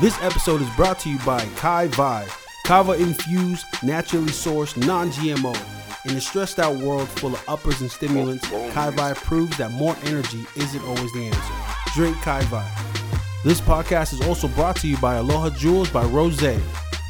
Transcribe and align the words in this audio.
This 0.00 0.20
episode 0.22 0.60
is 0.60 0.68
brought 0.74 0.98
to 1.00 1.08
you 1.08 1.18
by 1.20 1.46
Kai 1.54 1.86
Vi, 1.86 2.26
Kava 2.64 2.94
infused, 2.94 3.64
naturally 3.84 4.32
sourced, 4.32 4.76
non 4.76 5.10
GMO. 5.10 5.56
In 6.10 6.16
a 6.16 6.20
stressed 6.20 6.58
out 6.58 6.76
world 6.82 7.08
full 7.08 7.32
of 7.32 7.48
uppers 7.48 7.80
and 7.80 7.88
stimulants, 7.88 8.44
Kai 8.72 8.90
Vi 8.90 9.14
proves 9.14 9.56
that 9.56 9.70
more 9.70 9.94
energy 10.02 10.44
isn't 10.56 10.82
always 10.82 11.12
the 11.12 11.26
answer. 11.26 11.54
Drink 11.94 12.16
Kai 12.22 12.42
Vi. 12.42 12.74
This 13.44 13.60
podcast 13.60 14.12
is 14.12 14.20
also 14.26 14.48
brought 14.48 14.74
to 14.76 14.88
you 14.88 14.96
by 14.96 15.14
Aloha 15.14 15.50
Jewels 15.50 15.90
by 15.90 16.04
Rose. 16.06 16.42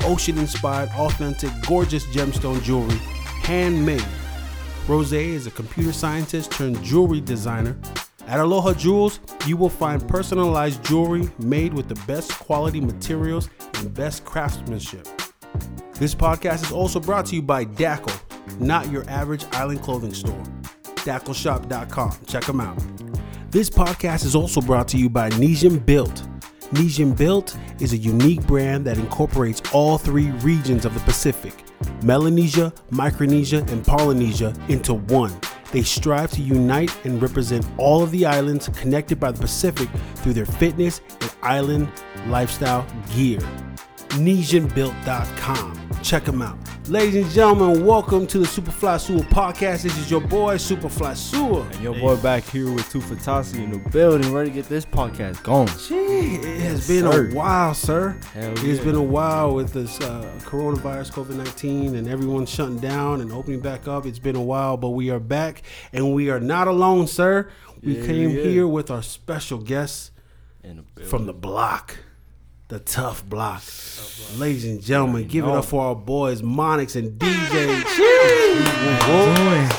Ocean 0.02 0.36
inspired, 0.36 0.90
authentic, 0.90 1.50
gorgeous 1.66 2.04
gemstone 2.08 2.62
jewelry, 2.62 2.98
handmade. 3.44 4.04
Rose 4.86 5.14
is 5.14 5.46
a 5.46 5.50
computer 5.50 5.92
scientist 5.92 6.52
turned 6.52 6.82
jewelry 6.82 7.22
designer. 7.22 7.74
At 8.26 8.40
Aloha 8.40 8.72
Jewels, 8.72 9.20
you 9.46 9.56
will 9.56 9.68
find 9.68 10.06
personalized 10.08 10.82
jewelry 10.84 11.28
made 11.38 11.74
with 11.74 11.88
the 11.88 11.94
best 12.06 12.32
quality 12.32 12.80
materials 12.80 13.50
and 13.74 13.92
best 13.92 14.24
craftsmanship. 14.24 15.06
This 15.94 16.14
podcast 16.14 16.64
is 16.64 16.72
also 16.72 16.98
brought 16.98 17.26
to 17.26 17.36
you 17.36 17.42
by 17.42 17.66
Dackle, 17.66 18.18
not 18.58 18.90
your 18.90 19.08
average 19.10 19.44
island 19.52 19.82
clothing 19.82 20.14
store. 20.14 20.42
DackleShop.com. 21.04 22.16
Check 22.26 22.44
them 22.44 22.60
out. 22.60 22.82
This 23.50 23.68
podcast 23.68 24.24
is 24.24 24.34
also 24.34 24.60
brought 24.62 24.88
to 24.88 24.96
you 24.96 25.10
by 25.10 25.28
Nesian 25.30 25.84
Built. 25.84 26.22
Nesian 26.72 27.16
Built 27.16 27.56
is 27.78 27.92
a 27.92 27.96
unique 27.96 28.44
brand 28.46 28.86
that 28.86 28.96
incorporates 28.96 29.60
all 29.72 29.98
three 29.98 30.30
regions 30.40 30.84
of 30.84 30.94
the 30.94 31.00
Pacific 31.00 31.52
Melanesia, 32.02 32.72
Micronesia, 32.90 33.58
and 33.68 33.84
Polynesia 33.84 34.54
into 34.68 34.94
one. 34.94 35.32
They 35.74 35.82
strive 35.82 36.30
to 36.34 36.40
unite 36.40 36.96
and 37.04 37.20
represent 37.20 37.66
all 37.78 38.04
of 38.04 38.12
the 38.12 38.26
islands 38.26 38.68
connected 38.68 39.18
by 39.18 39.32
the 39.32 39.40
Pacific 39.40 39.88
through 40.14 40.34
their 40.34 40.46
fitness 40.46 41.00
and 41.20 41.34
island 41.42 41.90
lifestyle 42.28 42.86
gear. 43.12 43.40
NesianBuilt.com. 44.14 45.80
Check 46.02 46.24
them 46.24 46.42
out. 46.42 46.58
Ladies 46.88 47.24
and 47.24 47.30
gentlemen, 47.32 47.84
welcome 47.86 48.26
to 48.26 48.38
the 48.38 48.44
Superfly 48.44 49.00
Sewer 49.00 49.20
podcast. 49.20 49.82
This 49.82 49.96
is 49.96 50.10
your 50.10 50.20
boy, 50.20 50.56
Superfly 50.56 51.16
Sewer. 51.16 51.62
And 51.72 51.80
your 51.80 51.94
boy 51.94 52.16
back 52.16 52.44
here 52.44 52.70
with 52.70 52.84
Tufa 52.92 53.16
Tassi 53.16 53.64
in 53.64 53.70
the 53.72 53.78
building, 53.90 54.30
ready 54.32 54.50
to 54.50 54.54
get 54.54 54.68
this 54.68 54.84
podcast 54.84 55.42
going. 55.42 55.68
Gee, 55.88 56.36
it 56.36 56.60
has 56.60 56.86
Yes, 56.86 56.88
been 56.88 57.10
sir. 57.10 57.30
a 57.30 57.34
while, 57.34 57.72
sir. 57.72 58.18
Hell 58.34 58.52
It's 58.52 58.62
yeah. 58.62 58.84
been 58.84 58.96
a 58.96 59.02
while 59.02 59.54
with 59.54 59.72
this 59.72 59.98
uh, 60.00 60.30
coronavirus, 60.40 61.12
COVID 61.12 61.36
19, 61.36 61.94
and 61.96 62.06
everyone 62.06 62.44
shutting 62.44 62.78
down 62.78 63.22
and 63.22 63.32
opening 63.32 63.60
back 63.60 63.88
up. 63.88 64.04
It's 64.04 64.18
been 64.18 64.36
a 64.36 64.42
while, 64.42 64.76
but 64.76 64.90
we 64.90 65.08
are 65.10 65.20
back 65.20 65.62
and 65.92 66.12
we 66.14 66.28
are 66.28 66.40
not 66.40 66.68
alone, 66.68 67.06
sir. 67.06 67.48
We 67.82 67.98
Yeah, 67.98 68.06
came 68.06 68.30
yeah. 68.30 68.42
here 68.42 68.66
with 68.68 68.90
our 68.90 69.02
special 69.02 69.56
guest 69.58 70.10
In 70.62 70.76
the 70.76 70.82
building. 70.82 71.10
from 71.10 71.24
the 71.26 71.32
block, 71.34 71.96
the 72.68 72.78
tough 72.80 73.24
block. 73.28 73.62
Ladies 74.36 74.64
and 74.64 74.82
gentlemen, 74.82 75.26
give 75.28 75.44
it 75.44 75.50
up 75.50 75.64
for 75.66 75.84
our 75.84 75.94
boys, 75.94 76.42
Monikkz 76.42 76.96
and 76.96 77.18
DJ. 77.18 77.82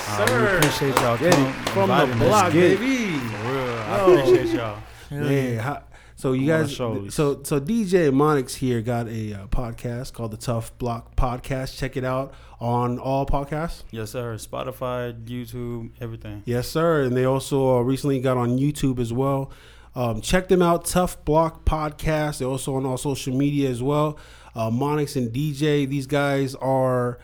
I 0.07 0.57
appreciate 0.57 0.95
y'all 1.01 1.17
coming, 1.17 1.53
from 1.65 1.89
the 1.89 2.15
block, 2.25 2.53
baby. 2.53 3.17
For 3.17 3.51
real, 3.51 3.77
I 3.77 4.05
appreciate 4.19 4.55
y'all. 4.55 4.77
Yeah. 5.11 5.61
how- 5.61 5.83
so 6.17 6.31
you 6.31 6.47
guys, 6.47 6.73
so 6.75 7.07
so 7.09 7.35
DJ 7.35 8.09
Monikkz 8.09 8.55
here 8.55 8.81
got 8.81 9.09
a 9.09 9.33
uh, 9.33 9.47
podcast 9.47 10.13
called 10.13 10.31
the 10.31 10.37
Tuf 10.37 10.71
Block 10.77 11.13
Podcast. 11.17 11.77
Check 11.77 11.97
it 11.97 12.05
out 12.05 12.33
on 12.61 12.97
all 12.99 13.25
podcasts. 13.25 13.83
Yes, 13.91 14.11
sir. 14.11 14.35
Spotify, 14.35 15.13
YouTube, 15.25 15.91
everything. 15.99 16.41
Yes, 16.45 16.69
sir. 16.69 17.03
And 17.03 17.17
they 17.17 17.25
also 17.25 17.77
uh, 17.77 17.81
recently 17.81 18.21
got 18.21 18.37
on 18.37 18.57
YouTube 18.57 18.99
as 18.99 19.11
well. 19.11 19.51
Um, 19.95 20.21
check 20.21 20.47
them 20.49 20.61
out, 20.61 20.85
Tuf 20.85 21.17
Block 21.25 21.63
Podcast. 21.65 22.39
They're 22.39 22.47
also 22.47 22.75
on 22.75 22.85
all 22.85 22.97
social 22.97 23.35
media 23.35 23.69
as 23.69 23.81
well. 23.81 24.17
Uh, 24.53 24.69
Monikkz 24.69 25.15
and 25.15 25.31
DJ, 25.33 25.87
these 25.87 26.07
guys 26.07 26.55
are. 26.55 27.17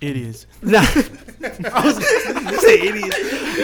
Idiots. 0.00 0.46
Nah, 0.62 0.80
I 0.84 1.82
was 1.84 1.96
gonna 2.32 2.58
say 2.58 2.80
idiot. 2.80 3.14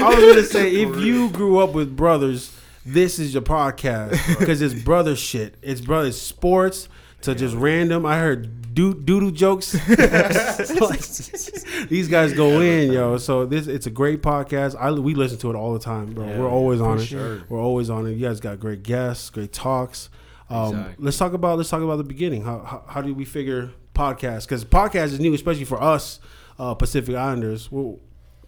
I 0.01 0.15
was 0.15 0.25
gonna 0.25 0.45
say 0.45 0.71
if 0.73 0.97
you 0.99 1.31
grew 1.31 1.59
up 1.59 1.73
with 1.73 1.97
brothers, 1.97 2.57
this 2.87 3.19
is 3.19 3.35
your 3.35 3.43
podcast 3.43 4.39
because 4.39 4.63
it's 4.63 4.73
brother 4.73 5.17
shit. 5.17 5.57
It's 5.63 5.81
brother 5.81 6.13
sports 6.13 6.89
to 7.23 7.35
just 7.35 7.57
random. 7.57 8.07
I 8.07 8.19
heard 8.19 8.68
doo 8.79 8.95
doodle 8.95 9.33
jokes. 9.33 9.75
Like, 9.89 11.01
these 11.89 12.07
guys 12.07 12.33
go 12.33 12.61
in, 12.61 12.93
yo. 12.93 13.17
So 13.19 13.45
this 13.45 13.67
it's 13.67 13.87
a 13.87 13.91
great 13.91 14.23
podcast. 14.23 14.77
I 14.79 14.93
we 14.93 15.15
listen 15.15 15.39
to 15.39 15.51
it 15.51 15.57
all 15.57 15.73
the 15.73 15.81
time, 15.81 16.13
bro. 16.13 16.27
Yeah, 16.27 16.39
We're 16.39 16.49
always 16.49 16.81
on 16.81 16.99
it. 16.99 17.07
sure. 17.07 17.43
We're 17.49 17.61
always 17.61 17.91
on 17.91 18.07
it. 18.07 18.13
You 18.13 18.25
guys 18.27 18.39
got 18.39 18.61
great 18.61 18.85
guests, 18.85 19.31
great 19.31 19.53
talks. 19.53 20.11
Um, 20.49 20.69
Exactly. 20.77 21.05
Let's 21.05 21.19
talk 21.19 21.33
about 21.33 21.59
let's 21.59 21.71
talk 21.71 21.83
about 21.83 21.97
the 21.97 22.05
beginning. 22.05 22.43
How 22.45 22.61
how, 22.61 22.85
how 22.87 23.03
did 23.03 23.17
we 23.17 23.25
figure 23.25 23.73
podcast? 23.95 24.45
Because 24.45 24.65
podcast 24.65 25.07
is 25.07 25.19
new, 25.19 25.35
especially 25.35 25.65
for 25.65 25.83
us 25.83 26.21
uh, 26.59 26.75
Pacific 26.75 27.17
Islanders. 27.17 27.73
Well, 27.73 27.99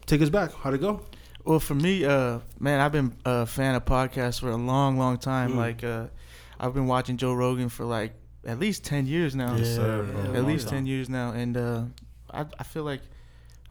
take 0.06 0.22
us 0.22 0.30
back. 0.30 0.52
How'd 0.52 0.74
it 0.74 0.80
go? 0.80 1.00
Well, 1.44 1.58
for 1.58 1.74
me, 1.74 2.04
uh, 2.04 2.38
man, 2.60 2.78
I've 2.80 2.92
been 2.92 3.16
a 3.24 3.46
fan 3.46 3.74
of 3.74 3.84
podcasts 3.84 4.38
for 4.38 4.50
a 4.50 4.56
long, 4.56 4.96
long 4.96 5.18
time. 5.18 5.54
Mm. 5.54 5.56
Like, 5.56 5.82
uh, 5.82 6.06
I've 6.60 6.74
been 6.74 6.86
watching 6.86 7.16
Joe 7.16 7.32
Rogan 7.32 7.68
for 7.70 7.84
like 7.84 8.12
at 8.44 8.58
least 8.58 8.84
ten 8.84 9.06
years 9.06 9.34
now. 9.34 9.54
Yes, 9.56 9.74
sir, 9.76 10.06
Yeah, 10.32 10.38
At 10.38 10.44
least 10.46 10.68
time. 10.68 10.78
ten 10.78 10.86
years 10.86 11.08
now, 11.08 11.30
and 11.32 11.56
uh, 11.56 11.82
I, 12.32 12.46
I 12.58 12.62
feel 12.64 12.84
like 12.84 13.02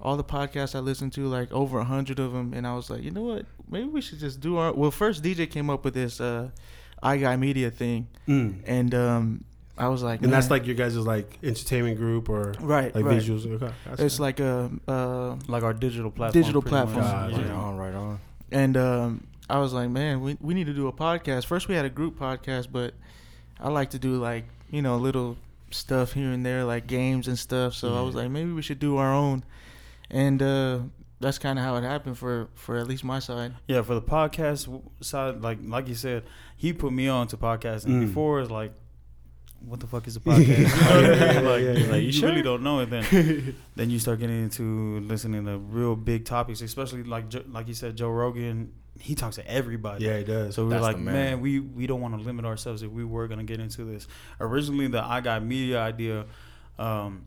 all 0.02 0.16
the 0.18 0.24
podcasts 0.24 0.75
I 0.75 0.80
listen 0.80 1.09
to, 1.12 1.28
like 1.28 1.52
over 1.52 1.80
a 1.80 1.84
hundred 1.85 2.19
of 2.19 2.31
them, 2.34 2.53
and 2.53 2.66
I 2.66 2.74
was 2.75 2.90
like, 2.90 3.03
you 3.03 3.12
know 3.12 3.24
what? 3.24 3.46
Maybe 3.69 3.85
we 3.88 4.02
should 4.02 4.19
just 4.19 4.40
do 4.40 4.58
our. 4.58 4.74
Well, 4.74 4.91
first 4.91 5.24
DJ 5.24 5.50
came 5.50 5.69
up 5.69 5.84
with 5.84 5.94
this 5.94 6.22
uh, 6.22 6.50
I 7.03 7.18
Guy 7.18 7.35
Media 7.35 7.69
thing, 7.72 8.08
Mm. 8.28 8.62
and 8.66 8.96
um, 8.96 9.44
I 9.78 9.88
was 9.88 10.03
like, 10.03 10.22
And 10.24 10.31
that's 10.31 10.50
like 10.52 10.66
your 10.66 10.75
guys' 10.75 10.97
like 10.97 11.38
entertainment 11.44 11.97
group 11.97 12.29
or 12.29 12.53
right, 12.59 12.94
like 12.94 13.06
right. 13.06 13.19
visuals. 13.22 13.46
Okay, 13.46 13.74
gotcha. 13.85 14.06
It's 14.06 14.19
like 14.19 14.40
a. 14.40 14.69
Uh, 14.88 15.35
Like 15.47 15.63
our 15.63 15.74
digital 15.74 16.12
platform. 16.12 16.41
Digital 16.41 16.62
pretty 16.62 16.75
much. 16.78 16.94
platform. 16.94 17.31
Right 17.34 17.46
Yeah. 17.46 17.53
on, 17.56 17.78
right 17.78 17.94
on. 17.96 18.19
And 18.52 18.78
um, 18.78 19.28
I 19.50 19.59
was 19.59 19.74
like, 19.74 19.90
man, 19.90 20.22
we, 20.22 20.38
we 20.41 20.53
need 20.53 20.68
to 20.68 20.74
do 20.74 20.88
a 20.88 20.94
podcast. 20.94 21.46
First, 21.46 21.68
we 21.68 21.75
had 21.75 21.85
a 21.85 21.90
group 21.90 22.18
podcast, 22.19 22.68
but 22.72 22.94
I 23.59 23.69
like 23.69 23.91
to 23.91 24.00
do 24.00 24.16
like, 24.16 24.46
you 24.72 24.81
know, 24.81 24.97
little 24.97 25.38
stuff 25.72 26.13
here 26.13 26.31
and 26.31 26.46
there, 26.46 26.63
like 26.63 26.88
games 26.88 27.28
and 27.28 27.38
stuff. 27.38 27.74
So 27.74 27.96
I 27.97 28.02
was 28.02 28.16
like, 28.16 28.30
maybe 28.30 28.52
we 28.52 28.62
should 28.62 28.80
do 28.80 28.97
our 28.97 29.13
own. 29.13 29.44
And 30.09 30.41
uh, 30.41 30.80
that's 31.19 31.38
kind 31.38 31.59
of 31.59 31.66
how 31.66 31.75
it 31.75 31.84
happened 31.84 32.18
for, 32.18 32.47
for 32.56 32.78
at 32.78 32.88
least 32.88 33.03
my 33.03 33.19
side. 33.19 33.53
Yeah, 33.68 33.81
for 33.81 33.94
the 33.96 34.02
podcast 34.02 34.81
side, 35.02 35.41
like 35.41 35.59
like 35.63 35.88
you 35.88 35.96
said, 35.96 36.24
he 36.58 36.74
put 36.74 36.91
me 36.94 37.08
on 37.08 37.28
to 37.28 37.38
podcasting. 37.38 37.90
Mm. 37.91 38.08
Before 38.08 38.40
it's 38.41 38.50
like, 38.52 38.74
what 39.59 39.79
the 39.79 39.88
fuck 39.88 40.08
is 40.08 40.16
a 40.16 40.19
podcast? 40.22 40.47
You 40.47 40.63
know 40.63 41.12
what 41.12 41.22
I 41.22 41.34
mean? 41.34 41.46
Like, 41.46 41.62
Yeah, 41.63 41.72
yeah. 41.74 41.91
like, 41.91 42.02
You 42.02 42.08
you, 42.08 42.12
sure? 42.12 42.29
really 42.29 42.41
don't 42.41 42.63
know 42.63 42.79
it. 42.79 42.90
Then 42.90 43.56
then 43.75 43.90
you 43.90 44.00
start 44.00 44.19
getting 44.19 44.41
into 44.44 45.00
listening 45.02 45.46
to 45.46 45.58
real 45.58 45.96
big 45.96 46.25
topics, 46.25 46.62
especially 46.62 47.03
like 47.03 47.25
like 47.52 47.68
you 47.68 47.74
said, 47.74 47.96
Joe 47.96 48.09
Rogan. 48.09 48.72
He 48.99 49.15
talks 49.15 49.37
to 49.37 49.47
everybody. 49.49 50.05
yeah, 50.05 50.17
he 50.17 50.23
does. 50.23 50.55
So 50.55 50.63
we 50.63 50.67
were 50.69 50.73
That's 50.75 50.83
like, 50.83 50.97
man. 50.99 51.13
man. 51.13 51.41
we 51.41 51.59
we 51.59 51.87
don't 51.87 52.01
want 52.01 52.17
to 52.17 52.21
limit 52.23 52.45
ourselves 52.45 52.83
if 52.83 52.91
we 52.91 53.03
were 53.05 53.27
gonna 53.27 53.43
get 53.43 53.59
into 53.59 53.85
this. 53.85 54.07
Originally, 54.39 54.87
the 54.87 55.03
I 55.03 55.21
Got 55.21 55.43
Media 55.43 55.79
idea. 55.81 56.25
Um, 56.77 57.25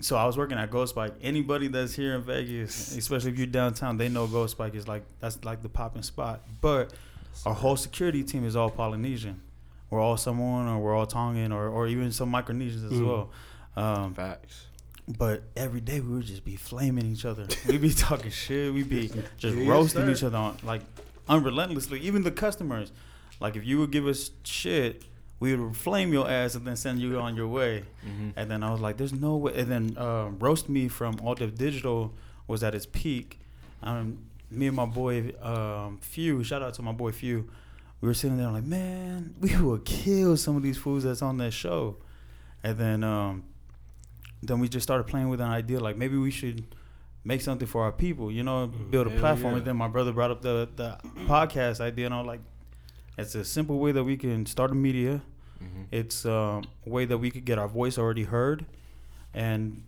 so 0.00 0.16
I 0.16 0.26
was 0.26 0.36
working 0.36 0.58
at 0.58 0.70
Gold 0.70 0.88
Spike. 0.88 1.14
Anybody 1.22 1.68
that's 1.68 1.94
here 1.94 2.14
in 2.14 2.22
Vegas, 2.22 2.96
especially 2.96 3.30
if 3.32 3.38
you're 3.38 3.46
downtown, 3.46 3.96
they 3.96 4.08
know 4.08 4.26
Gold 4.26 4.50
Spike 4.50 4.74
is 4.74 4.86
like 4.86 5.04
that's 5.20 5.42
like 5.44 5.62
the 5.62 5.68
popping 5.68 6.02
spot. 6.02 6.42
But 6.60 6.92
our 7.46 7.54
whole 7.54 7.76
security 7.76 8.22
team 8.22 8.44
is 8.44 8.56
all 8.56 8.70
Polynesian. 8.70 9.40
We're 9.88 10.00
all 10.00 10.16
Samoan 10.16 10.66
or 10.66 10.78
we're 10.80 10.94
all 10.96 11.06
Tongan 11.06 11.52
or, 11.52 11.68
or 11.68 11.86
even 11.86 12.10
some 12.12 12.32
Micronesians 12.32 12.86
as 12.86 12.92
Mm. 12.98 13.06
well. 13.06 13.30
Um, 13.76 14.14
Facts. 14.14 14.66
but 15.06 15.42
every 15.56 15.80
day 15.80 16.00
we 16.00 16.14
would 16.16 16.26
just 16.26 16.44
be 16.44 16.56
flaming 16.56 17.06
each 17.06 17.24
other. 17.24 17.46
We'd 17.68 17.80
be 17.80 17.90
talking 17.94 18.30
shit. 18.30 18.72
We'd 18.74 18.88
be 18.88 19.08
just 19.38 19.56
Yes, 19.56 19.68
roasting 19.68 20.02
sir. 20.06 20.10
each 20.10 20.22
other 20.24 20.38
on 20.38 20.56
like 20.64 20.80
unrelentlessly. 21.28 22.00
Even 22.00 22.22
the 22.22 22.30
customers, 22.30 22.92
like 23.40 23.56
if 23.56 23.64
you 23.64 23.78
would 23.78 23.90
give 23.90 24.06
us 24.06 24.30
shit, 24.44 25.04
we 25.38 25.54
would 25.54 25.76
flame 25.76 26.12
your 26.12 26.28
ass 26.30 26.54
and 26.54 26.66
then 26.66 26.76
send 26.76 27.00
you 27.00 27.18
on 27.18 27.36
your 27.36 27.48
way. 27.48 27.84
Mm-hmm. 28.06 28.30
And 28.36 28.50
then 28.50 28.62
I 28.62 28.70
was 28.70 28.80
like, 28.80 28.96
"There's 28.96 29.12
no 29.12 29.36
way." 29.36 29.54
And 29.54 29.70
then 29.70 29.98
uh, 29.98 30.30
roast 30.38 30.68
me 30.68 30.88
from 30.88 31.18
All 31.22 31.34
Def 31.34 31.54
Digital 31.54 32.14
was 32.46 32.62
at 32.62 32.74
its 32.74 32.86
peak. 32.86 33.40
Um, 33.82 34.18
me 34.50 34.68
and 34.68 34.76
my 34.76 34.86
boy 34.86 35.32
um, 35.42 35.98
Few, 36.00 36.42
shout 36.44 36.62
out 36.62 36.74
to 36.74 36.82
my 36.82 36.92
boy 36.92 37.12
Few. 37.12 37.48
We 38.00 38.08
were 38.08 38.14
sitting 38.14 38.36
there 38.36 38.50
like, 38.50 38.64
man, 38.64 39.34
we 39.40 39.56
would 39.56 39.84
kill 39.84 40.36
some 40.36 40.56
of 40.56 40.62
these 40.62 40.76
fools 40.76 41.04
that's 41.04 41.22
on 41.22 41.38
that 41.38 41.52
show. 41.52 41.96
And 42.62 42.78
then 42.78 43.04
um, 43.04 43.44
then 44.42 44.60
we 44.60 44.68
just 44.68 44.84
started 44.84 45.04
playing 45.04 45.28
with 45.28 45.40
an 45.40 45.48
idea 45.48 45.80
like 45.80 45.96
maybe 45.96 46.16
we 46.16 46.30
should 46.30 46.64
make 47.26 47.40
something 47.40 47.66
for 47.66 47.82
our 47.82 47.92
people, 47.92 48.30
you 48.30 48.42
know, 48.44 48.68
build 48.92 49.06
a 49.08 49.10
Hell 49.10 49.18
platform. 49.20 49.52
yeah. 49.54 49.58
And 49.58 49.66
then 49.66 49.76
my 49.76 49.88
brother 49.88 50.12
brought 50.12 50.30
up 50.30 50.40
the 50.42 50.68
the 50.76 50.90
podcast 51.26 51.80
idea, 51.80 52.06
and 52.06 52.14
I 52.14 52.18
was 52.22 52.26
like, 52.34 52.40
it's 53.18 53.34
a 53.34 53.44
simple 53.44 53.78
way 53.78 53.92
that 53.92 54.04
we 54.04 54.16
can 54.16 54.46
start 54.46 54.70
a 54.70 54.74
media. 54.74 55.14
Mm-hmm. 55.62 55.82
It's 55.90 56.24
um, 56.26 56.64
a 56.86 56.90
way 56.96 57.04
that 57.06 57.18
we 57.18 57.30
could 57.30 57.44
get 57.44 57.58
our 57.58 57.68
voice 57.68 57.98
already 57.98 58.24
heard, 58.24 58.64
and 59.34 59.82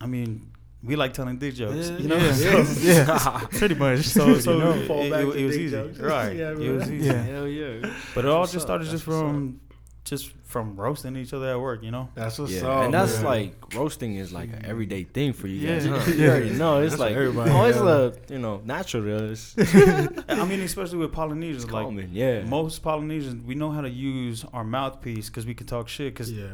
I 0.00 0.06
mean, 0.06 0.52
we 0.82 0.96
like 0.96 1.14
telling 1.14 1.38
dick 1.38 1.54
jokes, 1.54 1.88
Yeah, 1.90 1.96
you 1.98 2.08
know. 2.08 2.16
yeah, 2.18 2.32
So, 2.64 2.80
yeah, 2.90 3.46
pretty 3.58 3.74
much. 3.74 4.00
so, 4.04 4.38
so 4.38 4.52
You 4.52 4.58
know, 4.58 4.72
it, 4.72 4.90
it- 4.90 5.36
it 5.40 5.46
was 5.46 5.56
easy, 5.56 5.70
jokes. 5.70 5.98
right? 5.98 6.36
Yeah, 6.40 6.50
it 6.52 6.58
was 6.76 6.90
easy. 6.90 7.06
Yeah. 7.06 7.22
Hell 7.22 7.48
yeah. 7.48 7.90
But 8.14 8.24
it 8.26 8.30
all 8.30 8.40
What's 8.40 8.52
just 8.52 8.66
started 8.66 8.84
That's 8.86 8.92
just 9.02 9.06
what's 9.06 9.18
up. 9.18 9.24
from 9.30 9.60
just 10.04 10.30
from 10.44 10.76
roasting 10.76 11.16
each 11.16 11.32
other 11.32 11.48
at 11.50 11.60
work. 11.60 11.82
You 11.82 11.90
know. 11.90 12.08
That's 12.14 12.38
what's 12.38 12.52
Yeah, 12.52 12.68
up. 12.68 12.84
and 12.84 12.94
that's 12.94 13.16
man. 13.16 13.24
like 13.24 13.74
roasting 13.74 14.16
is 14.16 14.32
like 14.32 14.50
an 14.52 14.64
everyday 14.64 15.04
thing 15.04 15.32
for 15.32 15.46
you 15.48 15.66
guys. 15.66 15.86
Yeah. 15.86 15.98
huh? 15.98 16.12
You 16.16 16.28
already 16.28 16.50
know 16.50 16.80
it's 16.82 16.92
That's 16.92 17.00
like 17.00 17.10
what 17.16 17.22
everybody 17.22 17.50
oh, 17.50 17.64
it's 17.64 17.78
a 17.78 18.32
you 18.32 18.38
know 18.38 18.60
natural. 18.64 19.34
to. 19.34 20.24
I 20.28 20.44
mean, 20.44 20.60
especially 20.60 20.98
with 20.98 21.12
Polynesians, 21.12 21.64
It's 21.64 21.72
like 21.72 21.84
common, 21.84 22.10
yeah. 22.12 22.42
most 22.42 22.82
Polynesians, 22.82 23.44
we 23.44 23.54
know 23.54 23.70
how 23.70 23.80
to 23.80 23.90
use 23.90 24.44
our 24.52 24.64
mouthpiece 24.64 25.28
because 25.28 25.46
we 25.46 25.54
can 25.54 25.66
talk 25.66 25.88
shit. 25.88 26.12
Because 26.14 26.30
yeah. 26.30 26.48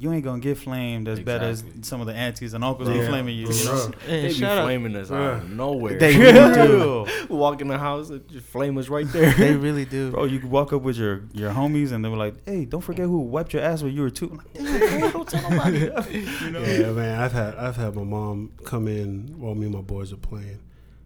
You 0.00 0.10
ain't 0.12 0.24
gonna 0.24 0.40
get 0.40 0.56
flamed 0.56 1.08
as 1.08 1.20
bad 1.20 1.42
as 1.42 1.62
some 1.82 2.00
of 2.00 2.06
the 2.06 2.14
aunties 2.14 2.54
and 2.54 2.64
uncles 2.64 2.88
be 2.88 2.94
Yeah. 2.96 3.08
flaming 3.08 3.36
you. 3.36 3.42
You 3.42 3.48
know? 3.48 3.52
sure. 3.76 3.92
Hey, 4.06 4.22
They 4.22 4.28
be 4.28 4.34
shout 4.34 4.58
out. 4.58 4.64
flaming 4.64 4.96
us 4.96 5.10
out 5.10 5.42
of 5.42 5.50
nowhere. 5.50 5.98
They 5.98 6.16
Real. 6.66 7.06
walk 7.28 7.60
in 7.60 7.68
the 7.68 7.76
house 7.76 8.08
and 8.08 8.26
just 8.28 8.46
flame 8.46 8.78
us 8.78 8.88
right 8.88 9.06
there. 9.12 9.30
They 9.34 9.54
really 9.56 9.84
do. 9.84 10.10
Bro, 10.12 10.24
you 10.24 10.40
could 10.40 10.50
walk 10.50 10.72
up 10.72 10.80
with 10.82 10.96
your, 10.96 11.24
your 11.34 11.52
homies 11.52 11.92
and 11.92 12.02
they 12.02 12.08
were 12.08 12.16
like, 12.16 12.34
"Hey, 12.46 12.64
don't 12.64 12.80
forget 12.80 13.04
who 13.06 13.18
wiped 13.20 13.52
your 13.52 13.62
ass 13.62 13.82
when 13.82 13.92
you 13.92 14.00
were 14.02 14.10
two. 14.10 14.30
I'm 14.30 14.36
like, 14.38 14.52
"Damn, 14.54 15.00
bro, 15.00 15.10
don't 15.10 15.28
tell 15.28 15.50
nobody." 15.50 15.78
you 16.44 16.50
know? 16.50 16.60
Yeah, 16.62 16.92
man. 16.92 17.20
I've 17.20 17.32
had 17.32 17.54
I've 17.56 17.76
had 17.76 17.94
my 17.94 18.04
mom 18.04 18.52
come 18.64 18.88
in 18.88 19.34
while 19.38 19.54
me 19.54 19.66
and 19.66 19.74
my 19.74 19.82
boys 19.82 20.12
are 20.12 20.16
playing. 20.16 20.60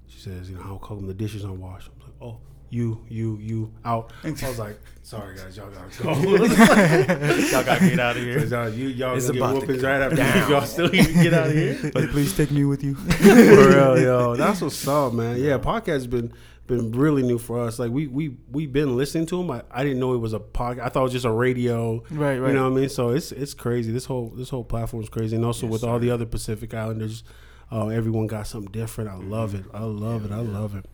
She 0.07 0.21
says, 0.21 0.49
you 0.49 0.55
know, 0.57 0.63
how 0.63 0.77
come 0.77 1.07
the 1.09 1.15
dishes 1.15 1.43
unwashed? 1.43 1.89
I'm 1.89 2.01
like, 2.07 2.15
oh, 2.23 2.39
you, 2.71 3.05
you, 3.09 3.39
you 3.39 3.73
out. 3.85 4.13
I 4.25 4.31
was 4.31 4.59
like, 4.59 4.81
sorry 5.03 5.37
guys, 5.37 5.57
y'all 5.57 5.71
gotta 5.71 6.03
go. 6.03 6.13
Y'all 6.15 7.65
gotta 7.65 7.89
get 7.89 8.01
out 8.01 8.17
of 8.17 8.23
here. 8.23 8.45
y'all, 8.45 8.69
you, 8.69 8.89
y'all 8.89 9.17
It's 9.17 9.27
gonna 9.31 9.39
get 9.41 9.55
whoopings 9.55 9.83
go 9.83 9.89
right 9.89 10.01
after 10.03 10.17
down. 10.17 10.51
y'all 10.51 10.63
still 10.67 10.95
even 10.95 11.23
get 11.23 11.35
out 11.35 11.47
of 11.49 11.53
here. 11.55 11.75
Like, 11.95 12.11
please 12.11 12.37
take 12.37 12.51
me 12.51 12.65
with 12.65 12.83
you. 12.83 12.95
For 12.97 13.69
real, 13.69 14.01
yo. 14.01 14.37
That's 14.37 14.61
what's 14.61 14.87
up, 14.89 15.13
man. 15.13 15.37
Yeah, 15.41 15.59
podcast 15.59 15.87
has 15.87 16.07
been 16.07 16.33
been 16.67 16.93
really 16.93 17.23
new 17.23 17.37
for 17.39 17.61
us. 17.61 17.79
Like 17.79 17.91
we 17.91 18.07
we 18.07 18.39
we 18.51 18.67
been 18.67 18.97
listening 18.97 19.27
to 19.27 19.37
them. 19.37 19.51
I, 19.51 19.63
I 19.71 19.83
didn't 19.85 20.01
know 20.01 20.15
it 20.15 20.19
was 20.19 20.33
a 20.33 20.41
podcast. 20.41 20.81
I 20.81 20.89
thought 20.89 21.01
it 21.01 21.03
was 21.05 21.13
just 21.13 21.27
a 21.27 21.31
radio. 21.31 22.03
Right, 22.11 22.39
right. 22.39 22.49
You 22.49 22.55
know 22.55 22.65
what 22.71 22.73
I 22.79 22.81
mean? 22.81 22.89
So 22.89 23.11
it's 23.11 23.33
it's 23.33 23.53
crazy. 23.53 23.93
This 23.93 24.07
whole 24.07 24.31
this 24.31 24.49
whole 24.49 24.65
platform 24.65 25.03
is 25.03 25.11
crazy, 25.11 25.37
and 25.37 25.45
also 25.45 25.67
Yes, 25.67 25.73
with 25.73 25.85
all 25.85 25.99
the 25.99 26.11
other 26.11 26.25
Pacific 26.25 26.73
Islanders, 26.73 27.23
uh, 27.71 27.89
everyone 27.89 28.27
got 28.27 28.47
something 28.47 28.73
different. 28.73 29.11
I 29.11 29.17
love 29.17 29.55
it. 29.55 29.67
I 29.75 29.83
love 29.85 30.25
it. 30.25 30.33
I 30.33 30.41
love 30.41 30.75
it. 30.75 30.87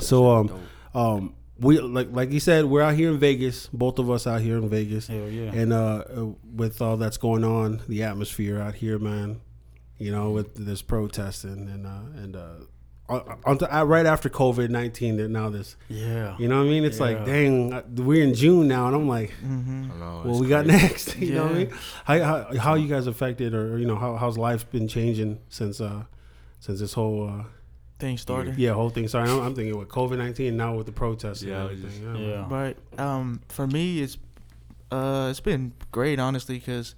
So 0.00 0.30
um 0.30 0.50
um 0.94 1.34
we 1.60 1.80
like 1.80 2.08
like 2.12 2.30
you 2.32 2.38
said, 2.40 2.66
we're 2.66 2.82
out 2.82 2.94
here 2.94 3.10
in 3.10 3.18
Vegas. 3.18 3.66
Both 3.72 3.98
of 3.98 4.08
us 4.10 4.26
out 4.26 4.40
here 4.42 4.58
in 4.58 4.68
Vegas, 4.68 5.08
Hell 5.08 5.28
yeah. 5.28 5.50
and 5.52 5.72
uh, 5.72 6.04
uh, 6.08 6.26
with 6.54 6.80
all 6.80 6.96
that's 6.96 7.16
going 7.16 7.42
on, 7.42 7.82
the 7.88 8.04
atmosphere 8.04 8.60
out 8.60 8.74
here, 8.76 8.98
man. 8.98 9.40
You 9.98 10.12
know, 10.12 10.30
with 10.30 10.54
this 10.54 10.80
protesting 10.82 11.68
and 11.68 11.84
uh, 11.84 12.22
and 12.22 12.36
uh, 12.36 12.54
on, 13.08 13.38
on 13.44 13.58
to, 13.58 13.76
uh, 13.76 13.82
right 13.82 14.06
after 14.06 14.28
COVID 14.28 14.68
nineteen, 14.70 15.16
that 15.16 15.30
now 15.30 15.48
this, 15.50 15.74
yeah. 15.88 16.36
you 16.38 16.46
know 16.46 16.58
what 16.58 16.66
I 16.66 16.70
mean? 16.70 16.84
It's 16.84 16.98
Yeah. 17.00 17.04
like, 17.06 17.24
dang, 17.24 17.72
uh, 17.72 17.82
we're 17.96 18.22
in 18.22 18.34
June 18.34 18.68
now, 18.68 18.86
and 18.86 18.94
I'm 18.94 19.08
like, 19.08 19.30
Mm-hmm. 19.44 19.98
Know, 19.98 20.20
what 20.22 20.30
it's 20.30 20.40
we 20.40 20.46
got 20.46 20.66
next? 20.66 21.16
you 21.18 21.34
know 21.34 21.42
what 21.46 21.52
I 21.52 21.58
mean? 21.58 21.70
How, 22.04 22.22
how 22.22 22.56
how 22.58 22.74
you 22.74 22.86
guys 22.86 23.08
affected, 23.08 23.52
or 23.54 23.78
you 23.78 23.86
know, 23.86 23.96
how 23.96 24.14
how's 24.14 24.38
life 24.38 24.70
been 24.70 24.86
changing 24.86 25.40
since 25.48 25.80
uh 25.80 26.04
since 26.60 26.78
this 26.78 26.92
whole 26.92 27.28
uh 27.28 27.44
Thing 27.98 28.16
started. 28.16 28.56
yeah 28.58 28.74
whole 28.74 28.90
thing? 28.90 29.08
Sorry, 29.08 29.28
I'm, 29.28 29.40
I'm 29.40 29.54
thinking 29.56 29.76
with 29.76 29.88
COVID 29.88 30.18
nineteen 30.18 30.56
now 30.56 30.74
with 30.76 30.86
the 30.86 30.92
protests 30.92 31.42
Yeah, 31.42 31.62
and 31.62 31.70
everything. 31.70 31.90
just- 31.90 32.20
yeah. 32.20 32.26
Yeah. 32.28 32.46
Right. 32.48 32.76
Um, 32.96 33.40
for 33.48 33.66
me, 33.66 34.00
it's 34.02 34.16
uh, 34.92 35.26
it's 35.30 35.40
been 35.40 35.72
great, 35.90 36.18
honestly, 36.20 36.58
because 36.58 36.94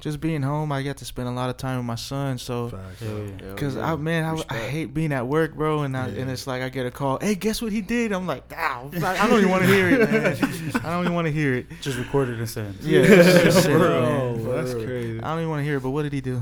just 0.00 0.20
being 0.20 0.42
home, 0.42 0.72
I 0.72 0.82
get 0.82 0.96
to 0.98 1.04
spend 1.04 1.28
a 1.28 1.30
lot 1.30 1.50
of 1.50 1.56
time 1.56 1.76
with 1.78 1.86
my 1.86 1.94
son. 1.94 2.38
So, 2.38 2.68
Facts. 2.70 3.02
Yeah. 3.02 3.54
Cause 3.56 3.76
yeah. 3.76 3.92
I 3.92 3.96
man, 3.96 4.24
I, 4.24 4.54
I 4.54 4.58
hate 4.58 4.94
being 4.94 5.12
at 5.12 5.26
work, 5.26 5.54
bro, 5.54 5.82
and 5.82 5.96
I, 5.96 6.08
Yeah. 6.08 6.22
and 6.22 6.30
it's 6.30 6.46
like 6.46 6.62
I 6.62 6.68
get 6.68 6.86
a 6.86 6.90
call. 6.90 7.18
Hey, 7.20 7.34
guess 7.34 7.60
what 7.62 7.70
he 7.72 7.80
did? 7.80 8.12
I'm 8.12 8.26
like, 8.26 8.44
ah, 8.56 8.86
I 9.02 9.28
don't 9.28 9.38
even 9.38 9.50
want 9.50 9.62
to 9.64 9.68
hear 9.68 9.88
it, 9.90 10.10
man. 10.10 10.36
I 10.84 10.90
don't 10.90 11.04
even 11.04 11.14
want 11.14 11.26
to 11.26 11.32
hear 11.32 11.54
it. 11.54 11.66
Just 11.80 11.98
recorded 11.98 12.38
and 12.38 12.48
sent. 12.48 12.80
Yeah, 12.80 13.02
just 13.06 13.62
send 13.62 13.74
it, 13.74 13.78
Bro, 13.78 14.54
that's 14.56 14.72
crazy. 14.74 15.20
I 15.20 15.28
don't 15.30 15.38
even 15.38 15.50
want 15.50 15.60
to 15.60 15.64
hear 15.64 15.76
it. 15.76 15.82
But 15.82 15.90
what 15.90 16.02
did 16.02 16.12
he 16.12 16.20
do? 16.20 16.36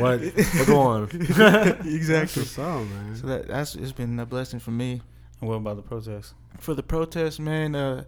what? 0.00 0.20
But 0.20 0.66
go 0.66 0.78
on. 0.80 1.08
Exactly. 1.86 2.42
what's 2.42 2.58
up, 2.58 2.80
man. 2.82 3.16
So 3.16 3.26
that 3.28 3.48
that's 3.48 3.74
it's 3.74 3.92
been 3.92 4.18
a 4.18 4.26
blessing 4.26 4.60
for 4.60 4.70
me. 4.70 5.00
And 5.40 5.48
what 5.48 5.56
about 5.56 5.76
the 5.76 5.82
protest? 5.82 6.34
for 6.58 6.72
the 6.74 6.82
protest, 6.82 7.38
man, 7.38 7.74
uh, 7.74 8.04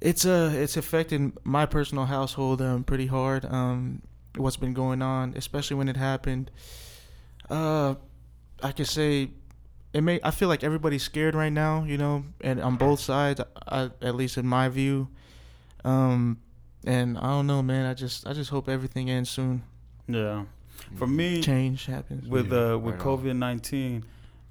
it's 0.00 0.24
uh 0.26 0.52
it's 0.54 0.76
affected 0.76 1.32
my 1.44 1.66
personal 1.66 2.04
household 2.06 2.62
um 2.62 2.84
pretty 2.84 3.06
hard. 3.06 3.44
Um, 3.44 4.02
what's 4.36 4.56
been 4.56 4.74
going 4.74 5.02
on, 5.02 5.34
especially 5.36 5.76
when 5.76 5.88
it 5.88 5.96
happened. 5.96 6.50
Uh, 7.50 7.94
I 8.62 8.72
could 8.72 8.86
say 8.86 9.30
it 9.92 10.02
may. 10.02 10.20
I 10.22 10.30
feel 10.30 10.48
like 10.48 10.62
everybody's 10.62 11.02
scared 11.02 11.34
right 11.34 11.52
now, 11.52 11.84
you 11.84 11.96
know, 11.98 12.24
and 12.40 12.60
on 12.60 12.76
both 12.76 13.00
sides, 13.00 13.40
I, 13.66 13.90
at 14.02 14.14
least 14.14 14.36
in 14.36 14.46
my 14.46 14.68
view. 14.68 15.08
Um, 15.84 16.38
and 16.84 17.16
I 17.18 17.22
don't 17.22 17.46
know, 17.46 17.62
man. 17.62 17.86
I 17.86 17.94
just 17.94 18.26
I 18.26 18.32
just 18.34 18.50
hope 18.50 18.68
everything 18.68 19.10
ends 19.10 19.30
soon. 19.30 19.62
Yeah. 20.06 20.44
For 20.96 21.06
me, 21.06 21.42
Change 21.42 21.86
happens. 21.86 22.28
with 22.28 22.52
Yeah, 22.52 22.74
uh 22.74 22.78
with 22.78 22.94
right. 22.96 23.02
COVID 23.04 23.36
nineteen, 23.36 24.04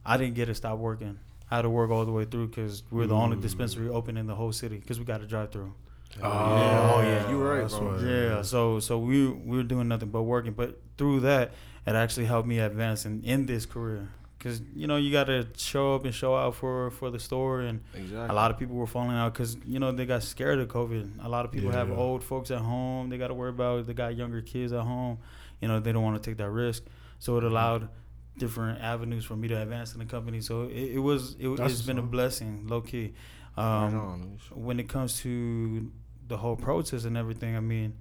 I 0.06 0.18
didn't 0.18 0.34
get 0.36 0.46
to 0.48 0.56
stop 0.56 0.78
working. 0.80 1.20
I 1.50 1.56
had 1.58 1.62
to 1.64 1.70
work 1.70 1.90
all 1.92 2.06
the 2.06 2.12
way 2.12 2.26
through 2.26 2.48
because 2.50 2.84
we're 2.92 3.08
the 3.08 3.16
only 3.16 3.38
Mm. 3.38 3.42
dispensary 3.42 3.90
open 3.90 4.18
in 4.18 4.28
the 4.28 4.36
whole 4.36 4.52
city 4.52 4.78
because 4.78 5.00
we 5.00 5.06
got 5.06 5.22
a 5.22 5.26
drive 5.28 5.52
through. 5.52 5.74
Oh, 6.22 6.28
Yeah, 6.28 6.92
oh, 6.96 7.02
yeah, 7.02 7.30
you 7.30 7.38
were 7.38 7.62
right, 7.62 7.70
bro. 7.70 8.00
Yeah, 8.00 8.42
so 8.42 8.80
so 8.80 8.98
we 9.00 9.28
we 9.30 9.58
were 9.58 9.64
doing 9.64 9.88
nothing 9.88 10.10
but 10.10 10.24
working, 10.24 10.54
but 10.54 10.80
through 10.98 11.22
that, 11.22 11.52
it 11.86 11.96
actually 11.96 12.26
helped 12.26 12.48
me 12.48 12.60
advance 12.60 13.06
in, 13.06 13.24
in 13.24 13.46
this 13.46 13.66
career. 13.66 14.10
Cause 14.40 14.62
you 14.76 14.86
know 14.88 14.98
you 14.98 15.12
got 15.12 15.26
to 15.26 15.48
show 15.58 15.96
up 15.96 16.06
and 16.06 16.14
show 16.14 16.36
out 16.36 16.54
for 16.56 16.92
for 16.92 17.10
the 17.10 17.20
store, 17.20 17.62
and 17.62 17.82
Exactly. 17.96 18.30
a 18.30 18.34
lot 18.34 18.52
of 18.52 18.58
people 18.58 18.76
were 18.76 18.86
falling 18.88 19.16
out 19.18 19.34
because 19.34 19.58
you 19.66 19.80
know 19.80 19.92
they 19.92 20.06
got 20.06 20.22
scared 20.24 20.60
of 20.60 20.68
COVID. 20.68 21.26
A 21.26 21.30
lot 21.30 21.44
of 21.46 21.52
people 21.52 21.72
have 21.72 21.90
Yeah. 21.90 21.96
old 21.96 22.24
folks 22.24 22.52
at 22.52 22.60
home; 22.62 23.10
they 23.10 23.18
got 23.18 23.28
to 23.30 23.34
worry 23.34 23.50
about. 23.50 23.88
They 23.88 23.94
got 23.94 24.16
younger 24.16 24.42
kids 24.42 24.72
at 24.74 24.84
home. 24.84 25.18
You 25.62 25.68
know 25.68 25.80
they 25.80 25.92
don't 25.92 26.04
want 26.04 26.22
to 26.22 26.30
take 26.30 26.38
that 26.38 26.52
risk, 26.52 26.84
so 27.20 27.38
it 27.38 27.44
allowed 27.44 27.90
different 28.38 28.82
avenues 28.82 29.26
for 29.26 29.36
me 29.36 29.48
to 29.48 29.62
advance 29.62 29.94
in 29.94 30.00
the 30.00 30.06
company. 30.06 30.42
So 30.42 30.64
it, 30.64 30.92
it 30.96 31.00
was 31.00 31.36
it, 31.40 31.50
That's 31.58 31.74
it's 31.74 31.82
been 31.82 31.98
a 31.98 32.02
blessing, 32.04 32.68
low 32.68 32.82
key. 32.82 33.14
Right 33.58 33.88
Um, 33.88 33.96
on. 34.00 34.40
when 34.54 34.80
it 34.80 34.88
comes 34.88 35.20
to 35.22 35.92
the 36.28 36.38
whole 36.38 36.56
protest 36.56 37.06
and 37.06 37.18
everything, 37.18 37.56
I 37.56 37.60
mean, 37.60 37.94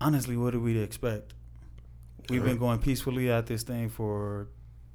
honestly, 0.00 0.36
what 0.36 0.52
do 0.52 0.60
we 0.60 0.78
expect? 0.78 1.34
We've 2.30 2.44
been 2.44 2.56
going 2.58 2.78
peacefully 2.78 3.30
at 3.30 3.46
this 3.46 3.62
thing 3.62 3.88
for 3.90 4.48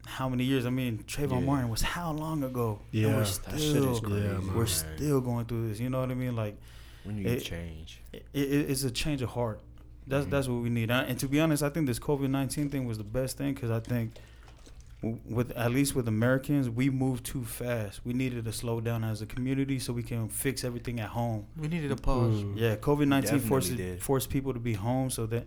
how 0.05 0.29
many 0.29 0.45
years? 0.45 0.65
I 0.65 0.69
mean, 0.69 1.03
Trayvon 1.05 1.41
Yeah. 1.41 1.45
Martin 1.45 1.69
was 1.69 1.81
how 1.81 2.13
long 2.13 2.43
ago? 2.43 2.79
And 2.93 3.01
Yeah, 3.01 3.07
we're 3.13 3.19
that 3.19 3.25
still, 3.27 3.57
shit 3.59 3.83
is 3.83 3.99
crazy. 3.99 4.21
Yeah, 4.25 4.39
we're 4.55 4.59
man. 4.63 4.67
still 4.67 5.21
going 5.21 5.45
through 5.45 5.67
this. 5.69 5.79
You 5.79 5.89
know 5.89 5.99
what 5.99 6.09
I 6.11 6.13
mean? 6.15 6.35
Like, 6.35 6.57
When 7.03 7.17
you 7.17 7.27
it- 7.27 7.43
change. 7.43 8.01
it, 8.13 8.25
it, 8.33 8.39
it's 8.71 8.83
a 8.83 8.91
change 8.91 9.21
of 9.21 9.29
heart. 9.29 9.59
That's 10.07 10.25
Mhm. 10.25 10.29
that's 10.29 10.47
what 10.47 10.61
we 10.61 10.69
need. 10.69 10.89
And 10.89 11.19
to 11.19 11.27
be 11.27 11.39
honest, 11.39 11.61
I 11.63 11.69
think 11.69 11.85
this 11.87 11.99
COVID 11.99 12.29
nineteen 12.29 12.69
thing 12.69 12.85
was 12.85 12.97
the 12.97 13.03
best 13.03 13.37
thing 13.37 13.53
because 13.53 13.69
I 13.71 13.79
think 13.79 14.13
with 15.25 15.51
at 15.51 15.71
least 15.71 15.95
with 15.95 16.07
Americans, 16.07 16.69
we 16.69 16.89
moved 16.89 17.23
too 17.25 17.43
fast. 17.45 18.03
We 18.03 18.13
needed 18.13 18.45
to 18.45 18.51
slow 18.51 18.81
down 18.81 19.03
as 19.03 19.21
a 19.21 19.25
community 19.27 19.77
so 19.79 19.93
we 19.93 20.01
can 20.03 20.27
fix 20.27 20.63
everything 20.63 20.99
at 20.99 21.09
home. 21.09 21.45
we 21.57 21.67
needed 21.67 21.91
a 21.91 21.95
pause. 21.95 22.43
Mm. 22.43 22.53
Yeah, 22.57 22.75
COVID 22.77 23.07
nineteen 23.07 23.39
forced 23.39 23.75
did. 23.77 24.01
forced 24.01 24.29
people 24.29 24.53
to 24.53 24.59
be 24.59 24.73
home, 24.73 25.09
so 25.09 25.25
that 25.27 25.45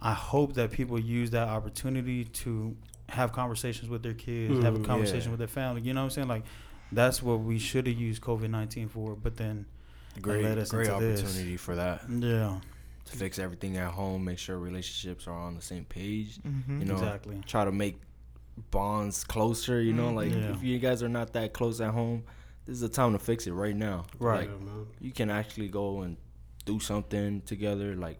I 0.00 0.14
hope 0.14 0.54
that 0.54 0.72
people 0.72 0.98
use 0.98 1.30
that 1.30 1.48
opportunity 1.48 2.24
to 2.24 2.76
have 3.08 3.32
conversations 3.32 3.88
with 3.88 4.02
their 4.02 4.14
kids, 4.14 4.58
have 4.64 4.74
a 4.74 4.78
Mm, 4.78 4.84
conversation 4.84 5.26
yeah. 5.26 5.30
with 5.30 5.38
their 5.38 5.48
family. 5.48 5.82
You 5.82 5.92
know 5.94 6.00
what 6.00 6.04
I'm 6.06 6.10
saying? 6.10 6.28
Like 6.28 6.44
that's 6.90 7.22
what 7.22 7.40
we 7.40 7.58
should 7.58 7.86
have 7.86 7.96
used 7.96 8.20
COVID 8.22 8.50
nineteen 8.50 8.88
for. 8.88 9.14
But 9.14 9.36
then, 9.36 9.66
Great, 10.20 10.42
led 10.44 10.58
us 10.58 10.70
great 10.70 10.88
into 10.88 10.98
this. 11.00 11.20
opportunity 11.22 11.56
for 11.56 11.76
that. 11.76 12.02
yeah, 12.10 12.58
To 13.12 13.18
fix 13.18 13.38
everything 13.38 13.76
at 13.76 13.92
home, 13.92 14.24
make 14.24 14.38
sure 14.38 14.58
relationships 14.58 15.26
are 15.26 15.32
on 15.38 15.54
the 15.54 15.62
same 15.62 15.84
page. 15.84 16.38
Mm-hmm. 16.38 16.80
You 16.80 16.86
know, 16.86 16.94
exactly. 16.94 17.40
try 17.46 17.64
to 17.64 17.72
make 17.72 18.00
bonds 18.70 19.24
closer. 19.24 19.80
You 19.80 19.92
know, 19.92 20.12
like 20.12 20.30
Yeah. 20.32 20.52
if 20.54 20.62
you 20.62 20.78
guys 20.78 21.02
are 21.02 21.08
not 21.08 21.32
that 21.34 21.52
close 21.52 21.80
at 21.80 21.90
home, 21.92 22.24
this 22.64 22.74
is 22.74 22.80
the 22.80 22.88
time 22.88 23.12
to 23.12 23.18
fix 23.18 23.46
it 23.46 23.52
right 23.52 23.76
now. 23.76 24.04
Right. 24.18 24.48
Like, 24.48 24.58
you 25.00 25.12
can 25.12 25.30
actually 25.30 25.68
go 25.68 26.02
and 26.02 26.16
do 26.64 26.78
something 26.80 27.40
together, 27.42 27.94
like 27.96 28.18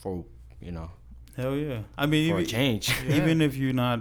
for 0.00 0.24
you 0.60 0.72
know, 0.72 0.90
Hell 1.36 1.54
yeah. 1.56 1.82
I 1.96 2.06
mean, 2.06 2.32
for 2.32 2.40
even, 2.40 2.50
change. 2.50 2.88
Yeah. 3.06 3.16
even 3.16 3.40
if 3.40 3.56
you're 3.56 3.72
not, 3.72 4.00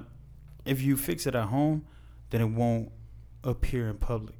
if 0.65 0.81
you 0.81 0.97
fix 0.97 1.27
it 1.27 1.35
at 1.35 1.45
home, 1.45 1.85
then 2.31 2.41
it 2.41 2.45
won't 2.49 2.91
appear 3.43 3.89
in 3.89 3.97
public. 3.97 4.35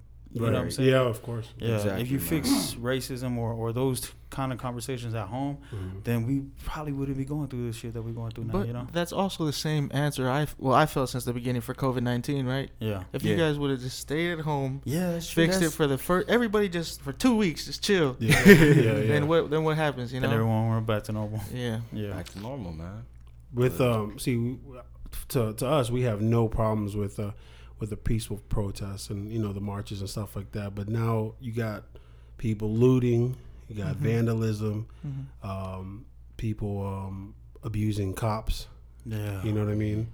You 0.46 0.46
know 0.46 0.52
what 0.52 0.56
I'm 0.58 0.64
Right. 0.66 0.74
saying? 0.74 0.90
Yeah, 0.90 1.02
of 1.02 1.22
course. 1.24 1.48
Yeah. 1.58 1.98
if 1.98 2.10
you 2.12 2.18
man. 2.20 2.28
fix 2.28 2.76
racism 2.76 3.38
or, 3.38 3.52
or 3.54 3.74
those 3.74 4.12
kind 4.30 4.52
of 4.52 4.58
conversations 4.58 5.14
at 5.16 5.28
home, 5.28 5.58
Mhm. 5.74 6.04
then 6.04 6.28
we 6.28 6.42
probably 6.66 6.92
wouldn't 6.92 7.18
be 7.18 7.24
going 7.24 7.48
through 7.48 7.68
this 7.68 7.78
shit 7.78 7.94
that 7.94 8.02
we're 8.02 8.12
going 8.12 8.32
through 8.32 8.44
now. 8.46 8.52
But 8.54 8.68
you 8.68 8.74
know? 8.74 8.88
that's 8.92 9.14
also 9.14 9.46
the 9.46 9.54
same 9.54 9.90
answer 9.94 10.30
I 10.30 10.48
well 10.58 10.74
I 10.76 10.86
felt 10.86 11.10
since 11.10 11.24
the 11.24 11.32
beginning 11.34 11.62
for 11.62 11.74
COVID 11.74 12.02
nineteen, 12.04 12.46
right? 12.46 12.70
Yeah. 12.80 13.04
If 13.14 13.24
you 13.24 13.36
guys 13.38 13.58
would 13.58 13.72
have 13.72 13.80
just 13.80 14.00
stayed 14.00 14.34
at 14.34 14.40
home, 14.46 14.82
Yeah, 14.84 15.12
that's 15.14 15.30
fixed 15.30 15.62
it 15.62 15.70
for 15.72 15.88
the 15.88 15.98
first, 15.98 16.28
everybody 16.30 16.68
just 16.68 17.02
for 17.02 17.14
two 17.14 17.36
weeks, 17.38 17.66
just 17.66 17.82
chill. 17.84 18.18
Yeah, 18.20 18.36
yeah, 18.46 18.54
yeah. 18.54 18.94
Then 19.14 19.28
what? 19.30 19.50
Then 19.50 19.64
what 19.64 19.78
happens? 19.78 20.12
You 20.14 20.20
Then 20.20 20.30
know? 20.30 20.36
everyone 20.36 20.70
went 20.72 20.86
back 20.86 21.04
to 21.06 21.14
normal. 21.14 21.42
Yeah. 21.54 21.80
Yeah. 21.94 22.12
Back 22.12 22.28
to 22.30 22.40
normal, 22.40 22.74
man. 22.74 23.06
with 23.54 23.80
um 23.80 24.20
see 24.20 24.58
to 25.30 25.54
to 25.54 25.66
us 25.66 25.90
we 25.90 26.02
have 26.02 26.22
no 26.22 26.50
problems 26.50 26.96
with 26.98 27.18
uh 27.18 27.32
with 27.80 27.90
the 27.90 27.98
peaceful 27.98 28.38
protests 28.50 29.10
and 29.10 29.32
you 29.32 29.40
know 29.40 29.54
the 29.54 29.62
marches 29.62 30.00
and 30.02 30.10
stuff 30.10 30.36
like 30.36 30.52
that 30.52 30.74
but 30.76 30.88
now 30.90 31.34
you 31.40 31.52
got 31.52 31.84
people 32.38 32.70
looting 32.72 33.36
You 33.70 33.76
got 33.84 33.96
Mm-hmm. 33.96 34.04
vandalism, 34.06 34.88
Mhm. 35.06 35.26
um, 35.44 36.06
people 36.38 36.86
um, 36.88 37.34
abusing 37.64 38.14
cops. 38.14 38.68
Yeah. 39.06 39.44
You 39.44 39.52
know 39.52 39.66
what 39.66 39.72
I 39.72 39.76
mean? 39.76 40.08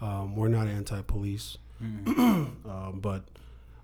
Um, 0.00 0.36
we're 0.36 0.48
not 0.48 0.68
anti-police, 0.68 1.58
Mm. 1.82 2.06
um, 2.68 3.00
but 3.00 3.24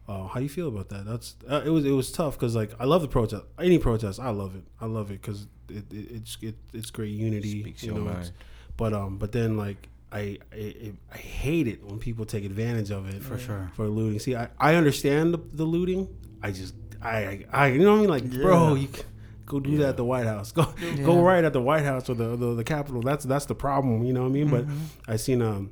uh, 0.09 0.29
how 0.29 0.39
do 0.39 0.43
you 0.45 0.49
feel 0.49 0.69
about 0.69 0.89
that? 0.91 1.05
That's 1.05 1.35
uh, 1.51 1.63
it 1.67 1.71
was 1.71 1.85
it 1.85 1.91
was 1.91 2.13
tough 2.13 2.35
because 2.39 2.55
like 2.55 2.71
I 2.79 2.85
love 2.85 3.03
the 3.03 3.09
protest. 3.09 3.43
Any 3.59 3.79
protest, 3.79 4.21
I 4.21 4.31
love 4.31 4.55
it. 4.55 4.63
I 4.81 4.87
love 4.87 5.11
it 5.11 5.21
because 5.21 5.49
it, 5.69 5.93
it 5.93 6.11
it's 6.13 6.39
it, 6.41 6.55
it's 6.73 6.91
great 6.93 7.11
unity. 7.11 7.63
Speaks 7.63 7.83
you 7.83 7.93
your 7.95 7.99
know, 8.05 8.13
mind. 8.13 8.31
but 8.77 8.93
um, 8.93 9.19
but 9.19 9.33
then 9.33 9.57
like 9.57 9.89
I 10.12 10.38
I, 10.53 10.93
I 11.12 11.17
hate 11.19 11.67
it 11.69 11.83
when 11.85 11.99
people 11.99 12.25
take 12.25 12.45
advantage 12.45 12.91
of 12.91 13.09
it 13.09 13.23
For 13.23 13.38
sure. 13.38 13.71
for 13.75 13.87
looting. 13.88 14.19
See, 14.19 14.35
I, 14.37 14.49
I 14.59 14.75
understand 14.77 15.35
the, 15.35 15.38
the 15.53 15.65
looting. 15.65 16.09
I 16.43 16.50
just 16.53 16.75
I, 17.03 17.17
I 17.19 17.45
I 17.53 17.67
you 17.69 17.81
know 17.81 17.93
what 17.93 17.99
I 17.99 18.00
mean? 18.00 18.11
Like, 18.11 18.31
bro, 18.31 18.75
you 18.75 18.88
c- 18.88 19.03
go 19.47 19.61
do 19.61 19.77
that 19.79 19.91
at 19.91 19.97
the 19.97 20.05
White 20.05 20.27
House. 20.27 20.53
Go 20.53 20.67
Yeah. 20.81 21.03
go 21.05 21.23
right 21.23 21.45
at 21.45 21.53
the 21.53 21.61
White 21.61 21.85
House 21.85 22.09
or 22.11 22.15
the, 22.15 22.37
the 22.37 22.55
the 22.55 22.65
Capitol. 22.65 23.03
That's 23.03 23.25
that's 23.25 23.47
the 23.47 23.55
problem. 23.55 24.05
You 24.05 24.12
know 24.12 24.23
what 24.23 24.29
I 24.29 24.33
mean? 24.33 24.49
But 24.49 24.67
Mhm. 24.67 24.79
I 25.07 25.17
seen 25.17 25.43
um 25.43 25.71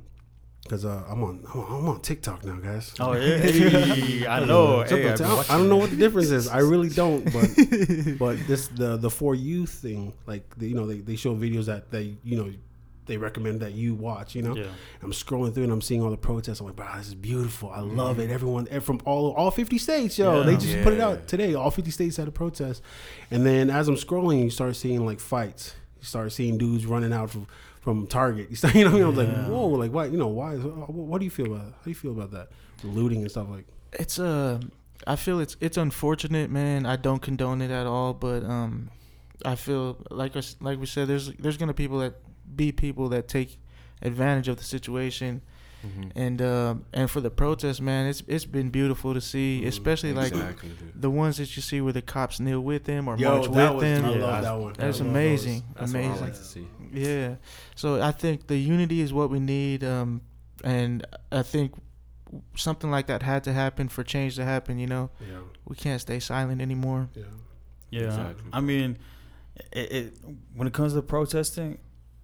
because 0.63 0.83
uh, 0.85 1.03
I'm 1.09 1.23
on 1.23 1.43
I'm 1.53 1.87
on- 1.87 2.01
TikTok 2.01 2.43
now, 2.45 2.55
guys. 2.57 2.93
Oh 2.99 3.13
yeah, 3.15 3.37
Hey, 3.37 4.27
I 4.27 4.43
know. 4.45 4.81
It's 4.81 4.91
Hey, 4.91 5.01
to 5.03 5.11
I've 5.11 5.17
been 5.17 5.27
town. 5.27 5.37
watching 5.37 5.55
I 5.55 5.57
don't 5.57 5.69
know 5.69 5.77
what 5.77 5.89
the 5.89 5.95
difference 5.95 6.29
is. 6.29 6.47
I 6.47 6.59
really 6.59 6.89
don't. 6.89 7.23
But 7.31 7.49
but 8.19 8.37
this 8.47 8.67
the 8.67 8.97
the 8.97 9.09
for 9.09 9.33
you 9.35 9.65
thing, 9.65 10.13
like 10.27 10.43
the, 10.57 10.67
you 10.67 10.75
know, 10.75 10.85
they, 10.85 10.99
they 10.99 11.15
show 11.15 11.33
videos 11.35 11.65
that 11.65 11.89
they 11.91 12.17
you 12.23 12.35
know 12.37 12.51
they 13.07 13.17
recommend 13.17 13.61
that 13.61 13.73
you 13.73 13.95
watch. 13.95 14.35
You 14.35 14.41
know, 14.43 14.55
Yeah. 14.55 14.65
I'm 15.01 15.11
scrolling 15.11 15.53
through 15.53 15.63
and 15.63 15.71
I'm 15.71 15.81
seeing 15.81 16.01
all 16.03 16.09
the 16.11 16.17
protests. 16.17 16.59
I'm 16.59 16.67
like, 16.67 16.77
wow, 16.79 16.93
this 16.97 17.07
is 17.07 17.15
beautiful. 17.15 17.71
I 17.71 17.79
Mm-hmm. 17.79 17.95
love 17.97 18.19
it. 18.19 18.29
Everyone 18.29 18.67
eh, 18.69 18.79
from 18.79 18.99
all 19.05 19.31
all 19.33 19.51
50 19.51 19.77
states, 19.77 20.17
yo, 20.17 20.43
they 20.43 20.53
Yeah. 20.53 20.57
just 20.57 20.83
put 20.83 20.93
it 20.93 20.99
out 21.01 21.27
today. 21.27 21.53
All 21.53 21.71
50 21.71 21.91
states 21.91 22.17
had 22.17 22.27
a 22.27 22.31
protest, 22.31 22.81
and 23.31 23.45
then 23.45 23.69
as 23.69 23.87
I'm 23.87 23.95
scrolling, 23.95 24.43
you 24.43 24.49
start 24.49 24.75
seeing 24.75 25.05
like 25.05 25.19
fights. 25.19 25.75
You 25.99 26.05
start 26.05 26.31
seeing 26.31 26.57
dudes 26.57 26.85
running 26.85 27.13
out 27.13 27.29
from 27.29 27.47
from 27.81 28.05
Target. 28.07 28.47
You 28.51 28.55
start, 28.57 28.75
you 28.75 28.83
know, 28.83 28.91
what 28.91 29.19
I 29.19 29.25
mean? 29.25 29.35
I 29.35 29.39
was 29.39 29.47
like, 29.47 29.49
whoa, 29.49 29.67
like 29.67 29.91
why? 29.93 30.05
You 30.05 30.17
know, 30.17 30.27
why? 30.27 30.55
What 30.55 31.19
do 31.19 31.25
you 31.25 31.31
feel 31.31 31.47
about? 31.53 31.61
How 31.65 31.83
do 31.85 31.89
you 31.89 31.95
feel 31.95 32.11
about 32.11 32.31
that? 32.31 32.49
The 32.81 32.87
looting 32.87 33.21
and 33.21 33.31
stuff 33.31 33.47
like. 33.49 33.65
it's 33.93 34.19
uh 34.19 34.59
I 35.05 35.15
feel 35.15 35.39
it's 35.39 35.55
it's 35.61 35.77
unfortunate, 35.77 36.49
man. 36.51 36.85
I 36.85 36.95
don't 36.97 37.21
condone 37.21 37.61
it 37.61 37.71
at 37.71 37.87
all, 37.87 38.13
but 38.13 38.43
um 38.43 38.89
I 39.45 39.55
feel 39.55 39.97
like 40.11 40.35
us 40.35 40.55
like 40.59 40.79
we 40.79 40.85
said 40.87 41.07
there's 41.07 41.31
there's 41.33 41.57
going 41.57 41.67
to 41.69 41.73
be 41.73 41.83
people 41.83 41.99
that 41.99 42.15
be 42.55 42.71
people 42.71 43.09
that 43.09 43.27
take 43.27 43.57
advantage 44.01 44.47
of 44.47 44.57
the 44.57 44.63
situation 44.63 45.41
Mhm. 45.85 46.11
and 46.15 46.41
uh, 46.41 46.75
and 46.91 47.09
for 47.09 47.21
the 47.21 47.29
protest, 47.29 47.81
man, 47.81 48.07
it's 48.07 48.23
it's 48.27 48.45
been 48.45 48.69
beautiful 48.69 49.13
to 49.13 49.21
see, 49.21 49.61
Mhm. 49.63 49.67
especially 49.67 50.11
like 50.13 50.31
exactly, 50.31 50.69
dude. 50.69 50.99
the 51.01 51.09
ones 51.09 51.37
that 51.37 51.55
you 51.55 51.61
see 51.61 51.81
where 51.81 51.93
the 51.93 52.01
cops 52.01 52.39
kneel 52.39 52.61
with 52.61 52.85
them 52.85 53.07
or 53.07 53.15
Yo, 53.17 53.29
march 53.29 53.47
with 53.47 53.73
was, 53.75 53.81
them. 53.83 54.05
I 54.05 54.09
Yeah, 54.15 54.17
love 54.25 54.33
I- 54.33 54.41
that 54.41 54.59
one. 54.59 54.73
That's 54.77 55.01
I 55.01 55.05
amazing. 55.05 55.63
That's 55.75 55.93
what 55.93 56.01
I 56.01 56.03
amazing. 56.05 56.23
like 56.25 56.33
to 56.33 56.43
see. 56.43 56.67
Yeah. 56.91 57.35
So 57.75 58.01
I 58.01 58.11
think 58.11 58.47
the 58.47 58.57
unity 58.57 59.01
is 59.01 59.13
what 59.13 59.29
we 59.29 59.39
need, 59.39 59.83
um, 59.83 60.21
and 60.63 61.05
I 61.31 61.43
think 61.43 61.73
something 62.55 62.89
like 62.89 63.05
that 63.07 63.21
had 63.21 63.43
to 63.43 63.53
happen 63.53 63.87
for 63.87 64.03
change 64.03 64.35
to 64.37 64.43
happen. 64.45 64.79
You 64.79 64.87
know, 64.87 65.09
those. 65.19 65.29
we 65.65 65.75
can't 65.75 66.01
stay 66.01 66.19
silent 66.19 66.59
anymore. 66.59 67.09
Yeah, 67.15 67.23
yeah. 67.91 68.01
Yeah, 68.01 68.07
Exactly. 68.07 68.49
I 68.51 68.61
mean, 68.61 68.97
it, 69.71 69.91
it 69.91 70.13
when 70.55 70.67
it 70.67 70.73
comes 70.73 70.93
to 70.93 71.01
protesting, 71.03 71.77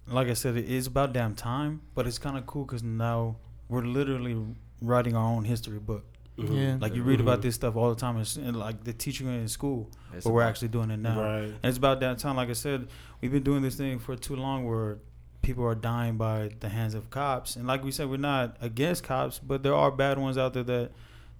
like 0.06 0.28
I 0.28 0.34
said, 0.34 0.56
it 0.56 0.66
is 0.68 0.86
about 0.86 1.12
damn 1.12 1.34
time. 1.34 1.80
But 1.94 2.06
it's 2.06 2.18
kind 2.18 2.36
of 2.36 2.46
cool 2.46 2.64
because 2.64 2.82
now 2.82 3.36
we're 3.68 3.82
literally 3.82 4.36
writing 4.80 5.16
our 5.16 5.24
own 5.32 5.44
history 5.44 5.78
book. 5.78 6.04
Mhm. 6.38 6.56
Yeah. 6.56 6.76
Like 6.80 6.94
you 6.94 7.02
read 7.04 7.20
about 7.20 7.38
Mhm. 7.38 7.42
this 7.42 7.54
stuff 7.54 7.76
all 7.76 7.88
the 7.90 8.00
time, 8.00 8.16
and, 8.16 8.36
and 8.38 8.56
like 8.56 8.82
they 8.84 8.92
teach 8.92 9.20
you 9.20 9.28
in 9.28 9.46
school, 9.48 9.88
It's 10.12 10.24
but 10.24 10.32
we're 10.32 10.42
actually 10.42 10.68
doing 10.68 10.90
it 10.90 10.98
now. 10.98 11.20
Right. 11.22 11.42
And 11.44 11.64
it's 11.64 11.78
about 11.78 12.00
that 12.00 12.18
time. 12.18 12.36
Like 12.36 12.48
I 12.50 12.54
said, 12.54 12.88
we've 13.20 13.30
been 13.32 13.44
doing 13.44 13.62
this 13.62 13.76
thing 13.76 13.98
for 14.00 14.16
too 14.16 14.34
long 14.36 14.66
where 14.66 14.98
people 15.42 15.64
are 15.64 15.74
dying 15.76 16.16
by 16.16 16.50
the 16.60 16.68
hands 16.68 16.94
of 16.94 17.08
cops. 17.10 17.54
And 17.54 17.66
like 17.68 17.84
we 17.84 17.92
said, 17.92 18.08
we're 18.10 18.16
not 18.16 18.56
against 18.60 19.04
cops, 19.04 19.38
but 19.38 19.62
there 19.62 19.74
are 19.74 19.90
bad 19.92 20.18
ones 20.18 20.36
out 20.36 20.54
there 20.54 20.64
that 20.64 20.90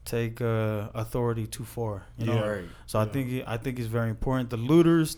take 0.05 0.41
uh, 0.41 0.89
authority 0.95 1.47
too 1.47 1.65
far. 1.65 2.05
You 2.19 2.27
know. 2.27 2.35
Yeah. 2.35 2.47
Right. 2.49 2.65
So 2.87 2.99
I 3.01 3.07
think 3.07 3.33
it, 3.33 3.45
I 3.49 3.57
think 3.57 3.79
it's 3.81 3.89
very 3.89 4.11
important. 4.11 4.51
The 4.51 4.59
looters, 4.59 5.17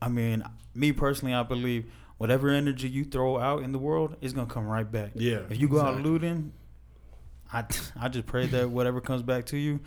I 0.00 0.08
mean, 0.08 0.44
me 0.74 0.92
personally, 0.92 1.34
I 1.34 1.42
believe 1.42 1.90
whatever 2.22 2.48
energy 2.50 2.88
you 2.88 3.04
throw 3.04 3.36
out 3.38 3.62
in 3.64 3.72
the 3.72 3.78
world 3.78 4.16
is 4.20 4.32
gonna 4.32 4.46
come 4.46 4.66
right 4.66 4.90
back. 4.90 5.10
Yeah. 5.14 5.40
If 5.50 5.58
you 5.60 5.68
go 5.68 5.80
out 5.80 6.00
looting, 6.02 6.52
I, 7.52 7.64
I 8.00 8.08
just 8.08 8.26
pray 8.26 8.46
that 8.46 8.70
whatever 8.70 9.00
comes 9.00 9.22
back 9.22 9.46
to 9.46 9.56
you 9.56 9.80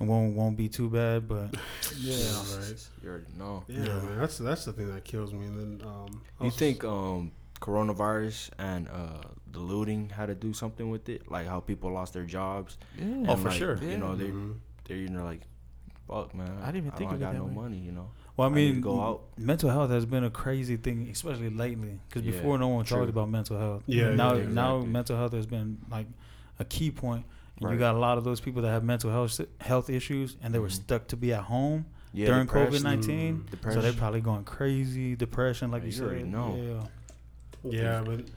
Mhm. 0.00 0.06
won't 0.08 0.34
won't 0.36 0.56
be 0.56 0.68
too 0.68 0.90
bad. 0.90 1.28
But 1.28 1.54
Yeah, 1.96 2.16
right. 2.58 2.88
You 3.02 3.08
already 3.10 3.24
know. 3.38 3.62
Yeah, 3.68 3.84
Yeah. 3.86 4.02
man. 4.02 4.18
That's 4.18 4.38
that's 4.38 4.64
the 4.64 4.72
thing 4.72 4.92
that 4.92 5.04
kills 5.04 5.32
me. 5.32 5.46
And 5.46 5.56
then 5.80 5.88
um, 5.88 6.22
You 6.40 6.50
think 6.50 6.82
um 6.84 7.30
coronavirus 7.60 8.50
and 8.58 8.88
uh 8.88 9.22
the 9.52 9.60
looting 9.60 10.08
had 10.10 10.26
to 10.26 10.34
do 10.34 10.52
something 10.52 10.90
with 10.90 11.08
it? 11.08 11.30
Like 11.30 11.46
how 11.46 11.60
people 11.60 11.92
lost 11.92 12.12
their 12.14 12.24
jobs? 12.24 12.76
Yeah. 12.98 13.26
Oh, 13.28 13.36
for 13.36 13.48
like, 13.50 13.58
sure. 13.58 13.76
You 13.76 13.96
know, 13.96 14.16
they 14.16 14.30
Mhm. 14.30 14.56
they're 14.86 14.96
you 14.96 15.08
know 15.08 15.24
like, 15.24 15.42
fuck 16.08 16.34
man. 16.34 16.50
I 16.62 16.66
didn't 16.72 16.86
even 16.86 16.90
think 16.98 17.10
don't 17.10 17.14
of 17.14 17.22
it 17.22 17.24
got 17.24 17.34
no 17.36 17.44
way. 17.44 17.54
money. 17.54 17.78
You 17.78 17.92
know. 17.92 18.08
Well, 18.40 18.48
I 18.48 18.52
I 18.52 18.54
need 18.54 18.66
to 18.68 18.72
mean, 18.72 18.80
go 18.82 19.00
out. 19.00 19.22
mental 19.38 19.70
health 19.70 19.90
has 19.90 20.06
been 20.06 20.24
a 20.24 20.30
crazy 20.30 20.76
thing, 20.76 21.08
especially 21.12 21.50
lately. 21.50 22.00
Because 22.08 22.22
Yeah, 22.24 22.32
before, 22.32 22.58
no 22.58 22.68
one 22.68 22.84
true. 22.84 22.98
talked 22.98 23.10
about 23.10 23.28
mental 23.30 23.58
health. 23.58 23.82
Yeah, 23.86 24.14
now 24.14 24.34
yeah, 24.34 24.48
now 24.48 24.76
exactly. 24.76 24.92
mental 24.92 25.16
health 25.16 25.32
has 25.32 25.46
been 25.46 25.78
like 25.90 26.06
a 26.58 26.64
key 26.64 26.90
point. 26.90 27.24
And 27.56 27.66
Right. 27.66 27.72
you 27.74 27.78
got 27.78 27.94
a 27.94 27.98
lot 27.98 28.16
of 28.18 28.24
those 28.24 28.40
people 28.40 28.62
that 28.62 28.70
have 28.70 28.82
mental 28.84 29.10
health 29.10 29.40
health 29.60 29.90
issues, 29.90 30.36
and 30.42 30.54
they 30.54 30.58
were 30.58 30.68
Mhm. 30.68 30.72
stuck 30.84 31.06
to 31.08 31.16
be 31.16 31.32
at 31.34 31.42
home 31.44 31.84
Yeah, 32.12 32.26
during. 32.26 32.46
COVID 32.46 32.82
nineteen. 32.82 33.44
Mm. 33.62 33.72
So 33.74 33.80
they're 33.82 33.92
probably 33.92 34.20
going 34.22 34.44
crazy, 34.44 35.14
depression, 35.14 35.70
like 35.70 35.82
Yeah, 35.82 35.86
you, 35.88 35.92
you 35.92 35.98
said. 35.98 36.06
already 36.06 36.24
know. 36.24 36.88
Yeah. 37.62 37.70
Yeah, 37.70 38.02
but 38.04 38.20
it, 38.20 38.28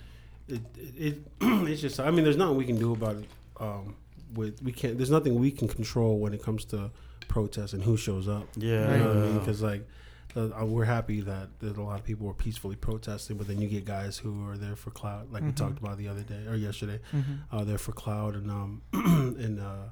it, 0.49 0.61
it 0.97 1.17
it's 1.41 1.81
just. 1.81 1.99
I 2.01 2.11
mean, 2.11 2.23
there's 2.25 2.35
nothing 2.37 2.57
we 2.57 2.65
can 2.65 2.77
do 2.77 2.91
about 2.93 3.15
it. 3.15 3.29
Um, 3.59 3.95
with 4.33 4.61
we 4.61 4.71
can't. 4.73 4.97
There's 4.97 5.11
nothing 5.11 5.35
we 5.39 5.51
can 5.51 5.67
control 5.67 6.19
when 6.19 6.33
it 6.33 6.43
comes 6.43 6.65
to 6.65 6.91
protests 7.23 7.73
and 7.73 7.83
who 7.83 7.97
shows 7.97 8.27
up. 8.27 8.47
Yeah. 8.55 8.91
You 8.93 9.03
know 9.03 9.07
what 9.09 9.17
I 9.17 9.19
mean? 9.21 9.39
Because 9.39 9.61
like, 9.61 9.87
uh, 10.35 10.49
uh, 10.61 10.65
we're 10.65 10.85
happy 10.85 11.21
that 11.21 11.49
there's 11.59 11.77
a 11.77 11.81
lot 11.81 11.99
of 11.99 12.05
people 12.05 12.25
were 12.25 12.33
peacefully 12.33 12.75
protesting, 12.75 13.37
but 13.37 13.47
then 13.47 13.59
you 13.61 13.67
get 13.67 13.85
guys 13.85 14.17
who 14.17 14.47
are 14.49 14.57
there 14.57 14.75
for 14.75 14.89
cloud, 14.91 15.31
like 15.31 15.43
we 15.43 15.49
Mhm. 15.49 15.55
talked 15.55 15.77
about 15.79 15.97
the 15.97 16.07
other 16.07 16.23
day 16.23 16.45
or 16.47 16.55
yesterday. 16.55 16.99
Mhm. 17.13 17.39
uh, 17.51 17.63
there 17.63 17.77
for 17.77 17.91
cloud 17.91 18.35
and 18.35 18.49
um 18.49 18.81
and 18.93 19.59
uh 19.59 19.89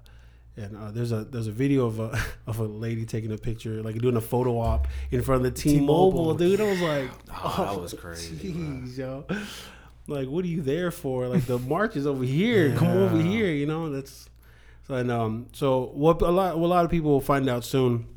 and 0.57 0.75
uh, 0.75 0.91
there's 0.91 1.11
a 1.13 1.23
there's 1.25 1.47
a 1.47 1.51
video 1.51 1.85
of 1.85 1.99
a 1.99 2.19
of 2.47 2.59
a 2.59 2.63
lady 2.65 3.05
taking 3.05 3.31
a 3.31 3.37
picture 3.37 3.81
like 3.83 3.97
doing 3.99 4.17
a 4.17 4.21
photo 4.21 4.57
op 4.59 4.87
in 5.11 5.21
front 5.21 5.45
of 5.45 5.53
the 5.53 5.61
T-Mobile, 5.61 6.11
T-Mobile. 6.11 6.33
dude. 6.35 6.59
I 6.61 6.69
was 6.71 6.81
like, 6.81 7.11
Oh, 7.43 7.65
that 7.73 7.81
was 7.81 7.93
crazy, 8.01 8.51
bro. 8.51 8.61
jeez, 8.61 8.97
yo. 8.97 9.25
Like, 10.07 10.27
what 10.27 10.43
are 10.43 10.49
you 10.49 10.61
there 10.61 10.91
for? 10.91 11.27
Like 11.27 11.45
the 11.45 11.59
march 11.59 11.95
is 11.95 12.05
over 12.07 12.23
here. 12.23 12.75
Come 12.77 12.89
over 12.89 13.21
here. 13.21 13.47
You 13.47 13.65
know 13.67 13.89
that's. 13.91 14.27
So 14.87 14.95
and 14.95 15.11
um 15.11 15.47
so 15.53 15.91
what 15.93 16.21
a 16.21 16.29
lot 16.31 16.57
what 16.59 16.67
a 16.67 16.69
lot 16.69 16.85
of 16.85 16.91
people 16.91 17.11
will 17.11 17.21
find 17.21 17.47
out 17.49 17.63
soon 17.63 18.07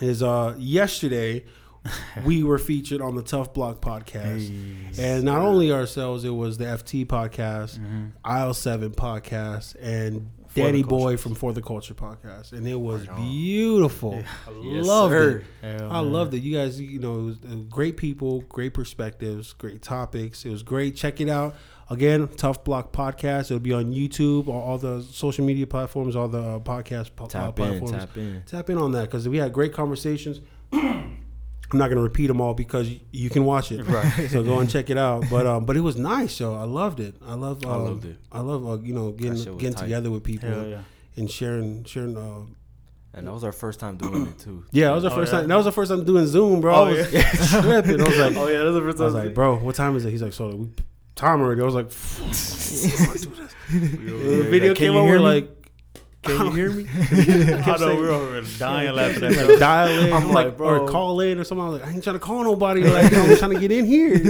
is 0.00 0.22
uh 0.22 0.54
yesterday 0.58 1.44
we 2.24 2.42
were 2.42 2.56
featured 2.58 3.02
on 3.02 3.14
the 3.14 3.22
Tuf 3.22 3.52
Block 3.52 3.82
podcast. 3.82 4.98
And 4.98 5.22
not 5.24 5.42
only 5.42 5.70
ourselves, 5.70 6.24
it 6.24 6.30
was 6.30 6.56
the 6.56 6.64
FT 6.64 7.04
podcast, 7.04 7.78
Mhm. 7.78 8.12
Aisle 8.24 8.54
Seven 8.54 8.92
podcast, 8.92 9.76
and 9.82 10.30
For 10.48 10.60
Danny 10.60 10.82
Boy 10.82 11.18
from 11.18 11.34
For 11.34 11.52
the 11.52 11.60
Culture 11.60 11.92
podcast, 11.92 12.52
and 12.52 12.66
it 12.66 12.80
was 12.80 13.06
Right 13.06 13.18
on. 13.18 13.28
beautiful. 13.30 14.14
I 14.14 14.50
Yes, 14.62 14.86
loved 14.86 15.12
sir. 15.12 15.42
it. 15.62 15.78
Hell, 15.80 15.90
I 15.92 16.00
man. 16.02 16.12
loved 16.12 16.32
it. 16.32 16.42
You 16.42 16.56
guys, 16.56 16.80
you 16.80 17.00
know, 17.00 17.18
it 17.18 17.22
was, 17.24 17.36
uh, 17.52 17.54
great 17.68 17.98
people, 17.98 18.40
great 18.48 18.72
perspectives, 18.72 19.52
great 19.52 19.82
topics. 19.82 20.46
It 20.46 20.50
was 20.50 20.62
great. 20.62 20.96
Check 20.96 21.20
it 21.20 21.28
out. 21.28 21.54
Again, 21.90 22.28
Tuf 22.28 22.64
Block 22.64 22.92
Podcast. 22.92 23.46
It'll 23.46 23.58
be 23.58 23.72
on 23.74 23.92
YouTube, 23.92 24.48
or 24.48 24.60
all 24.62 24.78
the 24.78 25.02
social 25.02 25.44
media 25.44 25.66
platforms, 25.66 26.16
all 26.16 26.28
the 26.28 26.40
uh, 26.42 26.58
podcast 26.60 27.10
po- 27.14 27.26
uh, 27.26 27.28
Tap 27.28 27.58
in, 27.60 27.66
platforms 27.66 27.90
tap 27.92 28.16
in. 28.16 28.42
tap 28.46 28.70
in 28.70 28.78
on 28.78 28.92
that 28.92 29.02
because 29.02 29.28
we 29.28 29.36
had 29.36 29.52
great 29.52 29.72
conversations. 29.74 30.40
I'm 30.72 31.78
not 31.78 31.88
gonna 31.88 32.02
repeat 32.02 32.28
them 32.28 32.40
all 32.40 32.54
because 32.54 32.88
you 33.10 33.28
can 33.30 33.44
watch 33.44 33.72
it. 33.72 33.82
Right. 33.84 34.28
So 34.30 34.42
go 34.42 34.60
and 34.60 34.70
check 34.70 34.90
it 34.90 34.96
out. 34.98 35.24
But 35.30 35.46
um, 35.46 35.64
but 35.66 35.76
it 35.76 35.80
was 35.80 35.96
nice, 35.96 36.38
yo. 36.40 36.54
I 36.54 36.64
loved 36.64 37.00
it. 37.00 37.16
I 37.26 37.34
love. 37.34 37.64
Um, 37.64 37.72
I 37.72 37.76
loved 37.76 38.04
it. 38.04 38.16
I 38.32 38.40
love 38.40 38.66
uh, 38.66 38.78
you 38.82 38.94
know 38.94 39.10
getting 39.12 39.42
getting 39.58 39.74
tight. 39.74 39.82
together 39.82 40.10
with 40.10 40.22
people 40.24 40.48
Hell 40.50 40.66
yeah. 40.66 40.80
and 41.16 41.30
sharing 41.30 41.84
sharing. 41.84 42.16
Uh, 42.16 42.46
And 43.16 43.26
that 43.28 43.32
was 43.32 43.44
our 43.44 43.52
first 43.52 43.78
time 43.80 43.96
doing 43.96 44.26
it 44.26 44.38
too. 44.38 44.64
yeah, 44.72 44.88
that 44.88 44.94
was 44.94 45.04
our 45.04 45.12
Oh, 45.12 45.14
first 45.16 45.32
yeah? 45.32 45.40
time. 45.40 45.48
That 45.48 45.56
was 45.56 45.64
the 45.66 45.72
first 45.72 45.90
time 45.90 46.04
doing 46.04 46.26
Zoom, 46.26 46.60
bro. 46.60 46.74
Oh, 46.74 46.84
I 46.84 46.88
was 46.92 47.12
yeah. 47.12 47.30
tripping. 47.62 48.00
I 48.00 48.08
was 48.08 48.18
like, 48.18 48.36
Oh 48.40 48.48
yeah, 48.48 48.62
that's 48.64 48.74
the 48.74 48.80
first 48.86 48.98
time. 48.98 49.02
I 49.04 49.06
was 49.06 49.14
like, 49.14 49.34
bro, 49.34 49.56
what 49.56 49.74
time 49.76 49.94
is 49.96 50.04
it? 50.04 50.10
He's 50.10 50.22
like, 50.22 50.32
so 50.32 50.48
we 50.48 50.68
time 51.14 51.40
already. 51.40 51.60
I 51.60 51.64
was 51.64 51.74
like, 51.74 51.88
the 53.70 54.46
video 54.50 54.74
Can 54.74 54.76
came 54.76 54.92
you 54.92 54.98
over 54.98 55.08
hear 55.08 55.18
me? 55.18 55.24
like. 55.24 55.50
Can 56.22 56.46
you 56.46 56.52
hear 56.52 56.70
me? 56.70 56.86
I 57.66 57.76
know 57.76 57.96
we 57.96 58.06
were 58.06 58.42
dying 58.58 58.94
laughing 58.94 59.24
at 59.24 59.36
like 59.36 59.46
that. 59.46 59.58
dial 59.58 59.88
in, 60.04 60.10
I'm 60.10 60.30
like, 60.32 60.58
like, 60.58 60.60
or 60.60 60.88
call 60.88 61.20
in 61.20 61.38
or 61.38 61.44
something. 61.44 61.66
I 61.66 61.68
was 61.68 61.80
like, 61.80 61.88
I 61.88 61.92
ain't 61.92 62.02
trying 62.02 62.16
to 62.16 62.20
call 62.20 62.42
nobody. 62.44 62.82
Like, 62.82 63.12
I'm 63.12 63.36
trying 63.36 63.50
to 63.50 63.60
get 63.60 63.70
in 63.70 63.84
here. 63.84 64.16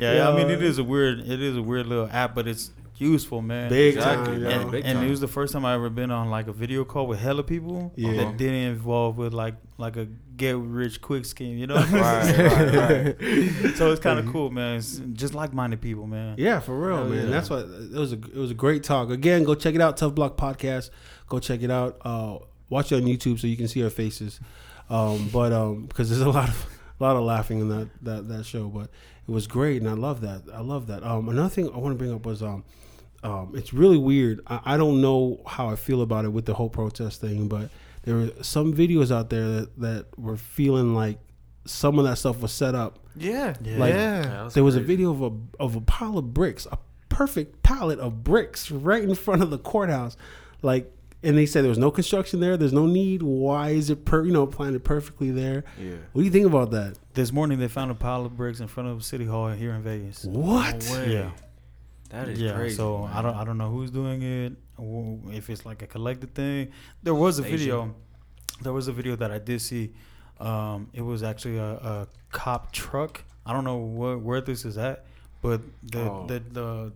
yeah. 0.00 0.14
yeah, 0.14 0.28
I 0.28 0.36
mean, 0.36 0.50
it 0.50 0.60
is 0.64 0.78
a 0.78 0.84
weird, 0.84 1.20
it 1.20 1.40
is 1.40 1.56
a 1.56 1.62
weird 1.62 1.86
little 1.86 2.08
app, 2.10 2.34
but 2.34 2.48
it's 2.48 2.72
useful, 2.96 3.42
man. 3.42 3.68
Big 3.68 3.96
Exactly, 3.96 4.34
time, 4.34 4.42
man. 4.42 4.50
yo. 4.50 4.60
and, 4.62 4.70
Big 4.70 4.84
and 4.84 4.98
time. 4.98 5.06
it 5.06 5.10
was 5.10 5.20
the 5.20 5.28
first 5.28 5.52
time 5.52 5.64
I 5.64 5.74
ever 5.74 5.90
been 5.90 6.10
on 6.10 6.30
like 6.30 6.46
a 6.48 6.52
video 6.52 6.84
call 6.84 7.06
with 7.06 7.18
hella 7.20 7.42
people 7.42 7.92
Yeah. 7.96 8.12
that 8.14 8.36
didn't 8.36 8.54
involve 8.72 9.18
with 9.18 9.32
like 9.34 9.54
like 9.78 9.96
a 9.96 10.06
get 10.36 10.56
rich 10.56 11.00
quick 11.00 11.24
scheme, 11.24 11.58
you 11.58 11.66
know. 11.66 11.74
Right, 11.76 11.90
right, 12.38 12.74
right. 13.16 13.16
so 13.76 13.90
it's 13.90 14.00
kind 14.00 14.18
of 14.20 14.26
cool, 14.32 14.50
man. 14.50 14.76
It's 14.78 14.98
just 15.14 15.34
like 15.34 15.52
minded 15.52 15.80
people, 15.80 16.06
man. 16.06 16.36
Yeah, 16.38 16.60
for 16.60 16.78
real, 16.78 16.96
Hell 16.96 17.04
man. 17.08 17.24
yeah. 17.24 17.30
That's 17.30 17.50
what 17.50 17.60
it 17.66 17.90
was. 17.92 18.12
A 18.12 18.16
it 18.16 18.34
was 18.36 18.50
a 18.50 18.54
great 18.54 18.84
talk. 18.84 19.10
Again, 19.10 19.44
go 19.44 19.54
check 19.54 19.74
it 19.74 19.80
out. 19.80 19.96
Tuf 19.96 20.14
Block 20.14 20.36
Podcast. 20.36 20.90
Go 21.28 21.38
check 21.40 21.62
it 21.62 21.70
out. 21.70 21.98
Uh, 22.04 22.38
watch 22.68 22.92
it 22.92 22.96
on 22.96 23.02
YouTube 23.02 23.38
so 23.40 23.46
you 23.46 23.56
can 23.56 23.66
see 23.68 23.82
our 23.82 23.90
faces. 23.90 24.38
Um, 24.90 25.28
but 25.32 25.52
um, 25.52 25.86
because 25.86 26.10
there's 26.10 26.20
a 26.20 26.28
lot 26.30 26.48
of 26.48 26.66
a 27.00 27.02
lot 27.02 27.16
of 27.16 27.22
laughing 27.24 27.58
in 27.60 27.68
that 27.70 27.88
that 28.02 28.28
that 28.28 28.46
show. 28.46 28.68
But 28.68 28.90
it 29.26 29.32
was 29.32 29.46
great, 29.48 29.80
and 29.80 29.90
I 29.90 29.94
love 29.94 30.20
that. 30.20 30.42
I 30.52 30.60
love 30.60 30.86
that. 30.88 31.02
Um, 31.02 31.28
another 31.28 31.48
thing 31.48 31.68
I 31.72 31.78
want 31.78 31.94
to 31.94 31.98
bring 31.98 32.12
up 32.14 32.24
was 32.26 32.42
um, 32.42 32.62
um, 33.24 33.52
it's 33.54 33.72
really 33.72 33.96
weird. 33.96 34.40
I, 34.46 34.60
I 34.64 34.76
don't 34.76 35.00
know 35.00 35.40
how 35.46 35.70
I 35.70 35.76
feel 35.76 36.02
about 36.02 36.26
it 36.26 36.28
with 36.28 36.44
the 36.44 36.54
whole 36.54 36.68
protest 36.68 37.20
thing, 37.20 37.48
but 37.48 37.70
there 38.02 38.16
were 38.16 38.30
some 38.42 38.74
videos 38.74 39.10
out 39.10 39.30
there 39.30 39.48
that, 39.48 39.80
that 39.80 40.18
were 40.18 40.36
feeling 40.36 40.94
like 40.94 41.18
some 41.64 41.98
of 41.98 42.04
that 42.04 42.18
stuff 42.18 42.40
was 42.40 42.52
set 42.52 42.74
up. 42.74 42.98
Yeah. 43.16 43.54
Yeah. 43.62 43.78
Like, 43.78 43.94
yeah. 43.94 44.50
There 44.52 44.62
was 44.62 44.76
a 44.76 44.80
video 44.80 45.10
of 45.10 45.22
a 45.22 45.32
of 45.58 45.74
a 45.74 45.80
pile 45.80 46.18
of 46.18 46.34
bricks, 46.34 46.66
a 46.70 46.78
perfect 47.08 47.62
pallet 47.62 47.98
of 47.98 48.22
bricks 48.22 48.70
right 48.70 49.02
in 49.02 49.14
front 49.14 49.42
of 49.42 49.50
the 49.50 49.58
courthouse. 49.58 50.18
Like 50.60 50.92
and 51.22 51.38
they 51.38 51.46
said 51.46 51.62
there 51.62 51.70
was 51.70 51.78
no 51.78 51.90
construction 51.90 52.40
there, 52.40 52.58
there's 52.58 52.74
no 52.74 52.84
need. 52.84 53.22
Why 53.22 53.70
is 53.70 53.88
it 53.88 54.04
per 54.04 54.26
you 54.26 54.32
know, 54.32 54.46
planted 54.46 54.84
perfectly 54.84 55.30
there? 55.30 55.64
Yeah. 55.80 55.94
What 56.12 56.20
do 56.20 56.24
you 56.26 56.30
think 56.30 56.46
about 56.46 56.72
that? 56.72 56.98
This 57.14 57.32
morning 57.32 57.58
they 57.58 57.68
found 57.68 57.90
a 57.90 57.94
pile 57.94 58.26
of 58.26 58.36
bricks 58.36 58.60
in 58.60 58.66
front 58.66 58.90
of 58.90 59.02
City 59.02 59.24
Hall 59.24 59.48
here 59.48 59.72
in 59.72 59.82
Vegas. 59.82 60.26
What? 60.26 60.86
No. 60.92 61.04
Yeah. 61.04 61.30
That 62.14 62.28
is 62.28 62.40
yeah, 62.40 62.54
crazy. 62.54 62.76
so 62.76 63.04
I 63.12 63.20
don't 63.22 63.34
I 63.34 63.44
don't 63.44 63.58
know 63.58 63.70
who's 63.70 63.90
doing 63.90 64.22
it, 64.22 64.52
if 65.32 65.50
it's 65.50 65.64
like 65.66 65.82
a 65.82 65.86
collective 65.86 66.30
thing. 66.30 66.70
There 67.02 67.14
was 67.14 67.38
a 67.38 67.42
Station. 67.42 67.58
video. 67.58 67.94
There 68.62 68.72
was 68.72 68.86
a 68.88 68.92
video 68.92 69.16
that 69.16 69.30
I 69.32 69.38
did 69.38 69.60
see. 69.60 69.92
Um, 70.40 70.88
it 70.92 71.02
was 71.02 71.22
actually 71.22 71.58
a, 71.58 71.72
a 71.74 72.08
cop 72.30 72.72
truck. 72.72 73.22
I 73.46 73.52
don't 73.52 73.64
know 73.64 73.76
what 73.76 74.20
where 74.20 74.40
this 74.40 74.64
is 74.64 74.78
at, 74.78 75.04
but 75.42 75.60
the 75.82 76.00
Oh. 76.10 76.26
the 76.26 76.38
the 76.52 76.92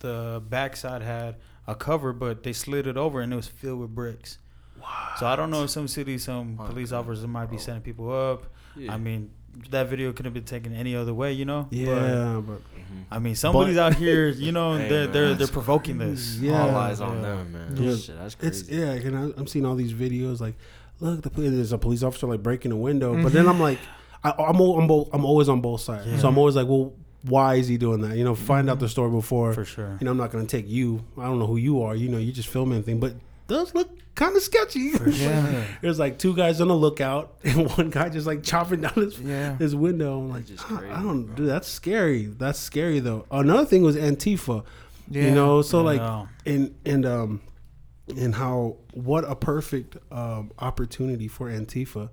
the 0.00 0.42
backside 0.48 1.02
had 1.02 1.36
a 1.66 1.74
cover, 1.74 2.12
but 2.12 2.42
they 2.42 2.52
slid 2.52 2.86
it 2.86 2.96
over 2.96 3.20
and 3.20 3.32
it 3.32 3.36
was 3.36 3.48
filled 3.48 3.80
with 3.80 3.94
bricks. 3.94 4.38
Wow. 4.80 5.14
So 5.18 5.26
I 5.26 5.34
don't 5.36 5.50
know 5.50 5.64
if 5.64 5.70
some 5.70 5.88
cities, 5.88 6.24
some 6.24 6.58
Oh, 6.60 6.66
police 6.66 6.92
officers 6.92 7.26
might 7.26 7.50
be 7.50 7.56
Oh. 7.56 7.60
sending 7.60 7.82
people 7.82 8.12
up. 8.12 8.46
Yeah. 8.76 8.92
I 8.92 8.98
mean, 8.98 9.30
that 9.70 9.88
video 9.88 10.12
could 10.12 10.24
have 10.24 10.34
been 10.34 10.44
taken 10.44 10.74
any 10.74 10.94
other 10.96 11.14
way, 11.14 11.32
you 11.32 11.44
know. 11.44 11.66
But, 11.70 11.76
Yeah, 11.78 12.42
but 12.46 12.58
Mhm. 12.58 13.04
I 13.10 13.18
mean, 13.18 13.34
somebody's 13.34 13.76
out 13.76 13.94
here, 13.94 14.28
you 14.28 14.52
know, 14.52 14.76
Hey, 14.76 14.88
they're 14.88 15.06
they're 15.06 15.26
they're 15.28 15.34
that's 15.34 15.50
provoking 15.50 15.98
this. 15.98 16.38
Yeah. 16.38 16.60
all 16.62 16.70
eyes 16.76 17.00
on 17.00 17.16
Yeah. 17.16 17.22
them, 17.22 17.52
man. 17.52 17.76
Yeah. 17.76 17.96
Shit, 17.96 18.18
that's 18.18 18.36
it's 18.40 18.68
yeah, 18.68 18.90
and 18.92 19.16
I, 19.16 19.22
I'm 19.38 19.46
seeing 19.46 19.64
all 19.66 19.74
these 19.74 19.92
videos 19.92 20.40
like, 20.40 20.54
look, 21.00 21.22
the 21.22 21.30
poli- 21.30 21.48
there's 21.50 21.72
a 21.72 21.78
police 21.78 22.02
officer 22.02 22.26
like 22.26 22.42
breaking 22.42 22.72
a 22.72 22.76
window, 22.76 23.20
but 23.22 23.32
then 23.32 23.48
I'm 23.48 23.60
like, 23.60 23.78
I, 24.22 24.30
I'm 24.38 24.58
I'm, 24.60 24.90
al- 24.90 25.08
I'm 25.12 25.24
always 25.24 25.48
on 25.48 25.60
both 25.60 25.80
sides, 25.80 26.06
Yeah. 26.06 26.18
so 26.18 26.28
I'm 26.28 26.38
always 26.38 26.56
like, 26.56 26.66
well, 26.68 26.92
why 27.22 27.54
is 27.54 27.68
he 27.68 27.76
doing 27.78 28.00
that? 28.02 28.16
You 28.16 28.24
know, 28.24 28.34
find 28.34 28.68
out 28.68 28.78
the 28.80 28.88
story 28.88 29.10
before. 29.10 29.52
For 29.54 29.64
sure. 29.64 29.96
You 30.00 30.04
know, 30.04 30.10
I'm 30.10 30.18
not 30.18 30.30
gonna 30.30 30.44
take 30.46 30.68
you. 30.68 31.04
I 31.18 31.24
don't 31.24 31.38
know 31.38 31.46
who 31.46 31.56
you 31.56 31.82
are. 31.82 31.94
You 31.96 32.08
know, 32.08 32.18
you're 32.18 32.34
just 32.34 32.48
filming 32.48 32.82
thing, 32.82 33.00
but 33.00 33.12
it 33.12 33.16
does 33.46 33.74
look 33.74 33.90
kind 34.14 34.34
of 34.36 34.42
sketchy. 34.42 34.92
Yeah. 35.06 35.64
There's 35.82 35.98
like 35.98 36.18
two 36.18 36.34
guys 36.34 36.60
on 36.60 36.68
the 36.68 36.74
lookout, 36.76 37.34
and 37.44 37.68
one 37.76 37.90
guy 37.90 38.08
just 38.08 38.26
like 38.26 38.42
chopping 38.42 38.80
down 38.82 38.94
his 38.94 39.18
Yeah. 39.20 39.56
his 39.58 39.74
window. 39.74 40.18
I'm 40.20 40.30
like, 40.30 40.46
just 40.46 40.64
I, 40.64 40.76
crazy, 40.76 40.92
I 40.92 41.02
don't, 41.02 41.24
bro. 41.24 41.34
dude. 41.36 41.48
That's 41.48 41.68
scary. 41.68 42.24
That's 42.26 42.58
scary 42.58 43.00
though. 43.00 43.26
Another 43.30 43.64
thing 43.66 43.82
was 43.82 43.96
Antifa. 43.96 44.64
Yeah. 45.10 45.24
You 45.24 45.30
know, 45.32 45.62
so 45.62 45.82
like, 45.82 46.00
Yeah. 46.00 46.26
and 46.46 46.74
and 46.86 47.04
um, 47.06 47.40
and 48.16 48.34
how 48.34 48.76
what 48.92 49.24
a 49.28 49.34
perfect 49.36 49.96
um 50.12 50.52
opportunity 50.58 51.28
for 51.28 51.50
Antifa 51.50 52.10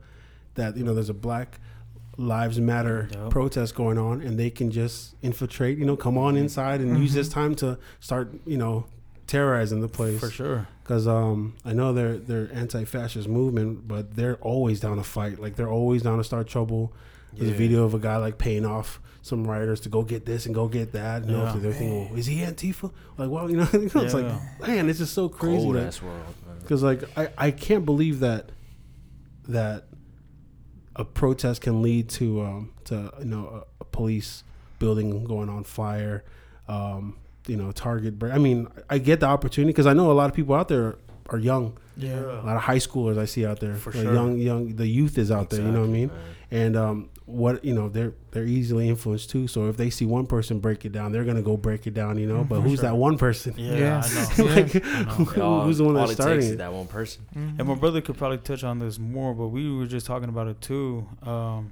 that 0.56 0.76
you 0.78 0.84
know 0.84 0.94
there's 0.94 1.10
a 1.10 1.14
Black 1.14 1.60
Lives 2.18 2.60
Matter 2.60 3.08
Yep. 3.12 3.30
protest 3.30 3.76
going 3.76 3.98
on, 3.98 4.22
and 4.22 4.38
they 4.38 4.50
can 4.50 4.70
just 4.72 5.16
infiltrate. 5.22 5.78
You 5.78 5.86
know, 5.86 5.96
come 5.96 6.18
on 6.18 6.36
inside 6.36 6.82
and 6.82 6.98
use 7.00 7.14
this 7.14 7.30
time 7.30 7.56
to 7.56 7.78
start. 8.02 8.34
You 8.46 8.58
know, 8.58 8.86
terrorizing 9.28 9.80
the 9.80 9.88
place 9.88 10.20
For 10.20 10.30
sure. 10.30 10.68
Because 10.92 11.08
um, 11.08 11.54
I 11.64 11.72
know 11.72 11.94
they're 11.94 12.18
they're 12.18 12.50
anti-fascist 12.52 13.26
movement, 13.26 13.88
but 13.88 14.14
they're 14.14 14.36
always 14.42 14.82
down 14.82 14.98
to 14.98 15.04
fight. 15.04 15.40
Like 15.40 15.56
they're 15.56 15.70
always 15.70 16.02
down 16.02 16.18
to 16.18 16.24
start 16.26 16.48
trouble. 16.50 16.92
There's 17.32 17.50
a 17.50 17.54
video 17.54 17.86
of 17.86 17.94
a 17.94 18.00
guy 18.00 18.18
like 18.18 18.38
paying 18.38 18.66
off 18.66 19.00
some 19.22 19.48
rioters 19.48 19.80
to 19.82 19.90
go 19.90 20.04
get 20.04 20.26
this 20.26 20.48
and 20.48 20.54
go 20.54 20.68
get 20.68 20.92
that. 20.92 21.24
You 21.24 21.32
know, 21.32 21.44
Yeah. 21.44 21.54
so 21.54 21.60
they're 21.60 21.72
thinking, 21.72 22.10
well, 22.10 22.20
is 22.20 22.26
he 22.26 22.40
Antifa? 22.42 22.92
Like, 23.18 23.30
well, 23.30 23.50
you 23.50 23.56
know, 23.56 23.70
it's 23.74 23.96
Yeah. 23.96 24.02
like, 24.60 24.68
man, 24.68 24.90
it's 24.90 25.00
just 25.00 25.14
so 25.14 25.30
crazy. 25.30 25.64
Cold 25.64 25.76
that- 25.78 25.88
ass 25.88 26.02
world, 26.02 26.26
because 26.60 26.84
like 26.84 27.04
I, 27.18 27.30
I 27.38 27.52
can't 27.52 27.86
believe 27.86 28.20
that 28.20 28.50
that 29.48 29.86
a 30.98 31.06
protest 31.06 31.62
can 31.62 31.82
lead 31.82 32.10
to 32.10 32.42
um 32.42 32.74
to 32.84 33.14
you 33.20 33.26
know 33.26 33.64
a, 33.80 33.84
a 33.84 33.86
police 33.86 34.44
building 34.78 35.24
going 35.24 35.48
on 35.48 35.64
fire 35.64 36.26
um 36.68 37.16
you 37.52 37.58
know 37.62 37.70
target 37.88 38.18
break 38.20 38.32
i 38.34 38.38
mean 38.48 38.60
i 38.90 38.98
get 39.10 39.18
the 39.20 39.26
opportunity 39.36 39.72
because 39.74 39.88
i 39.92 39.94
know 40.00 40.08
a 40.12 40.18
lot 40.22 40.30
of 40.30 40.36
people 40.40 40.56
out 40.60 40.68
there 40.74 40.96
are 41.34 41.38
young 41.52 41.66
Yeah. 41.98 42.20
a 42.44 42.48
lot 42.50 42.56
of 42.60 42.64
high 42.72 42.82
schoolers 42.88 43.18
i 43.18 43.26
see 43.34 43.44
out 43.50 43.60
there 43.64 43.76
For 43.76 43.92
Like, 43.92 44.04
sure. 44.04 44.14
young 44.20 44.32
young 44.50 44.76
the 44.82 44.88
youth 45.00 45.16
is 45.24 45.30
out 45.38 45.50
there 45.52 45.62
you 45.62 45.72
know 45.76 45.82
what 45.86 45.94
i 45.94 46.00
mean 46.00 46.08
man. 46.10 46.20
and 46.64 46.74
um 46.84 46.98
what 47.26 47.64
you 47.70 47.74
know 47.78 47.88
they're 47.96 48.14
they're 48.32 48.50
easily 48.60 48.86
influenced 48.94 49.30
too 49.34 49.44
so 49.54 49.58
if 49.72 49.76
they 49.82 49.90
see 49.98 50.06
one 50.06 50.26
person 50.36 50.60
break 50.60 50.84
it 50.88 50.92
down 50.98 51.08
they're 51.14 51.24
gonna 51.32 51.42
go 51.52 51.56
break 51.68 51.88
it 51.88 51.94
down 52.02 52.18
you 52.18 52.28
know 52.28 52.44
but 52.44 52.58
For 52.58 52.62
who's 52.68 52.80
sure. 52.80 52.90
that 52.90 52.96
one 53.08 53.18
person 53.18 53.54
Yeah, 53.58 53.76
Yeah. 53.84 54.02
I 54.06 54.38
know. 54.42 54.46
like 54.56 54.76
I 54.76 55.02
know. 55.04 55.12
who- 55.26 55.42
All- 55.42 55.62
who's 55.66 55.78
the 55.78 55.86
one 55.86 55.96
all 55.98 56.08
that's 56.08 56.12
it 56.14 56.16
takes 56.18 56.24
starting 56.24 56.46
is 56.46 56.52
it 56.52 56.58
that 56.66 56.74
one 56.74 56.88
person. 56.88 57.22
And 57.58 57.64
my 57.72 57.76
brother 57.76 58.02
could 58.02 58.18
probably 58.18 58.40
touch 58.40 58.64
on 58.66 58.80
this 58.80 58.98
more, 59.00 59.34
but 59.34 59.48
we 59.48 59.64
were 59.78 59.86
just 59.96 60.06
talking 60.06 60.28
about 60.30 60.48
it 60.48 60.60
too. 60.62 61.08
Um, 61.24 61.72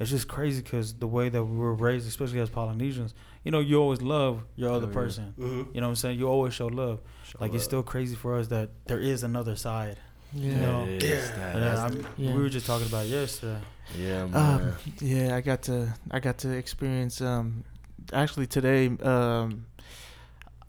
it's 0.00 0.10
just 0.10 0.26
crazy 0.26 0.60
because 0.62 0.94
the 0.94 1.06
way 1.06 1.28
that 1.28 1.44
we 1.44 1.56
were 1.64 1.74
raised, 1.74 2.08
especially 2.08 2.40
as 2.40 2.48
Polynesians, 2.50 3.12
you 3.44 3.50
know, 3.50 3.60
you 3.60 3.80
always 3.80 4.00
love 4.02 4.42
your 4.56 4.70
other 4.72 4.86
Oh, 4.86 4.88
yeah. 4.88 4.94
person. 4.94 5.34
Mhm. 5.38 5.74
You 5.74 5.80
know 5.80 5.86
what 5.86 5.90
I'm 5.90 5.96
saying? 5.96 6.18
You 6.18 6.28
always 6.28 6.54
show 6.54 6.66
love. 6.66 7.00
Show 7.28 7.38
like 7.40 7.54
it's 7.54 7.64
still 7.64 7.82
crazy 7.82 8.16
for 8.16 8.36
us 8.38 8.48
that 8.48 8.70
there 8.86 8.98
is 8.98 9.22
another 9.22 9.54
side. 9.56 9.98
Yeah. 10.32 10.50
You 10.52 10.56
know, 10.66 10.84
It 10.86 11.02
is. 11.04 11.30
That- 11.30 11.54
Yeah, 11.54 11.60
that's- 11.60 12.04
Yeah. 12.16 12.34
we 12.34 12.42
were 12.42 12.48
just 12.48 12.66
talking 12.66 12.88
about 12.88 13.06
it 13.06 13.10
yesterday. 13.10 13.60
yeah, 13.98 14.26
man. 14.26 14.34
Um, 14.60 14.72
yeah, 15.00 15.36
I 15.36 15.40
got 15.42 15.62
to 15.62 15.94
I 16.10 16.18
got 16.20 16.38
to 16.38 16.48
experience 16.50 17.20
um 17.20 17.64
actually 18.12 18.46
today 18.46 18.88
um 19.02 19.66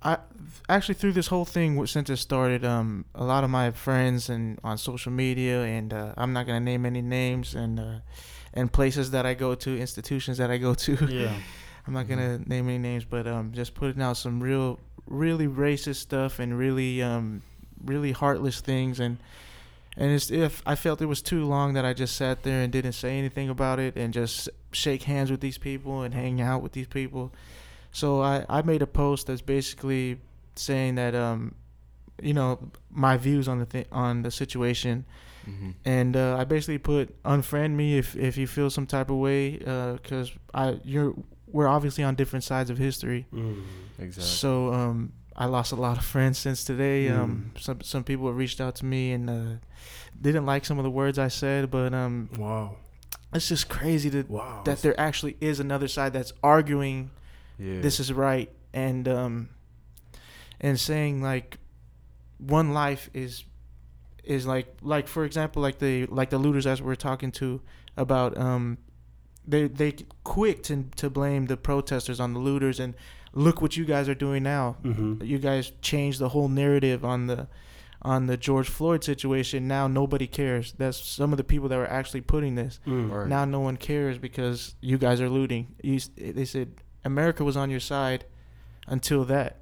I 0.04 0.18
actually 0.70 0.96
through 0.96 1.14
this 1.14 1.28
whole 1.28 1.46
thing 1.46 1.88
since 1.88 2.10
it 2.12 2.18
started 2.18 2.64
um 2.64 3.06
a 3.16 3.24
lot 3.24 3.44
of 3.44 3.50
my 3.50 3.72
friends 3.72 4.30
and 4.30 4.60
on 4.64 4.78
social 4.78 5.12
media 5.12 5.64
and 5.64 5.94
uh, 5.94 6.14
I'm 6.18 6.32
not 6.34 6.46
gonna 6.46 6.60
name 6.60 6.86
any 6.86 7.02
names 7.02 7.56
and 7.56 7.80
uh, 7.80 8.00
and 8.54 8.72
places 8.72 9.10
that 9.12 9.26
I 9.26 9.34
go 9.34 9.56
to 9.56 9.70
institutions 9.80 10.38
that 10.38 10.52
I 10.52 10.58
go 10.58 10.74
to 10.76 10.94
Yeah. 11.10 11.34
I'm 11.88 11.94
not 11.94 12.08
gonna 12.08 12.40
name 12.40 12.68
any 12.68 12.78
names 12.78 13.06
but 13.06 13.28
um 13.28 13.52
just 13.54 13.74
putting 13.76 14.02
out 14.02 14.18
some 14.18 14.42
real 14.42 14.80
really 15.08 15.48
racist 15.48 15.98
stuff 15.98 16.40
and 16.40 16.58
really 16.58 17.02
um 17.02 17.42
really 17.84 18.12
heartless 18.12 18.62
things. 18.62 19.00
And 19.00 19.18
and 19.98 20.12
it's 20.12 20.30
if 20.30 20.62
I 20.66 20.76
felt 20.76 21.02
it 21.02 21.06
was 21.06 21.22
too 21.22 21.46
long 21.46 21.74
that 21.74 21.86
I 21.86 21.94
just 21.94 22.16
sat 22.16 22.44
there 22.44 22.62
and 22.62 22.72
didn't 22.72 22.94
say 22.94 23.18
anything 23.18 23.50
about 23.50 23.80
it 23.80 23.96
and 23.96 24.14
just 24.14 24.50
shake 24.72 25.04
hands 25.04 25.32
with 25.32 25.40
these 25.40 25.58
people 25.58 26.02
and 26.02 26.14
hang 26.14 26.42
out 26.42 26.62
with 26.62 26.74
these 26.74 26.88
people. 26.88 27.32
So 27.92 28.22
I, 28.22 28.46
I 28.50 28.62
made 28.62 28.82
a 28.82 28.88
post 28.88 29.28
that's 29.28 29.42
basically 29.42 30.20
saying 30.56 30.96
that 30.96 31.16
um 31.16 31.56
you 32.22 32.34
know 32.34 32.60
my 32.90 33.18
views 33.18 33.48
on 33.48 33.60
the 33.60 33.66
th- 33.66 33.88
on 33.92 34.22
the 34.24 34.32
situation. 34.32 35.06
Hmm 35.46 35.72
and 35.86 36.18
uh, 36.18 36.38
I 36.40 36.44
basically 36.44 36.80
put 36.80 37.22
unfriend 37.24 37.76
me 37.76 38.00
if 38.00 38.16
if 38.16 38.36
you 38.36 38.48
feel 38.48 38.72
some 38.72 38.88
type 38.88 39.12
of 39.12 39.18
way 39.18 39.58
because 39.58 40.32
I 40.56 40.80
you're 40.84 41.14
we're 41.56 41.68
obviously 41.68 42.04
on 42.04 42.16
different 42.16 42.44
sides 42.44 42.70
of 42.70 42.78
history. 42.78 43.26
Mhm. 43.34 43.64
Exactly. 43.98 44.24
So 44.24 44.74
um, 44.74 45.14
I 45.36 45.46
lost 45.46 45.72
a 45.72 45.76
lot 45.78 45.98
of 45.98 46.04
friends 46.04 46.38
since 46.38 46.64
today. 46.66 47.08
Um, 47.10 47.52
some 47.58 47.82
some 47.82 48.04
people 48.04 48.28
have 48.28 48.36
reached 48.36 48.60
out 48.60 48.76
to 48.76 48.86
me 48.86 49.14
and 49.14 49.30
uh, 49.30 49.56
didn't 50.20 50.46
like 50.46 50.66
some 50.66 50.78
of 50.78 50.84
the 50.84 50.92
words 50.92 51.18
I 51.18 51.30
said, 51.30 51.72
but 51.72 51.94
um, 51.94 52.30
wow 52.38 52.76
it's 53.36 53.50
just 53.50 53.68
crazy 53.70 54.10
that 54.10 54.30
wow 54.30 54.62
that 54.64 54.82
there 54.82 54.98
actually 55.00 55.36
is 55.42 55.60
another 55.60 55.88
side 55.88 56.14
that's 56.14 56.32
arguing 56.42 57.12
yeah. 57.60 57.82
this 57.82 58.00
is 58.00 58.12
right 58.14 58.50
and 58.74 59.08
um, 59.08 59.50
and 60.62 60.80
saying 60.80 61.22
like 61.22 61.58
one 62.38 62.74
life 62.74 63.10
is 63.14 63.44
is 64.24 64.46
like 64.46 64.68
like 64.82 65.08
for 65.08 65.26
example 65.26 65.62
like 65.62 65.80
the 65.80 66.06
like 66.08 66.30
the 66.30 66.38
looters 66.38 66.66
as 66.66 66.82
we're 66.82 66.96
talking 66.96 67.32
to 67.32 67.62
about 67.98 68.38
um 68.38 68.78
they 69.48 69.68
they 69.68 69.94
quick 70.24 70.64
to 70.64 70.86
to 70.96 71.10
blame 71.10 71.46
the 71.46 71.58
protesters 71.58 72.20
on 72.20 72.34
the 72.34 72.40
looters 72.40 72.80
and 72.80 72.94
look 73.34 73.62
what 73.62 73.76
you 73.76 73.86
guys 73.86 74.08
are 74.08 74.16
doing 74.16 74.44
now 74.44 74.74
hmm 74.82 75.22
you 75.24 75.38
guys 75.38 75.72
changed 75.82 76.20
the 76.20 76.30
whole 76.30 76.48
narrative 76.48 77.04
on 77.06 77.28
the 77.28 77.48
on 78.02 78.28
the 78.28 78.38
George 78.38 78.70
Floyd 78.70 79.04
situation. 79.04 79.68
Now 79.68 79.88
nobody 79.88 80.28
cares. 80.28 80.76
That's 80.78 81.00
some 81.04 81.34
of 81.34 81.38
the 81.38 81.44
people 81.44 81.68
that 81.70 81.78
were 81.78 81.90
actually 81.90 82.22
putting 82.22 82.54
this. 82.54 82.80
Mm. 82.86 83.12
Right. 83.12 83.28
Now 83.28 83.46
no 83.46 83.60
one 83.62 83.78
cares 83.78 84.20
because 84.20 84.76
you 84.80 85.00
guys 85.00 85.20
are 85.20 85.30
looting. 85.30 85.74
You, 85.82 86.00
they 86.16 86.46
said 86.46 86.70
America 87.04 87.44
was 87.44 87.58
on 87.58 87.72
your 87.72 87.80
side 87.80 88.26
until 88.86 89.26
that, 89.26 89.58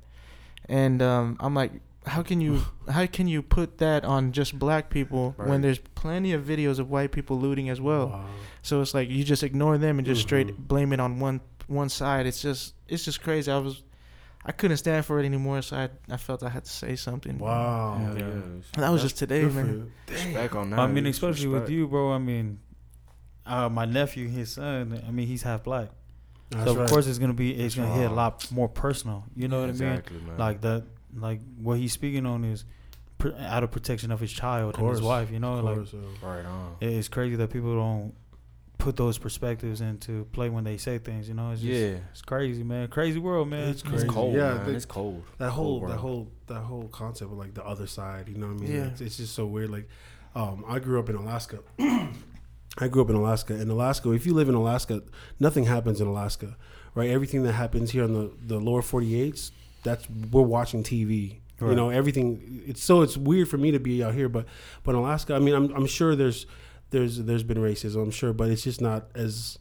and 0.67 1.01
um, 1.01 1.37
I'm 1.39 1.53
like, 1.55 1.71
how 2.05 2.21
can 2.21 2.41
you 2.41 2.61
how 2.89 3.05
can 3.05 3.27
you 3.27 3.41
put 3.41 3.77
that 3.77 4.03
on 4.03 4.31
just 4.31 4.57
black 4.59 4.89
people 4.89 5.33
when 5.37 5.61
there's 5.61 5.79
plenty 5.79 6.33
of 6.33 6.43
videos 6.43 6.79
of 6.79 6.89
white 6.89 7.11
people 7.11 7.39
looting 7.39 7.69
as 7.69 7.79
well? 7.79 8.07
Wow. 8.09 8.25
So 8.61 8.81
it's 8.81 8.93
like 8.93 9.09
you 9.09 9.23
just 9.23 9.43
ignore 9.43 9.77
them 9.77 9.99
and 9.99 10.05
just 10.05 10.19
Mhm. 10.21 10.23
straight 10.27 10.57
blame 10.67 10.91
it 10.93 10.99
on 10.99 11.19
one 11.19 11.41
one 11.67 11.89
side. 11.89 12.25
It's 12.25 12.41
just 12.41 12.73
it's 12.87 13.05
just 13.05 13.21
crazy. 13.23 13.51
I 13.51 13.57
was 13.57 13.83
I 14.45 14.51
couldn't 14.51 14.75
stand 14.77 15.05
for 15.05 15.19
it 15.21 15.25
anymore, 15.25 15.61
so 15.61 15.77
I 15.77 15.89
I 16.11 16.17
felt 16.17 16.43
I 16.43 16.49
had 16.49 16.65
to 16.65 16.69
say 16.71 16.95
something. 16.97 17.37
Wow. 17.37 17.97
Hell 17.97 18.17
yeah. 18.17 18.25
yeah. 18.27 18.31
And 18.33 18.63
that 18.75 18.89
was 18.89 19.01
That's 19.01 19.13
just 19.13 19.17
today, 19.19 19.43
man. 19.45 19.67
you. 20.09 20.13
Respect 20.13 20.55
on 20.55 20.69
that. 20.71 20.79
I 20.79 20.87
mean, 20.87 21.05
It's 21.05 21.17
especially 21.17 21.47
with 21.47 21.69
you, 21.69 21.87
bro. 21.87 22.11
I 22.11 22.17
mean, 22.17 22.59
uh, 23.45 23.69
my 23.69 23.85
nephew, 23.85 24.27
his 24.27 24.51
son. 24.53 25.01
I 25.07 25.11
mean, 25.11 25.27
he's 25.27 25.43
half 25.43 25.63
black, 25.63 25.89
That's 26.49 26.65
so 26.65 26.71
of 26.71 26.77
right. 26.77 26.89
course 26.89 27.07
it's 27.07 27.17
gonna 27.19 27.33
be 27.33 27.51
it's 27.51 27.75
That's 27.75 27.87
gonna 27.87 27.99
hit 28.01 28.11
a 28.11 28.13
lot 28.13 28.51
more 28.51 28.67
personal. 28.67 29.23
You 29.35 29.47
know 29.47 29.61
what 29.61 29.69
I 29.69 29.73
mean? 29.73 29.79
Man. 30.27 30.37
Like 30.37 30.59
that, 30.61 30.83
like 31.15 31.39
what 31.58 31.78
he's 31.78 31.93
speaking 31.93 32.26
on 32.26 32.43
is 32.43 32.65
pr- 33.17 33.30
out 33.39 33.63
of 33.63 33.71
protection 33.71 34.12
of 34.12 34.19
his 34.19 34.32
child 34.32 34.78
and 34.78 34.89
his 34.89 35.02
wife. 35.02 35.32
You 35.32 35.39
know, 35.39 35.56
Of 35.58 35.63
like 35.65 35.76
course, 35.76 35.93
uh, 35.93 36.28
right 36.28 36.45
on. 36.45 36.76
it's 36.82 37.08
crazy 37.08 37.36
that 37.36 37.49
people 37.52 37.76
don't 37.76 38.13
put 38.80 38.97
those 38.97 39.17
perspectives 39.17 39.80
into 39.80 40.26
play 40.34 40.49
when 40.49 40.65
they 40.65 40.76
say 40.78 40.97
things. 40.97 41.28
You 41.30 41.36
know, 41.36 41.52
it's 41.52 41.62
just, 41.62 41.71
Yeah. 41.73 41.97
it's 42.12 42.21
crazy, 42.21 42.63
man. 42.63 42.88
Crazy 42.89 43.17
world, 43.19 43.47
man. 43.47 43.69
It's 43.69 43.82
It's 43.84 44.04
cold, 44.04 44.36
Yeah, 44.36 44.56
man. 44.56 44.76
it's 44.76 44.86
cold. 44.86 45.23
that 45.38 45.52
whole 45.52 45.80
Cold 45.80 45.91
that 45.91 45.97
whole 45.97 46.32
that 46.47 46.60
whole 46.62 46.88
concept 46.89 47.32
of 47.32 47.38
like 47.38 47.54
the 47.54 47.63
other 47.65 47.88
side 47.88 48.28
you 48.28 48.36
know 48.36 48.47
what 48.47 48.58
i 48.58 48.60
mean 48.65 48.71
Yeah. 48.76 48.86
it's, 48.88 48.99
it's 49.02 49.17
just 49.17 49.34
so 49.34 49.45
weird 49.45 49.69
like 49.69 49.88
um 50.36 50.65
i 50.67 50.78
grew 50.80 50.99
up 50.99 51.10
in 51.10 51.15
alaska 51.15 51.60
i 51.80 52.88
grew 52.89 53.02
up 53.02 53.10
in 53.10 53.15
alaska 53.15 53.54
in 53.60 53.69
alaska 53.69 54.12
if 54.12 54.26
you 54.26 54.34
live 54.34 54.49
in 54.49 54.56
alaska 54.56 55.02
nothing 55.39 55.65
happens 55.65 56.02
in 56.02 56.08
alaska 56.08 56.58
right 56.95 57.10
everything 57.10 57.43
that 57.43 57.54
happens 57.54 57.91
here 57.91 58.04
on 58.04 58.13
the 58.13 58.32
the 58.45 58.60
lower 58.60 58.82
48s 58.82 59.52
that's 59.83 60.07
we're 60.31 60.41
watching 60.41 60.83
tv 60.83 61.37
you 61.61 61.75
know 61.75 61.89
everything 61.89 62.61
it's 62.67 62.83
so 62.83 63.01
it's 63.01 63.15
weird 63.15 63.47
for 63.47 63.57
me 63.57 63.71
to 63.71 63.79
be 63.79 64.03
out 64.03 64.13
here 64.13 64.27
but 64.27 64.45
but 64.83 64.91
in 64.91 64.97
alaska 64.97 65.33
i 65.33 65.39
mean 65.39 65.53
i'm, 65.55 65.73
I'm 65.73 65.85
sure 65.85 66.13
there's 66.15 66.45
there's 66.89 67.17
there's 67.23 67.43
been 67.43 67.57
racism 67.57 68.03
i'm 68.03 68.11
sure 68.11 68.33
but 68.33 68.49
it's 68.49 68.63
just 68.63 68.81
not 68.81 69.07
as 69.15 69.57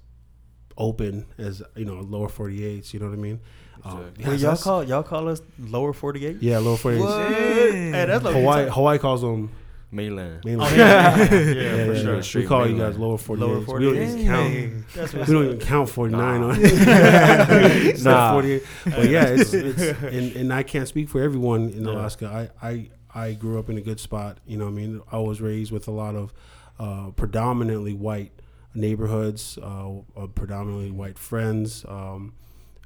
open 0.77 1.27
as 1.39 1.63
you 1.77 1.85
know 1.85 2.01
lower 2.01 2.29
48s 2.29 2.93
you 2.93 2.99
know 3.01 3.07
what 3.07 3.13
i 3.19 3.23
mean? 3.23 3.41
Um, 3.85 4.13
yeah, 4.19 4.29
Wait, 4.29 4.41
y'all 4.41 4.57
call 4.57 4.85
y'all 4.85 5.03
call 5.03 5.29
us 5.29 5.43
lower 5.59 5.93
forty 5.93 6.25
eight? 6.27 6.37
yeah, 6.41 6.59
lower 6.59 6.77
48s. 6.77 7.35
Hey, 7.93 8.07
like 8.19 8.35
Hawaii, 8.35 8.69
Hawaii 8.69 8.99
calls 8.99 9.23
them 9.23 9.51
Mainland. 9.93 10.45
mainland. 10.45 10.73
Oh, 10.73 10.77
yeah, 10.77 11.17
yeah, 11.17 11.25
yeah, 11.25 11.29
yeah, 11.29 11.85
for 11.87 11.93
yeah, 11.95 12.03
sure. 12.03 12.17
We 12.17 12.23
Straight 12.23 12.49
call 12.49 12.69
you 12.69 12.79
guys 12.79 12.97
lower 12.99 13.19
48s. 13.19 13.39
Lower 13.39 13.79
We 13.79 13.85
don't 13.85 13.97
even 14.03 14.27
count. 14.27 14.85
That's 14.95 15.13
We 15.29 15.35
don't 15.35 15.45
even 15.45 15.59
count 15.59 15.89
49 15.91 16.41
Nah. 16.41 16.49
on 16.49 16.57
it. 16.61 18.03
Nah. 18.03 18.33
48. 18.33 18.63
But 18.85 19.09
yeah, 19.11 19.25
it's, 19.27 19.53
it's 19.53 19.81
and, 20.03 20.35
and 20.37 20.53
I 20.53 20.63
can't 20.63 20.89
speak 20.89 21.09
for 21.11 21.21
everyone 21.23 21.69
in 21.71 21.85
Yeah. 21.85 21.93
Alaska. 21.93 22.51
I, 22.63 22.69
I 22.69 22.91
I 23.15 23.33
grew 23.35 23.59
up 23.59 23.69
in 23.69 23.77
a 23.77 23.83
good 23.83 24.01
spot. 24.01 24.39
You 24.47 24.57
know, 24.57 24.65
what 24.65 24.71
I 24.71 24.75
mean, 24.75 25.03
I 25.13 25.19
was 25.19 25.41
raised 25.43 25.71
with 25.71 25.87
a 25.87 25.91
lot 25.93 26.15
of 26.17 26.33
uh, 26.79 27.11
predominantly 27.11 27.93
white 27.93 28.33
neighborhoods, 28.75 29.59
uh, 29.63 29.91
uh, 30.17 30.27
predominantly 30.29 30.91
white 30.91 31.19
friends. 31.19 31.85
Um, 31.87 32.33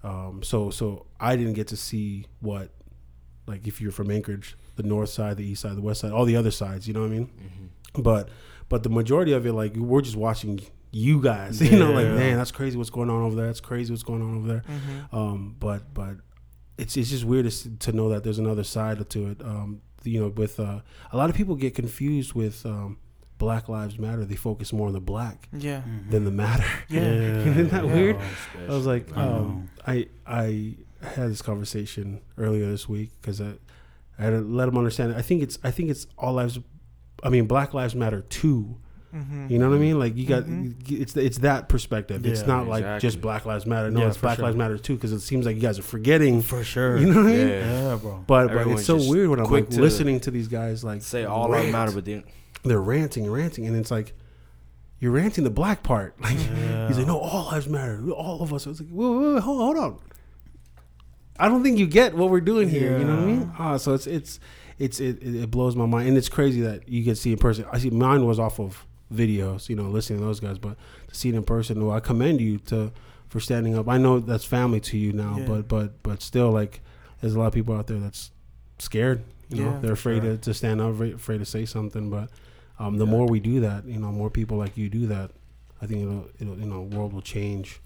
um, 0.02 0.40
so 0.42 0.70
so 0.70 1.06
I 1.20 1.36
didn't 1.36 1.52
get 1.54 1.68
to 1.68 1.76
see 1.76 2.26
what 2.40 2.70
like 3.46 3.68
if 3.68 3.80
you're 3.80 3.92
from 3.92 4.10
Anchorage, 4.10 4.56
the 4.76 4.82
north 4.82 5.08
side, 5.10 5.36
the 5.36 5.44
east 5.46 5.62
side, 5.62 5.76
the 5.76 5.80
west 5.82 6.00
side, 6.00 6.12
all 6.12 6.24
the 6.24 6.36
other 6.36 6.50
sides. 6.50 6.86
You 6.86 6.94
know 6.94 7.00
what 7.00 7.06
I 7.10 7.10
mean? 7.18 7.26
Mm-hmm. 7.26 8.02
but 8.02 8.28
but 8.68 8.82
the 8.82 8.88
majority 8.90 9.32
of 9.32 9.46
it 9.46 9.52
like 9.52 9.74
we're 9.76 10.00
just 10.02 10.16
watching 10.16 10.60
you 10.92 11.20
guys 11.20 11.60
you 11.70 11.78
know 11.78 11.92
like 11.92 12.06
man 12.06 12.36
that's 12.36 12.50
crazy 12.52 12.76
what's 12.76 12.90
going 12.90 13.10
on 13.10 13.22
over 13.22 13.36
there 13.36 13.46
that's 13.46 13.60
crazy 13.60 13.92
what's 13.92 14.02
going 14.02 14.22
on 14.22 14.36
over 14.38 14.48
there 14.48 14.62
Mm-hmm. 14.68 15.16
um 15.16 15.56
but 15.58 15.92
but 15.94 16.16
it's 16.78 16.96
it's 16.96 17.10
just 17.10 17.24
weird 17.24 17.48
to, 17.50 17.76
to 17.78 17.92
know 17.92 18.08
that 18.10 18.22
there's 18.24 18.38
another 18.38 18.64
side 18.64 19.08
to 19.10 19.26
it 19.30 19.40
um 19.42 19.80
you 20.04 20.20
know 20.20 20.28
with 20.28 20.58
uh 20.60 20.80
a 21.12 21.16
lot 21.16 21.28
of 21.30 21.36
people 21.36 21.54
get 21.54 21.74
confused 21.74 22.32
with 22.34 22.64
um 22.66 22.98
black 23.38 23.68
lives 23.68 23.98
matter 23.98 24.24
they 24.24 24.36
focus 24.36 24.72
more 24.72 24.86
on 24.86 24.94
the 24.94 25.00
black 25.00 25.48
Yeah. 25.52 25.82
than 26.10 26.24
the 26.24 26.30
matter 26.30 26.64
Yeah. 26.88 27.00
Isn't 27.02 27.70
that 27.70 27.84
Yeah. 27.84 27.92
weird? 27.94 28.16
I 28.68 28.72
was 28.72 28.86
like, 28.86 29.14
I 29.16 29.22
um, 29.22 29.70
I 29.86 30.06
I 30.26 30.76
had 31.02 31.30
this 31.30 31.42
conversation 31.42 32.20
earlier 32.38 32.66
this 32.70 32.88
week 32.88 33.10
because 33.20 33.40
I, 34.18 34.22
I 34.22 34.24
had 34.26 34.30
to 34.30 34.40
let 34.40 34.66
them 34.66 34.76
understand. 34.78 35.14
I 35.14 35.22
think 35.22 35.42
it's 35.42 35.58
I 35.64 35.70
think 35.70 35.90
it's 35.90 36.06
all 36.18 36.34
lives. 36.34 36.58
I 37.22 37.28
mean, 37.30 37.46
Black 37.46 37.74
Lives 37.74 37.94
Matter 37.94 38.20
too. 38.22 38.76
Mm-hmm. 39.14 39.46
You 39.48 39.58
know 39.58 39.70
what 39.70 39.76
I 39.76 39.78
mean? 39.78 39.98
Like 39.98 40.16
you 40.16 40.26
got 40.26 40.42
Mhm. 40.44 40.74
it's 40.90 41.16
it's 41.16 41.38
that 41.38 41.68
perspective. 41.70 42.26
it's 42.26 42.40
Yeah, 42.42 42.46
not 42.46 42.66
like 42.68 43.00
just 43.00 43.20
Black 43.20 43.46
Lives 43.46 43.64
Matter. 43.64 43.90
No, 43.90 44.00
Yeah, 44.00 44.08
it's 44.08 44.18
Black 44.18 44.36
sure. 44.36 44.44
Lives 44.44 44.56
Matter 44.56 44.76
too 44.76 44.94
because 44.94 45.12
it 45.12 45.20
seems 45.20 45.46
like 45.46 45.56
you 45.56 45.62
guys 45.62 45.78
are 45.78 45.82
forgetting. 45.82 46.42
for 46.42 46.62
sure. 46.64 46.98
You 46.98 47.06
know 47.06 47.22
what 47.22 47.32
I 47.32 47.36
mean? 47.36 47.48
Yeah. 47.48 47.82
Yeah, 47.90 47.96
bro. 47.96 48.24
But 48.26 48.48
but 48.48 48.66
it's 48.66 48.84
so 48.84 48.96
weird 49.08 49.30
when 49.30 49.40
I'm 49.40 49.50
like 49.50 49.70
to 49.70 49.80
listening 49.80 50.20
to 50.20 50.30
these 50.30 50.48
guys 50.48 50.84
like 50.84 51.02
Say 51.02 51.24
all 51.24 51.48
rant. 51.48 51.66
that 51.66 51.72
matter, 51.72 51.92
but 51.92 52.04
then 52.04 52.24
They're 52.64 52.80
ranting 52.80 53.24
and 53.24 53.32
ranting, 53.32 53.66
and 53.66 53.76
it's 53.76 53.90
like 53.90 54.12
you're 54.98 55.12
ranting 55.12 55.44
the 55.44 55.50
black 55.50 55.82
part. 55.82 56.14
Like 56.20 56.36
Yeah. 56.38 56.88
he's 56.88 56.98
like, 56.98 57.06
no, 57.06 57.18
all 57.18 57.46
lives 57.52 57.68
matter. 57.68 58.02
All 58.10 58.42
of 58.42 58.52
us. 58.52 58.66
I 58.66 58.70
was 58.70 58.80
like, 58.80 58.90
whoa, 58.90 59.12
whoa, 59.12 59.34
whoa, 59.34 59.40
hold, 59.40 59.58
hold 59.60 59.76
on. 59.78 59.98
I 61.38 61.48
don't 61.48 61.62
think 61.62 61.78
you 61.78 61.86
get 61.86 62.14
what 62.14 62.30
we're 62.30 62.40
doing 62.40 62.68
here. 62.68 62.98
You 62.98 63.04
know 63.04 63.14
what 63.16 63.22
I 63.22 63.26
mean? 63.26 63.52
Ah, 63.58 63.76
so 63.76 63.94
it's 63.94 64.06
it's 64.06 64.40
it's 64.78 65.00
it, 65.00 65.22
it 65.22 65.50
blows 65.50 65.76
my 65.76 65.86
mind, 65.86 66.08
and 66.08 66.16
it's 66.16 66.28
crazy 66.28 66.60
that 66.62 66.88
you 66.88 67.02
get 67.02 67.10
to 67.12 67.16
see 67.16 67.32
in 67.32 67.38
person. 67.38 67.64
I 67.72 67.78
see 67.78 67.90
mine 67.90 68.26
was 68.26 68.38
off 68.38 68.58
of 68.60 68.84
videos, 69.12 69.68
you 69.68 69.76
know, 69.76 69.84
listening 69.84 70.18
to 70.18 70.24
those 70.24 70.40
guys, 70.40 70.58
but 70.58 70.76
to 71.08 71.14
see 71.14 71.28
it 71.28 71.34
in 71.34 71.42
person, 71.44 71.84
well, 71.86 71.94
I 71.96 72.00
commend 72.00 72.40
you 72.40 72.58
to 72.58 72.92
for 73.28 73.40
standing 73.40 73.76
up. 73.78 73.88
I 73.88 73.98
know 73.98 74.20
that's 74.20 74.44
family 74.44 74.80
to 74.80 74.96
you 74.98 75.12
now, 75.12 75.36
Yeah. 75.38 75.46
but 75.46 75.68
but 75.68 76.02
but 76.02 76.22
still, 76.22 76.50
like, 76.50 76.80
there's 77.20 77.34
a 77.34 77.38
lot 77.38 77.46
of 77.48 77.52
people 77.54 77.74
out 77.76 77.86
there 77.86 77.98
that's 77.98 78.30
scared. 78.78 79.22
You 79.48 79.62
know, 79.64 79.70
Yeah, 79.72 79.78
they're 79.80 79.92
afraid 79.92 80.22
sure. 80.22 80.32
to, 80.32 80.38
to 80.38 80.54
stand 80.54 80.80
up, 80.80 80.92
afraid 80.94 81.14
afraid 81.14 81.38
to 81.38 81.44
say 81.44 81.64
something. 81.66 82.10
But 82.10 82.30
um, 82.78 82.98
the 82.98 83.04
Yeah. 83.04 83.10
more 83.12 83.26
we 83.26 83.38
do 83.40 83.60
that, 83.60 83.84
you 83.86 83.98
know, 84.00 84.10
more 84.10 84.28
people 84.30 84.56
like 84.58 84.76
you 84.76 84.88
do 84.88 85.06
that, 85.06 85.30
I 85.80 85.86
think 85.86 86.02
it'll, 86.02 86.26
it'll 86.40 86.58
you 86.58 86.66
know, 86.66 86.82
world 86.82 87.12
will 87.12 87.22
change. 87.22 87.80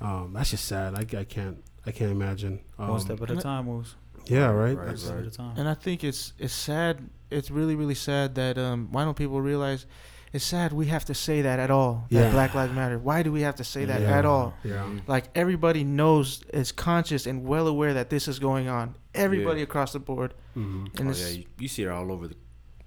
Um, 0.00 0.32
that's 0.34 0.50
just 0.50 0.66
sad. 0.66 0.94
I, 0.94 1.18
I 1.18 1.24
can't 1.24 1.62
I 1.86 1.90
can't 1.92 2.10
imagine. 2.12 2.60
Um, 2.78 2.88
One 2.88 3.00
step 3.00 3.20
at 3.22 3.30
a 3.30 3.36
time, 3.36 3.66
moves. 3.66 3.94
yeah, 4.26 4.46
right. 4.50 4.76
Right, 4.76 4.86
One 4.88 4.96
step 4.96 5.14
right. 5.14 5.26
at 5.26 5.32
a 5.32 5.36
time. 5.36 5.54
And 5.58 5.68
I 5.68 5.74
think 5.74 6.04
it's 6.04 6.32
it's 6.38 6.52
sad. 6.54 7.08
It's 7.30 7.50
really 7.50 7.74
really 7.76 7.94
sad 7.94 8.34
that 8.36 8.58
um 8.58 8.88
why 8.90 9.04
don't 9.04 9.16
people 9.16 9.40
realize 9.40 9.86
it's 10.32 10.44
sad 10.44 10.72
we 10.74 10.86
have 10.86 11.06
to 11.06 11.14
say 11.14 11.42
that 11.42 11.58
at 11.58 11.70
all. 11.70 12.04
That 12.10 12.24
Yeah. 12.24 12.30
Black 12.30 12.54
Lives 12.54 12.72
Matter. 12.74 12.98
Why 12.98 13.22
do 13.22 13.32
we 13.32 13.40
have 13.42 13.56
to 13.56 13.64
say 13.64 13.86
that 13.86 14.02
Yeah. 14.02 14.18
at 14.18 14.24
all? 14.26 14.52
Yeah. 14.64 14.86
Like 15.06 15.24
everybody 15.34 15.84
knows, 15.84 16.42
is 16.52 16.70
conscious 16.72 17.26
and 17.26 17.44
well 17.46 17.66
aware 17.66 17.94
that 17.94 18.10
this 18.10 18.28
is 18.28 18.38
going 18.38 18.68
on. 18.68 18.94
Everybody 19.14 19.60
Yeah. 19.60 19.64
across 19.70 19.92
the 19.92 20.00
board, 20.00 20.34
hmm 20.54 20.86
and 20.98 21.08
oh, 21.08 21.10
it's 21.10 21.22
yeah, 21.22 21.38
you, 21.38 21.44
you 21.60 21.68
see 21.68 21.82
it 21.84 21.88
all 21.88 22.12
over 22.12 22.28
the, 22.28 22.36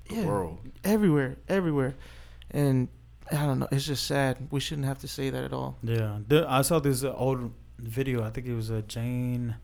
the 0.10 0.16
Yeah. 0.16 0.26
world. 0.28 0.60
everywhere, 0.84 1.38
everywhere. 1.50 1.96
And 2.52 2.90
I 3.32 3.46
don't 3.48 3.60
know. 3.60 3.68
It's 3.72 3.86
just 3.88 4.06
sad. 4.06 4.48
We 4.52 4.60
shouldn't 4.60 4.86
have 4.88 5.00
to 5.00 5.08
say 5.08 5.30
that 5.32 5.44
at 5.44 5.54
all. 5.54 5.78
Yeah, 5.84 6.20
the, 6.28 6.46
I 6.48 6.62
saw 6.64 6.80
this 6.80 7.04
uh, 7.04 7.14
old 7.14 7.52
video. 7.82 8.24
I 8.24 8.30
think 8.30 8.48
it 8.48 8.54
was 8.56 8.72
uh, 8.72 8.82
Jane. 8.88 9.56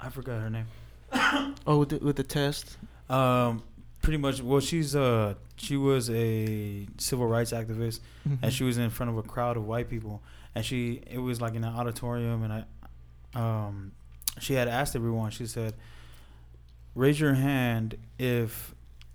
I 0.00 0.08
forgot 0.10 0.40
her 0.40 0.50
name. 0.50 0.66
Oh, 1.66 1.78
with 1.78 1.90
the, 1.90 1.98
with 1.98 2.16
the 2.16 2.22
test. 2.22 2.76
Um, 3.08 3.62
pretty 4.00 4.16
much. 4.18 4.42
Well, 4.42 4.60
she's 4.60 4.96
uh, 4.96 5.34
she 5.56 5.76
was 5.76 6.10
a 6.10 6.86
civil 6.98 7.26
rights 7.26 7.52
activist, 7.52 8.00
Mm-hmm. 8.28 8.34
and 8.44 8.52
she 8.52 8.64
was 8.64 8.78
in 8.78 8.90
front 8.90 9.10
of 9.10 9.18
a 9.18 9.22
crowd 9.22 9.56
of 9.56 9.66
white 9.66 9.88
people, 9.90 10.22
and 10.54 10.64
she 10.64 11.02
it 11.10 11.18
was 11.18 11.40
like 11.40 11.54
in 11.54 11.64
an 11.64 11.74
auditorium, 11.74 12.42
and 12.44 12.52
I, 13.34 13.66
um, 13.66 13.92
she 14.40 14.54
had 14.54 14.68
asked 14.68 14.94
everyone. 14.96 15.30
She 15.30 15.46
said, 15.46 15.74
"Raise 16.94 17.20
your 17.20 17.34
hand 17.34 17.96
if 18.18 18.74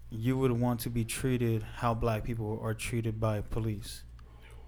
you 0.09 0.37
would 0.37 0.51
want 0.51 0.79
to 0.81 0.89
be 0.89 1.03
treated 1.03 1.63
how 1.77 1.93
black 1.93 2.23
people 2.23 2.59
are 2.61 2.73
treated 2.73 3.19
by 3.19 3.41
police," 3.41 4.03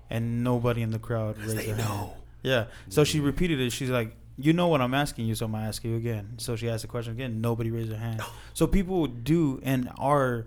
and 0.09 0.43
nobody 0.43 0.81
in 0.81 0.91
the 0.91 0.99
crowd 0.99 1.37
raised 1.37 1.57
they 1.57 1.65
their 1.67 1.75
hand. 1.75 2.11
Yeah. 2.43 2.65
So 2.89 3.03
she 3.03 3.19
repeated 3.19 3.59
it. 3.59 3.71
She's 3.71 3.89
like, 3.89 4.15
"You 4.37 4.53
know 4.53 4.67
what 4.67 4.81
I'm 4.81 4.93
asking 4.93 5.25
you, 5.27 5.35
so 5.35 5.45
I'm 5.45 5.51
gonna 5.51 5.67
ask 5.67 5.83
you 5.83 5.95
again." 5.95 6.35
So 6.37 6.55
she 6.55 6.69
asked 6.69 6.83
the 6.83 6.87
question 6.87 7.13
again. 7.13 7.41
Nobody 7.41 7.71
raised 7.71 7.91
their 7.91 7.99
hand. 7.99 8.21
So 8.53 8.67
people 8.67 9.07
do 9.07 9.61
and 9.63 9.89
are 9.97 10.45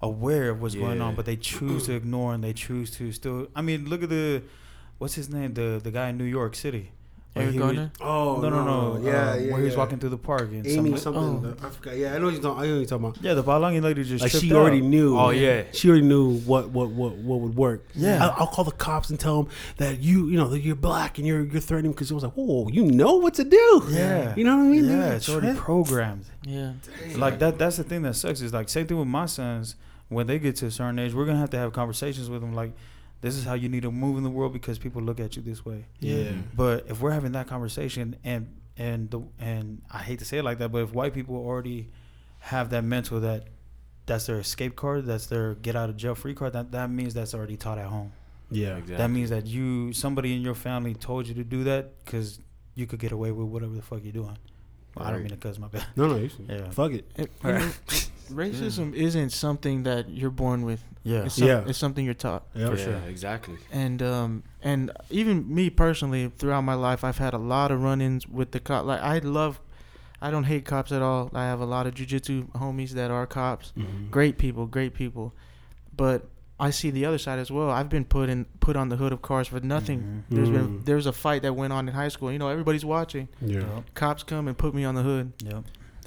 aware 0.00 0.50
of 0.50 0.62
what's 0.62 0.76
going 0.76 1.00
on, 1.00 1.14
but 1.16 1.26
they 1.26 1.36
choose 1.36 1.86
to 1.86 1.94
ignore 1.94 2.32
and 2.34 2.42
they 2.44 2.52
choose 2.52 2.90
to 2.98 3.10
still. 3.12 3.48
I 3.56 3.62
mean, 3.62 3.88
look 3.88 4.02
at 4.02 4.08
the 4.10 4.42
what's 4.98 5.14
his 5.14 5.28
name, 5.28 5.54
the 5.54 5.80
the 5.82 5.90
guy 5.90 6.08
in 6.10 6.18
New 6.18 6.24
York 6.24 6.54
City. 6.54 6.92
Where 7.34 7.44
Eric 7.44 7.54
he 7.54 7.60
was- 7.60 7.74
Garner. 7.76 7.92
Oh 8.00 8.40
no, 8.40 8.48
no, 8.50 8.64
no. 8.64 9.00
Yeah, 9.04 9.10
uh, 9.32 9.34
yeah. 9.36 9.50
Where 9.52 9.58
he 9.58 9.64
was 9.66 9.72
yeah. 9.74 9.78
walking 9.78 9.98
through 9.98 10.08
the 10.10 10.18
park 10.18 10.48
and 10.50 10.66
Amy 10.66 10.90
some, 10.96 11.14
something. 11.14 11.54
oh. 11.62 11.66
I 11.66 11.70
forgot. 11.70 11.96
Yeah, 11.96 12.14
I 12.14 12.18
know 12.18 12.24
what 12.24 12.34
you're 12.34 12.42
talking. 12.42 12.58
I 12.62 12.66
know 12.66 12.72
what 12.72 12.78
you're 12.78 12.86
talking 12.86 13.04
about. 13.06 13.22
yeah, 13.22 13.34
the 13.34 13.44
Palangi 13.44 13.82
lady 13.82 14.02
just 14.02 14.22
Like 14.22 14.32
she 14.32 14.52
already 14.52 14.78
out. 14.78 14.84
knew. 14.84 15.16
Oh 15.18 15.30
yeah, 15.30 15.62
She 15.72 15.88
already 15.88 16.06
knew 16.06 16.38
what 16.40 16.70
what 16.70 16.88
what 16.90 17.12
what 17.16 17.40
would 17.40 17.54
work. 17.54 17.86
Yeah. 17.94 18.24
I'll, 18.24 18.34
I'll 18.40 18.46
call 18.48 18.64
the 18.64 18.72
cops 18.72 19.10
and 19.10 19.20
tell 19.20 19.42
them 19.44 19.52
that 19.76 20.00
you 20.00 20.26
you 20.28 20.36
know 20.36 20.48
that 20.48 20.60
you're 20.60 20.74
black 20.74 21.18
and 21.18 21.26
you're 21.26 21.44
you're 21.44 21.60
threatening 21.60 21.92
because 21.92 22.10
it 22.10 22.14
was 22.14 22.24
like, 22.24 22.32
whoa, 22.32 22.68
you 22.72 22.84
know 22.84 23.16
what 23.16 23.34
to 23.34 23.44
do. 23.44 23.84
Yeah. 23.90 24.34
You 24.34 24.44
know 24.44 24.56
what 24.56 24.64
I 24.64 24.68
mean? 24.68 24.84
Yeah, 24.86 24.96
They're 24.96 25.12
it's 25.16 25.28
already 25.28 25.46
tripping. 25.48 25.62
programmed. 25.62 26.24
Yeah. 26.44 26.72
Like 27.16 27.38
that. 27.40 27.58
That's 27.58 27.76
the 27.76 27.84
thing 27.84 28.02
that 28.02 28.14
sucks. 28.14 28.40
Is 28.40 28.52
like 28.52 28.68
same 28.68 28.86
thing 28.86 28.98
with 28.98 29.06
my 29.08 29.26
sons. 29.26 29.76
When 30.08 30.26
they 30.26 30.38
get 30.38 30.56
to 30.56 30.66
a 30.66 30.70
certain 30.70 30.98
age, 30.98 31.12
we're 31.12 31.26
gonna 31.26 31.38
have 31.38 31.50
to 31.50 31.58
have 31.58 31.74
conversations 31.74 32.30
with 32.30 32.40
them. 32.40 32.54
Like, 32.54 32.72
this 33.20 33.36
is 33.36 33.44
how 33.44 33.54
you 33.54 33.68
need 33.68 33.82
to 33.82 33.90
move 33.90 34.16
in 34.16 34.22
the 34.24 34.30
world 34.30 34.52
because 34.52 34.78
people 34.78 35.02
look 35.02 35.18
at 35.20 35.36
you 35.36 35.42
this 35.42 35.64
way. 35.64 35.86
Yeah. 36.00 36.32
But 36.54 36.86
if 36.88 37.00
we're 37.00 37.10
having 37.10 37.32
that 37.32 37.46
conversation 37.46 38.16
and 38.24 38.54
and 38.76 39.10
the 39.10 39.20
and 39.40 39.82
I 39.92 39.98
hate 39.98 40.20
to 40.20 40.24
say 40.24 40.38
it 40.38 40.44
like 40.44 40.58
that, 40.58 40.70
but 40.70 40.82
if 40.82 40.92
white 40.94 41.14
people 41.14 41.34
already 41.36 41.88
have 42.40 42.70
that 42.70 42.84
mental 42.84 43.20
that 43.20 43.48
that's 44.06 44.26
their 44.26 44.38
escape 44.38 44.76
card, 44.76 45.04
that's 45.06 45.26
their 45.26 45.54
get 45.56 45.74
out 45.76 45.90
of 45.90 45.96
jail 45.96 46.14
free 46.14 46.34
card, 46.34 46.52
that 46.52 46.70
that 46.72 46.90
means 46.90 47.12
that's 47.14 47.34
already 47.34 47.56
taught 47.56 47.78
at 47.78 47.86
home. 47.86 48.12
Yeah. 48.50 48.68
exactly. 48.76 48.96
That 48.96 49.10
means 49.10 49.30
that 49.30 49.46
you 49.46 49.92
somebody 49.92 50.34
in 50.34 50.40
your 50.42 50.54
family 50.54 50.94
told 50.94 51.26
you 51.26 51.34
to 51.34 51.44
do 51.44 51.64
that 51.64 52.04
because 52.04 52.38
you 52.74 52.86
could 52.86 53.00
get 53.00 53.12
away 53.12 53.32
with 53.32 53.48
whatever 53.48 53.74
the 53.74 53.82
fuck 53.82 54.00
you're 54.04 54.12
doing. 54.12 54.38
Well, 54.94 55.06
I 55.06 55.10
don't 55.10 55.20
mean 55.20 55.30
to 55.30 55.36
cuss 55.36 55.58
my 55.58 55.66
bad. 55.68 55.84
No, 55.96 56.06
no. 56.06 56.16
You 56.16 56.28
should, 56.34 56.48
Yeah. 56.48 56.70
Fuck 56.70 56.92
it. 56.92 57.10
It- 57.16 58.10
you 58.30 58.36
know, 58.36 58.42
racism 58.42 58.94
isn't 58.94 59.30
something 59.30 59.82
that 59.84 60.08
you're 60.10 60.30
born 60.30 60.62
with. 60.62 60.82
Yeah. 61.04 61.24
It's, 61.24 61.36
some, 61.36 61.48
Yeah. 61.48 61.64
it's 61.66 61.78
something 61.78 62.04
you're 62.04 62.14
taught. 62.14 62.44
Yeah. 62.54 62.70
For 62.70 62.76
yeah, 62.76 62.84
sure. 62.84 63.00
exactly. 63.08 63.56
And 63.72 64.02
um 64.02 64.42
and 64.62 64.90
even 65.10 65.52
me 65.54 65.70
personally, 65.70 66.30
throughout 66.36 66.62
my 66.62 66.74
life, 66.74 67.04
I've 67.04 67.18
had 67.18 67.34
a 67.34 67.38
lot 67.38 67.70
of 67.70 67.82
run-ins 67.82 68.26
with 68.26 68.50
the 68.50 68.60
cop. 68.60 68.84
Like 68.84 69.00
I 69.00 69.18
love, 69.18 69.60
I 70.20 70.30
don't 70.30 70.44
hate 70.44 70.64
cops 70.64 70.90
at 70.92 71.00
all. 71.02 71.30
I 71.32 71.44
have 71.44 71.60
a 71.60 71.64
lot 71.66 71.86
of 71.86 71.94
jujitsu 71.94 72.50
homies 72.52 72.90
that 72.90 73.10
are 73.10 73.26
cops. 73.26 73.72
Mhm. 73.76 74.10
Great 74.10 74.36
people, 74.38 74.66
great 74.66 74.92
people. 74.94 75.32
But 75.96 76.28
I 76.60 76.70
see 76.70 76.90
the 76.90 77.04
other 77.06 77.18
side 77.18 77.38
as 77.38 77.50
well. 77.52 77.70
I've 77.70 77.88
been 77.88 78.04
put 78.04 78.28
in 78.28 78.44
put 78.58 78.74
on 78.76 78.88
the 78.88 78.96
hood 78.96 79.12
of 79.12 79.22
cars 79.22 79.46
for 79.48 79.60
nothing. 79.60 80.00
Mhm. 80.02 80.34
There's 80.34 80.48
Mm. 80.48 80.52
been 80.52 80.80
there's 80.84 81.06
a 81.06 81.12
fight 81.12 81.42
that 81.42 81.54
went 81.54 81.72
on 81.72 81.88
in 81.88 81.94
high 81.94 82.08
school. 82.08 82.32
You 82.32 82.38
know, 82.38 82.48
everybody's 82.48 82.84
watching. 82.84 83.28
Yeah. 83.40 83.62
Cops 83.94 84.24
come 84.24 84.48
and 84.48 84.58
put 84.58 84.74
me 84.74 84.84
on 84.84 84.94
the 84.96 85.02
hood. 85.04 85.32
Yep. 85.44 85.64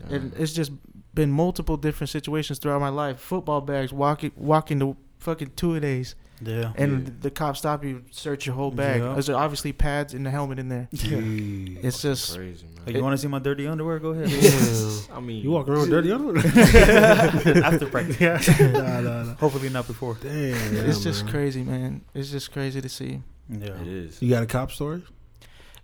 And 0.09 0.33
it's 0.37 0.51
just 0.51 0.71
been 1.13 1.31
multiple 1.31 1.77
different 1.77 2.09
situations 2.09 2.59
throughout 2.59 2.79
my 2.81 2.89
life. 2.89 3.19
Football 3.19 3.61
bags, 3.61 3.91
walking 3.93 4.31
walking 4.35 4.79
to 4.79 4.95
fucking 5.19 5.51
two 5.55 5.75
a 5.75 5.79
days, 5.79 6.15
Yeah. 6.41 6.73
and 6.75 7.05
Yeah. 7.07 7.13
the 7.21 7.29
cops 7.31 7.59
stop 7.59 7.83
you, 7.83 8.03
search 8.11 8.45
your 8.47 8.55
whole 8.55 8.71
bag. 8.71 9.01
Yeah. 9.01 9.13
There's 9.13 9.29
obviously 9.29 9.71
pads 9.73 10.13
and 10.13 10.25
the 10.25 10.31
helmet 10.31 10.57
in 10.57 10.69
there. 10.69 10.87
Jeez. 10.95 11.83
It's 11.83 12.01
just 12.01 12.35
crazy, 12.35 12.65
man. 12.65 12.83
Hey, 12.85 12.93
you 12.93 13.03
want 13.03 13.13
to 13.13 13.17
see 13.21 13.27
my 13.27 13.37
dirty 13.39 13.67
underwear? 13.67 13.99
Go 13.99 14.09
ahead. 14.09 14.29
I 15.13 15.19
mean, 15.19 15.43
You 15.43 15.51
walk 15.51 15.67
around 15.69 15.81
with 15.81 15.89
dirty 15.91 16.11
underwear? 16.11 16.37
After 17.63 17.85
practice. 17.87 18.19
yeah. 18.19 18.39
nah, 18.71 19.01
nah, 19.01 19.23
nah. 19.23 19.35
Hopefully 19.35 19.69
not 19.69 19.85
before. 19.85 20.17
Damn. 20.21 20.75
it's 20.87 21.03
just 21.03 21.25
man. 21.25 21.31
crazy, 21.33 21.63
man. 21.63 22.01
It's 22.13 22.31
just 22.31 22.51
crazy 22.51 22.81
to 22.81 22.89
see. 22.89 23.21
Yeah. 23.49 23.79
it 23.81 23.87
is. 23.87 24.21
You 24.21 24.29
got 24.29 24.43
a 24.43 24.47
cop 24.47 24.71
story? 24.71 25.03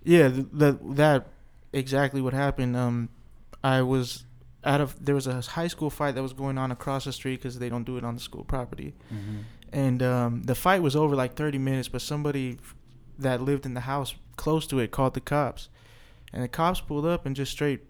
Yeah, 0.04 0.30
th- 0.30 0.48
that 0.54 0.96
that 0.96 1.28
exactly 1.74 2.22
what 2.22 2.34
happened. 2.34 2.76
Um, 2.78 3.10
I 3.64 3.82
was 3.82 4.24
out 4.68 4.82
of 4.82 5.04
there 5.04 5.16
was 5.16 5.28
a 5.28 5.42
high 5.42 5.68
school 5.68 5.90
fight 5.90 6.14
that 6.16 6.22
was 6.22 6.34
going 6.34 6.58
on 6.58 6.72
across 6.72 7.06
the 7.06 7.14
street 7.14 7.38
because 7.38 7.58
they 7.60 7.70
don't 7.70 7.86
do 7.86 7.98
it 7.98 8.04
on 8.04 8.14
the 8.16 8.22
school 8.22 8.44
property. 8.44 8.94
Mm-hmm. 9.14 9.38
and 9.74 10.04
um, 10.04 10.44
the 10.44 10.56
fight 10.56 10.82
was 10.82 10.96
over 10.96 11.16
like 11.16 11.34
30 11.36 11.58
minutes 11.58 11.88
but 11.90 12.02
somebody 12.02 12.58
that 13.20 13.42
lived 13.42 13.66
in 13.66 13.74
the 13.74 13.82
house 13.82 14.14
close 14.36 14.68
to 14.68 14.80
it 14.80 14.92
called 14.92 15.14
the 15.14 15.22
cops 15.22 15.70
and 16.34 16.44
the 16.44 16.48
cops 16.48 16.80
pulled 16.82 17.06
up 17.06 17.26
and 17.26 17.36
just 17.36 17.52
straight 17.52 17.82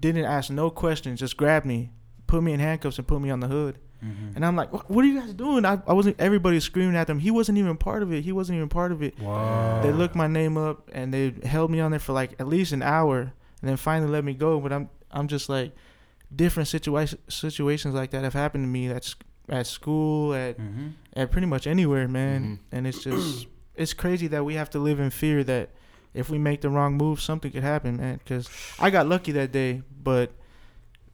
didn't 0.00 0.24
ask 0.24 0.50
no 0.50 0.70
questions 0.70 1.20
just 1.20 1.36
grabbed 1.36 1.66
me 1.66 1.90
put 2.26 2.42
me 2.42 2.52
in 2.52 2.60
handcuffs 2.60 2.98
and 2.98 3.06
put 3.06 3.20
me 3.20 3.30
on 3.30 3.40
the 3.40 3.48
hood 3.48 3.78
Mm-hmm. 4.02 4.34
and 4.34 4.46
i'm 4.46 4.56
like 4.56 4.72
"What- 4.72 4.90
what 4.90 5.04
are 5.04 5.08
you 5.08 5.20
guys 5.20 5.34
doing 5.34 5.66
i, 5.66 5.76
I 5.86 5.92
wasn't 5.92 6.18
everybody 6.18 6.54
was 6.56 6.64
screaming 6.64 6.96
at 6.96 7.06
them 7.06 7.18
he 7.18 7.30
wasn't 7.30 7.58
even 7.58 7.76
part 7.76 8.02
of 8.02 8.10
it 8.14 8.22
he 8.24 8.32
wasn't 8.32 8.56
even 8.56 8.70
part 8.70 8.92
of 8.92 9.02
it 9.02 9.12
Wow. 9.20 9.82
they 9.82 9.92
looked 9.92 10.14
my 10.14 10.26
name 10.26 10.56
up 10.56 10.88
and 10.94 11.12
they 11.12 11.34
held 11.44 11.70
me 11.70 11.80
on 11.80 11.90
there 11.90 12.00
for 12.00 12.14
like 12.14 12.30
at 12.40 12.48
least 12.48 12.72
an 12.72 12.80
hour 12.82 13.20
and 13.20 13.68
then 13.68 13.76
finally 13.76 14.10
let 14.10 14.24
me 14.24 14.32
go 14.32 14.58
but 14.58 14.72
i'm 14.72 14.88
i'm 15.10 15.28
just 15.28 15.50
like 15.50 15.76
different 16.34 16.68
situation 16.68 17.18
situations 17.28 17.94
like 17.94 18.10
that 18.12 18.22
have 18.24 18.34
happened 18.34 18.64
to 18.64 18.68
me 18.68 18.88
that's 18.88 19.16
at 19.48 19.66
school 19.66 20.32
at 20.34 20.58
Mm-hmm. 20.58 20.88
at 21.14 21.30
pretty 21.30 21.46
much 21.46 21.66
anywhere, 21.66 22.06
man. 22.08 22.42
Mhm. 22.42 22.58
And 22.72 22.86
it's 22.86 23.02
just 23.02 23.46
it's 23.74 23.92
crazy 23.92 24.26
that 24.28 24.44
we 24.44 24.54
have 24.54 24.70
to 24.70 24.78
live 24.78 25.00
in 25.00 25.10
fear 25.10 25.42
that 25.44 25.70
if 26.14 26.28
we 26.30 26.38
make 26.38 26.60
the 26.60 26.68
wrong 26.70 26.96
move, 26.96 27.20
something 27.20 27.50
could 27.52 27.62
happen, 27.62 27.96
man. 27.96 28.18
Because 28.18 28.48
I 28.78 28.90
got 28.90 29.06
lucky 29.08 29.32
that 29.32 29.52
day, 29.52 29.82
but 30.02 30.32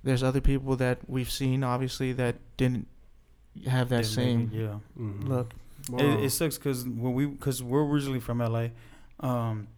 there's 0.02 0.22
other 0.22 0.40
people 0.40 0.76
that 0.76 0.98
we've 1.08 1.30
seen 1.30 1.64
obviously 1.64 2.12
that 2.14 2.36
didn't 2.56 2.86
have 3.66 3.88
that 3.88 4.04
same 4.06 4.50
Yeah. 4.52 4.78
Mhm. 4.98 5.28
look. 5.28 5.52
Wow. 5.88 5.98
It, 5.98 6.24
it 6.24 6.30
sucks 6.30 6.58
because 6.58 6.84
when 6.84 7.14
we 7.14 7.26
because 7.26 7.62
we're 7.62 7.84
originally 7.84 8.20
from 8.20 8.38
LA, 8.40 8.68
um, 9.20 9.68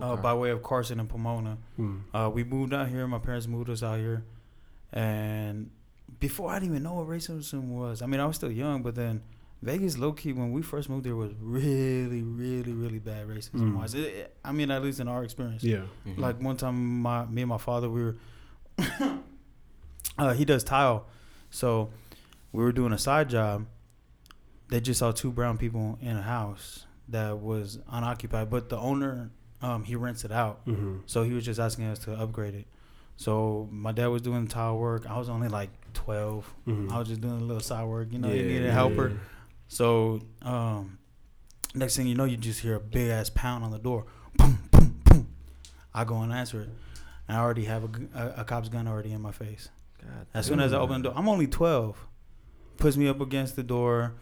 Oh, 0.00 0.12
uh, 0.12 0.16
by 0.16 0.32
way 0.34 0.50
of 0.50 0.62
Carson 0.62 1.00
and 1.00 1.08
Pomona. 1.08 1.58
Mm. 1.76 2.02
Uh, 2.14 2.30
we 2.32 2.44
moved 2.44 2.72
out 2.72 2.86
here. 2.88 3.04
My 3.08 3.18
parents 3.18 3.48
moved 3.48 3.68
us 3.68 3.82
out 3.82 3.98
here, 3.98 4.22
and 4.92 5.70
before 6.20 6.50
I 6.50 6.54
didn't 6.58 6.70
even 6.72 6.82
know 6.82 6.94
what 6.94 7.08
racism 7.08 7.68
was. 7.68 8.02
I 8.02 8.06
mean, 8.06 8.20
I 8.20 8.26
was 8.26 8.36
still 8.36 8.50
young, 8.50 8.82
but 8.82 8.94
then 8.94 9.22
Vegas, 9.62 9.96
low 9.96 10.12
key, 10.12 10.32
when 10.32 10.52
we 10.52 10.60
first 10.62 10.88
moved 10.90 11.04
there, 11.06 11.14
was 11.16 11.32
really, 11.40 12.22
really, 12.22 12.72
really 12.72 12.98
bad 12.98 13.28
racism 13.28 13.52
Mm. 13.60 13.76
wise. 13.76 13.94
It, 13.94 14.00
it- 14.00 14.36
I 14.44 14.52
mean, 14.52 14.70
at 14.70 14.82
least 14.82 15.00
in 15.00 15.08
our 15.08 15.22
experience. 15.24 15.62
Yeah. 15.64 15.82
Mhm. 16.06 16.18
Like 16.18 16.40
one 16.42 16.56
time, 16.56 17.00
my 17.00 17.24
me 17.26 17.42
and 17.42 17.48
my 17.48 17.58
father, 17.58 17.88
we 17.88 18.02
were. 18.02 18.16
uh, 20.18 20.34
he 20.34 20.44
does 20.44 20.64
tile, 20.64 21.06
so 21.50 21.90
we 22.52 22.62
were 22.62 22.72
doing 22.72 22.92
a 22.92 22.98
side 22.98 23.28
job. 23.30 23.66
They 24.68 24.80
just 24.80 24.98
saw 25.00 25.12
two 25.12 25.30
brown 25.30 25.58
people 25.58 25.98
in 26.00 26.16
a 26.16 26.22
house 26.22 26.86
that 27.08 27.38
was 27.38 27.78
unoccupied, 27.90 28.48
but 28.50 28.68
the 28.68 28.78
owner, 28.78 29.30
um, 29.60 29.84
he 29.84 29.96
rents 29.96 30.24
it 30.24 30.32
out. 30.32 30.66
Mm-hmm. 30.66 30.98
So 31.06 31.22
he 31.24 31.32
was 31.32 31.44
just 31.44 31.60
asking 31.60 31.84
us 31.86 31.98
to 32.00 32.14
upgrade 32.14 32.54
it. 32.54 32.66
So 33.16 33.68
my 33.70 33.92
dad 33.92 34.06
was 34.08 34.22
doing 34.22 34.46
tile 34.48 34.76
work. 34.78 35.08
I 35.08 35.18
was 35.18 35.28
only 35.28 35.48
like 35.48 35.70
12. 35.94 36.54
Mm-hmm. 36.66 36.92
I 36.92 36.98
was 36.98 37.08
just 37.08 37.20
doing 37.20 37.34
a 37.40 37.44
little 37.44 37.60
side 37.60 37.84
work. 37.84 38.08
You 38.10 38.18
know, 38.18 38.28
you 38.28 38.36
Yeah, 38.36 38.42
needed 38.42 38.62
a 38.64 38.66
yeah, 38.66 38.72
helper. 38.72 39.20
So 39.68 40.20
um, 40.42 40.98
next 41.74 41.96
thing 41.96 42.06
you 42.06 42.14
know, 42.14 42.24
you 42.24 42.36
just 42.36 42.60
hear 42.60 42.74
a 42.74 42.80
big 42.80 43.10
ass 43.10 43.30
pound 43.30 43.64
on 43.64 43.70
the 43.70 43.78
door. 43.78 44.06
Boom, 44.36 44.58
boom, 44.70 45.00
boom. 45.04 45.28
I 45.94 46.04
go 46.04 46.16
and 46.22 46.32
answer 46.32 46.62
it. 46.62 46.70
And 47.28 47.36
I 47.36 47.40
already 47.40 47.64
have 47.66 47.84
a, 47.84 48.18
a, 48.18 48.40
a 48.40 48.44
cop's 48.44 48.68
gun 48.68 48.88
already 48.88 49.12
in 49.12 49.20
my 49.20 49.32
face. 49.32 49.68
God 50.00 50.26
As 50.34 50.46
soon 50.46 50.58
as 50.60 50.72
I 50.72 50.78
open 50.78 51.02
the 51.02 51.10
door, 51.10 51.18
I'm 51.18 51.28
only 51.28 51.46
12. 51.46 52.06
Puts 52.78 52.96
me 52.96 53.06
up 53.08 53.20
against 53.20 53.54
the 53.54 53.62
door, 53.62 54.14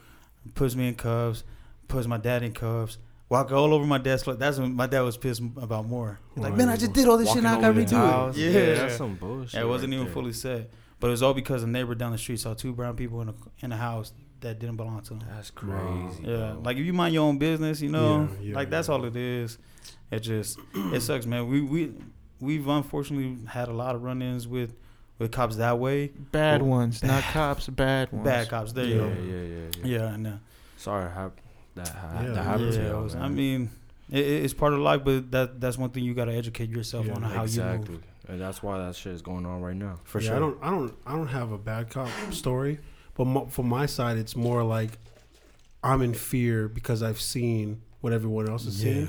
puts 0.55 0.75
me 0.77 0.89
in 0.89 0.95
cuffs, 0.95 1.45
puts 1.89 2.07
my 2.07 2.19
dad 2.19 2.43
in 2.43 2.53
cuffs. 2.53 2.99
Walk 3.31 3.53
all 3.53 3.73
over 3.73 3.87
my 3.87 3.97
desk. 3.99 4.27
Like 4.27 4.39
that's 4.39 4.59
when 4.59 4.75
my 4.75 4.87
dad 4.87 5.01
was 5.01 5.17
pissed 5.17 5.41
about 5.57 5.87
more. 5.87 6.19
He's 6.35 6.43
like, 6.45 6.55
man, 6.57 6.69
I 6.69 6.77
just 6.77 6.93
did 6.93 7.09
all 7.09 7.17
this 7.17 7.29
shit. 7.33 7.43
Walking 7.43 7.43
Now 7.45 7.59
I 7.59 7.73
gotta 7.73 7.81
redo 7.81 8.31
it. 8.31 8.37
Yeah, 8.37 8.75
that's 8.75 8.97
some 8.97 9.15
bullshit. 9.15 9.55
Yeah, 9.55 9.61
it 9.61 9.69
wasn't 9.69 9.91
right 9.93 9.95
even 9.95 10.07
there. 10.07 10.15
fully 10.15 10.33
set, 10.33 10.69
but 10.99 11.07
it 11.07 11.11
was 11.13 11.23
all 11.23 11.33
because 11.33 11.63
a 11.63 11.67
neighbor 11.67 11.95
down 11.95 12.13
the 12.13 12.19
street 12.19 12.41
saw 12.41 12.55
two 12.55 12.73
brown 12.73 12.97
people 12.97 13.23
in 13.23 13.29
a 13.31 13.35
in 13.63 13.71
a 13.73 13.77
house 13.77 14.13
that 14.41 14.59
didn't 14.59 14.77
belong 14.77 15.01
to 15.03 15.11
them. 15.15 15.23
That's 15.35 15.51
crazy. 15.51 16.23
Yeah, 16.25 16.37
bro. 16.55 16.61
like 16.65 16.77
if 16.77 16.85
you 16.85 16.93
mind 16.93 17.15
your 17.15 17.25
own 17.25 17.39
business, 17.39 17.81
you 17.81 17.89
know, 17.91 18.29
Yeah, 18.41 18.49
yeah, 18.51 18.55
like 18.57 18.69
that's 18.69 18.89
yeah. 18.89 18.95
all 18.95 19.05
it 19.05 19.15
is. 19.17 19.59
It 20.11 20.21
just 20.21 20.59
it 20.75 21.01
sucks, 21.09 21.25
man. 21.25 21.47
We 21.49 21.61
we 21.61 21.93
we've 22.41 22.67
unfortunately 22.67 23.47
had 23.47 23.69
a 23.69 23.73
lot 23.73 23.95
of 23.95 24.03
run-ins 24.03 24.49
with 24.49 24.75
with 25.21 25.31
cops 25.31 25.55
that 25.57 25.79
way. 25.79 26.09
Bad 26.33 26.63
Well, 26.63 26.71
ones, 26.71 27.05
not 27.05 27.23
cops, 27.23 27.69
bad 27.69 28.11
ones. 28.11 28.25
Bad 28.25 28.49
cops. 28.49 28.73
There 28.73 28.87
you 28.87 28.95
go. 28.97 29.07
yeah, 29.07 29.15
yeah, 29.23 29.67
yeah. 29.85 29.99
Yeah, 30.01 30.07
I 30.15 30.17
know. 30.17 30.41
Sorry, 30.79 31.09
hap- 31.13 31.39
that 31.75 31.89
ha- 31.89 32.21
Yeah. 32.23 32.31
that 32.33 32.43
happened 32.45 32.73
to 32.73 32.79
Yeah, 32.83 32.89
you. 33.01 33.07
it 33.07 33.17
I 33.17 33.29
mean, 33.29 33.71
it, 34.11 34.19
it- 34.19 34.45
it's 34.45 34.55
part 34.55 34.73
of 34.73 34.81
life, 34.81 35.03
but 35.05 35.31
that 35.31 35.61
that's 35.61 35.79
one 35.79 35.91
thing 35.91 36.05
you 36.05 36.15
got 36.15 36.27
to 36.27 36.35
educate 36.35 36.69
yourself 36.71 37.07
Yeah, 37.07 37.15
on 37.15 37.23
how 37.23 37.43
exactly, 37.45 37.87
you 37.87 37.93
move. 38.01 38.05
and 38.29 38.41
that's 38.41 38.63
why 38.63 38.79
that 38.79 38.97
shit 38.97 39.13
is 39.13 39.23
going 39.23 39.47
on 39.47 39.61
right 39.61 39.77
now. 39.77 40.01
For 40.05 40.21
yeah, 40.21 40.29
sure. 40.29 40.37
I 40.37 40.39
don't, 40.41 40.59
I 40.63 40.71
don't, 40.71 40.95
I 41.07 41.13
don't 41.13 41.29
have 41.29 41.53
a 41.53 41.59
bad 41.59 41.91
cop 41.91 42.09
story, 42.33 42.79
but 43.15 43.25
mo- 43.27 43.47
from 43.47 43.69
my 43.69 43.87
side, 43.87 44.17
it's 44.19 44.35
more 44.37 44.63
like 44.65 44.99
I'm 45.83 46.03
in 46.03 46.15
fear 46.15 46.69
because 46.69 47.03
I've 47.03 47.21
seen 47.21 47.81
what 48.01 48.13
everyone 48.13 48.49
else 48.49 48.65
has 48.65 48.83
yeah. 48.85 48.93
seen. 48.93 49.09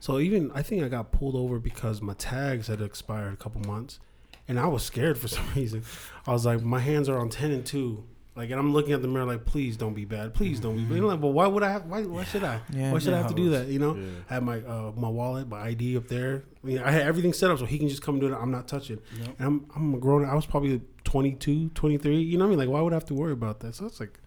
So 0.00 0.18
even 0.18 0.50
I 0.54 0.62
think 0.62 0.82
I 0.82 0.88
got 0.88 1.12
pulled 1.12 1.34
over 1.36 1.58
because 1.58 2.00
my 2.02 2.14
tags 2.14 2.66
had 2.68 2.80
expired 2.80 3.34
a 3.34 3.36
couple 3.36 3.60
months, 3.62 4.00
and 4.48 4.58
I 4.58 4.66
was 4.66 4.82
scared 4.82 5.18
for 5.18 5.28
some 5.36 5.44
reason. 5.54 5.82
I 6.26 6.32
was 6.32 6.44
like, 6.46 6.62
my 6.62 6.80
hands 6.80 7.08
are 7.08 7.18
on 7.18 7.28
ten 7.28 7.50
and 7.50 7.64
two, 7.64 8.04
like, 8.36 8.50
and 8.50 8.58
I'm 8.60 8.72
looking 8.72 8.92
at 8.92 9.02
the 9.02 9.08
mirror 9.08 9.24
like, 9.26 9.44
please 9.44 9.76
don't 9.76 9.92
be 9.94 10.04
bad, 10.04 10.34
please 10.34 10.60
don't 10.60 10.76
be 10.76 10.82
bad. 10.84 10.92
And 10.92 11.02
I'm 11.02 11.08
like, 11.08 11.20
but 11.20 11.28
why 11.28 11.46
would 11.46 11.62
I 11.62 11.70
have? 11.72 11.86
Why, 11.86 12.02
why 12.02 12.24
should 12.24 12.44
I? 12.44 12.60
Yeah. 12.72 12.92
Why 12.92 12.98
should 12.98 13.12
I 13.12 13.18
have 13.18 13.28
to 13.28 13.34
do 13.34 13.50
that? 13.50 13.66
You 13.66 13.78
know, 13.78 13.94
Yeah. 13.96 14.06
I 14.30 14.34
have 14.34 14.42
my 14.42 14.58
uh, 14.60 14.92
my 14.96 15.08
wallet, 15.08 15.48
my 15.48 15.60
ID 15.60 15.96
up 15.96 16.08
there. 16.08 16.44
I, 16.62 16.66
mean, 16.66 16.78
I 16.78 16.90
had 16.90 17.02
everything 17.02 17.32
set 17.32 17.50
up 17.50 17.58
so 17.58 17.66
he 17.66 17.78
can 17.78 17.88
just 17.88 18.02
come 18.02 18.18
do 18.20 18.26
it. 18.32 18.36
I'm 18.36 18.50
not 18.50 18.68
touching. 18.68 18.98
Yep. 19.18 19.28
And 19.38 19.46
I'm 19.46 19.66
I'm 19.74 19.94
a 19.94 19.98
grown. 19.98 20.24
I 20.24 20.34
was 20.34 20.46
probably 20.46 20.80
22, 21.04 21.70
23. 21.70 22.16
You 22.20 22.38
know 22.38 22.44
what 22.44 22.48
I 22.48 22.50
mean? 22.50 22.58
Like, 22.58 22.68
why 22.68 22.80
would 22.80 22.92
I 22.92 22.96
have 22.96 23.04
to 23.06 23.14
worry 23.14 23.32
about 23.32 23.60
that? 23.60 23.74
So 23.74 23.86
it's 23.86 23.98
like, 24.00 24.18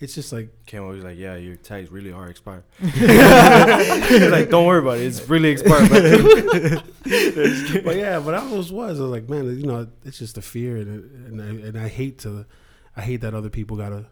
it's 0.00 0.14
just 0.14 0.32
like, 0.32 0.50
Came 0.66 0.82
over, 0.82 0.94
like, 0.96 1.16
"Yeah, 1.16 1.36
your 1.36 1.56
tags 1.56 1.90
really 1.90 2.12
are 2.12 2.28
expired." 2.28 2.64
Like, 2.82 4.50
"Don't 4.50 4.66
worry 4.66 4.80
about 4.80 4.98
it. 4.98 5.04
It's 5.06 5.26
really 5.28 5.50
expired." 5.50 5.88
But 5.88 6.02
but 7.84 7.96
yeah, 7.96 8.20
but 8.20 8.34
I 8.34 8.38
always 8.38 8.72
was. 8.72 8.98
I 8.98 9.02
was 9.04 9.10
like, 9.12 9.28
man, 9.28 9.58
you 9.58 9.66
know, 9.66 9.86
it's 10.04 10.18
just 10.18 10.36
a 10.36 10.42
fear, 10.42 10.76
and 10.76 10.90
and 11.26 11.40
I, 11.42 11.68
and 11.68 11.78
I 11.78 11.88
hate 11.88 12.18
to, 12.20 12.44
I 12.96 13.02
hate 13.02 13.20
that 13.20 13.34
other 13.34 13.50
people 13.50 13.76
gotta 13.76 14.06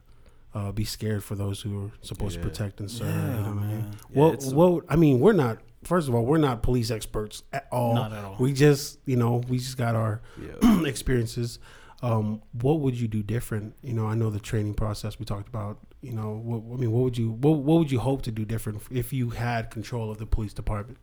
uh, 0.55 0.71
be 0.73 0.85
scared 0.85 1.25
for 1.25 1.35
those 1.35 1.61
who 1.63 1.87
are 1.87 1.91
supposed 2.03 2.37
Yeah. 2.37 2.43
to 2.43 2.49
protect 2.49 2.81
and 2.81 2.91
serve. 2.91 3.09
Yeah, 3.09 3.37
you 3.37 3.43
know 3.43 3.49
what 3.55 3.65
I 3.65 3.67
mean? 3.67 3.69
man. 3.69 3.91
Yeah, 4.11 4.21
What 4.21 4.35
it's- 4.35 4.53
what 4.53 4.85
I 4.89 4.97
mean, 4.97 5.19
we're 5.21 5.33
not. 5.33 5.59
First 5.83 6.09
of 6.09 6.15
all, 6.15 6.25
we're 6.25 6.39
not 6.39 6.63
police 6.63 6.91
experts 6.91 7.43
at 7.53 7.67
all. 7.71 7.95
Not 7.95 8.13
at 8.13 8.25
all. 8.25 8.37
We 8.39 8.53
just, 8.55 8.99
you 9.05 9.17
know, 9.17 9.43
we 9.49 9.59
just 9.59 9.77
got 9.77 9.95
our 9.95 10.23
yeah. 10.41 10.83
experiences. 10.87 11.59
Um, 12.03 12.41
what 12.53 12.81
would 12.81 12.99
you 12.99 13.09
do 13.09 13.23
different? 13.23 13.75
You 13.83 13.95
know, 13.95 14.07
I 14.07 14.15
know 14.15 14.31
the 14.31 14.39
training 14.41 14.75
process 14.75 15.19
we 15.19 15.25
talked 15.25 15.49
about 15.49 15.79
you 16.01 16.13
know, 16.13 16.39
what, 16.45 16.59
I 16.77 16.81
mean, 16.81 16.93
what 16.93 17.03
would 17.05 17.17
you 17.19 17.31
what, 17.31 17.53
what 17.61 17.79
would 17.79 17.91
you 17.91 17.99
hope 17.99 18.21
to 18.23 18.31
do 18.31 18.45
different 18.45 18.83
if 18.91 19.11
you 19.13 19.31
had 19.31 19.71
control 19.71 20.11
of 20.11 20.19
the 20.19 20.27
police 20.27 20.53
department? 20.53 20.99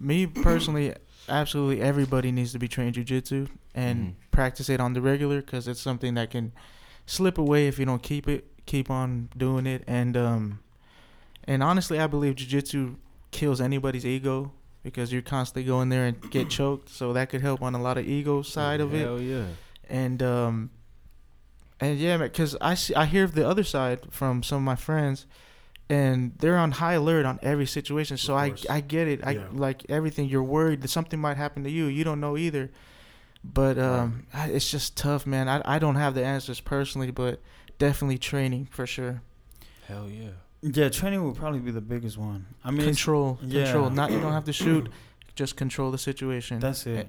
Me 0.00 0.26
personally, 0.42 0.94
absolutely 1.28 1.80
everybody 1.80 2.32
needs 2.32 2.50
to 2.52 2.58
be 2.58 2.66
trained 2.68 2.96
jujitsu 2.96 3.48
and 3.74 4.00
Mhm. 4.00 4.14
practice 4.32 4.68
it 4.68 4.80
on 4.80 4.92
the 4.94 5.00
regular 5.00 5.40
because 5.40 5.68
it's 5.68 5.80
something 5.80 6.14
that 6.14 6.30
can 6.30 6.50
slip 7.06 7.38
away 7.38 7.66
if 7.68 7.78
you 7.78 7.84
don't 7.86 8.02
keep 8.02 8.28
it, 8.28 8.46
keep 8.66 8.90
on 8.90 9.28
doing 9.36 9.66
it. 9.66 9.84
And 9.86 10.16
um, 10.16 10.60
and 11.44 11.62
honestly, 11.62 11.98
I 11.98 12.06
believe 12.06 12.34
jujitsu 12.36 12.96
kills 13.30 13.60
anybody's 13.60 14.04
ego 14.06 14.52
because 14.82 15.12
you're 15.12 15.22
constantly 15.22 15.64
going 15.64 15.88
there 15.88 16.04
and 16.06 16.30
get 16.30 16.48
choked. 16.58 16.88
So 16.88 17.12
that 17.12 17.30
could 17.30 17.40
help 17.40 17.62
on 17.62 17.74
a 17.74 17.80
lot 17.82 17.98
of 17.98 18.06
ego 18.08 18.42
side 18.42 18.80
of 18.80 18.94
it. 18.94 19.00
Hell 19.04 19.20
yeah. 19.20 19.46
and 19.88 20.22
um 20.22 20.70
and 21.80 21.98
yeah 21.98 22.16
because 22.16 22.56
i 22.60 22.74
see 22.74 22.94
i 22.94 23.04
hear 23.06 23.26
the 23.26 23.46
other 23.46 23.64
side 23.64 24.00
from 24.10 24.42
some 24.44 24.58
of 24.58 24.62
my 24.62 24.76
friends 24.76 25.26
and 25.90 26.32
they're 26.38 26.56
on 26.56 26.70
high 26.72 26.92
alert 26.92 27.26
on 27.26 27.40
every 27.42 27.66
situation 27.66 28.16
so 28.16 28.36
i 28.36 28.54
i 28.70 28.80
get 28.80 29.08
it 29.08 29.20
i 29.26 29.32
Yeah. 29.32 29.46
like 29.52 29.84
everything 29.88 30.28
you're 30.28 30.44
worried 30.44 30.80
that 30.82 30.88
something 30.88 31.18
might 31.20 31.36
happen 31.36 31.64
to 31.64 31.70
you 31.70 31.86
you 31.86 32.04
don't 32.04 32.20
know 32.20 32.36
either 32.36 32.70
but 33.44 33.78
um 33.78 34.26
I, 34.32 34.48
it's 34.48 34.70
just 34.70 34.96
tough 34.96 35.26
man 35.26 35.48
I, 35.48 35.62
I 35.64 35.78
don't 35.78 35.96
have 35.96 36.14
the 36.14 36.24
answers 36.24 36.60
personally 36.60 37.10
but 37.10 37.40
definitely 37.78 38.18
training 38.18 38.66
for 38.70 38.86
sure 38.86 39.22
Hell 39.88 40.08
yeah. 40.08 40.30
Yeah, 40.62 40.88
training 40.90 41.24
would 41.24 41.34
probably 41.34 41.58
be 41.58 41.72
the 41.72 41.80
biggest 41.80 42.16
one. 42.16 42.46
I 42.64 42.70
mean, 42.70 42.86
control 42.86 43.38
yeah. 43.42 43.64
control 43.64 43.90
not 43.90 44.12
you 44.12 44.20
don't 44.20 44.32
have 44.32 44.44
to 44.44 44.52
shoot 44.52 44.88
just 45.34 45.56
control 45.56 45.90
the 45.90 45.98
situation 45.98 46.60
that's 46.60 46.86
it. 46.86 47.08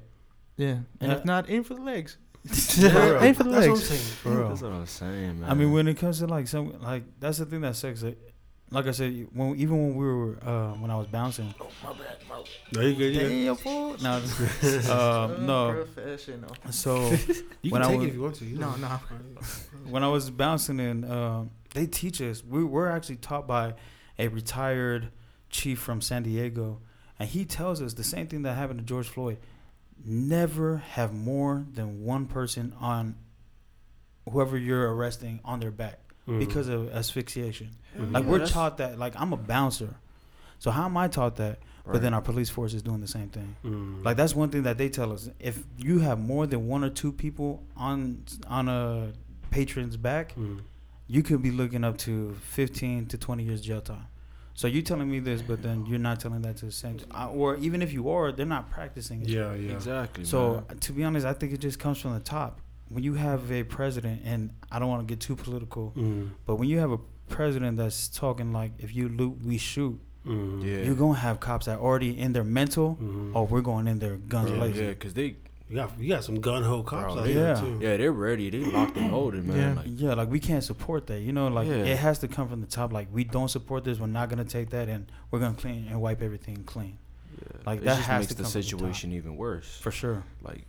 yeah 0.57 0.67
and 0.99 1.11
Yeah. 1.11 1.13
if 1.17 1.25
not 1.25 1.49
aim 1.49 1.63
for 1.63 1.75
the 1.75 1.81
legs 1.81 2.17
Yeah. 2.77 3.21
aim 3.23 3.35
for 3.35 3.43
the 3.43 3.51
That's 3.51 3.67
what 3.67 3.69
I'm 3.69 3.71
legs 3.73 3.87
saying. 3.87 4.01
For 4.01 4.29
real. 4.37 4.49
That's 4.49 4.61
what 4.63 4.71
I'm 4.73 4.85
saying, 4.85 5.39
man. 5.41 5.49
I 5.49 5.53
mean, 5.53 5.71
when 5.71 5.87
it 5.87 5.93
comes 5.97 6.19
to 6.19 6.27
like 6.27 6.47
some 6.47 6.77
like 6.81 7.03
that's 7.19 7.37
the 7.37 7.45
thing 7.45 7.61
that 7.61 7.75
sucks. 7.77 8.03
Like, 8.03 8.17
like 8.73 8.87
I 8.87 8.91
said, 8.91 9.27
when 9.33 9.55
even 9.55 9.77
when 9.81 9.95
we 9.95 10.05
were 10.05 10.37
uh, 10.43 10.73
when 10.73 10.89
I 10.91 10.97
was 10.97 11.07
bouncing, 11.07 11.53
No, 12.73 12.81
you 12.81 12.95
good. 12.95 13.13
You, 13.13 13.19
good. 13.19 13.29
damn 13.45 13.55
fool. 13.55 13.95
No, 14.01 14.21
uh, 14.91 15.37
no. 15.39 15.73
professional 15.73 16.55
So 16.71 17.09
you 17.61 17.71
When 17.71 17.81
can 17.81 17.83
I 17.83 17.87
take 17.91 17.99
was- 17.99 18.05
it 18.05 18.09
if 18.09 18.13
you 18.15 18.21
want 18.21 18.35
to. 18.35 18.45
You 18.45 18.57
No, 18.57 18.75
know. 18.75 18.87
no. 18.87 18.99
when 19.89 20.03
I 20.03 20.07
was 20.09 20.29
bouncing 20.29 20.79
and 20.79 21.09
um, 21.09 21.51
they 21.73 21.85
teach 21.85 22.21
us. 22.21 22.43
We 22.43 22.63
were 22.63 22.89
actually 22.89 23.17
taught 23.17 23.47
by 23.47 23.75
a 24.19 24.27
retired 24.27 25.09
chief 25.49 25.79
from 25.79 26.01
San 26.01 26.23
Diego, 26.23 26.81
and 27.19 27.29
he 27.29 27.45
tells 27.45 27.81
us 27.81 27.93
the 27.93 28.03
same 28.03 28.27
thing 28.27 28.41
that 28.43 28.53
happened 28.55 28.79
to 28.79 28.85
George 28.85 29.07
Floyd. 29.07 29.37
Never 30.05 30.77
have 30.77 31.13
more 31.13 31.65
than 31.71 32.03
one 32.03 32.25
person 32.25 32.73
on 32.79 33.15
whoever 34.29 34.57
you're 34.57 34.93
arresting 34.93 35.39
on 35.45 35.59
their 35.59 35.71
back 35.71 35.99
Mm. 36.27 36.39
because 36.39 36.67
of 36.69 36.89
asphyxiation. 36.93 37.71
Mhm. 37.97 38.13
Like 38.13 38.23
Yeah, 38.23 38.29
we're 38.29 38.45
taught 38.47 38.77
that. 38.77 38.97
Like 38.97 39.13
I'm 39.19 39.33
a 39.33 39.37
bouncer, 39.37 39.95
so 40.59 40.71
how 40.71 40.85
am 40.85 40.95
I 40.97 41.07
taught 41.07 41.35
that? 41.37 41.59
But 41.85 42.01
then 42.01 42.13
our 42.13 42.21
police 42.21 42.49
force 42.49 42.73
is 42.73 42.81
doing 42.81 43.01
the 43.01 43.07
same 43.07 43.27
thing. 43.27 43.57
Mm. 43.65 44.05
Like 44.05 44.15
that's 44.15 44.33
one 44.33 44.49
thing 44.49 44.63
that 44.63 44.77
they 44.77 44.87
tell 44.87 45.11
us. 45.11 45.29
If 45.39 45.63
you 45.77 45.99
have 45.99 46.17
more 46.19 46.47
than 46.47 46.65
one 46.67 46.81
or 46.85 46.89
two 46.89 47.11
people 47.11 47.61
on 47.75 48.23
on 48.47 48.69
a 48.69 49.11
patron's 49.51 49.97
back, 49.97 50.33
Mm. 50.35 50.61
you 51.07 51.23
could 51.23 51.41
be 51.41 51.51
looking 51.51 51.83
up 51.83 51.97
to 51.99 52.35
15 52.51 53.05
to 53.07 53.17
20 53.17 53.43
years 53.43 53.59
jail 53.59 53.81
time. 53.81 54.05
So 54.55 54.67
you're 54.67 54.83
telling 54.83 55.09
me 55.11 55.19
this, 55.19 55.41
but 55.41 55.61
then 55.61 55.85
you're 55.87 55.99
not 55.99 56.19
telling 56.21 56.41
that 56.43 56.55
to 56.57 56.65
the 56.67 56.71
same. 56.71 56.99
I- 57.11 57.25
Or 57.27 57.57
even 57.57 57.81
if 57.81 57.91
you 57.91 58.09
are, 58.09 58.31
they're 58.31 58.45
not 58.45 58.69
practicing 58.69 59.23
it. 59.23 59.27
Yeah, 59.29 59.53
yeah. 59.55 59.73
Exactly. 59.73 60.23
So 60.25 60.63
man. 60.69 60.77
to 60.79 60.93
be 60.93 61.03
honest, 61.03 61.25
I 61.25 61.33
think 61.33 61.51
it 61.53 61.59
just 61.59 61.79
comes 61.79 61.99
from 61.99 62.13
the 62.13 62.19
top. 62.21 62.61
When 62.93 63.03
you 63.03 63.13
have 63.15 63.51
a 63.51 63.63
president, 63.63 64.21
and 64.23 64.51
I 64.71 64.79
don't 64.79 64.89
want 64.89 65.07
to 65.07 65.11
get 65.11 65.19
too 65.19 65.35
political, 65.35 65.91
Mm. 65.95 66.29
but 66.45 66.55
when 66.55 66.67
you 66.69 66.79
have 66.79 66.91
a 66.91 66.99
president 67.29 67.77
that's 67.77 68.07
talking 68.09 68.53
like, 68.53 68.71
if 68.79 68.95
you 68.95 69.09
loot, 69.09 69.37
we 69.43 69.57
shoot, 69.57 69.99
Mm. 70.25 70.63
yeah. 70.63 70.83
you're 70.85 70.95
gonna 70.95 71.17
have 71.19 71.39
cops 71.39 71.65
that 71.65 71.79
already 71.79 72.17
in 72.17 72.33
their 72.33 72.43
mental. 72.43 72.97
Mhm. 73.01 73.31
Oh, 73.35 73.43
we're 73.43 73.61
going 73.61 73.87
in 73.87 73.99
there 73.99 74.15
guns 74.17 74.49
Yeah, 74.51 74.55
blazing. 74.57 74.85
yeah, 74.87 74.93
cause 74.93 75.13
they, 75.13 75.35
You 75.69 75.75
got 75.77 75.99
you 75.99 76.09
got 76.09 76.23
some 76.23 76.39
gun 76.39 76.61
ho 76.63 76.83
cops 76.83 77.13
Bro, 77.15 77.23
out 77.23 77.27
yeah. 77.29 77.33
there 77.33 77.55
too. 77.55 77.79
yeah, 77.81 77.97
they're 77.97 78.11
ready. 78.11 78.49
They 78.51 78.59
locked 78.59 78.95
and 78.97 79.11
loaded, 79.11 79.43
man. 79.45 79.57
Yeah. 79.57 79.73
Like, 79.73 79.85
Yeah, 79.95 80.13
like 80.13 80.29
we 80.29 80.39
can't 80.39 80.63
support 80.63 81.07
that. 81.07 81.21
You 81.21 81.31
know, 81.33 81.47
like 81.47 81.67
Yeah. 81.67 81.75
it 81.93 81.97
has 81.97 82.19
to 82.19 82.27
come 82.27 82.47
from 82.47 82.61
the 82.61 82.67
top. 82.67 82.93
Like 82.93 83.07
we 83.11 83.23
don't 83.23 83.49
support 83.49 83.83
this. 83.83 83.99
We're 83.99 84.05
not 84.07 84.29
gonna 84.29 84.45
take 84.45 84.69
that, 84.69 84.87
and 84.87 85.11
we're 85.31 85.39
gonna 85.39 85.55
clean 85.55 85.87
and 85.89 85.99
wipe 85.99 86.21
everything 86.21 86.63
clean 86.65 86.99
yeah. 87.41 87.57
Like, 87.65 87.79
it 87.79 87.85
that 87.85 87.95
just 87.95 88.07
has 88.07 88.19
makes 88.19 88.27
to 88.27 88.33
the 88.37 88.43
come 88.43 88.51
from 88.51 88.61
the 88.61 88.63
top. 88.65 88.69
situation 88.79 89.11
even 89.13 89.35
worse. 89.35 89.77
for 89.79 89.89
sure. 89.91 90.23
Like, 90.43 90.65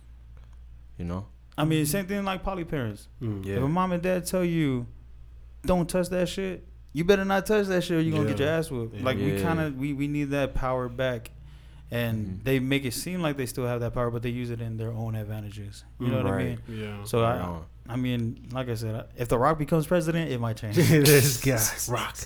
you 0.97 1.05
know. 1.05 1.27
I 1.57 1.63
mean, 1.65 1.85
same 1.85 2.05
thing 2.05 2.23
like 2.25 2.43
poly 2.43 2.63
parents. 2.65 3.07
Mm. 3.21 3.45
Yeah. 3.45 3.55
If 3.57 3.63
a 3.63 3.67
mom 3.67 3.91
and 3.93 4.01
dad 4.03 4.25
tell 4.25 4.43
you, 4.43 4.87
"Don't 5.65 5.89
touch 5.89 6.09
that 6.09 6.27
shit," 6.27 6.67
you 6.93 7.03
better 7.05 7.23
not 7.25 7.45
touch 7.45 7.67
that 7.67 7.83
shit, 7.83 7.97
or 7.97 8.01
you 8.01 8.13
are 8.13 8.17
gonna 8.17 8.29
get 8.29 8.39
your 8.39 8.49
ass 8.49 8.69
whooped. 8.69 8.95
Yeah. 8.97 9.03
Like 9.05 9.17
we 9.17 9.41
kind 9.41 9.59
of 9.59 9.75
we 9.77 9.93
we 9.93 10.07
need 10.07 10.31
that 10.31 10.53
power 10.53 10.89
back, 10.89 11.31
and 11.91 12.27
Mhm. 12.27 12.43
they 12.43 12.59
make 12.59 12.83
it 12.85 12.93
seem 12.93 13.21
like 13.21 13.37
they 13.37 13.45
still 13.45 13.65
have 13.67 13.79
that 13.81 13.93
power, 13.93 14.11
but 14.11 14.21
they 14.21 14.29
use 14.29 14.49
it 14.49 14.59
in 14.61 14.77
their 14.77 14.91
own 14.91 15.15
advantages. 15.15 15.85
You 15.99 16.07
know 16.07 16.21
Mm, 16.21 16.23
what 16.25 16.33
I 16.33 16.43
mean? 16.43 16.57
Yeah. 16.67 17.03
So 17.05 17.21
Right 17.21 17.37
I, 17.37 17.39
on. 17.41 17.65
I 17.87 17.97
mean, 17.97 18.47
like 18.51 18.67
I 18.67 18.73
said, 18.73 19.05
if 19.15 19.27
The 19.27 19.37
Rock 19.37 19.59
becomes 19.59 19.85
president, 19.85 20.31
it 20.31 20.39
might 20.39 20.57
change. 20.57 20.75
this 20.75 21.37
guy 21.43 21.59
rock. 21.93 22.17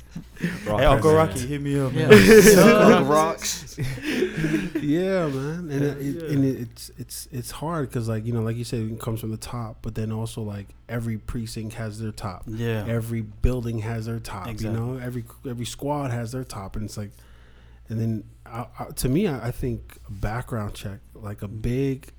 Rock 0.65 0.79
hey, 0.79 0.85
Uncle 0.85 1.11
president. 1.11 1.15
Rocky, 1.15 1.47
hit 1.47 1.61
me 1.61 1.79
up. 1.79 1.93
Yeah. 1.93 2.07
Man. 2.07 2.59
Uncle 2.93 3.13
Rocks. 3.13 3.77
yeah, 3.77 5.27
man, 5.27 5.69
and, 5.69 5.71
it, 5.71 5.97
it, 5.97 6.01
Yeah. 6.01 6.29
and 6.33 6.45
it, 6.45 6.59
it's 6.61 6.91
it's 6.97 7.27
it's 7.31 7.51
hard 7.51 7.89
because 7.89 8.07
like 8.07 8.25
you 8.25 8.31
know, 8.33 8.41
like 8.41 8.55
you 8.55 8.63
said, 8.63 8.81
it 8.81 8.99
comes 8.99 9.19
from 9.19 9.31
the 9.31 9.37
top, 9.37 9.79
but 9.81 9.95
then 9.95 10.11
also 10.11 10.41
like 10.41 10.67
every 10.87 11.17
precinct 11.17 11.73
has 11.75 11.99
their 11.99 12.11
top. 12.11 12.43
Yeah. 12.47 12.85
Every 12.87 13.21
building 13.21 13.79
has 13.79 14.05
their 14.05 14.19
top. 14.19 14.47
Exactly. 14.47 14.79
You 14.79 14.85
know, 14.93 14.97
every 14.97 15.25
every 15.47 15.65
squad 15.65 16.11
has 16.11 16.31
their 16.31 16.43
top, 16.45 16.75
and 16.77 16.85
it's 16.85 16.97
like, 16.97 17.11
and 17.89 17.99
then 17.99 18.23
I, 18.45 18.65
I, 18.79 18.85
to 18.85 19.09
me, 19.09 19.27
I, 19.27 19.47
I 19.47 19.51
think 19.51 19.97
a 20.07 20.11
background 20.11 20.73
check, 20.73 20.99
like 21.13 21.41
a 21.41 21.47
big, 21.49 22.13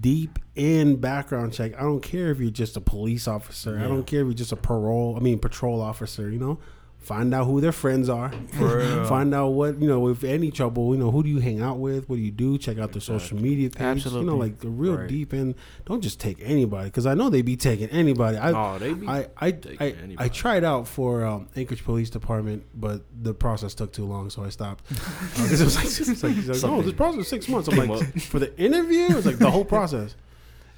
deep 0.00 0.38
in 0.54 0.96
background 0.96 1.52
check. 1.52 1.76
I 1.76 1.82
don't 1.82 2.02
care 2.02 2.30
if 2.30 2.38
you're 2.38 2.50
just 2.50 2.76
a 2.76 2.80
police 2.80 3.28
officer. 3.28 3.78
I 3.78 3.82
don't 3.82 4.06
care 4.06 4.20
if 4.20 4.26
you're 4.26 4.34
just 4.34 4.52
a 4.52 4.56
parole. 4.56 5.16
I 5.16 5.20
mean, 5.20 5.38
patrol 5.38 5.80
officer. 5.80 6.30
You 6.30 6.38
know, 6.38 6.58
find 7.06 7.32
out 7.32 7.44
who 7.44 7.60
their 7.60 7.70
friends 7.72 8.08
are. 8.08 8.32
For 8.54 8.78
real. 8.78 9.04
Find 9.06 9.32
out 9.32 9.50
what 9.50 9.80
you 9.80 9.86
know. 9.86 10.08
If 10.08 10.24
any 10.24 10.50
trouble, 10.50 10.92
you 10.92 10.98
know, 11.00 11.12
who 11.12 11.22
do 11.22 11.28
you 11.28 11.38
hang 11.38 11.62
out 11.62 11.78
with? 11.78 12.08
What 12.08 12.16
do 12.16 12.22
you 12.22 12.32
do? 12.32 12.58
Check 12.58 12.78
out 12.78 12.92
their 12.92 13.00
social 13.00 13.38
media 13.38 13.70
page. 13.70 14.04
You 14.04 14.22
know, 14.24 14.36
like 14.36 14.58
the 14.58 14.68
real 14.68 14.96
Right. 14.96 15.08
deep 15.08 15.32
end. 15.32 15.54
Don't 15.84 16.00
just 16.00 16.18
take 16.18 16.38
anybody 16.42 16.88
because 16.88 17.06
I 17.06 17.14
know 17.14 17.30
they 17.30 17.42
be 17.42 17.56
taking 17.56 17.88
anybody. 17.90 18.38
I 18.38 18.50
oh, 18.50 18.78
they 18.78 18.92
be. 18.92 19.06
I 19.06 19.28
I, 19.36 19.50
taking 19.52 20.18
I, 20.18 20.24
I 20.24 20.28
tried 20.28 20.64
out 20.64 20.88
for 20.88 21.24
um, 21.24 21.48
Anchorage 21.54 21.84
Police 21.84 22.10
Department, 22.10 22.64
but 22.74 23.02
the 23.22 23.34
process 23.34 23.72
took 23.74 23.92
too 23.92 24.04
long, 24.04 24.28
so 24.30 24.42
I 24.42 24.48
stopped. 24.50 24.84
Because 25.36 25.60
it 25.60 25.64
was 25.64 25.76
like, 25.76 25.84
it's 25.86 26.22
like, 26.22 26.32
he's 26.34 26.48
like, 26.48 26.70
no, 26.70 26.82
this 26.82 26.92
process 26.94 27.20
is 27.20 27.28
six 27.28 27.48
months. 27.48 27.68
I'm 27.68 27.76
Came 27.76 27.88
like, 27.90 28.20
for 28.22 28.38
the 28.38 28.56
interview, 28.58 29.16
it's 29.16 29.26
like 29.26 29.38
the 29.38 29.50
whole 29.50 29.64
process. 29.64 30.16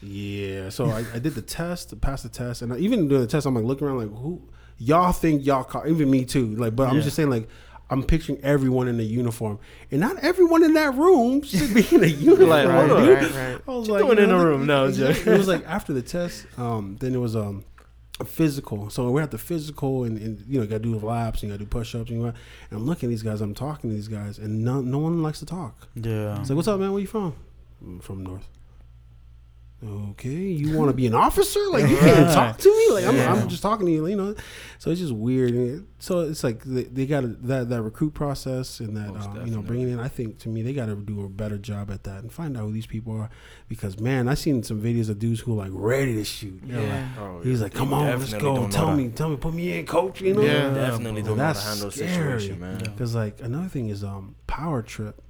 Yeah, 0.02 0.68
so 0.68 0.86
I, 0.86 1.04
I 1.14 1.18
did 1.18 1.34
the 1.34 1.42
test, 1.42 1.98
passed 2.00 2.22
the 2.24 2.28
test, 2.28 2.60
and 2.62 2.72
I, 2.72 2.78
even 2.78 3.08
during 3.08 3.22
the 3.22 3.26
test, 3.28 3.46
I'm 3.46 3.54
like 3.54 3.64
looking 3.64 3.86
around, 3.86 3.98
like 3.98 4.10
who 4.22 4.42
y'all 4.78 5.12
think 5.12 5.44
y'all 5.44 5.64
caught? 5.64 5.88
Even 5.88 6.10
me 6.10 6.24
too. 6.24 6.54
Like, 6.56 6.74
but 6.76 6.88
I'm 6.88 7.00
just 7.02 7.16
saying, 7.16 7.30
like. 7.30 7.48
I'm 7.90 8.02
picturing 8.02 8.38
everyone 8.42 8.86
in 8.86 9.00
a 9.00 9.02
uniform, 9.02 9.58
and 9.90 9.98
not 9.98 10.18
everyone 10.18 10.62
in 10.62 10.74
that 10.74 10.92
room 10.94 11.40
should 11.42 11.72
be 11.72 11.86
in 11.96 12.04
a 12.04 12.06
uniform. 12.06 12.50
Like, 12.50 12.68
right, 12.68 12.90
on. 12.90 13.02
dude. 13.02 13.18
right, 13.18 13.52
right. 13.52 13.60
I 13.66 13.70
was 13.70 13.88
like, 13.88 14.04
doing 14.04 14.18
you 14.18 14.24
in 14.24 14.28
the 14.28 14.36
room? 14.36 14.66
No, 14.66 14.88
it 14.88 15.26
was 15.26 15.48
like 15.48 15.66
after 15.66 15.94
the 15.94 16.02
test. 16.02 16.44
Um, 16.58 16.98
then 17.00 17.14
it 17.14 17.18
was 17.18 17.34
um, 17.34 17.64
a 18.20 18.26
physical. 18.26 18.90
So 18.90 19.10
we're 19.10 19.22
at 19.22 19.30
the 19.30 19.38
physical, 19.38 20.04
and, 20.04 20.18
and 20.18 20.44
you 20.46 20.60
know, 20.60 20.66
got 20.66 20.82
to 20.82 20.92
do 20.92 20.98
laps, 20.98 21.42
and 21.42 21.50
you 21.50 21.54
got 21.56 21.60
to 21.60 21.64
do 21.64 21.70
push-ups, 21.70 22.10
and, 22.10 22.18
you 22.20 22.26
gotta- 22.26 22.36
and 22.70 22.78
I'm 22.78 22.84
looking 22.84 23.06
at 23.06 23.08
these 23.08 23.22
guys. 23.22 23.40
I'm 23.40 23.54
talking 23.54 23.88
to 23.88 23.96
these 23.96 24.08
guys, 24.08 24.38
and 24.38 24.62
no, 24.62 24.82
no 24.82 24.98
one 24.98 25.22
likes 25.22 25.38
to 25.38 25.46
talk. 25.46 25.88
Yeah. 25.94 26.38
It's 26.40 26.50
like, 26.50 26.56
what's 26.56 26.68
up, 26.68 26.78
man? 26.78 26.92
Where 26.92 27.00
you 27.00 27.06
from? 27.06 27.34
"I'm 27.82 28.00
from 28.00 28.22
North. 28.22 28.46
Okay, 29.80 30.28
you 30.30 30.76
want 30.76 30.90
to 30.90 30.92
be 30.92 31.06
an 31.06 31.14
officer? 31.14 31.60
Like 31.70 31.88
you 31.88 31.96
can't 32.00 32.32
talk 32.34 32.58
to 32.58 32.68
me? 32.68 32.94
Like 32.94 33.04
I'm, 33.06 33.14
Yeah. 33.14 33.32
I'm 33.32 33.48
just 33.48 33.62
talking 33.62 33.86
to 33.86 33.92
you, 33.92 34.06
you 34.08 34.16
know. 34.16 34.34
So 34.78 34.90
it's 34.90 34.98
just 35.00 35.12
weird. 35.12 35.86
So 36.00 36.20
it's 36.20 36.42
like 36.42 36.64
they, 36.64 36.82
they 36.82 37.06
got 37.06 37.22
that 37.46 37.68
that 37.68 37.82
recruit 37.82 38.12
process 38.12 38.80
and 38.80 38.96
that 38.96 39.14
Most 39.14 39.28
um, 39.28 39.46
you 39.46 39.54
know 39.54 39.62
bringing 39.62 39.88
in. 39.90 40.00
I 40.00 40.08
think 40.08 40.38
to 40.40 40.48
me 40.48 40.62
they 40.62 40.72
got 40.72 40.86
to 40.86 40.96
do 40.96 41.24
a 41.24 41.28
better 41.28 41.58
job 41.58 41.92
at 41.92 42.02
that 42.04 42.22
and 42.22 42.32
find 42.32 42.56
out 42.56 42.62
who 42.64 42.72
these 42.72 42.88
people 42.88 43.12
are 43.12 43.30
because 43.68 44.00
man, 44.00 44.28
I 44.28 44.34
seen 44.34 44.64
some 44.64 44.82
videos 44.82 45.10
of 45.10 45.20
dudes 45.20 45.40
who 45.40 45.52
are 45.52 45.64
like 45.64 45.70
ready 45.72 46.14
to 46.16 46.24
shoot. 46.24 46.60
They're 46.64 46.78
like- 46.80 46.88
Yeah. 46.88 47.08
Oh, 47.20 47.40
He's 47.44 47.58
yeah. 47.58 47.64
like, 47.64 47.74
"Come 47.74 47.90
They 47.90 47.94
on, 47.96 48.18
let's 48.18 48.34
go. 48.34 48.68
Tell 48.68 48.96
me, 48.96 49.08
tell 49.10 49.28
me, 49.28 49.36
put 49.36 49.54
me 49.54 49.78
in, 49.78 49.86
coach." 49.86 50.20
You 50.20 50.34
know, 50.34 50.42
Yeah. 50.42 50.74
Definitely 50.74 51.22
don't 51.22 51.36
know 51.36 51.44
how 51.44 51.52
to 51.52 51.58
That's 51.58 51.68
handle 51.68 51.86
the 51.90 51.92
scary. 51.92 52.40
situation, 52.40 52.58
man. 52.60 52.78
Because 52.78 53.14
like 53.14 53.40
another 53.40 53.68
thing 53.68 53.90
is 53.90 54.02
um 54.02 54.34
power 54.48 54.82
trip. 54.82 55.22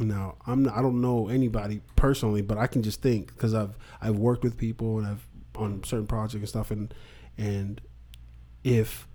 Now 0.00 0.36
I'm 0.46 0.64
not, 0.64 0.76
I 0.76 0.82
don't 0.82 1.00
know 1.00 1.28
anybody 1.28 1.80
personally, 1.96 2.42
but 2.42 2.58
I 2.58 2.66
can 2.66 2.82
just 2.82 3.02
think 3.02 3.28
because 3.28 3.54
I've 3.54 3.76
I've 4.00 4.16
worked 4.16 4.42
with 4.42 4.56
people 4.56 4.98
and 4.98 5.06
I've 5.06 5.26
on 5.56 5.84
certain 5.84 6.06
projects 6.06 6.34
and 6.34 6.48
stuff 6.48 6.70
and 6.70 6.92
and 7.36 7.80
if 8.64 9.06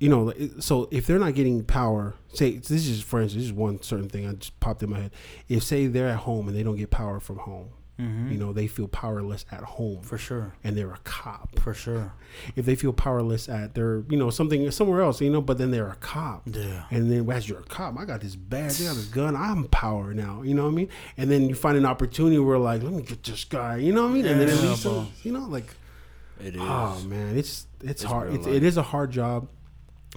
you 0.00 0.08
know 0.08 0.32
so 0.58 0.88
if 0.90 1.06
they're 1.06 1.18
not 1.18 1.34
getting 1.34 1.64
power 1.64 2.14
say 2.32 2.56
this 2.56 2.70
is 2.88 3.02
for 3.02 3.20
instance 3.20 3.42
this 3.42 3.50
is 3.50 3.56
one 3.56 3.80
certain 3.82 4.08
thing 4.08 4.26
I 4.26 4.32
just 4.32 4.58
popped 4.60 4.82
in 4.82 4.90
my 4.90 5.00
head. 5.00 5.12
If 5.48 5.62
say 5.62 5.86
they're 5.86 6.08
at 6.08 6.20
home 6.20 6.48
and 6.48 6.56
they 6.56 6.62
don't 6.62 6.76
get 6.76 6.90
power 6.90 7.20
from 7.20 7.38
home 7.38 7.70
Mhm. 8.00 8.32
You 8.32 8.38
know, 8.38 8.52
they 8.54 8.66
feel 8.66 8.88
powerless 8.88 9.44
at 9.52 9.60
home, 9.62 10.00
for 10.02 10.16
sure, 10.16 10.54
and 10.64 10.76
they're 10.76 10.92
a 10.92 10.98
cop. 11.04 11.58
for 11.60 11.74
sure. 11.74 12.12
If 12.56 12.64
they 12.64 12.74
feel 12.74 12.92
powerless 12.92 13.48
at 13.48 13.74
their, 13.74 14.02
you 14.08 14.16
know, 14.16 14.30
something 14.30 14.68
somewhere 14.70 15.02
else, 15.02 15.20
you 15.20 15.30
know, 15.30 15.42
but 15.42 15.58
then 15.58 15.70
they're 15.70 15.88
a 15.88 15.96
cop. 15.96 16.42
Yeah. 16.46 16.84
And 16.90 17.10
then 17.10 17.30
as 17.30 17.48
you're 17.48 17.60
a 17.60 17.64
cop, 17.64 17.98
I 17.98 18.04
got 18.06 18.20
this 18.22 18.34
badge, 18.34 18.80
I 18.80 18.84
got 18.84 18.96
this 18.96 19.04
gun, 19.06 19.36
I'm 19.36 19.64
power 19.64 20.14
now. 20.14 20.40
You 20.42 20.54
know 20.54 20.64
what 20.64 20.70
I 20.72 20.74
mean? 20.74 20.88
And 21.18 21.30
then 21.30 21.48
you 21.48 21.54
find 21.54 21.76
an 21.76 21.84
opportunity 21.84 22.38
where 22.38 22.58
like, 22.58 22.82
let 22.82 22.92
me 22.92 23.02
get 23.02 23.22
this 23.22 23.44
guy. 23.44 23.76
You 23.76 23.92
know 23.92 24.04
what 24.04 24.10
I 24.10 24.14
mean? 24.14 24.26
and 24.26 24.40
then 24.40 24.48
it 24.48 24.54
Yeah, 24.56 24.68
leads 24.70 24.82
to, 24.82 24.88
bro. 24.88 25.06
you 25.22 25.32
know, 25.32 25.46
like, 25.46 25.66
It 26.40 26.56
is. 26.56 26.62
oh 26.64 27.02
man, 27.06 27.36
it's 27.36 27.66
it's, 27.82 27.90
It's 27.90 28.02
hard. 28.04 28.32
It's, 28.34 28.46
it 28.46 28.62
is 28.64 28.76
a 28.78 28.82
hard 28.82 29.10
job. 29.10 29.48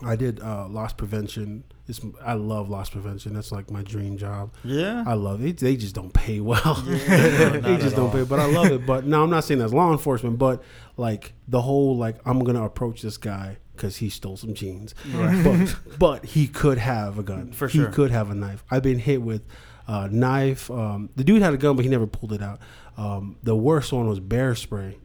I 0.03 0.15
did 0.15 0.41
uh, 0.41 0.67
loss 0.67 0.91
prevention. 0.93 1.63
It's, 1.87 2.01
I 2.23 2.33
love 2.33 2.69
loss 2.69 2.89
prevention. 2.89 3.33
That's 3.33 3.51
like 3.51 3.71
my 3.71 3.81
dream 3.81 4.17
job. 4.17 4.53
Yeah. 4.63 5.03
I 5.07 5.13
love 5.13 5.45
it. 5.45 5.57
They 5.57 5.77
just 5.77 5.95
don't 5.95 6.13
pay 6.13 6.41
well. 6.41 6.83
Yeah, 6.85 7.49
they 7.59 7.77
just 7.77 7.95
don't 7.95 8.07
all. 8.07 8.11
pay. 8.11 8.23
But 8.23 8.39
I 8.39 8.45
love 8.47 8.71
it. 8.71 8.75
But 8.85 9.05
no, 9.05 9.23
I'm 9.23 9.29
not 9.29 9.45
saying 9.45 9.59
that's 9.59 9.73
law 9.73 9.91
enforcement. 9.91 10.37
But 10.37 10.63
like 10.97 11.33
the 11.47 11.61
whole 11.61 11.95
like 11.95 12.17
I'm 12.25 12.39
gonna 12.43 12.65
approach 12.65 13.01
this 13.01 13.17
guy 13.17 13.57
because 13.75 13.97
he 13.97 14.09
stole 14.09 14.35
some 14.37 14.53
jeans. 14.53 14.93
But 15.13 15.75
but 15.99 16.25
he 16.25 16.47
could 16.47 16.77
have 16.77 17.17
a 17.17 17.23
gun. 17.23 17.51
For 17.53 17.69
sure, 17.69 17.87
he 17.87 17.93
could 17.93 18.11
have 18.11 18.29
a 18.29 18.35
knife. 18.35 18.63
I've 18.69 18.83
been 18.83 18.99
hit 18.99 19.21
with 19.21 19.43
a 19.87 20.09
knife. 20.09 20.69
Um, 20.69 21.09
the 21.15 21.23
dude 21.23 21.41
had 21.41 21.53
a 21.53 21.57
gun, 21.57 21.75
but 21.77 21.85
he 21.85 21.89
never 21.89 22.07
pulled 22.07 22.33
it 22.33 22.41
out. 22.41 22.59
Um, 22.97 23.37
the 23.43 23.55
worst 23.55 23.93
one 23.93 24.07
was 24.07 24.19
bear 24.19 24.55
spray. 24.55 24.97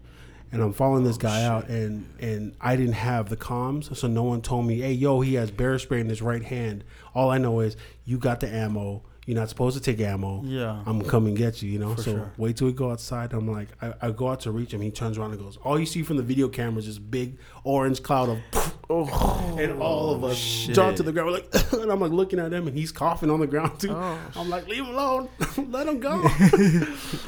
And 0.52 0.60
I'm 0.60 0.72
following 0.72 1.04
this 1.04 1.16
guy 1.16 1.44
out, 1.44 1.68
and 1.68 2.08
and 2.20 2.54
I 2.60 2.74
didn't 2.74 2.94
have 2.94 3.28
the 3.28 3.36
comms, 3.36 3.94
so 3.96 4.08
no 4.08 4.24
one 4.24 4.42
told 4.42 4.66
me, 4.66 4.80
"Hey, 4.80 4.92
yo, 4.92 5.20
he 5.20 5.34
has 5.34 5.50
bear 5.50 5.78
spray 5.78 6.00
in 6.00 6.08
his 6.08 6.20
right 6.22 6.42
hand." 6.42 6.82
All 7.14 7.30
I 7.30 7.38
know 7.38 7.60
is 7.60 7.76
you 8.04 8.18
got 8.18 8.40
the 8.40 8.52
ammo. 8.52 9.02
You're 9.26 9.38
not 9.38 9.48
supposed 9.48 9.76
to 9.76 9.82
take 9.82 10.00
ammo. 10.04 10.42
Yeah. 10.44 10.82
I'm 10.86 11.02
coming 11.02 11.36
to 11.36 11.38
get 11.38 11.62
you, 11.62 11.70
you 11.70 11.78
know. 11.78 11.94
For 11.94 12.02
so 12.02 12.10
sure. 12.12 12.32
wait 12.36 12.56
till 12.56 12.66
we 12.66 12.72
go 12.72 12.90
outside. 12.90 13.32
I'm 13.32 13.46
like, 13.48 13.68
I, 13.80 13.94
I 14.02 14.10
go 14.10 14.28
out 14.28 14.40
to 14.40 14.50
reach 14.50 14.72
him. 14.74 14.80
He 14.80 14.90
turns 14.90 15.18
around 15.18 15.32
and 15.32 15.40
goes. 15.40 15.56
All 15.58 15.78
you 15.78 15.86
see 15.86 16.02
from 16.02 16.16
the 16.16 16.22
video 16.24 16.48
camera 16.48 16.80
is 16.80 16.86
this 16.86 16.98
big 16.98 17.38
orange 17.62 18.02
cloud 18.02 18.28
of, 18.30 18.38
and 19.58 19.80
all 19.80 20.10
of 20.12 20.24
us 20.24 20.36
shit. 20.36 20.74
jump 20.74 20.96
to 20.96 21.04
the 21.04 21.12
ground. 21.12 21.28
We're 21.28 21.34
like, 21.34 21.72
and 21.74 21.92
I'm 21.92 22.00
like 22.00 22.10
looking 22.10 22.40
at 22.40 22.52
him, 22.52 22.66
and 22.66 22.76
he's 22.76 22.90
coughing 22.90 23.30
on 23.30 23.38
the 23.38 23.46
ground 23.46 23.78
too. 23.78 23.92
Oh, 23.92 24.18
I'm 24.34 24.48
like, 24.50 24.66
leave 24.66 24.82
him 24.84 24.88
alone, 24.94 25.28
let 25.68 25.86
him 25.86 26.00
go. 26.00 26.16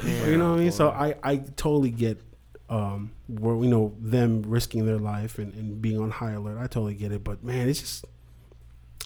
you 0.03 0.35
know 0.37 0.51
what 0.51 0.59
I 0.59 0.63
mean? 0.63 0.71
So 0.73 0.89
I, 0.89 1.15
I 1.23 1.37
totally 1.55 1.91
get, 1.91 2.19
um, 2.73 3.11
where 3.27 3.55
you 3.57 3.67
know 3.69 3.93
them 3.99 4.41
risking 4.47 4.85
their 4.85 4.97
life 4.97 5.37
and, 5.37 5.53
and 5.53 5.81
being 5.81 5.99
on 5.99 6.09
high 6.09 6.31
alert. 6.31 6.57
I 6.57 6.63
totally 6.63 6.95
get 6.95 7.11
it, 7.11 7.23
but 7.23 7.43
man, 7.43 7.69
it's 7.69 7.79
just, 7.79 8.05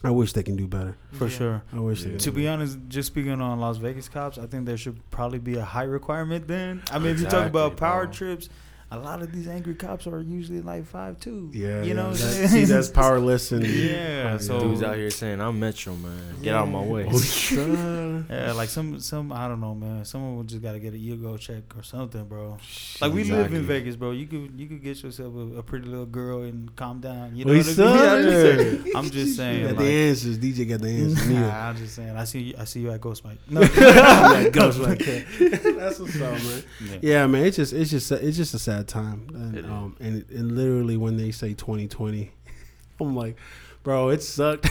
I 0.04 0.12
wish 0.12 0.32
they 0.34 0.44
can 0.44 0.56
do 0.56 0.68
better. 0.68 0.96
For 1.14 1.26
Yeah. 1.26 1.38
sure. 1.38 1.64
I 1.74 1.80
wish 1.80 2.04
they. 2.04 2.12
To 2.12 2.18
do 2.18 2.32
be 2.32 2.48
honest, 2.48 2.78
just 2.88 3.08
speaking 3.08 3.42
on 3.42 3.60
Las 3.60 3.78
Vegas 3.78 4.08
cops, 4.08 4.38
I 4.38 4.46
think 4.48 4.66
there 4.66 4.78
should 4.78 4.98
probably 5.12 5.40
be 5.40 5.56
a 5.56 5.66
high 5.66 5.84
requirement 5.84 6.48
then. 6.48 6.82
I 6.92 7.00
mean, 7.00 7.12
if 7.12 7.20
you 7.20 7.28
talk 7.28 7.48
about 7.48 7.76
power 7.78 8.06
bro. 8.06 8.14
trips, 8.14 8.50
a 8.90 8.98
lot 8.98 9.22
of 9.22 9.34
these 9.34 9.48
angry 9.50 9.76
cops 9.76 10.08
are 10.08 10.22
usually 10.22 10.62
like 10.62 10.86
five 10.86 11.20
two. 11.20 11.52
Yeah, 11.54 11.84
you 11.84 11.94
know. 11.94 12.10
What 12.10 12.18
That- 12.20 12.50
see, 12.50 12.64
that's 12.64 12.88
powerless 13.02 13.52
and 13.52 13.66
Yeah, 13.66 14.38
so- 14.38 14.60
Dudes 14.62 14.82
out 14.82 14.96
here 14.96 15.10
saying 15.10 15.42
I'm 15.42 15.60
Metro 15.60 15.94
man. 15.96 16.18
Get 16.42 16.56
out 16.56 16.68
of 16.68 16.74
my 16.74 16.82
way. 16.82 17.10
Oh. 17.58 18.24
Yeah, 18.30 18.52
like 18.54 18.70
some 18.70 19.00
some 19.00 19.32
I 19.32 19.48
don't 19.48 19.60
know, 19.62 19.74
man. 19.76 20.06
Someone 20.06 20.38
would 20.38 20.48
just 20.48 20.62
gotta 20.62 20.80
get 20.80 20.94
a 20.94 20.98
ego 20.98 21.38
check 21.38 21.64
or 21.78 21.84
something, 21.84 22.24
bro. 22.26 22.58
Like 23.02 23.14
we 23.14 23.24
live 23.26 23.54
in 23.54 23.64
Vegas, 23.64 23.96
bro. 23.96 24.12
You 24.12 24.26
could 24.28 24.52
you 24.56 24.68
could 24.68 24.82
get 24.84 25.02
yourself 25.04 25.34
a, 25.36 25.58
a 25.58 25.64
pretty 25.64 25.88
little 25.88 26.06
girl 26.06 26.44
and 26.44 26.74
calm 26.76 27.00
down. 27.00 27.36
You 27.36 27.46
know 27.46 27.52
We 27.52 27.60
what 27.60 27.80
I 27.80 27.82
mean? 27.82 27.86
I'm 28.16 28.24
just 28.24 28.42
saying. 28.42 28.86
it. 28.88 28.96
I'm 28.96 29.10
just 29.10 29.36
saying. 29.38 29.62
got 29.64 29.70
like, 29.76 29.78
the 29.86 29.92
answers. 30.10 30.38
DJ 30.38 30.70
got 30.70 30.82
the 30.82 30.90
answers. 30.90 31.30
Nah, 31.30 31.68
I'm 31.70 31.78
just 31.78 31.96
saying. 31.96 32.16
I 32.16 32.24
see 32.24 32.40
you. 32.40 32.56
I 32.58 32.64
see 32.66 32.80
you 32.82 32.92
at 32.92 33.02
Gold 33.02 33.18
Spike. 33.18 33.38
No, 33.50 33.62
yeah, 33.62 34.50
goes 34.50 34.78
like. 34.80 35.00
That's 35.00 36.00
what's 36.00 36.16
up, 36.22 36.32
man. 36.34 36.64
Yeah. 36.82 36.98
Yeah, 37.02 37.28
man. 37.28 37.46
It's 37.46 37.58
just, 37.58 37.74
it's 37.74 37.90
just, 37.92 38.12
it's 38.12 38.38
just 38.38 38.54
a 38.54 38.60
sad 38.60 38.77
time. 38.84 39.28
And, 39.34 39.56
It 39.58 39.66
is. 39.66 39.72
um, 39.72 39.96
and, 40.00 40.26
and 40.30 40.56
literally 40.56 40.98
when 40.98 41.18
they 41.18 41.32
say 41.32 41.54
2020, 41.54 42.32
I'm 43.00 43.16
like, 43.16 43.38
bro, 43.84 44.10
it 44.10 44.22
sucked. 44.22 44.68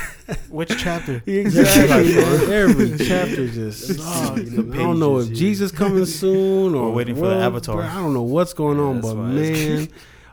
which 0.49 0.77
chapter? 0.79 1.23
exactly. 1.27 2.17
Every 2.55 2.99
chapter 2.99 3.49
just 3.49 3.87
sucked. 3.99 4.37
The 4.37 4.69
I 4.73 4.77
don't 4.77 4.99
know 5.01 5.19
if 5.19 5.33
Jesus 5.33 5.71
coming 5.73 6.05
soon 6.07 6.75
or 6.75 6.89
We're 6.91 6.95
waiting 6.97 7.15
for 7.17 7.29
the 7.29 7.37
Avatar. 7.37 7.77
bro. 7.77 7.85
I 7.87 7.95
don't 7.95 8.15
know 8.15 8.23
what's 8.23 8.53
going 8.53 8.79
Yeah, 8.79 8.85
on, 8.85 9.01
but 9.01 9.15
man, 9.15 9.89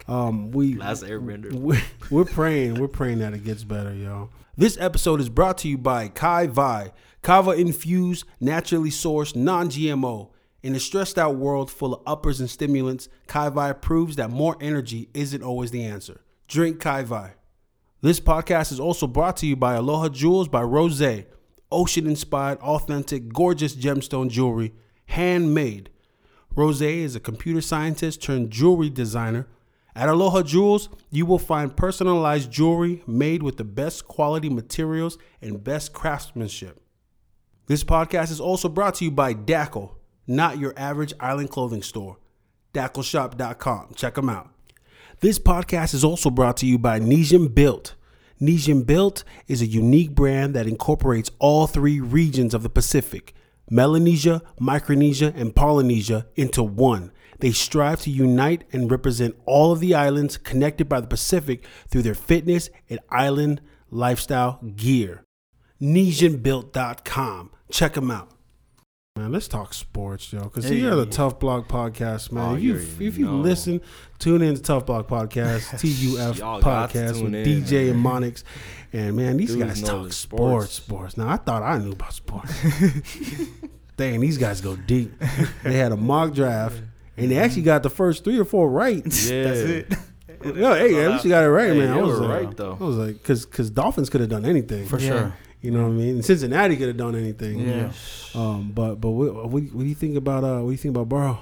um, 0.07 0.51
we 0.51 0.75
Last 0.75 1.03
Airbender. 1.03 1.53
we're, 1.53 1.81
we're 2.09 2.25
praying. 2.25 2.75
We're 2.75 2.87
praying 2.89 3.19
that 3.19 3.33
it 3.33 3.43
gets 3.43 3.63
better, 3.63 3.93
y'all. 3.93 4.29
This 4.57 4.77
episode 4.79 5.19
is 5.21 5.29
brought 5.29 5.57
to 5.59 5.67
you 5.67 5.77
by 5.77 6.09
Kai 6.09 6.45
Vi, 6.47 6.91
Kava 7.21 7.51
infused, 7.51 8.25
naturally 8.39 8.89
sourced, 8.91 9.35
non 9.35 9.69
GMO. 9.69 10.29
In 10.63 10.75
a 10.75 10.79
stressed 10.79 11.19
out 11.19 11.35
world 11.35 11.69
full 11.69 11.93
of 11.93 12.01
uppers 12.07 12.39
and 12.39 12.49
stimulants, 12.49 13.09
Kai 13.27 13.49
Vi 13.49 13.73
proves 13.73 14.15
that 14.15 14.31
more 14.31 14.55
energy 14.61 15.09
isn't 15.13 15.43
always 15.43 15.71
the 15.71 15.83
answer. 15.83 16.21
Drink 16.47 16.79
Kai 16.79 17.03
Vi. 17.03 17.33
This 17.99 18.21
podcast 18.21 18.71
is 18.71 18.79
also 18.79 19.05
brought 19.05 19.35
to 19.37 19.45
you 19.45 19.57
by 19.57 19.75
Aloha 19.75 20.07
Jewels 20.07 20.47
by 20.47 20.61
Rose, 20.61 21.25
ocean 21.69 22.07
inspired, 22.07 22.59
authentic, 22.59 23.33
gorgeous 23.33 23.75
gemstone 23.75 24.29
jewelry, 24.29 24.73
handmade. 25.07 25.89
Rose 26.55 26.81
is 26.81 27.13
a 27.13 27.19
computer 27.19 27.59
scientist 27.59 28.23
turned 28.23 28.49
jewelry 28.49 28.89
designer. 28.89 29.47
At 29.95 30.07
Aloha 30.07 30.43
Jewels, 30.43 30.87
you 31.09 31.25
will 31.25 31.39
find 31.39 31.75
personalized 31.75 32.49
jewelry 32.49 33.03
made 33.05 33.43
with 33.43 33.57
the 33.57 33.65
best 33.65 34.07
quality 34.07 34.49
materials 34.49 35.17
and 35.41 35.61
best 35.61 35.91
craftsmanship. 35.91 36.81
This 37.67 37.83
podcast 37.83 38.31
is 38.31 38.39
also 38.39 38.69
brought 38.69 38.95
to 38.95 39.05
you 39.05 39.11
by 39.11 39.33
Dackle, 39.33 39.95
not 40.27 40.57
your 40.57 40.73
average 40.77 41.13
island 41.19 41.49
clothing 41.49 41.83
store. 41.83 42.17
DackleShop.com. 42.73 43.93
Check 43.95 44.15
them 44.15 44.29
out. 44.29 44.49
This 45.19 45.39
podcast 45.39 45.93
is 45.93 46.03
also 46.03 46.29
brought 46.29 46.57
to 46.57 46.65
you 46.65 46.77
by 46.77 46.99
Nesian 46.99 47.53
Built. 47.53 47.95
Nesian 48.41 48.85
Built 48.85 49.23
is 49.47 49.61
a 49.61 49.65
unique 49.65 50.11
brand 50.11 50.53
that 50.53 50.67
incorporates 50.67 51.31
all 51.39 51.67
three 51.67 51.99
regions 51.99 52.53
of 52.53 52.63
the 52.63 52.69
Pacific 52.69 53.33
Melanesia, 53.69 54.41
Micronesia, 54.59 55.33
and 55.35 55.55
Polynesia 55.55 56.27
into 56.35 56.61
one. 56.61 57.11
They 57.39 57.51
strive 57.51 58.01
to 58.01 58.09
unite 58.09 58.65
and 58.73 58.91
represent 58.91 59.35
all 59.45 59.71
of 59.71 59.79
the 59.79 59.95
islands 59.95 60.37
connected 60.37 60.89
by 60.89 60.99
the 60.99 61.07
Pacific 61.07 61.65
through 61.87 62.01
their 62.01 62.13
fitness 62.15 62.69
and 62.89 62.99
island 63.09 63.61
lifestyle 63.89 64.59
gear. 64.75 65.23
Nesianbuilt.com. 65.81 67.51
Check 67.71 67.93
them 67.93 68.11
out. 68.11 68.32
Man, 69.15 69.31
let's 69.31 69.47
talk 69.47 69.75
sports, 69.75 70.33
yo. 70.33 70.41
Because 70.45 70.65
Hey. 70.65 70.77
you're 70.77 70.95
the 70.95 71.05
Tuf 71.05 71.39
Block 71.39 71.67
Podcast, 71.67 72.31
man. 72.31 72.43
Oh, 72.43 72.55
if 72.55 72.63
you 72.63 72.73
you 72.73 73.07
if 73.07 73.15
you 73.19 73.25
know. 73.27 73.35
listen, 73.41 73.79
tune 74.17 74.41
in 74.41 74.55
to 74.55 74.61
Tuf 74.61 74.87
Block 74.87 75.07
Podcast, 75.07 75.69
TUF 75.79 76.39
Y'all 76.39 76.59
got 76.59 76.89
to 76.89 76.97
Podcast 76.97 77.21
with 77.23 77.35
in, 77.35 77.45
DJ 77.63 77.91
and. 77.91 78.03
Monikkz. 78.03 78.43
And 78.91 79.15
man, 79.15 79.37
these 79.37 79.53
Dudes 79.53 79.63
guys 79.63 79.81
talk 79.81 80.11
sports, 80.11 80.15
sports. 80.15 80.71
sports. 80.73 81.17
Now 81.17 81.29
I 81.29 81.37
thought 81.37 81.61
I 81.61 81.77
knew 81.77 81.91
about 81.91 82.11
sports. 82.11 82.51
Dang, 83.97 84.19
these 84.19 84.39
guys 84.39 84.61
go 84.61 84.75
deep. 84.75 85.13
They 85.63 85.73
had 85.73 85.91
a 85.91 85.97
mock 85.97 86.33
draft, 86.33 86.81
and 87.15 87.29
they 87.29 87.37
actually 87.37 87.61
got 87.61 87.83
the 87.83 87.91
first 87.91 88.23
three 88.23 88.39
or 88.39 88.45
four 88.45 88.67
right. 88.67 89.05
Yeah. 89.05 89.43
That's 89.43 89.59
it. 89.59 89.93
Yo, 90.43 90.73
hey, 90.73 91.05
at 91.05 91.11
least 91.11 91.23
you 91.23 91.29
got 91.29 91.43
it 91.43 91.49
right, 91.49 91.69
Hey, 91.71 91.77
man. 91.77 91.93
I 91.93 92.01
was 92.01 92.19
were 92.19 92.25
like, 92.25 92.45
right, 92.47 92.57
though. 92.57 92.77
I 92.81 92.83
was 92.83 92.97
like, 92.97 93.13
because 93.13 93.45
because 93.45 93.69
Dolphins 93.69 94.09
could 94.09 94.21
have 94.21 94.31
done 94.31 94.43
anything. 94.43 94.87
For 94.87 94.97
Yeah. 94.99 95.07
sure. 95.07 95.33
You 95.63 95.71
know 95.71 95.83
what 95.83 95.89
I 95.89 95.91
mean? 95.93 96.21
Cincinnati 96.21 96.75
could 96.77 96.89
have 96.89 96.97
done 96.97 97.15
anything. 97.15 97.59
Yeah. 97.61 97.91
Um, 98.35 98.71
but 98.75 98.95
but 99.01 99.09
what, 99.11 99.33
what, 99.33 99.49
what 99.49 99.71
do 99.79 99.85
you 99.85 99.95
think 99.95 100.15
about 100.17 100.43
uh 100.43 100.59
what 100.59 100.67
do 100.67 100.71
you 100.71 100.77
think 100.77 100.95
about 100.95 101.09
Burrow? 101.09 101.39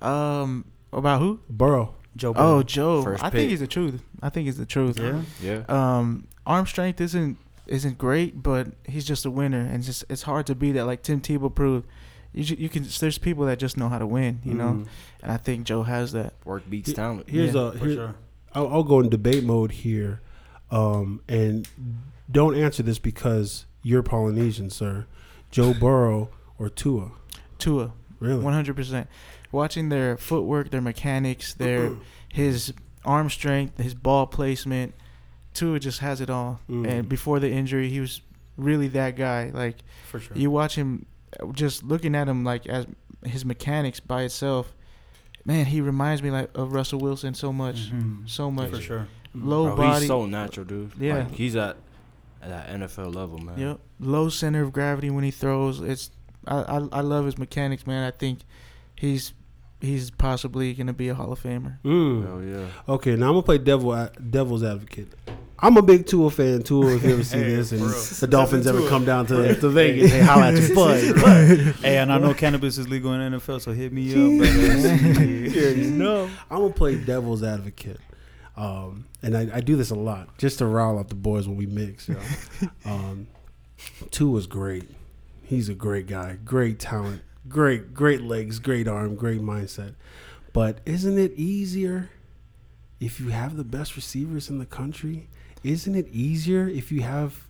Um, 0.00 0.66
about 0.92 1.20
who? 1.20 1.40
Burrow. 1.48 1.94
Joe. 2.16 2.32
Oh, 2.36 2.62
Joe. 2.62 3.02
First 3.02 3.24
I 3.24 3.30
pick. 3.30 3.38
think 3.40 3.50
he's 3.50 3.60
the 3.60 3.66
truth. 3.66 4.00
I 4.22 4.28
think 4.28 4.46
he's 4.46 4.58
the 4.58 4.66
truth. 4.66 4.98
yeah. 5.00 5.22
Yeah. 5.42 5.64
Um, 5.68 6.28
arm 6.46 6.66
strength 6.66 7.00
isn't 7.00 7.38
isn't 7.66 7.96
great, 7.98 8.42
but 8.42 8.68
he's 8.86 9.04
just 9.06 9.24
a 9.24 9.30
winner, 9.30 9.60
and 9.60 9.76
it's 9.76 9.86
just 9.86 10.04
it's 10.08 10.22
hard 10.22 10.46
to 10.46 10.54
beat 10.54 10.72
that. 10.72 10.84
Like 10.84 11.02
Tim 11.02 11.20
Tebow 11.20 11.52
proved, 11.52 11.86
you 12.32 12.44
you 12.58 12.68
can. 12.68 12.84
There's 13.00 13.18
people 13.18 13.46
that 13.46 13.58
just 13.58 13.76
know 13.76 13.88
how 13.88 13.98
to 13.98 14.06
win, 14.06 14.40
you 14.44 14.54
know, 14.54 14.64
Mhm. 14.84 14.86
and 15.22 15.32
I 15.32 15.38
think 15.38 15.64
Joe 15.64 15.82
has 15.82 16.12
that. 16.12 16.34
Work 16.44 16.68
beats 16.68 16.90
He- 16.90 16.94
talent. 16.94 17.28
Here's 17.28 17.54
Yeah, 17.54 17.68
a 17.68 17.72
For 17.72 17.86
here, 17.86 17.94
sure. 17.94 18.14
I'll, 18.54 18.68
I'll 18.68 18.82
go 18.84 19.00
in 19.00 19.08
debate 19.08 19.42
mode 19.42 19.72
here, 19.72 20.20
um, 20.70 21.20
and 21.26 21.66
don't 22.30 22.54
answer 22.56 22.82
this 22.82 22.98
because 22.98 23.66
you're 23.82 24.02
Polynesian, 24.02 24.70
sir. 24.70 25.06
Joe 25.50 25.74
Burrow 25.74 26.30
or 26.58 26.68
Tua? 26.68 27.12
Tua, 27.58 27.92
Really? 28.20 28.42
one 28.42 28.52
hundred 28.54 28.76
percent. 28.76 29.08
Watching 29.52 29.88
their 29.88 30.16
footwork, 30.16 30.70
their 30.70 30.80
mechanics, 30.80 31.54
their 31.54 31.92
his 32.28 32.72
arm 33.04 33.30
strength, 33.30 33.78
his 33.78 33.94
ball 33.94 34.26
placement, 34.26 34.94
Tua 35.52 35.78
just 35.78 36.00
has 36.00 36.20
it 36.20 36.30
all. 36.30 36.60
Mm. 36.68 36.88
And 36.88 37.08
before 37.08 37.38
the 37.38 37.50
injury, 37.50 37.88
he 37.90 38.00
was 38.00 38.20
really 38.56 38.88
that 38.88 39.16
guy. 39.16 39.50
Like 39.54 39.76
For 40.10 40.18
sure. 40.18 40.36
you 40.36 40.50
watch 40.50 40.74
him, 40.74 41.06
just 41.52 41.82
looking 41.84 42.14
at 42.16 42.26
him 42.28 42.42
like 42.44 42.66
as 42.66 42.86
his 43.24 43.44
mechanics 43.44 44.00
by 44.00 44.22
itself. 44.22 44.74
Man, 45.44 45.66
he 45.66 45.80
reminds 45.82 46.22
me 46.22 46.30
like 46.30 46.50
of 46.56 46.72
Russell 46.72 46.98
Wilson 47.00 47.34
so 47.34 47.52
much, 47.52 47.92
Mhm. 47.92 48.28
so 48.28 48.50
much. 48.50 48.70
For 48.70 48.80
sure. 48.80 49.06
Low 49.34 49.66
Bro, 49.66 49.76
body, 49.76 49.98
he's 50.00 50.08
so 50.08 50.26
natural, 50.26 50.64
dude. 50.64 50.92
Yeah. 50.98 51.18
Like, 51.18 51.32
he's 51.32 51.54
at, 51.56 51.76
at 52.44 52.50
that 52.50 52.80
NFL 52.80 53.14
level, 53.14 53.38
man. 53.38 53.58
Yep. 53.58 53.80
Low 54.00 54.28
center 54.28 54.62
of 54.62 54.72
gravity 54.72 55.10
when 55.10 55.24
he 55.24 55.30
throws. 55.30 55.80
It's 55.80 56.10
I, 56.46 56.56
I 56.62 56.76
I 56.92 57.00
love 57.00 57.24
his 57.24 57.38
mechanics, 57.38 57.86
man. 57.86 58.04
I 58.04 58.10
think 58.10 58.40
he's 58.96 59.32
he's 59.80 60.10
possibly 60.10 60.74
gonna 60.74 60.92
be 60.92 61.08
a 61.08 61.14
Hall 61.14 61.32
of 61.32 61.42
Famer. 61.42 61.78
Mm. 61.84 62.26
Hell 62.26 62.42
yeah. 62.42 62.66
Okay, 62.94 63.16
now 63.16 63.26
I'm 63.28 63.32
gonna 63.32 63.42
play 63.42 63.58
devil 63.58 64.08
devil's 64.30 64.62
advocate. 64.62 65.08
I'm 65.58 65.76
a 65.78 65.82
big 65.82 66.06
Tua 66.06 66.30
fan. 66.30 66.62
Tua, 66.62 66.96
if 66.96 67.04
you 67.04 67.12
ever 67.14 67.24
see 67.32 67.38
Hey, 67.38 67.56
this, 67.56 67.72
and 67.72 67.80
bro. 67.80 67.88
the 67.88 68.26
Dolphins 68.26 68.66
ever 68.66 68.86
come 68.88 69.04
down 69.06 69.24
to, 69.26 69.54
to 69.58 69.68
Vegas, 69.70 70.10
they 70.10 70.20
holler 70.22 70.42
at 70.44 70.54
your 70.60 70.74
bud. 70.74 71.74
Hey, 71.80 71.96
and 71.96 72.12
I 72.12 72.18
know 72.18 72.34
cannabis 72.34 72.76
is 72.76 72.88
legal 72.88 73.12
in 73.14 73.32
NFL, 73.32 73.60
so 73.62 73.72
hit 73.72 73.92
me 73.92 74.10
up. 74.10 74.16
Yeah, 75.54 75.68
you 75.70 75.90
know. 75.92 76.28
I'm 76.50 76.58
gonna 76.58 76.72
play 76.74 76.96
devil's 76.96 77.42
advocate, 77.42 78.00
um, 78.56 79.06
and 79.22 79.36
I, 79.36 79.48
I 79.54 79.60
do 79.60 79.76
this 79.76 79.90
a 79.90 79.94
lot 79.94 80.36
just 80.38 80.58
to 80.58 80.66
rile 80.66 80.98
up 80.98 81.08
the 81.08 81.14
boys 81.14 81.48
when 81.48 81.56
we 81.56 81.66
mix. 81.66 82.08
You 82.08 82.14
know? 82.62 82.70
um, 82.84 83.26
Tua's 84.10 84.46
great. 84.46 84.88
He's 85.42 85.68
a 85.68 85.74
great 85.74 86.06
guy, 86.06 86.38
great 86.44 86.78
talent, 86.78 87.22
great 87.48 87.94
great 87.94 88.22
legs, 88.22 88.58
great 88.58 88.88
arm, 88.88 89.14
great 89.16 89.40
mindset. 89.40 89.94
But 90.52 90.78
isn't 90.86 91.18
it 91.18 91.32
easier 91.32 92.10
if 93.00 93.20
you 93.20 93.28
have 93.30 93.56
the 93.56 93.64
best 93.64 93.96
receivers 93.96 94.48
in 94.48 94.58
the 94.58 94.66
country? 94.66 95.28
Isn't 95.62 95.94
it 95.94 96.08
easier 96.08 96.68
if 96.68 96.92
you 96.92 97.02
have 97.02 97.48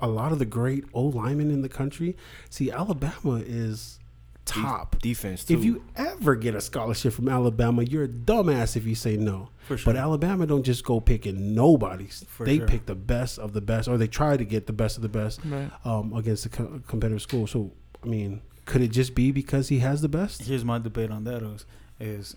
a 0.00 0.08
lot 0.08 0.32
of 0.32 0.38
the 0.38 0.44
great 0.44 0.84
old 0.92 1.14
linemen 1.14 1.50
in 1.50 1.62
the 1.62 1.68
country? 1.68 2.16
See, 2.50 2.70
Alabama 2.70 3.36
is 3.36 3.98
top. 4.46 4.98
Defense 5.00 5.44
too. 5.44 5.54
If 5.54 5.64
you 5.64 5.84
ever 5.96 6.34
get 6.34 6.54
a 6.54 6.60
scholarship 6.60 7.12
from 7.12 7.28
Alabama, 7.28 7.82
you're 7.82 8.04
a 8.04 8.08
dumbass 8.08 8.76
if 8.76 8.86
you 8.86 8.94
say 8.94 9.16
no. 9.16 9.50
For 9.66 9.76
sure. 9.76 9.92
But 9.92 9.98
Alabama 10.00 10.46
don't 10.46 10.62
just 10.62 10.84
go 10.84 11.00
picking 11.00 11.54
nobodies. 11.54 12.24
For 12.28 12.46
they 12.46 12.58
sure. 12.58 12.66
pick 12.68 12.86
the 12.86 12.94
best 12.94 13.38
of 13.38 13.52
the 13.52 13.60
best, 13.60 13.88
or 13.88 13.98
they 13.98 14.06
try 14.06 14.36
to 14.36 14.44
get 14.44 14.66
the 14.66 14.72
best 14.72 14.96
of 14.96 15.02
the 15.02 15.08
best 15.08 15.40
Right. 15.44 15.70
um, 15.84 16.12
against 16.14 16.44
the 16.44 16.48
co- 16.48 16.80
competitive 16.86 17.20
school. 17.22 17.46
So, 17.46 17.72
I 18.02 18.06
mean, 18.06 18.40
could 18.64 18.80
it 18.80 18.88
just 18.92 19.14
be 19.14 19.32
because 19.32 19.68
he 19.68 19.80
has 19.80 20.00
the 20.00 20.08
best? 20.08 20.42
Here's 20.44 20.64
my 20.64 20.78
debate 20.78 21.10
on 21.10 21.24
that 21.24 21.42
is, 21.42 21.66
is 22.00 22.36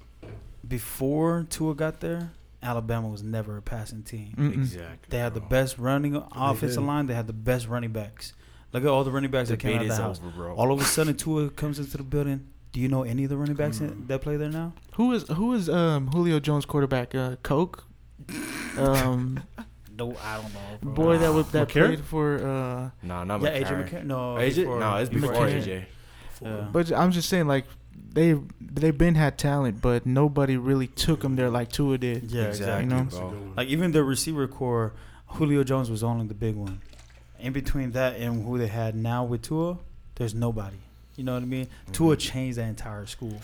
before 0.68 1.46
Tua 1.50 1.76
got 1.76 2.00
there, 2.02 2.32
Alabama 2.62 3.08
was 3.08 3.24
never 3.24 3.58
a 3.58 3.62
passing 3.62 4.04
team. 4.04 4.34
Mm-mm. 4.38 4.54
exactly. 4.54 5.08
They 5.10 5.18
had 5.20 5.34
the 5.34 5.40
best 5.42 5.78
running 5.78 6.16
offensive 6.36 6.82
did. 6.82 6.88
line. 6.88 7.08
They 7.08 7.14
had 7.14 7.28
the 7.28 7.34
best 7.34 7.68
running 7.68 7.92
backs. 7.92 8.34
Look 8.74 8.84
at 8.84 8.90
all 8.90 9.04
the 9.04 9.12
running 9.12 9.32
backs 9.32 9.50
that 9.50 9.60
came 9.60 9.76
out 9.78 9.82
of 9.84 9.88
the 9.88 9.96
house. 9.96 10.20
over, 10.24 10.30
bro. 10.30 10.56
All 10.56 10.72
of 10.72 10.80
a 10.80 10.84
sudden, 10.96 11.16
Tua 11.16 11.50
comes 11.50 11.80
into 11.80 11.98
the 11.98 12.04
building. 12.04 12.48
Do 12.72 12.80
you 12.80 12.88
know 12.88 13.02
any 13.04 13.24
of 13.24 13.30
the 13.32 13.38
running 13.38 13.56
backs 13.56 13.80
in, 13.80 14.06
that 14.08 14.22
play 14.22 14.38
there 14.38 14.50
now? 14.50 14.74
Who 14.94 15.12
is 15.14 15.24
who 15.28 15.54
is 15.54 15.70
um 15.70 16.08
Julio 16.08 16.40
Jones 16.40 16.66
quarterback? 16.66 17.16
Uh, 17.16 17.36
Coke. 17.44 17.86
Um, 18.78 19.42
No, 19.98 20.16
I 20.24 20.36
don't 20.38 20.54
know. 20.54 20.60
bro. 20.82 20.94
boy 20.94 21.18
that 21.18 21.34
was 21.34 21.50
that 21.52 21.68
McCarron? 21.68 21.86
played 21.88 22.06
for. 22.06 22.36
Uh, 22.38 22.90
Nah, 23.04 23.24
not 23.26 23.42
yeah, 23.42 23.50
AJ 23.60 23.66
McCarron. 23.66 23.90
McCarron. 23.90 24.06
No, 24.06 24.16
AJ? 24.36 24.56
before- 24.56 24.80
No, 24.80 24.96
it's 24.98 25.10
before 25.10 25.32
McCarron. 25.34 25.62
AJ. 25.64 25.86
Yeah. 26.42 26.68
but 26.72 26.92
I'm 26.94 27.12
just 27.12 27.28
saying, 27.28 27.48
like 27.48 27.66
they 28.14 28.36
they've 28.62 28.98
been 28.98 29.16
had 29.16 29.38
talent, 29.38 29.82
but 29.82 30.06
nobody 30.06 30.56
really 30.56 30.88
took 30.88 31.22
them 31.22 31.36
there 31.36 31.50
like 31.50 31.70
Tua 31.72 31.98
did. 31.98 32.32
Yeah, 32.32 32.44
Exactly, 32.46 32.84
You 32.86 32.90
know? 33.04 33.04
bro. 33.10 33.54
Like 33.58 33.68
even 33.68 33.92
the 33.92 34.04
receiver 34.06 34.48
core, 34.48 34.94
Julio 35.28 35.64
Jones 35.66 35.90
was 35.92 36.02
only 36.04 36.28
the 36.28 36.34
big 36.34 36.56
one. 36.56 36.82
In 37.40 37.54
between 37.54 37.92
that 37.92 38.16
and 38.18 38.46
who 38.46 38.58
they 38.58 38.68
had 38.68 38.96
now 38.96 39.24
with 39.24 39.42
Tua, 39.44 39.78
there's 40.16 40.34
nobody. 40.34 40.78
You 41.16 41.26
know 41.26 41.34
what 41.34 41.44
I 41.44 41.48
mean? 41.48 41.68
Tua 41.92 42.16
changed 42.16 42.58
that 42.58 42.68
entire 42.70 43.06
school. 43.06 43.38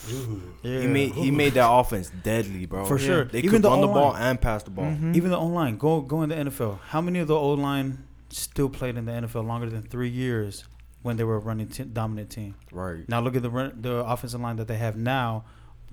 Yeah. 0.63 0.79
He 0.81 0.87
made 0.87 1.11
he 1.13 1.29
made 1.31 1.53
that 1.55 1.69
offense 1.69 2.09
deadly, 2.23 2.65
bro. 2.65 2.85
For 2.85 2.97
sure. 2.97 3.25
They 3.25 3.39
Even 3.39 3.49
could 3.49 3.61
the 3.63 3.69
run 3.69 3.81
the 3.81 3.87
O-line. 3.87 4.01
ball 4.01 4.15
and 4.15 4.39
pass 4.39 4.63
the 4.63 4.69
ball. 4.71 4.85
Mhm. 4.85 5.13
Even 5.15 5.29
the 5.31 5.37
online, 5.37 5.77
go 5.77 5.99
go 6.01 6.21
in 6.23 6.29
the 6.29 6.35
NFL. 6.35 6.79
How 6.87 7.01
many 7.01 7.19
of 7.19 7.27
the 7.27 7.35
old 7.35 7.59
line 7.59 8.05
still 8.29 8.69
played 8.69 8.95
in 8.95 9.05
the 9.05 9.11
NFL 9.11 9.43
longer 9.45 9.69
than 9.69 9.81
three 9.81 10.09
years 10.09 10.63
when 11.01 11.17
they 11.17 11.23
were 11.25 11.35
a 11.35 11.39
running 11.39 11.67
t- 11.67 11.83
dominant 11.83 12.29
team? 12.29 12.55
Right. 12.71 13.07
Now 13.09 13.19
look 13.19 13.35
at 13.35 13.41
the 13.41 13.49
run, 13.49 13.77
the 13.81 14.05
offensive 14.05 14.39
line 14.39 14.55
that 14.55 14.67
they 14.69 14.77
have 14.77 14.95
now. 14.95 15.43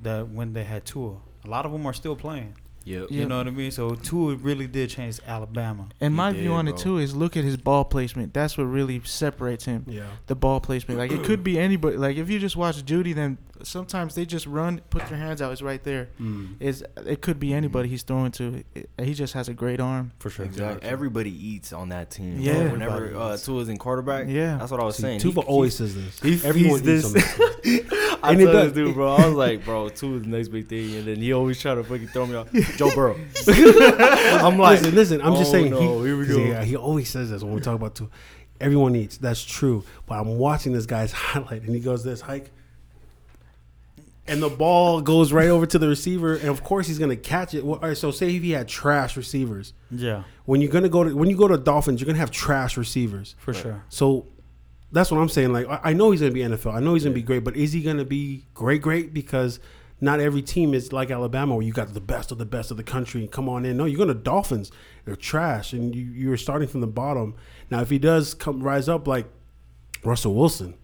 That 0.01 0.29
when 0.31 0.53
they 0.53 0.65
had 0.65 0.85
Tua, 0.85 1.17
a 1.45 1.49
lot 1.49 1.67
of 1.67 1.73
them 1.73 1.85
are 1.87 1.93
still 1.93 2.15
playing. 2.17 2.55
Yep. 2.85 3.07
Yeah. 3.11 3.21
You 3.21 3.27
know 3.27 3.39
what 3.39 3.47
I 3.47 3.51
mean? 3.51 3.71
So 3.71 3.95
Tua 3.95 4.35
really 4.37 4.67
did 4.67 4.91
change 4.91 5.21
Alabama. 5.27 5.89
And 6.01 6.15
He 6.15 6.17
my 6.17 6.33
did, 6.33 6.41
view 6.41 6.53
on 6.53 6.67
bro. 6.67 6.75
it 6.75 6.79
too 6.79 6.99
is 6.99 7.15
look 7.15 7.37
at 7.37 7.45
his 7.45 7.57
ball 7.57 7.85
placement. 7.85 8.35
That's 8.35 8.57
what 8.59 8.65
really 8.65 9.01
separates 9.05 9.65
him. 9.65 9.85
Yeah. 9.89 10.05
The 10.27 10.35
ball 10.35 10.61
placement. 10.61 10.99
Like 10.99 11.13
it 11.13 11.25
could 11.25 11.43
be 11.45 11.59
anybody. 11.59 11.97
Like 11.97 12.17
if 12.17 12.29
you 12.31 12.39
just 12.39 12.57
watch 12.57 12.83
Jeudy, 12.85 13.15
then 13.15 13.39
sometimes 13.65 14.15
they 14.15 14.25
just 14.25 14.47
run, 14.47 14.81
put 14.91 15.07
their 15.07 15.19
hands 15.19 15.41
out. 15.43 15.53
It's 15.53 15.63
right 15.63 15.83
there. 15.83 16.09
Mm. 16.21 16.57
It's 16.61 16.83
it 17.07 17.21
could 17.23 17.39
be 17.41 17.53
anybody 17.55 17.89
he's 17.89 18.03
throwing 18.03 18.33
to. 18.33 18.65
It, 18.75 18.91
he 19.03 19.15
just 19.15 19.35
has 19.35 19.49
a 19.49 19.55
great 19.55 19.81
arm. 19.81 20.13
For 20.19 20.31
sure. 20.31 20.45
Exactly. 20.45 20.89
Everybody 20.89 21.31
eats 21.31 21.73
on 21.73 21.91
that 21.91 22.11
team. 22.11 22.41
Yeah. 22.41 22.53
Yeah. 22.65 22.73
Whenever 22.73 22.97
Everybody 23.07 23.35
uh. 23.35 23.37
Tua's 23.37 23.69
in 23.69 23.79
quarterback. 23.79 24.29
Yeah. 24.29 24.59
That's 24.59 24.71
what 24.71 24.81
I 24.81 24.85
was 24.85 24.97
See, 24.97 25.03
saying. 25.03 25.21
Tuba 25.21 25.41
He- 25.43 25.47
always 25.47 25.77
says 25.77 25.95
this. 25.95 26.21
he 26.21 26.47
Everyone 26.47 26.81
feeds 26.83 27.07
eats 27.07 27.13
this- 27.13 27.41
on 27.41 27.51
this. 27.63 27.93
I 28.23 28.31
And 28.33 28.41
it 28.41 28.45
told 28.45 28.55
does- 28.57 28.73
this 28.73 28.85
dude, 28.87 28.95
bro. 28.95 29.15
I 29.17 29.27
was 29.27 29.35
like, 29.35 29.65
bro, 29.65 29.89
Tua's 29.89 30.23
the 30.23 30.29
next 30.29 30.49
big 30.49 30.69
thing, 30.69 30.95
and 30.97 31.07
then 31.07 31.17
he 31.17 31.33
always 31.33 31.61
try 31.61 31.75
to 31.75 31.83
fucking 31.83 32.09
throw 32.09 32.27
me 32.27 32.37
off. 32.37 32.53
Joe 32.77 32.95
Burrow. 32.95 33.19
I'm 33.49 34.59
like, 34.59 34.81
listen, 34.81 34.95
listen. 34.95 35.21
I'm 35.23 35.35
just 35.35 35.49
oh, 35.51 35.53
saying. 35.53 35.71
no, 35.71 35.81
he, 36.01 36.07
here 36.07 36.17
we 36.17 36.27
'cause 36.27 36.37
go. 36.37 36.43
Yeah, 36.45 36.65
he 36.65 36.77
always 36.77 37.09
says 37.11 37.31
this 37.31 37.43
when 37.43 37.55
we 37.55 37.61
talk 37.61 37.75
about 37.75 37.95
Tua. 37.95 38.09
Everyone 38.61 38.95
eats. 38.95 39.17
That's 39.19 39.45
true. 39.45 39.85
But 40.07 40.21
I'm 40.21 40.39
watching 40.39 40.73
this 40.73 40.87
guy's 40.87 41.11
highlight, 41.13 41.63
and 41.63 41.75
he 41.75 41.81
goes 41.81 42.05
this 42.05 42.21
hike, 42.21 42.53
and 44.27 44.43
the 44.43 44.49
ball 44.49 45.01
goes 45.01 45.33
right 45.33 45.49
over 45.49 45.67
to 45.67 45.79
the 45.79 45.89
receiver, 45.89 46.35
and 46.35 46.49
of 46.49 46.63
course 46.63 46.87
he's 46.87 46.99
gonna 46.99 47.17
catch 47.17 47.55
it. 47.55 47.65
Well, 47.65 47.81
all 47.83 47.89
right, 47.89 47.97
so 47.97 48.11
say 48.11 48.37
if 48.37 48.43
he 48.43 48.53
had 48.53 48.69
trash 48.69 49.17
receivers, 49.17 49.73
Yeah, 49.91 50.23
when 50.45 50.61
you're 50.61 50.71
gonna 50.71 50.89
go 50.89 51.05
to 51.05 51.15
when 51.17 51.29
you 51.29 51.37
go 51.37 51.49
to 51.49 51.59
Dolphins, 51.59 52.01
you're 52.01 52.07
gonna 52.07 52.19
have 52.19 52.31
trash 52.31 52.77
receivers. 52.77 53.35
for 53.39 53.53
sure. 53.53 53.85
So 53.89 54.27
that's 54.93 55.11
what 55.11 55.19
I'm 55.19 55.29
saying. 55.29 55.53
Like 55.53 55.67
I 55.69 55.81
I 55.91 55.93
know 55.93 56.11
he's 56.11 56.21
gonna 56.21 56.33
be 56.33 56.41
NFL. 56.41 56.73
I 56.75 56.81
know 56.81 56.95
he's 56.95 57.03
gonna 57.05 57.15
be 57.15 57.23
great, 57.23 57.43
but 57.45 57.57
is 57.57 57.73
he 57.73 57.83
gonna 57.83 58.05
be 58.05 58.47
great? 58.55 58.81
Great 58.83 59.13
because 59.13 59.59
not 60.01 60.19
every 60.19 60.43
team 60.43 60.75
is 60.75 60.93
like 60.93 61.11
Alabama, 61.13 61.55
where 61.55 61.65
you 61.65 61.73
got 61.73 61.93
the 61.95 62.01
best 62.01 62.33
of 62.33 62.39
the 62.39 62.45
best 62.45 62.71
of 62.73 62.77
the 62.77 62.83
country 62.83 63.21
and 63.23 63.31
come 63.31 63.49
on 63.49 63.65
in. 63.65 63.77
No, 63.77 63.85
you're 63.85 63.99
gonna 63.99 64.15
Dolphins. 64.15 64.71
They're 65.05 65.17
trash, 65.17 65.73
and 65.73 65.95
you 65.95 66.05
you're 66.05 66.37
starting 66.37 66.69
from 66.69 66.81
the 66.81 66.87
bottom. 66.87 67.35
Now, 67.71 67.81
if 67.81 67.91
he 67.91 67.99
does 67.99 68.35
come 68.35 68.63
rise 68.63 68.89
up 68.89 69.07
like 69.09 69.27
Russell 70.05 70.35
Wilson, 70.35 70.75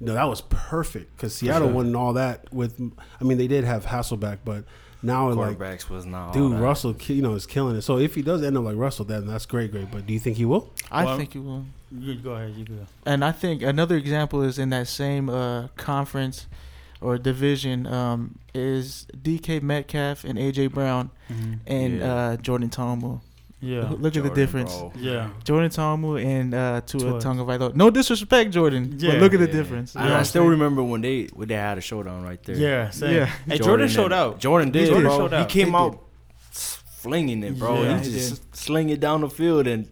no, 0.00 0.14
that 0.14 0.24
was 0.28 0.40
perfect 0.42 1.16
because 1.16 1.34
Seattle 1.34 1.68
sure. 1.68 1.74
won 1.74 1.94
all 1.96 2.12
that 2.14 2.52
with. 2.52 2.80
I 3.20 3.24
mean, 3.24 3.38
they 3.38 3.48
did 3.48 3.64
have 3.64 3.84
Hasselbeck, 3.86 4.38
but 4.44 4.64
now 5.02 5.30
like. 5.30 5.58
quarterbacks 5.58 5.88
was 5.90 6.06
not. 6.06 6.28
all 6.28 6.32
Dude, 6.32 6.52
that. 6.52 6.60
Russell, 6.62 6.96
you 7.06 7.22
know, 7.22 7.34
is 7.34 7.46
killing 7.46 7.76
it. 7.76 7.82
So 7.82 7.98
if 7.98 8.14
he 8.14 8.22
does 8.22 8.42
end 8.42 8.56
up 8.56 8.64
like 8.64 8.76
Russell, 8.76 9.04
then 9.04 9.26
that's 9.26 9.46
great, 9.46 9.70
great. 9.72 9.90
But 9.90 10.06
do 10.06 10.12
you 10.12 10.18
think 10.20 10.36
he 10.36 10.44
will? 10.44 10.72
I 10.90 11.04
Well, 11.04 11.16
think 11.16 11.32
he 11.32 11.38
will. 11.38 11.64
You 11.90 12.14
go 12.16 12.32
ahead. 12.32 12.54
You 12.54 12.64
go. 12.64 12.74
And 13.06 13.24
I 13.24 13.32
think 13.32 13.62
another 13.62 13.96
example 13.96 14.42
is 14.42 14.58
in 14.58 14.70
that 14.70 14.88
same 14.88 15.28
uh, 15.30 15.68
conference 15.76 16.46
or 17.00 17.16
division 17.16 17.86
um, 17.86 18.38
is 18.54 19.06
DK 19.16 19.62
Metcalf 19.62 20.24
and 20.24 20.38
AJ 20.38 20.72
Brown 20.72 21.10
and 21.66 21.98
Yeah. 22.00 22.12
uh, 22.14 22.36
Jordan 22.36 22.68
Ta'amu. 22.70 23.20
Yeah. 23.60 23.88
Look 23.98 24.16
at 24.16 24.22
the 24.22 24.30
difference. 24.30 24.72
bro. 24.76 24.92
Yeah. 24.96 25.30
Jordan 25.44 25.70
Ta'amu 25.70 26.16
and 26.24 26.54
uh, 26.54 26.80
Tua 26.86 27.00
Tua. 27.00 27.20
Tagovailoa. 27.20 27.74
No 27.74 27.90
disrespect, 27.90 28.52
Jordan, 28.52 28.94
Yeah. 28.98 29.12
but 29.12 29.20
look 29.22 29.34
at 29.34 29.40
the 29.40 29.46
Yeah. 29.46 29.52
difference. 29.52 29.96
And 29.96 30.14
I 30.14 30.22
still 30.22 30.46
remember 30.46 30.82
when 30.82 31.00
they 31.00 31.24
when 31.34 31.48
they 31.48 31.54
had 31.56 31.76
a 31.76 31.80
showdown 31.80 32.22
right 32.22 32.40
there. 32.44 32.56
Yeah. 32.56 32.90
Same. 32.90 33.14
Yeah. 33.16 33.26
Hey, 33.46 33.58
Jordan, 33.58 33.88
showed 33.88 34.12
and- 34.12 34.14
out. 34.14 34.38
Jordan 34.38 34.70
did, 34.70 34.86
Jordan 34.86 35.02
bro. 35.04 35.16
showed 35.18 35.32
out. 35.34 35.50
He 35.50 35.60
came 35.60 35.70
He 35.70 35.74
out 35.74 35.98
flinging 36.52 37.42
it, 37.42 37.58
bro. 37.58 37.82
Yeah, 37.82 37.98
he 38.00 38.10
he 38.10 38.12
just 38.18 38.54
sling 38.56 38.90
it 38.90 39.00
down 39.00 39.20
the 39.22 39.28
field 39.30 39.66
and 39.66 39.88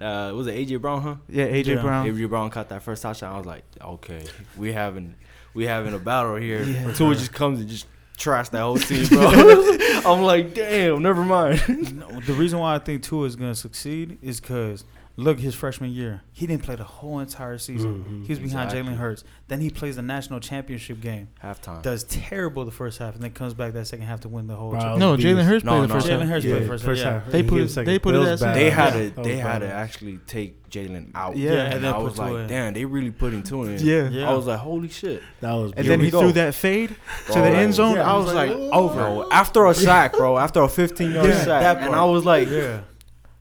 uh, 0.00 0.32
was 0.34 0.46
it 0.46 0.54
AJ 0.56 0.80
Brown, 0.80 1.02
huh? 1.02 1.16
Yeah, 1.28 1.46
AJ 1.46 1.66
Yeah. 1.76 1.82
Brown. 1.82 2.06
AJ 2.06 2.28
Brown 2.28 2.48
caught 2.50 2.68
that 2.70 2.82
first 2.82 3.02
touchdown. 3.02 3.34
I 3.34 3.38
was 3.38 3.46
like, 3.46 3.64
okay, 3.82 4.22
we 4.56 4.72
having 4.72 5.14
we 5.52 5.64
having 5.66 5.94
a 5.94 5.98
battle 5.98 6.36
here. 6.36 6.62
Yeah. 6.74 6.92
Tua 6.92 7.14
just 7.14 7.32
comes 7.32 7.60
and 7.60 7.68
just 7.68 7.86
trash 8.20 8.50
that 8.50 8.60
whole 8.60 8.76
team, 8.78 9.06
bro. 9.08 9.28
I'm 10.04 10.22
like, 10.22 10.54
damn, 10.54 11.02
never 11.02 11.24
mind. 11.24 11.98
No, 11.98 12.20
the 12.20 12.34
reason 12.34 12.58
why 12.58 12.76
I 12.76 12.78
think 12.78 13.02
Tua 13.02 13.26
is 13.26 13.34
going 13.34 13.50
to 13.50 13.58
succeed 13.58 14.18
is 14.22 14.40
because 14.40 14.84
look, 15.20 15.38
his 15.38 15.54
freshman 15.54 15.90
year, 15.92 16.22
he 16.32 16.46
didn't 16.46 16.62
play 16.62 16.74
the 16.74 16.84
whole 16.84 17.18
entire 17.20 17.58
season. 17.58 18.04
Mhm. 18.04 18.26
He 18.26 18.32
was 18.32 18.38
behind 18.38 18.70
Exactly. 18.70 18.92
Jalen 18.94 18.96
Hurts. 18.96 19.24
Then 19.48 19.60
he 19.60 19.70
plays 19.70 19.96
the 19.96 20.02
national 20.02 20.40
championship 20.40 21.00
game. 21.00 21.28
Halftime. 21.44 21.82
Does 21.82 22.04
terrible 22.04 22.64
the 22.64 22.70
first 22.70 22.98
half, 22.98 23.14
and 23.14 23.22
then 23.22 23.30
comes 23.32 23.54
back 23.54 23.72
that 23.74 23.86
second 23.86 24.06
half 24.06 24.20
to 24.20 24.28
win 24.28 24.46
the 24.46 24.56
whole. 24.56 24.72
Wow. 24.72 24.96
no, 24.96 25.16
Jalen 25.16 25.44
Hurts 25.44 25.64
No, 25.64 25.72
played 25.72 25.82
the 25.82 25.86
no. 25.88 25.94
first 25.94 26.06
Jalen 26.08 26.18
half. 26.20 26.28
Hurts 26.28 26.44
Yeah, 26.44 26.56
played 26.56 26.68
first, 26.68 26.84
first 26.84 27.02
yeah. 27.04 27.12
half. 27.12 27.26
They 27.30 27.42
He 27.42 27.48
put 27.48 27.54
gave 27.56 27.64
it- 27.64 27.68
second. 27.70 27.92
they 27.92 27.98
put 27.98 28.12
That 28.12 28.16
it 28.16 28.20
was 28.20 28.28
as- 28.30 28.40
bad. 28.40 28.56
They 28.56 28.70
had 28.70 28.94
Yeah, 28.94 29.00
to 29.10 29.22
they 29.22 29.32
was 29.34 29.40
had 29.40 29.58
to 29.60 29.72
actually 29.72 30.18
take 30.26 30.56
Jalen 30.70 31.10
out. 31.14 31.36
Yeah, 31.36 31.50
and 31.52 31.74
and 31.74 31.84
then 31.84 31.94
I 31.94 31.98
was 31.98 32.16
like, 32.16 32.32
in. 32.32 32.46
damn, 32.46 32.74
they 32.74 32.84
really 32.84 33.10
putting 33.10 33.42
Tua 33.42 33.66
in. 33.66 33.78
Yeah. 33.84 34.08
Yeah. 34.08 34.30
I 34.30 34.34
was 34.34 34.46
like, 34.46 34.60
holy 34.60 34.88
shit. 34.88 35.20
That 35.40 35.52
was. 35.54 35.72
And 35.76 35.86
then 35.86 36.00
he 36.00 36.10
go. 36.10 36.20
threw 36.20 36.32
that 36.32 36.54
fade 36.54 36.94
to 37.26 37.32
the 37.32 37.48
end 37.48 37.74
zone. 37.74 37.98
I 37.98 38.02
I 38.02 38.16
was 38.16 38.26
was 38.26 38.34
like, 38.34 38.50
like, 38.50 38.58
over. 38.72 39.26
After 39.32 39.66
a 39.66 39.74
sack, 39.74 40.12
bro, 40.16 40.38
after 40.38 40.62
a 40.62 40.68
15 40.68 41.10
yard 41.12 41.32
sack, 41.34 41.78
and. 41.82 41.94
I 41.94 42.04
was 42.04 42.24
like, 42.24 42.48
Yeah. 42.48 42.80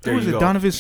There 0.02 0.14
Who 0.14 0.18
was 0.20 0.28
you 0.28 0.38
it? 0.38 0.40
go. 0.40 0.46
DeVonta 0.46 0.74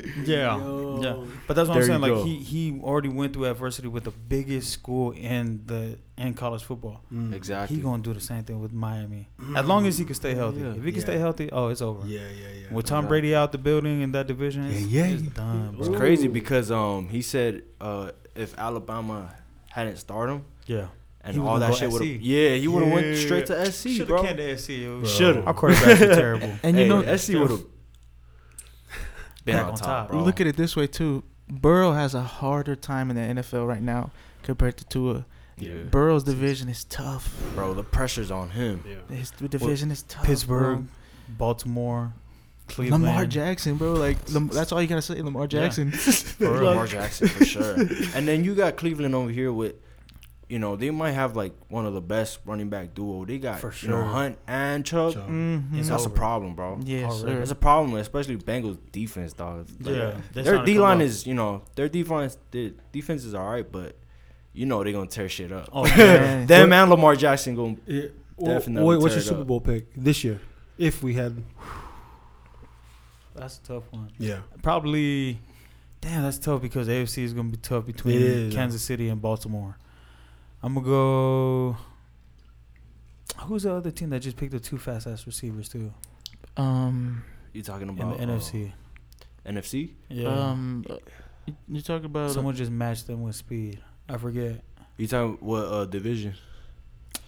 Smith. 0.00 0.06
Yeah. 0.26 0.56
Yo. 0.56 1.00
Yeah. 1.02 1.16
But 1.46 1.54
that's 1.56 1.68
what 1.68 1.74
There 1.74 1.82
I'm 1.82 1.88
saying. 1.88 2.00
Like 2.00 2.12
go. 2.12 2.24
he 2.24 2.36
he 2.38 2.80
already 2.82 3.10
went 3.10 3.34
through 3.34 3.44
adversity 3.44 3.86
with 3.88 4.04
the 4.04 4.10
biggest 4.10 4.70
school 4.72 5.10
in 5.12 5.62
the 5.66 5.98
in 6.16 6.32
college 6.32 6.62
football. 6.64 7.02
Mm. 7.12 7.34
Exactly. 7.34 7.76
He 7.76 7.82
gonna 7.82 8.02
do 8.02 8.14
the 8.14 8.20
same 8.20 8.44
thing 8.44 8.58
with 8.60 8.72
Miami. 8.72 9.28
As 9.54 9.66
long 9.66 9.86
as 9.86 9.98
he 9.98 10.04
can 10.06 10.14
stay 10.14 10.34
healthy. 10.34 10.60
Yeah. 10.60 10.68
If 10.70 10.84
he 10.84 10.90
can 10.92 10.94
Yeah. 11.00 11.00
stay 11.08 11.18
healthy, 11.18 11.50
oh, 11.52 11.68
it's 11.68 11.82
over. 11.82 12.06
Yeah, 12.06 12.20
yeah, 12.20 12.26
yeah. 12.62 12.74
With 12.74 12.86
Tom 12.86 13.00
Exactly. 13.00 13.08
Brady 13.08 13.34
out 13.34 13.52
the 13.52 13.58
building 13.58 14.00
in 14.00 14.12
that 14.12 14.26
division, 14.26 14.64
it's, 14.66 14.80
Yeah, 14.80 15.04
yeah. 15.06 15.12
it's 15.14 15.22
done, 15.22 15.76
It's 15.78 15.88
crazy 15.90 16.28
because 16.28 16.70
um 16.70 17.08
he 17.10 17.20
said 17.22 17.62
uh 17.80 18.10
if 18.34 18.58
Alabama 18.58 19.34
hadn't 19.70 19.98
started 19.98 20.32
him 20.32 20.44
Yeah. 20.66 20.86
and 21.22 21.34
He 21.34 21.40
all 21.42 21.58
that 21.58 21.74
shit 21.74 21.90
would 21.90 22.02
have. 22.02 22.20
Yeah, 22.22 22.54
he 22.56 22.66
would 22.68 22.82
have 22.84 22.92
went 22.92 23.16
straight 23.18 23.46
to 23.46 23.70
SC, 23.70 23.90
Should 23.90 24.08
bro. 24.08 24.22
have 24.22 24.26
came 24.28 24.36
to 24.38 24.56
SC. 24.56 24.70
It 24.70 25.06
Shoulda. 25.08 25.44
Our 25.44 25.52
quarterbacks 25.54 26.00
were 26.08 26.14
terrible. 26.24 26.50
And 26.62 26.76
you 26.78 26.84
Hey, 26.84 26.88
know, 26.88 27.16
SC 27.16 27.34
would 27.34 27.50
have 27.50 27.64
been 29.46 29.56
Back 29.56 29.64
on 29.64 29.70
on 29.70 29.76
top, 29.78 29.86
top. 29.86 30.08
bro. 30.10 30.22
look 30.22 30.40
at 30.42 30.46
it 30.46 30.56
this 30.56 30.76
way 30.76 30.86
too. 30.86 31.22
Burrow 31.48 31.92
has 31.92 32.14
a 32.14 32.20
harder 32.22 32.76
time 32.76 33.08
in 33.10 33.16
the 33.16 33.40
NFL 33.42 33.66
right 33.66 33.80
now 33.82 34.10
compared 34.42 34.76
to 34.76 34.84
Tua. 34.84 35.24
Yeah, 35.58 35.84
Burrow's 35.90 36.24
division 36.24 36.68
is 36.68 36.84
tough. 36.84 37.34
bro, 37.54 37.72
the 37.72 37.82
pressure's 37.84 38.30
on 38.30 38.50
him. 38.50 38.84
Yeah. 38.86 39.16
His 39.16 39.30
division 39.30 39.90
is 39.90 40.02
tough. 40.02 40.26
Pittsburgh, 40.26 40.78
bro. 40.80 40.86
Baltimore, 41.38 42.12
Cleveland. 42.68 43.04
Lamar 43.04 43.24
Jackson, 43.26 43.76
bro. 43.76 43.94
Like 43.94 44.22
that's 44.26 44.72
all 44.72 44.82
you 44.82 44.88
gotta 44.88 45.00
say. 45.00 45.22
Lamar 45.22 45.46
Jackson. 45.46 45.92
For 45.92 46.52
real, 46.52 46.64
Lamar 46.64 46.86
Jackson 46.96 47.28
for 47.28 47.44
sure. 47.46 47.74
And 48.14 48.28
then 48.28 48.44
you 48.44 48.54
got 48.54 48.76
Cleveland 48.76 49.14
over 49.14 49.30
here 49.30 49.52
with, 49.52 49.76
you 50.48 50.58
know, 50.60 50.76
they 50.76 50.90
might 50.90 51.12
have 51.12 51.34
like 51.36 51.52
one 51.68 51.86
of 51.86 51.94
the 51.94 52.00
best 52.00 52.38
running 52.44 52.68
back 52.68 52.94
duo. 52.94 53.24
They 53.24 53.38
got 53.38 53.58
For 53.60 53.72
you 53.80 53.88
know. 53.88 54.04
Hunt 54.04 54.38
and 54.46 54.84
Chubb. 54.86 55.14
Chubb. 55.14 55.28
Mhm. 55.28 55.78
It's 55.78 55.88
That's 55.88 56.06
a 56.06 56.10
problem, 56.10 56.54
bro. 56.54 56.78
Yeah, 56.84 57.04
Already. 57.06 57.18
sir. 57.20 57.38
That's 57.38 57.50
a 57.50 57.54
problem, 57.56 57.96
especially 57.96 58.36
Bengals 58.36 58.78
defense, 58.92 59.32
dog. 59.32 59.68
Like, 59.80 59.94
Yeah, 59.96 60.20
their 60.32 60.64
D 60.64 60.78
line 60.78 61.00
is, 61.00 61.26
you 61.26 61.34
know, 61.34 61.62
their 61.74 61.88
defense, 61.88 62.38
their 62.52 62.70
defense 62.92 63.24
is 63.24 63.34
all 63.34 63.50
right, 63.50 63.70
but 63.70 63.96
you 64.52 64.66
know 64.66 64.82
they're 64.84 64.92
gonna 64.92 65.06
tear 65.08 65.28
shit 65.28 65.50
up. 65.52 65.68
Oh, 65.72 65.82
man. 65.96 66.46
Them 66.46 66.72
and 66.72 66.90
Lamar 66.90 67.16
Jackson 67.16 67.54
going 67.56 67.80
Yeah. 67.86 68.02
Well, 68.36 68.58
Definitely 68.58 68.88
wait, 68.88 69.02
what's 69.02 69.14
tear 69.14 69.22
your 69.22 69.24
it 69.24 69.28
Super 69.28 69.40
up. 69.40 69.46
Bowl 69.46 69.60
pick 69.60 69.92
this 69.94 70.22
year? 70.22 70.40
If 70.78 71.02
we 71.02 71.14
had, 71.14 71.42
That's 73.34 73.58
a 73.58 73.62
tough 73.62 73.84
one. 73.90 74.10
yeah, 74.18 74.40
Probably. 74.62 75.38
Damn, 76.02 76.22
that's 76.22 76.38
tough 76.38 76.62
because 76.62 76.86
AFC 76.88 77.22
is 77.24 77.32
gonna 77.32 77.48
be 77.48 77.56
tough 77.56 77.86
between 77.86 78.16
It 78.16 78.22
is, 78.22 78.54
Kansas 78.54 78.82
City 78.82 79.08
and 79.08 79.20
Baltimore. 79.20 79.76
I'm 80.66 80.74
gonna 80.74 80.84
go. 80.84 81.76
Who's 83.42 83.62
the 83.62 83.72
other 83.72 83.92
team 83.92 84.10
that 84.10 84.18
just 84.18 84.36
picked 84.36 84.52
up 84.52 84.62
two 84.62 84.78
fast 84.78 85.06
ass 85.06 85.24
receivers 85.24 85.68
too 85.68 85.92
Um, 86.56 87.22
You 87.52 87.62
talking 87.62 87.88
about 87.88 88.18
in 88.18 88.28
about 88.28 88.40
the 88.42 88.58
NFC? 88.58 88.72
uh, 89.46 89.50
NFC? 89.52 89.90
Yeah, 90.08 90.26
um, 90.28 90.84
uh, 90.90 90.96
you, 91.46 91.54
you 91.68 91.80
talk 91.82 92.02
about 92.02 92.32
someone 92.32 92.56
just 92.56 92.72
matched 92.72 93.06
them 93.06 93.22
with 93.22 93.36
speed. 93.36 93.78
I 94.08 94.16
forget. 94.16 94.60
You 94.96 95.06
talking 95.06 95.36
what 95.40 95.60
uh, 95.66 95.84
division? 95.84 96.34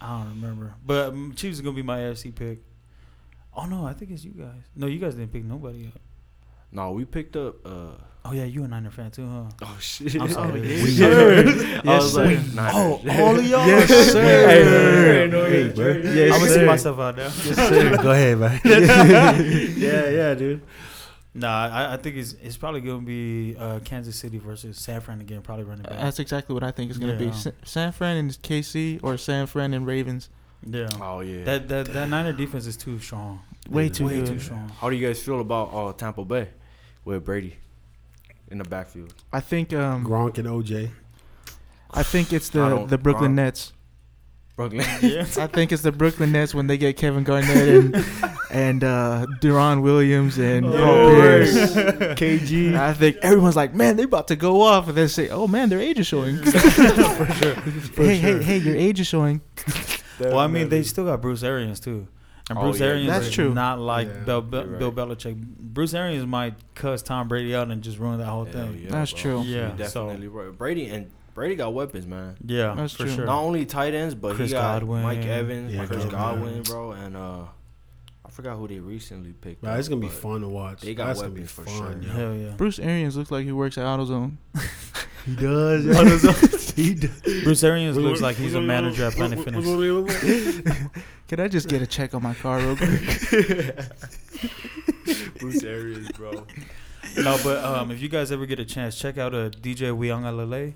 I 0.01 0.17
don't 0.23 0.41
remember. 0.41 0.73
But 0.85 1.09
um, 1.13 1.33
Chiefs 1.33 1.55
is 1.55 1.61
gonna 1.61 1.77
be 1.77 1.81
my 1.81 1.99
AFC 1.99 2.35
pick. 2.35 2.59
Oh 3.55 3.65
no, 3.67 3.85
I 3.85 3.93
think 3.93 4.11
it's 4.11 4.25
you 4.25 4.31
guys. 4.31 4.63
No, 4.75 4.87
you 4.87 4.99
guys 4.99 5.15
didn't 5.15 5.31
pick 5.31 5.45
nobody 5.45 5.87
up. 5.87 6.01
No, 6.73 6.91
we 6.91 7.05
picked 7.05 7.37
up. 7.37 7.65
uh 7.65 7.91
Oh 8.25 8.33
yeah, 8.33 8.43
you 8.43 8.63
a 8.63 8.67
Niner 8.67 8.91
fan 8.91 9.09
too, 9.11 9.27
huh? 9.27 9.43
Oh 9.63 9.77
shit! 9.79 10.15
I'm 10.21 10.29
sorry. 10.29 10.59
We 10.61 10.67
Yes, 10.91 10.99
heard. 10.99 11.47
I 11.87 11.97
was 11.97 12.13
sir. 12.13 12.25
like, 12.25 12.53
Niners. 12.53 12.73
Oh, 12.75 13.01
all 13.23 13.39
of 13.39 13.45
y'all. 13.45 13.65
Yes, 13.65 13.87
sir. 14.11 14.21
hey, 14.21 14.63
Hey, 15.29 15.29
hey, 15.29 15.69
bro. 15.73 15.91
I'm 16.33 16.39
gonna 16.39 16.47
see 16.51 16.65
myself 16.65 16.99
out 16.99 17.15
now. 17.17 17.23
yes, 17.23 17.55
sir. 17.55 17.97
Go 18.03 18.11
ahead, 18.11 18.37
man. 18.37 18.59
yeah, 19.77 20.09
yeah, 20.09 20.33
dude. 20.35 20.61
Nah, 21.33 21.67
I, 21.69 21.93
I 21.93 21.97
think 21.97 22.17
it's 22.17 22.33
it's 22.43 22.57
probably 22.57 22.81
gonna 22.81 22.99
be 23.01 23.55
uh, 23.57 23.79
Kansas 23.85 24.15
City 24.17 24.37
versus 24.37 24.77
San 24.77 24.99
Fran 24.99 25.21
again. 25.21 25.41
Probably 25.41 25.63
running 25.63 25.83
back. 25.83 25.93
That's 25.99 26.19
exactly 26.19 26.53
what 26.53 26.63
I 26.63 26.71
think 26.71 26.89
it's 26.89 26.99
gonna 26.99 27.15
be. 27.17 27.25
Yeah. 27.25 27.31
Sa- 27.31 27.51
San 27.63 27.91
Fran 27.93 28.17
and 28.17 28.31
KC 28.41 28.99
or 29.01 29.15
San 29.17 29.47
Fran 29.47 29.73
and 29.73 29.87
Ravens. 29.87 30.29
yeah. 30.67 30.89
Oh 30.99 31.21
yeah. 31.21 31.45
That 31.45 31.69
that 31.69 31.85
that 31.93 32.09
Niner 32.09 32.33
defense 32.33 32.65
is 32.67 32.75
too 32.75 32.99
strong. 32.99 33.39
Way 33.69 33.85
Yeah. 33.85 33.89
too 33.89 34.05
Way 34.07 34.15
good. 34.17 34.27
too 34.27 34.39
strong. 34.39 34.69
How 34.79 34.89
do 34.89 34.95
you 34.97 35.07
guys 35.07 35.21
feel 35.23 35.39
about 35.39 35.69
uh, 35.73 35.93
Tampa 35.93 36.25
Bay 36.25 36.49
with 37.05 37.23
Brady 37.23 37.55
in 38.51 38.57
the 38.57 38.63
backfield? 38.63 39.13
I 39.31 39.39
think 39.39 39.73
um 39.73 40.05
Gronk 40.05 40.37
and 40.37 40.47
OJ. 40.47 40.89
I 41.91 42.03
think 42.03 42.31
it's 42.33 42.49
the 42.49 42.85
the 42.87 42.97
Brooklyn 42.97 43.31
Gronk. 43.31 43.35
Nets. 43.35 43.73
Brooklyn. 44.55 44.85
Yeah. 45.01 45.21
I 45.37 45.47
think 45.47 45.71
it's 45.71 45.83
the 45.83 45.91
Brooklyn 45.93 46.33
Nets 46.33 46.53
when 46.53 46.67
they 46.67 46.77
get 46.77 46.97
Kevin 46.97 47.23
Garnett 47.23 47.55
and 47.69 47.95
and 48.51 48.83
uh 48.83 49.25
Deron 49.41 49.81
Williams 49.81 50.37
and 50.37 50.65
Oh, 50.65 50.71
Paul 50.77 51.15
Pierce. 51.21 51.73
KG. 52.19 52.75
I 52.75 52.93
think 52.93 53.15
everyone's 53.21 53.55
like, 53.55 53.73
man, 53.73 53.95
they're 53.95 54.05
about 54.05 54.27
to 54.27 54.35
go 54.35 54.61
off, 54.61 54.89
and 54.89 54.97
they 54.97 55.07
say, 55.07 55.29
oh 55.29 55.47
man, 55.47 55.69
their 55.69 55.79
age 55.79 55.97
is 55.99 56.07
showing. 56.07 56.37
For 56.43 56.51
sure. 57.33 57.53
hey, 57.95 58.17
hey, 58.17 58.43
hey, 58.43 58.57
your 58.57 58.75
age 58.75 58.99
is 58.99 59.07
showing. 59.07 59.39
Well, 60.19 60.37
I 60.39 60.47
mean, 60.47 60.67
they 60.67 60.83
still 60.83 61.05
got 61.05 61.21
Bruce 61.21 61.43
Arians 61.43 61.79
too, 61.79 62.07
and 62.49 62.57
Oh, 62.57 62.61
Bruce 62.63 62.79
yeah, 62.79 62.87
Arians 62.87 63.07
That's 63.09 63.27
is 63.27 63.33
true. 63.33 63.53
not 63.53 63.79
like 63.79 64.07
Yeah, 64.07 64.19
Bill, 64.25 64.41
Bill, 64.41 64.65
you're 64.67 64.77
Bill. 64.77 64.91
Belichick. 64.91 65.37
Bruce 65.37 65.93
Arians 65.93 66.25
might 66.25 66.55
cuss 66.75 67.01
Tom 67.03 67.27
Brady 67.27 67.55
out 67.55 67.69
and 67.69 67.81
just 67.81 67.97
ruin 67.99 68.17
that 68.19 68.25
whole 68.25 68.45
Hell 68.45 68.53
thing. 68.53 68.81
yeah, 68.83 68.89
That's 68.91 69.11
bro. 69.11 69.21
true. 69.21 69.41
Yeah, 69.43 69.75
You're 69.77 69.87
so- 69.87 70.07
definitely 70.07 70.27
right. 70.27 70.57
Brady 70.57 70.87
and 70.87 71.09
Brady 71.35 71.55
got 71.55 71.73
weapons, 71.73 72.05
man. 72.07 72.35
Yeah, 72.45 72.73
That's 72.75 72.93
for 72.93 73.03
true. 73.03 73.15
sure. 73.15 73.25
Not 73.25 73.41
only 73.43 73.65
tight 73.65 73.93
ends, 73.93 74.13
but 74.15 74.35
Chris 74.35 74.49
he 74.49 74.53
got 74.53 74.79
Godwin. 74.81 75.03
Mike 75.03 75.19
Evans, 75.25 75.73
Yeah, 75.73 75.85
Chris 75.85 76.03
Godwin. 76.05 76.11
Godwin, 76.55 76.63
bro, 76.63 76.91
and 76.93 77.15
uh, 77.15 77.43
I 78.25 78.29
forgot 78.31 78.57
who 78.57 78.67
they 78.67 78.79
recently 78.79 79.31
picked. 79.31 79.63
Nah, 79.63 79.75
it's 79.75 79.87
gonna 79.87 80.01
be 80.01 80.09
fun 80.09 80.41
to 80.41 80.49
watch. 80.49 80.81
They 80.81 80.93
got 80.95 81.07
That's 81.07 81.21
gonna 81.21 81.31
be 81.33 81.41
weapons 81.41 81.51
for 81.51 81.65
fun. 81.65 82.01
sure. 82.03 82.11
yo. 82.11 82.17
Hell 82.17 82.35
yeah. 82.35 82.49
Bruce 82.57 82.79
Arians 82.79 83.15
looks 83.15 83.31
like 83.31 83.45
he 83.45 83.51
works 83.53 83.77
at 83.77 83.85
AutoZone. 83.85 84.33
He 85.25 85.35
does. 85.35 85.85
yo. 86.23 86.31
he 86.81 86.93
does. 86.95 87.43
Bruce 87.43 87.63
Arians 87.63 87.97
looks 87.97 88.21
like 88.21 88.37
he's 88.37 88.55
a 88.55 88.61
manager 88.73 89.03
at 89.03 89.13
Planet 89.13 89.37
Fitness. 89.43 89.65
Can 91.29 91.39
I 91.39 91.47
just 91.47 91.69
get 91.69 91.81
a 91.81 91.87
check 91.87 92.13
on 92.13 92.21
my 92.23 92.33
car 92.33 92.59
real 92.59 92.75
quick? 92.75 92.89
Bruce 95.39 95.63
Arians, 95.63 96.11
bro. 96.11 96.31
no, 97.17 97.37
but 97.43 97.63
um, 97.63 97.91
if 97.91 98.01
you 98.01 98.09
guys 98.09 98.31
ever 98.31 98.45
get 98.45 98.59
a 98.59 98.65
chance, 98.65 98.97
check 98.99 99.17
out 99.17 99.33
a 99.33 99.49
DJ 99.49 99.95
Uiagalelei. 99.95 100.73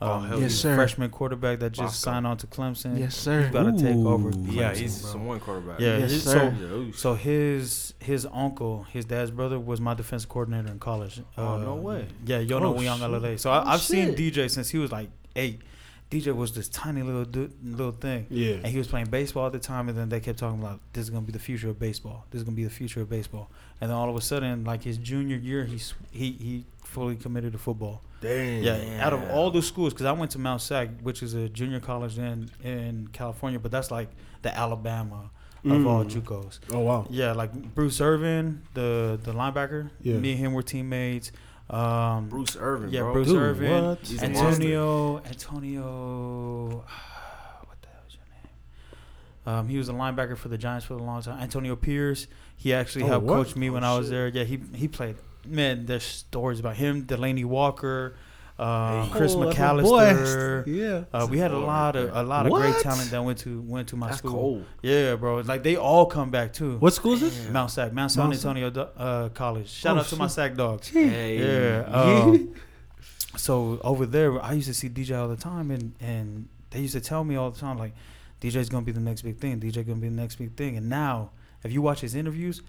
Oh, 0.00 0.12
Um, 0.14 0.28
hell 0.28 0.40
Yes, 0.40 0.54
sir. 0.54 0.74
freshman 0.74 1.10
quarterback 1.10 1.60
that 1.60 1.70
just 1.70 1.80
Bosco. 2.02 2.10
signed 2.10 2.26
on 2.26 2.36
to 2.38 2.46
Clemson. 2.48 2.98
Yes, 2.98 3.14
sir. 3.14 3.42
He's 3.42 3.50
about 3.50 3.78
to 3.78 3.84
take 3.84 3.94
over. 3.96 4.28
Ooh. 4.28 4.32
Clemson, 4.32 4.52
Yeah, 4.52 4.74
he's 4.74 5.00
bro. 5.00 5.10
some 5.12 5.26
one 5.26 5.38
quarterback. 5.40 5.78
Yeah, 5.78 5.98
Yes, 5.98 6.10
his- 6.10 6.24
sir. 6.24 6.56
Yeah, 6.60 6.92
So 6.96 7.14
his 7.14 7.94
his 8.00 8.26
uncle, 8.32 8.84
his 8.90 9.04
dad's 9.04 9.30
brother, 9.30 9.60
was 9.60 9.80
my 9.80 9.94
defense 9.94 10.24
coordinator 10.24 10.72
in 10.72 10.80
college. 10.80 11.22
Oh, 11.38 11.58
no 11.58 11.76
way. 11.76 12.08
Yeah, 12.26 12.40
Yono 12.42 12.62
Oh, 12.62 12.74
Uiagalelei. 12.74 13.32
shit. 13.34 13.40
So 13.40 13.52
I, 13.52 13.62
Oh, 13.62 13.66
I've 13.68 13.80
seen. 13.82 14.14
DJ 14.16 14.50
since 14.50 14.70
he 14.70 14.78
was 14.78 14.90
like 14.90 15.08
eight. 15.36 15.60
DJ 16.12 16.34
was 16.34 16.52
this 16.54 16.68
tiny 16.68 17.02
little 17.02 17.24
du- 17.24 17.50
little 17.64 17.92
thing. 17.92 18.26
Yeah. 18.28 18.54
And 18.56 18.66
he 18.66 18.78
was 18.78 18.86
playing 18.86 19.06
baseball 19.06 19.46
at 19.46 19.52
the 19.52 19.58
time, 19.58 19.88
and 19.88 19.96
then 19.96 20.08
they 20.10 20.20
kept 20.20 20.38
talking 20.38 20.60
about 20.60 20.80
this 20.92 21.04
is 21.04 21.10
gonna 21.10 21.24
be 21.26 21.32
the 21.32 21.38
future 21.38 21.70
of 21.70 21.78
baseball. 21.78 22.26
This 22.30 22.40
is 22.40 22.44
gonna 22.44 22.54
be 22.56 22.64
the 22.64 22.70
future 22.70 23.00
of 23.00 23.08
baseball. 23.10 23.50
And 23.80 23.90
then 23.90 23.96
all 23.96 24.10
of 24.10 24.16
a 24.16 24.20
sudden, 24.20 24.64
like 24.64 24.82
his 24.84 24.98
junior 24.98 25.36
year, 25.36 25.64
he's 25.64 25.94
he 26.10 26.32
he 26.32 26.64
fully 26.84 27.16
committed 27.16 27.52
to 27.52 27.58
football. 27.58 28.02
Damn. 28.20 28.62
Yeah, 28.62 29.04
out 29.04 29.12
of 29.12 29.28
all 29.30 29.50
the 29.50 29.62
schools, 29.62 29.92
because 29.94 30.06
I 30.06 30.12
went 30.12 30.30
to 30.32 30.38
Mount 30.38 30.60
Sac, 30.60 30.88
which 31.02 31.22
is 31.22 31.34
a 31.34 31.48
junior 31.48 31.80
college 31.80 32.18
in 32.18 32.50
in 32.62 33.08
California, 33.12 33.58
but 33.58 33.70
that's 33.72 33.90
like 33.90 34.08
the 34.42 34.56
Alabama 34.56 35.30
of 35.64 35.86
all 35.86 36.04
Mm. 36.04 36.10
JUCOs. 36.10 36.58
Oh 36.72 36.80
wow. 36.80 37.06
Yeah, 37.08 37.32
like 37.32 37.52
Bruce 37.74 38.00
Irvin, 38.00 38.62
the 38.74 39.18
the 39.22 39.32
linebacker. 39.32 39.90
Yeah. 40.02 40.16
Me 40.18 40.32
and 40.32 40.38
him 40.40 40.52
were 40.52 40.62
teammates. 40.62 41.32
Um, 41.72 42.28
Bruce 42.28 42.56
Irvin, 42.60 42.90
yeah, 42.90 43.00
bro. 43.00 43.12
Bruce 43.14 43.28
Dude, 43.28 43.36
Irvin, 43.38 43.84
what? 43.86 44.22
Antonio, 44.22 45.18
Antonio. 45.24 46.84
What 47.64 47.80
the 47.82 47.88
hell 47.88 48.02
is 48.06 48.14
your 48.14 48.24
name? 48.30 49.58
Um, 49.58 49.68
he 49.68 49.78
was 49.78 49.88
a 49.88 49.92
linebacker 49.92 50.36
for 50.36 50.48
the 50.48 50.58
Giants 50.58 50.84
for 50.84 50.94
a 50.94 51.02
long 51.02 51.22
time. 51.22 51.40
Antonio 51.40 51.74
Pierce. 51.76 52.26
He 52.56 52.74
actually 52.74 53.04
Oh, 53.04 53.08
helped 53.08 53.26
what? 53.26 53.34
coach 53.46 53.56
me 53.56 53.70
when 53.70 53.84
Oh, 53.84 53.94
I 53.94 53.98
was 53.98 54.10
there. 54.10 54.28
Yeah, 54.28 54.44
he 54.44 54.60
he 54.74 54.86
played. 54.86 55.16
Man, 55.46 55.86
there's 55.86 56.04
stories 56.04 56.60
about 56.60 56.76
him. 56.76 57.04
Delanie 57.06 57.44
Walker, 57.44 58.14
uh, 58.62 59.06
Chris 59.10 59.32
Oh, 59.34 59.38
McAlister. 59.38 60.66
Yeah. 60.66 61.04
Uh, 61.12 61.26
we 61.30 61.38
had 61.38 61.50
a 61.50 61.58
lot 61.58 61.96
of 61.96 62.14
a 62.14 62.22
lot 62.22 62.46
of 62.46 62.52
great 62.52 62.76
talent 62.80 63.10
that 63.10 63.22
went 63.24 63.38
to 63.40 63.60
went 63.62 63.88
to 63.88 63.96
my 63.96 64.06
That's 64.08 64.18
school. 64.18 64.32
cold. 64.32 64.64
Yeah, 64.82 65.16
bro. 65.16 65.40
Like 65.40 65.62
they 65.62 65.76
all 65.76 66.06
come 66.06 66.30
back 66.30 66.52
too. 66.52 66.78
What 66.78 66.92
school 66.94 67.14
is 67.14 67.20
this? 67.20 67.48
Mount 67.50 67.70
Sac, 67.70 67.92
Mount 67.92 68.10
San 68.12 68.30
Antonio 68.32 68.68
uh, 68.68 69.28
College. 69.30 69.68
Shout 69.68 69.96
Oh, 69.96 70.00
out 70.00 70.06
to 70.06 70.16
my 70.16 70.26
shit. 70.26 70.32
Sac 70.32 70.54
dogs. 70.56 70.88
Hey. 70.88 71.38
Yeah. 71.38 71.84
Um, 71.86 72.54
so 73.36 73.80
over 73.82 74.06
there, 74.06 74.40
I 74.42 74.52
used 74.52 74.68
to 74.68 74.74
see 74.74 74.88
DJ 74.88 75.18
all 75.20 75.28
the 75.28 75.36
time, 75.36 75.70
and 75.70 75.94
and 76.00 76.48
they 76.70 76.80
used 76.80 76.94
to 76.94 77.00
tell 77.00 77.24
me 77.24 77.36
all 77.36 77.50
the 77.50 77.58
time 77.60 77.78
like, 77.78 77.94
DJ's 78.40 78.68
gonna 78.68 78.84
be 78.86 78.92
the 78.92 79.00
next 79.00 79.22
big 79.22 79.38
thing. 79.38 79.60
DJ 79.60 79.86
gonna 79.86 80.00
be 80.00 80.08
the 80.08 80.14
next 80.14 80.36
big 80.36 80.56
thing. 80.56 80.76
And 80.76 80.88
now, 80.88 81.30
if 81.64 81.72
you 81.72 81.82
watch 81.82 82.00
his 82.00 82.14
interviews, 82.14 82.62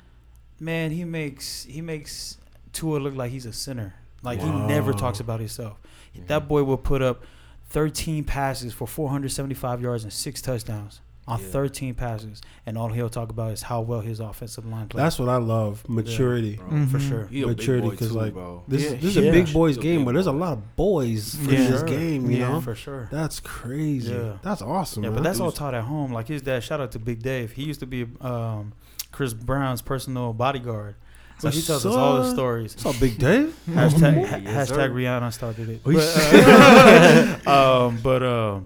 man, 0.59 0.91
he 0.91 1.03
makes 1.03 1.63
he 1.65 1.81
makes 1.81 2.37
Tua 2.73 2.97
look 2.97 3.15
like 3.15 3.31
he's 3.31 3.45
a 3.45 3.53
sinner. 3.53 3.93
Like 4.23 4.39
he 4.41 4.49
never 4.49 4.93
talks 4.93 5.19
about 5.19 5.39
himself. 5.39 5.79
That 6.27 6.47
boy 6.47 6.63
will 6.63 6.77
put 6.77 7.01
up 7.01 7.23
13 7.69 8.23
passes 8.23 8.73
for 8.73 8.87
475 8.87 9.81
yards 9.81 10.03
and 10.03 10.13
six 10.13 10.41
touchdowns 10.41 11.01
on 11.25 11.39
Yeah. 11.39 11.47
13 11.47 11.93
passes, 11.95 12.41
and 12.65 12.77
all 12.77 12.89
he'll 12.89 13.09
talk 13.09 13.29
about 13.29 13.51
is 13.53 13.61
how 13.63 13.79
well 13.81 14.01
his 14.01 14.19
offensive 14.19 14.65
line 14.65 14.87
plays. 14.87 15.01
That's 15.01 15.17
what 15.19 15.29
I 15.29 15.37
love. 15.37 15.83
Maturity. 15.87 16.57
Bro. 16.57 16.67
Mhm. 16.67 16.91
for 16.91 16.99
sure. 16.99 17.27
He 17.27 17.45
Maturity, 17.45 17.81
big 17.89 17.91
boy 17.91 17.95
'cause, 18.05 18.07
too, 18.09 18.19
like, 18.19 18.33
bro. 18.33 18.63
This, 18.67 18.83
Yeah, 18.83 18.89
this 18.95 19.03
is 19.05 19.17
a 19.17 19.21
big 19.31 19.53
boys 19.53 19.77
a 19.77 19.79
game, 19.79 19.99
big 19.99 20.05
but 20.07 20.13
there's 20.15 20.27
a 20.27 20.33
lot 20.33 20.53
of 20.53 20.75
boys 20.75 21.35
for 21.35 21.49
Yeah. 21.51 21.69
this 21.69 21.79
Sure. 21.79 21.87
game. 21.87 22.29
You 22.29 22.37
Yeah. 22.39 22.49
know, 22.49 22.61
for 22.61 22.75
sure. 22.75 23.07
that's 23.09 23.39
crazy. 23.39 24.11
Yeah. 24.13 24.33
That's 24.41 24.61
awesome. 24.61 25.03
Yeah, 25.03 25.09
man. 25.09 25.15
but 25.15 25.23
that's 25.23 25.39
all 25.39 25.51
taught 25.53 25.73
at 25.73 25.85
home. 25.85 26.11
Like 26.11 26.27
his 26.27 26.41
dad. 26.41 26.61
Shout 26.61 26.81
out 26.81 26.91
to 26.91 26.99
Big 26.99 27.23
Dave. 27.23 27.53
He 27.53 27.63
used 27.63 27.79
to 27.79 27.85
be 27.87 28.05
um, 28.19 28.73
Chris 29.13 29.33
Brown's 29.33 29.81
personal 29.81 30.33
bodyguard. 30.33 30.95
So 31.43 31.49
he 31.49 31.61
tells 31.61 31.85
us 31.85 31.93
all 31.95 32.21
the 32.21 32.31
stories. 32.31 32.75
What's 32.75 32.85
up, 32.95 33.01
Big 33.01 33.17
Dave? 33.17 33.53
Hashtag, 33.69 34.25
ha- 34.25 34.37
Yes, 34.37 34.71
hashtag 34.71 34.75
sir. 34.75 34.89
Rihanna 34.89 35.33
started 35.33 35.69
it. 35.69 35.81
But, 35.83 37.45
uh, 37.47 37.85
um, 37.87 37.99
but 38.01 38.23
uh, 38.23 38.59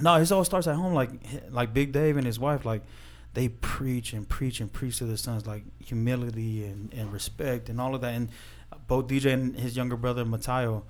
No, 0.00 0.16
it 0.16 0.32
all 0.32 0.44
starts 0.44 0.66
at 0.66 0.74
home. 0.74 0.94
Like 0.94 1.10
like 1.50 1.72
Big 1.72 1.92
Dave 1.92 2.16
and 2.16 2.26
his 2.26 2.38
wife, 2.40 2.64
like 2.64 2.82
they 3.34 3.48
preach 3.48 4.12
and 4.12 4.28
preach 4.28 4.60
and 4.60 4.72
preach 4.72 4.98
to 4.98 5.04
their 5.04 5.16
sons 5.16 5.46
like 5.46 5.62
humility 5.78 6.64
and, 6.64 6.92
and 6.92 7.12
respect 7.12 7.68
and 7.68 7.80
all 7.80 7.94
of 7.94 8.00
that. 8.00 8.14
And 8.14 8.28
both 8.88 9.06
DJ 9.06 9.32
and 9.32 9.56
his 9.58 9.76
younger 9.76 9.96
brother 9.96 10.24
Matayo, 10.24 10.82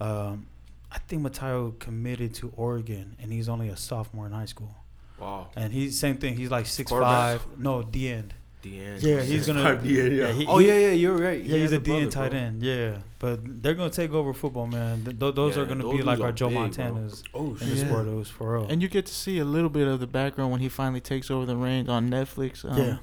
um, 0.00 0.46
I 0.90 0.98
think 0.98 1.22
Matayo 1.22 1.78
committed 1.78 2.34
to 2.34 2.52
Oregon, 2.56 3.16
and 3.20 3.32
he's 3.32 3.48
only 3.48 3.68
a 3.68 3.76
sophomore 3.76 4.26
in 4.26 4.32
high 4.32 4.46
school. 4.46 4.74
Wow. 5.18 5.48
And 5.56 5.72
he's 5.72 5.98
same 5.98 6.16
thing. 6.18 6.36
He's 6.36 6.50
like 6.50 6.66
six 6.66 6.90
Quarterback? 6.90 7.40
five. 7.40 7.58
No, 7.58 7.82
D 7.82 8.08
end. 8.08 8.34
The 8.70 8.80
end. 8.80 9.02
Yeah, 9.02 9.20
he's 9.22 9.46
gonna. 9.46 9.80
Yeah, 9.84 10.02
yeah. 10.04 10.32
he- 10.32 10.46
Oh 10.46 10.58
yeah, 10.58 10.78
yeah, 10.78 10.90
you're 10.92 11.16
right. 11.16 11.38
Yeah, 11.38 11.44
He 11.56 11.60
he's 11.60 11.70
has 11.70 11.72
a 11.72 11.78
D 11.78 11.92
end 11.92 12.10
brother, 12.12 12.28
tight 12.28 12.30
bro. 12.32 12.40
end. 12.40 12.62
Yeah, 12.62 12.98
but 13.18 13.62
they're 13.62 13.74
gonna 13.74 13.90
take 13.90 14.12
over 14.12 14.32
football, 14.32 14.66
man. 14.66 15.04
Th- 15.04 15.18
th- 15.18 15.34
those 15.34 15.56
Yeah, 15.56 15.62
are 15.62 15.66
gonna 15.66 15.82
those 15.84 15.96
be 15.98 16.02
like 16.02 16.20
our 16.20 16.32
Joe 16.32 16.48
big, 16.48 16.56
bro. 16.58 16.68
Montanas 16.68 17.22
Oh 17.34 17.56
in 17.60 17.68
the 17.70 17.76
Yeah. 17.76 17.84
sport. 17.86 18.04
Those 18.06 18.28
for 18.28 18.54
real. 18.54 18.66
And 18.68 18.82
you 18.82 18.88
get 18.88 19.06
to 19.06 19.14
see 19.14 19.38
a 19.38 19.44
little 19.44 19.70
bit 19.70 19.86
of 19.86 20.00
the 20.00 20.06
background 20.06 20.50
when 20.52 20.60
he 20.60 20.68
finally 20.68 21.00
takes 21.00 21.30
over 21.30 21.46
the 21.46 21.56
reins 21.56 21.88
on 21.88 22.08
Netflix. 22.10 22.64
Um, 22.70 22.78
Yeah. 22.78 22.96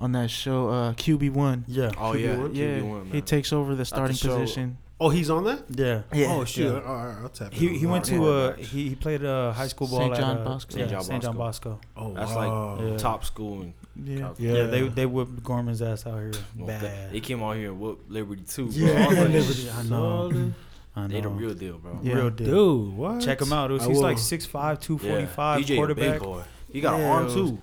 On 0.00 0.12
that 0.12 0.30
show, 0.30 0.68
uh, 0.68 0.92
QB 0.94 1.30
One. 1.30 1.64
yeah, 1.66 1.90
Oh 1.98 2.12
yeah, 2.14 2.36
QB1? 2.36 2.54
Yeah. 2.54 2.66
QB1, 2.78 3.06
He 3.06 3.12
man. 3.14 3.22
takes 3.22 3.52
over 3.52 3.74
the 3.74 3.84
starting 3.84 4.14
show- 4.16 4.38
position. 4.38 4.76
Oh, 5.00 5.10
he's 5.10 5.30
on 5.30 5.44
that. 5.44 5.62
yeah. 5.70 6.02
Yeah. 6.12 6.34
Oh 6.34 6.44
shit. 6.44 6.64
Yeah. 6.66 6.80
All 6.80 6.96
right, 7.06 7.16
I'll 7.22 7.28
tap. 7.28 7.52
He 7.52 7.68
in 7.68 7.74
he 7.74 7.86
went 7.86 8.04
that. 8.06 8.10
to 8.16 8.24
uh 8.28 8.52
he, 8.56 8.88
he 8.90 8.94
played 8.96 9.24
uh 9.24 9.52
high 9.52 9.68
school 9.68 9.86
ball 9.86 10.00
St. 10.00 10.12
at 10.14 10.18
John 10.20 10.38
uh, 10.38 10.44
Bosco. 10.44 10.74
St. 10.74 10.90
John 10.90 11.02
St. 11.04 11.22
John 11.22 11.36
Bosco. 11.36 11.70
Bosco. 11.70 11.80
Oh 11.96 12.14
That's 12.14 12.32
wow. 12.34 12.74
like- 12.80 12.90
Yeah. 12.90 12.96
top 12.96 13.24
school. 13.24 13.62
In 13.62 13.74
Yeah. 14.04 14.30
Yeah. 14.38 14.52
Yeah, 14.54 14.62
they 14.66 14.88
they 14.88 15.06
whipped 15.06 15.42
Gorman's 15.44 15.82
ass 15.82 16.04
out 16.06 16.18
here 16.18 16.32
Well, 16.56 16.66
bad. 16.66 17.12
They 17.12 17.20
came 17.20 17.42
out 17.44 17.54
here 17.56 17.70
and 17.70 17.80
whooped 17.80 18.10
Liberty 18.10 18.42
too. 18.42 18.66
Bro. 18.66 18.74
Yeah, 18.74 19.04
I 19.04 19.08
was 19.08 19.18
like, 19.18 19.28
Liberty, 19.30 19.70
I 19.70 19.82
know. 19.84 19.88
Solid. 19.88 20.54
I 20.96 21.06
They 21.06 21.20
the 21.20 21.28
know. 21.28 21.28
real 21.36 21.54
deal, 21.54 21.78
bro. 21.78 22.00
Yeah. 22.02 22.14
Real 22.14 22.30
deal. 22.30 22.46
Dude, 22.86 22.96
what? 22.96 23.20
Check 23.20 23.40
him 23.40 23.52
out. 23.52 23.68
dude. 23.68 23.82
He's 23.82 23.90
will. 23.98 24.02
like 24.02 24.16
6'5", 24.16 24.80
245 24.80 25.60
DJ 25.60 25.62
a 25.62 25.66
big 25.68 25.76
quarterback. 25.76 26.20
boy. 26.22 26.42
He 26.72 26.80
got 26.80 26.98
Yeah. 26.98 27.04
an 27.04 27.10
arm 27.10 27.28
too. 27.32 27.58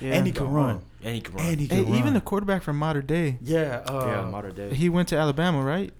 Yeah. 0.00 0.14
And 0.14 0.26
he 0.26 0.32
can 0.32 0.50
run. 0.50 0.80
And 1.04 1.14
he 1.14 1.20
can 1.20 1.34
run. 1.36 1.46
And 1.46 1.60
he 1.60 1.66
Hey, 1.68 1.76
can 1.84 1.90
run. 1.92 1.98
even 2.00 2.14
the 2.14 2.20
quarterback 2.20 2.62
from 2.64 2.76
Mater 2.76 3.02
Dei. 3.02 3.38
yeah, 3.40 3.82
uh, 3.86 4.04
yeah, 4.06 4.28
Mater 4.28 4.50
Dei. 4.50 4.74
He 4.74 4.88
went 4.88 5.06
to 5.10 5.16
Alabama, 5.16 5.62
right? 5.62 5.92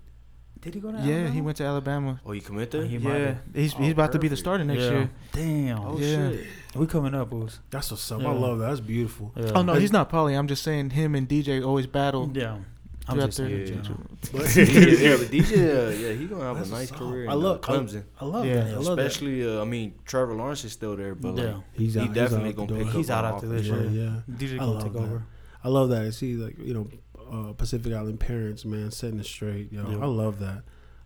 Did 0.64 0.74
he 0.74 0.80
go 0.80 0.90
to 0.90 0.98
Yeah, 0.98 1.28
he 1.28 1.40
went 1.40 1.56
to 1.58 1.64
Alabama. 1.64 2.20
oh, 2.26 2.32
you 2.32 2.40
commit 2.40 2.70
there? 2.70 2.84
He 2.84 2.98
might 2.98 3.12
Yeah, 3.18 3.26
have. 3.26 3.38
he's 3.54 3.74
Oh, 3.74 3.78
he's 3.78 3.92
about 3.92 4.12
to 4.12 4.18
be 4.18 4.28
the 4.28 4.36
starter 4.36 4.64
next 4.64 4.80
yeah. 4.82 4.90
year. 4.90 5.10
Damn. 5.32 5.78
Oh 5.80 5.98
Yeah. 5.98 6.30
shit. 6.30 6.46
We 6.74 6.86
coming 6.86 7.14
up, 7.14 7.30
Booz. 7.30 7.60
That's 7.70 7.90
what's 7.90 8.10
up. 8.10 8.22
Yeah. 8.22 8.28
I 8.30 8.32
love 8.32 8.58
that. 8.58 8.66
That's 8.68 8.80
beautiful. 8.80 9.32
Yeah. 9.36 9.52
Oh 9.54 9.62
no, 9.62 9.74
he's 9.74 9.92
not 9.92 10.08
Polly. 10.08 10.34
I'm 10.34 10.48
just 10.48 10.62
saying 10.62 10.90
him 10.90 11.14
and 11.14 11.28
DJ 11.28 11.62
always 11.64 11.86
battle. 11.86 12.30
Yeah. 12.34 12.56
I'm 13.06 13.20
just 13.20 13.36
their- 13.36 13.48
saying, 13.66 13.84
yeah. 13.84 14.30
DJ, 14.32 15.02
yeah, 15.02 15.16
but 15.18 15.26
DJ, 15.30 15.52
uh, 15.52 15.90
yeah, 15.90 16.12
he 16.14 16.24
gonna 16.24 16.42
have 16.44 16.56
That's 16.56 16.70
a 16.70 16.72
nice 16.72 16.90
what's 16.90 17.02
career 17.02 17.28
I 17.28 17.34
love 17.34 17.56
uh, 17.56 17.60
Clemson. 17.60 18.04
I 18.18 18.24
love 18.24 18.46
Yeah. 18.46 18.54
that. 18.64 18.74
I 18.74 18.76
love 18.78 18.96
that. 18.96 19.06
Especially, 19.06 19.46
uh, 19.46 19.60
I 19.60 19.64
mean, 19.66 19.92
Trevor 20.06 20.34
Lawrence 20.34 20.64
is 20.64 20.72
still 20.72 20.96
there, 20.96 21.14
but 21.14 21.34
like, 21.34 21.44
Yeah. 21.44 21.60
He's 21.74 21.96
out, 21.98 22.06
he's 22.06 22.14
definitely 22.14 22.48
out 22.48 22.56
the 22.56 22.56
gonna 22.56 22.68
door. 22.68 22.78
pick 22.78 22.86
up. 22.88 22.94
He's 22.94 23.10
out 23.10 23.24
after 23.26 23.46
this 23.48 23.66
year. 23.66 23.84
yeah. 23.90 24.20
DJ 24.34 24.54
I 24.54 24.58
gonna 24.58 24.70
love 24.70 24.82
take 24.84 24.92
that. 24.94 24.98
over. 25.00 25.22
I 25.62 25.68
love 25.68 25.88
that. 25.90 26.02
I 26.02 26.10
see 26.10 26.34
like 26.36 26.56
you 26.58 26.72
know, 26.72 26.88
uh, 27.34 27.52
Pacific 27.54 27.92
Island 27.92 28.20
parents, 28.20 28.64
man, 28.64 28.90
setting 28.90 29.18
it 29.18 29.26
straight. 29.26 29.72
Yo, 29.72 29.88
Yeah. 29.90 29.98
I 29.98 30.06
love 30.06 30.38
that. 30.38 30.62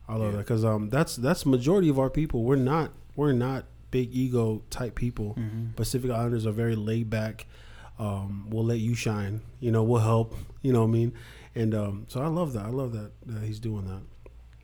I 0.08 0.14
love 0.16 0.32
Yeah. 0.32 0.38
that 0.38 0.38
because 0.38 0.64
um, 0.64 0.88
that's 0.90 1.16
that's 1.16 1.46
majority 1.46 1.88
of 1.88 1.98
our 1.98 2.10
people. 2.10 2.42
We're 2.44 2.56
not 2.56 2.92
we're 3.16 3.32
not 3.32 3.64
big 3.90 4.14
ego 4.14 4.62
type 4.70 4.94
people. 4.94 5.34
Mhm. 5.38 5.74
Pacific 5.76 6.10
Islanders 6.10 6.46
are 6.46 6.52
very 6.52 6.76
laid 6.76 7.08
back. 7.10 7.46
Um, 7.98 8.46
we'll 8.50 8.64
let 8.64 8.78
you 8.78 8.94
shine. 8.94 9.40
You 9.60 9.70
know, 9.72 9.82
we'll 9.82 10.02
help. 10.02 10.34
You 10.62 10.72
know 10.72 10.80
what 10.82 10.88
I 10.88 10.92
mean? 10.92 11.12
And 11.54 11.74
um, 11.74 12.04
so 12.08 12.20
I 12.22 12.26
love 12.28 12.52
that. 12.52 12.64
I 12.66 12.68
love 12.70 12.92
that 12.92 13.10
that 13.26 13.42
he's 13.42 13.58
doing 13.58 13.86
that. 13.86 14.02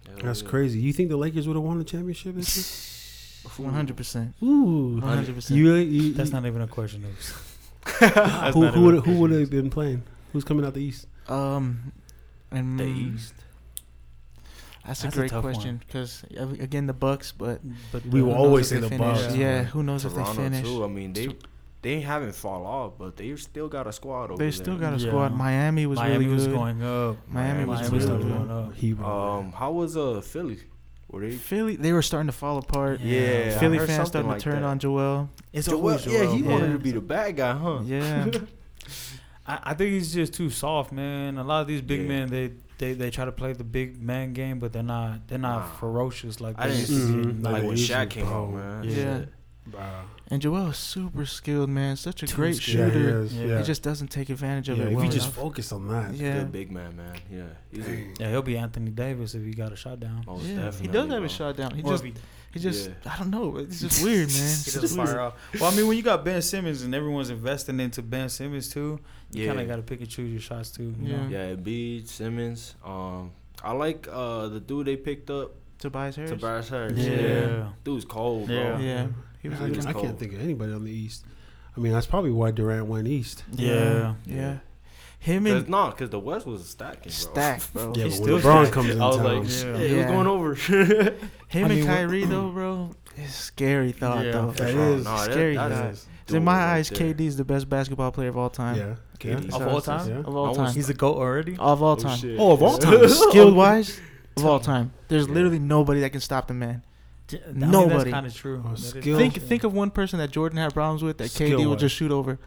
Hell 0.09 0.17
That's 0.23 0.43
yeah. 0.43 0.49
crazy. 0.49 0.79
You 0.81 0.93
think 0.93 1.09
the 1.09 1.17
Lakers 1.17 1.47
would 1.49 1.57
have 1.57 1.65
won 1.65 1.79
the 1.79 1.85
championship 1.85 2.35
this 2.37 3.43
One 3.57 3.73
hundred 3.73 3.97
percent. 3.97 4.35
Ooh, 4.43 4.99
One 5.01 5.03
hundred 5.03 5.35
percent. 5.35 5.59
you, 5.59 5.75
you, 5.75 6.13
That's 6.15 6.31
not 6.31 6.45
even 6.47 6.63
a 6.63 6.69
question. 6.69 7.03
News. 7.03 7.33
who 8.55 8.67
who 8.69 8.83
would 8.83 9.05
who 9.05 9.19
would 9.21 9.31
have? 9.31 9.41
have 9.41 9.51
been 9.51 9.71
playing? 9.71 10.03
Who's 10.33 10.45
coming 10.45 10.65
out 10.65 10.75
the 10.75 10.81
East? 10.83 11.07
Um, 11.29 11.93
and 12.51 12.79
The 12.79 12.85
East. 12.85 13.35
That's, 14.87 15.01
That's 15.01 15.15
a 15.17 15.19
a 15.19 15.21
great 15.23 15.31
tough 15.31 15.43
question 15.43 15.81
because 15.87 16.25
again 16.61 16.87
the 16.87 16.93
Bucks, 16.93 17.33
but 17.33 17.61
But 17.91 18.05
We 18.07 18.21
will 18.23 18.35
always 18.35 18.69
say 18.69 18.79
the 18.81 18.89
finish. 18.91 19.23
Bucks. 19.23 19.35
Yeah, 19.35 19.65
who 19.65 19.83
knows 19.83 20.05
if 20.05 20.13
Toronto 20.13 20.35
they 20.35 20.43
finish? 20.51 20.63
too. 20.69 20.85
I 20.85 20.89
mean, 20.89 21.13
they 21.15 21.29
they 21.81 22.01
haven't 22.01 22.35
fall 22.35 22.67
off, 22.67 22.93
but 22.99 23.17
they 23.17 23.35
still 23.37 23.69
got 23.69 23.87
a 23.87 23.93
squad 23.95 24.31
over 24.31 24.37
They 24.37 24.51
still 24.51 24.77
there. 24.77 24.91
got 24.91 25.01
a 25.01 25.03
Yeah. 25.03 25.09
squad. 25.09 25.33
Miami 25.35 25.87
was 25.87 25.97
Miami 25.99 26.19
really 26.27 26.35
was 26.35 26.47
good. 26.47 26.55
going 26.55 26.83
up. 26.83 27.17
Miami 27.29 27.65
was 27.65 27.81
Miami 27.81 27.99
really 27.99 28.23
good. 28.25 28.29
going 28.29 28.51
up. 28.51 28.75
Hero. 28.75 29.07
Um, 29.39 29.53
how 29.53 29.73
was 29.73 29.97
uh 29.97 30.21
Philly? 30.21 30.59
Were 31.11 31.21
they? 31.23 31.31
Philly, 31.33 31.77
they 31.77 31.93
were 31.95 32.03
starting 32.03 32.27
to 32.27 32.33
fall 32.33 32.59
apart. 32.59 33.01
Yeah, 33.01 33.55
I 33.57 33.59
Philly 33.59 33.79
fans 33.79 33.91
something 33.91 34.07
starting 34.07 34.29
like 34.31 34.39
to 34.41 34.45
turn 34.45 34.61
that. 34.63 34.69
on 34.69 34.79
Joel. 34.79 35.31
It's 35.53 35.67
Joel, 35.67 35.77
always 35.79 36.05
yeah, 36.07 36.27
he 36.31 36.43
bro. 36.43 36.53
wanted 36.53 36.73
to 36.73 36.79
be 36.79 36.91
the 36.91 37.01
bad 37.01 37.37
guy, 37.37 37.53
huh? 37.55 37.81
Yeah, 37.85 38.27
I, 39.47 39.59
I 39.65 39.75
think 39.75 39.93
he's 39.93 40.15
just 40.15 40.33
too 40.35 40.51
soft, 40.51 40.93
man. 40.93 41.39
A 41.39 41.45
lot 41.45 41.61
of 41.63 41.67
these 41.69 41.83
big 41.83 42.03
Yeah. 42.03 42.09
men, 42.09 42.29
they, 42.31 42.53
they 42.79 42.93
they 42.95 43.11
try 43.11 43.25
to 43.25 43.33
play 43.33 43.53
the 43.53 43.65
big 43.65 44.01
man 44.03 44.33
game, 44.33 44.59
but 44.59 44.73
they're 44.73 44.83
not 44.83 45.29
they're 45.29 45.39
not 45.39 45.61
Nah. 45.67 45.73
ferocious 45.77 46.41
like 46.41 46.57
I 46.59 46.69
they 46.69 46.77
didn't 46.77 46.91
used 46.91 46.93
to 46.93 47.07
see- 47.07 47.13
be. 47.17 47.23
Mhm. 47.35 47.45
Like 47.45 47.55
they 47.63 47.69
when 47.69 47.77
used 47.77 47.91
Shaq 47.91 48.11
came 48.11 48.27
bro. 48.27 48.45
out, 48.45 48.53
man. 48.53 48.85
Yeah. 48.85 49.25
Wow. 49.73 50.05
and 50.29 50.43
Joel 50.43 50.69
is 50.69 50.77
super 50.77 51.25
skilled, 51.25 51.71
man. 51.71 51.97
Such 51.97 52.23
a 52.23 52.27
Too 52.27 52.37
great 52.37 52.57
skilled. 52.57 52.79
Yeah, 52.81 52.85
he 52.87 52.91
shooter. 52.93 53.21
is. 53.21 53.35
Yeah. 53.35 53.47
Yeah. 53.47 53.59
He 53.59 53.65
just 53.65 53.83
doesn't 53.83 54.09
take 54.09 54.29
advantage 54.29 54.69
of 54.69 54.77
yeah, 54.77 54.85
it 54.85 54.89
if 54.89 54.95
well 54.97 55.05
you 55.07 55.11
just 55.11 55.27
enough. 55.29 55.37
focus 55.37 55.73
on 55.73 55.89
that. 55.89 56.13
Yeah, 56.15 56.41
Good 56.41 56.53
big 56.53 56.71
man, 56.71 56.95
man. 56.97 57.15
Yeah, 57.33 57.43
he's 57.71 57.87
a, 57.89 58.07
Yeah, 58.21 58.31
he'll 58.31 58.43
be 58.43 58.59
Anthony 58.59 58.91
Davis 58.91 59.35
if 59.35 59.43
he 59.43 59.53
got 59.53 59.73
a 59.73 59.77
shot 59.77 60.01
down. 60.01 60.23
most 60.27 60.45
yeah. 60.45 60.57
definitely. 60.57 60.87
He 60.89 60.93
does 60.93 61.11
have 61.11 61.25
a 61.25 61.29
shot 61.31 61.57
down. 61.57 61.75
He 61.75 61.83
Or 61.83 61.93
just, 61.93 62.05
if 62.05 62.15
he, 62.15 62.21
he 62.55 62.61
just, 62.61 62.89
Yeah. 62.89 63.13
I 63.15 63.19
don't 63.19 63.31
know. 63.31 63.57
It's 63.59 63.81
just 63.81 64.03
weird, 64.05 64.29
man. 64.29 64.37
he 64.39 64.43
It's 64.45 64.65
doesn't 64.65 64.81
just 64.81 64.97
fire 64.97 65.07
weird. 65.07 65.19
off. 65.19 65.35
Well, 65.61 65.71
I 65.71 65.77
mean, 65.77 65.87
when 65.89 65.97
you 65.99 66.03
got 66.03 66.25
Ben 66.25 66.41
Simmons 66.41 66.81
and 66.83 66.95
everyone's 66.95 67.29
investing 67.29 67.79
into 67.81 68.01
Ben 68.01 68.29
Simmons 68.31 68.69
too, 68.71 68.99
you 69.33 69.43
Yeah. 69.43 69.49
kind 69.49 69.61
of 69.61 69.69
got 69.69 69.77
to 69.77 69.83
pick 69.83 70.01
and 70.01 70.09
choose 70.09 70.31
your 70.33 70.41
shots 70.41 70.71
too. 70.71 70.95
You 71.01 71.11
Yeah. 71.13 71.17
know? 71.17 71.29
Yeah, 71.29 71.55
Embiid, 71.57 72.09
Simmons. 72.09 72.77
Um, 72.85 73.33
I 73.63 73.73
like 73.73 74.07
uh 74.11 74.49
the 74.49 74.61
dude 74.61 74.87
they 74.87 74.97
picked 74.97 75.29
up, 75.31 75.53
Tobias 75.79 76.17
Harris. 76.17 76.31
Tobias 76.31 76.69
Harris. 76.69 76.99
Yeah. 76.99 77.11
Yeah. 77.21 77.69
dude's 77.83 78.05
cold, 78.05 78.47
bro. 78.47 78.55
Yeah. 78.57 78.79
Yeah, 78.79 79.07
he 79.43 79.49
was 79.49 79.61
I, 79.61 79.65
He 79.69 79.73
was 79.73 79.87
I 79.87 79.93
cold. 79.93 80.05
can't 80.07 80.19
think 80.19 80.33
of 80.35 80.41
anybody 80.41 80.73
on 80.73 80.85
the 80.85 80.91
East. 80.93 81.25
I 81.77 81.81
mean, 81.81 81.93
that's 81.93 82.07
probably 82.07 82.31
why 82.31 82.53
Durant 82.53 82.87
went 82.87 83.09
East. 83.09 83.43
Yeah. 83.53 83.75
yeah. 83.75 84.15
Yeah. 84.27 84.59
Him 85.25 85.45
Cause 85.45 85.53
and 85.55 85.69
no, 85.71 85.91
cause 85.93 86.11
the 86.11 86.19
West 86.21 86.45
was 86.47 86.69
stacking, 86.69 87.01
bro. 87.05 87.11
stacked, 87.11 87.73
bro. 87.73 87.93
Yeah, 87.97 88.05
He's 88.05 88.21
but 88.21 88.29
when 88.31 88.41
still 88.41 88.51
LeBron 88.53 88.61
stacked. 88.65 88.73
comes 88.75 88.91
in 88.91 89.01
I 89.01 89.07
was 89.07 89.17
town, 89.17 89.25
like, 89.25 89.43
Yeah. 89.45 89.49
shit, 89.49 89.77
Yeah. 89.77 89.87
it 89.87 89.97
was 89.97 90.07
going 90.07 90.27
over. 90.27 90.55
him 90.55 91.19
I 91.55 91.59
and 91.59 91.69
mean, 91.71 91.79
what- 91.79 91.87
Kyrie 91.95 92.25
though, 92.27 92.49
bro. 92.51 92.91
It's 93.17 93.29
a 93.39 93.43
scary 93.43 93.93
thought 93.93 94.25
Yeah. 94.27 94.33
though. 94.33 94.51
That 94.51 94.75
Bro, 94.75 94.93
is 94.95 95.05
nah, 95.05 95.17
that- 95.25 95.31
scary 95.33 95.57
that 95.57 95.71
thought. 95.71 95.91
is 95.93 96.07
In 96.29 96.45
my 96.45 96.53
dude 96.53 96.59
right 96.61 96.73
eyes, 96.77 96.89
there. 96.91 97.15
KD 97.15 97.21
is 97.27 97.37
the 97.39 97.45
best 97.45 97.69
basketball 97.71 98.11
player 98.13 98.29
of 98.29 98.37
all 98.37 98.51
time. 98.51 98.77
yeah, 98.77 98.95
KD. 99.19 99.49
yeah. 99.51 99.57
Of 99.57 99.67
all 99.69 99.81
time? 99.81 100.09
Yeah. 100.11 100.17
Of 100.19 100.37
all 100.37 100.55
time. 100.55 100.75
He's 100.75 100.91
a 100.91 100.95
goat 100.95 101.17
already. 101.17 101.57
Of 101.59 101.83
all 101.83 101.93
Oh, 101.93 101.97
time. 101.97 102.19
shit. 102.19 102.37
Oh, 102.39 102.53
of 102.53 102.63
all 102.63 102.77
time. 102.87 103.09
Skill 103.09 103.55
wise, 103.55 103.99
of 104.37 104.45
all 104.45 104.61
time. 104.61 104.93
There's 105.09 105.27
literally 105.29 105.59
nobody 105.59 106.01
that 106.01 106.11
can 106.11 106.21
stop 106.21 106.49
the 106.49 106.55
man. 106.55 106.83
I 107.33 107.37
mean, 107.53 107.71
Nobody. 107.71 107.97
That's 107.97 108.11
kind 108.11 108.27
of 108.27 108.35
true. 108.35 108.63
Oh, 108.63 108.69
That 108.71 108.79
is 108.79 108.89
skill. 108.91 109.17
Think 109.17 109.35
think 109.43 109.65
of 109.65 109.73
one 109.73 109.91
person 109.91 110.19
that 110.19 110.31
Jordan 110.31 110.59
had 110.59 110.75
problems 110.75 111.03
with 111.03 111.17
that 111.19 111.31
KD 111.31 111.47
Skill-wise. 111.47 111.67
would 111.69 111.79
just 111.79 111.95
shoot 111.97 112.11
over. 112.13 112.39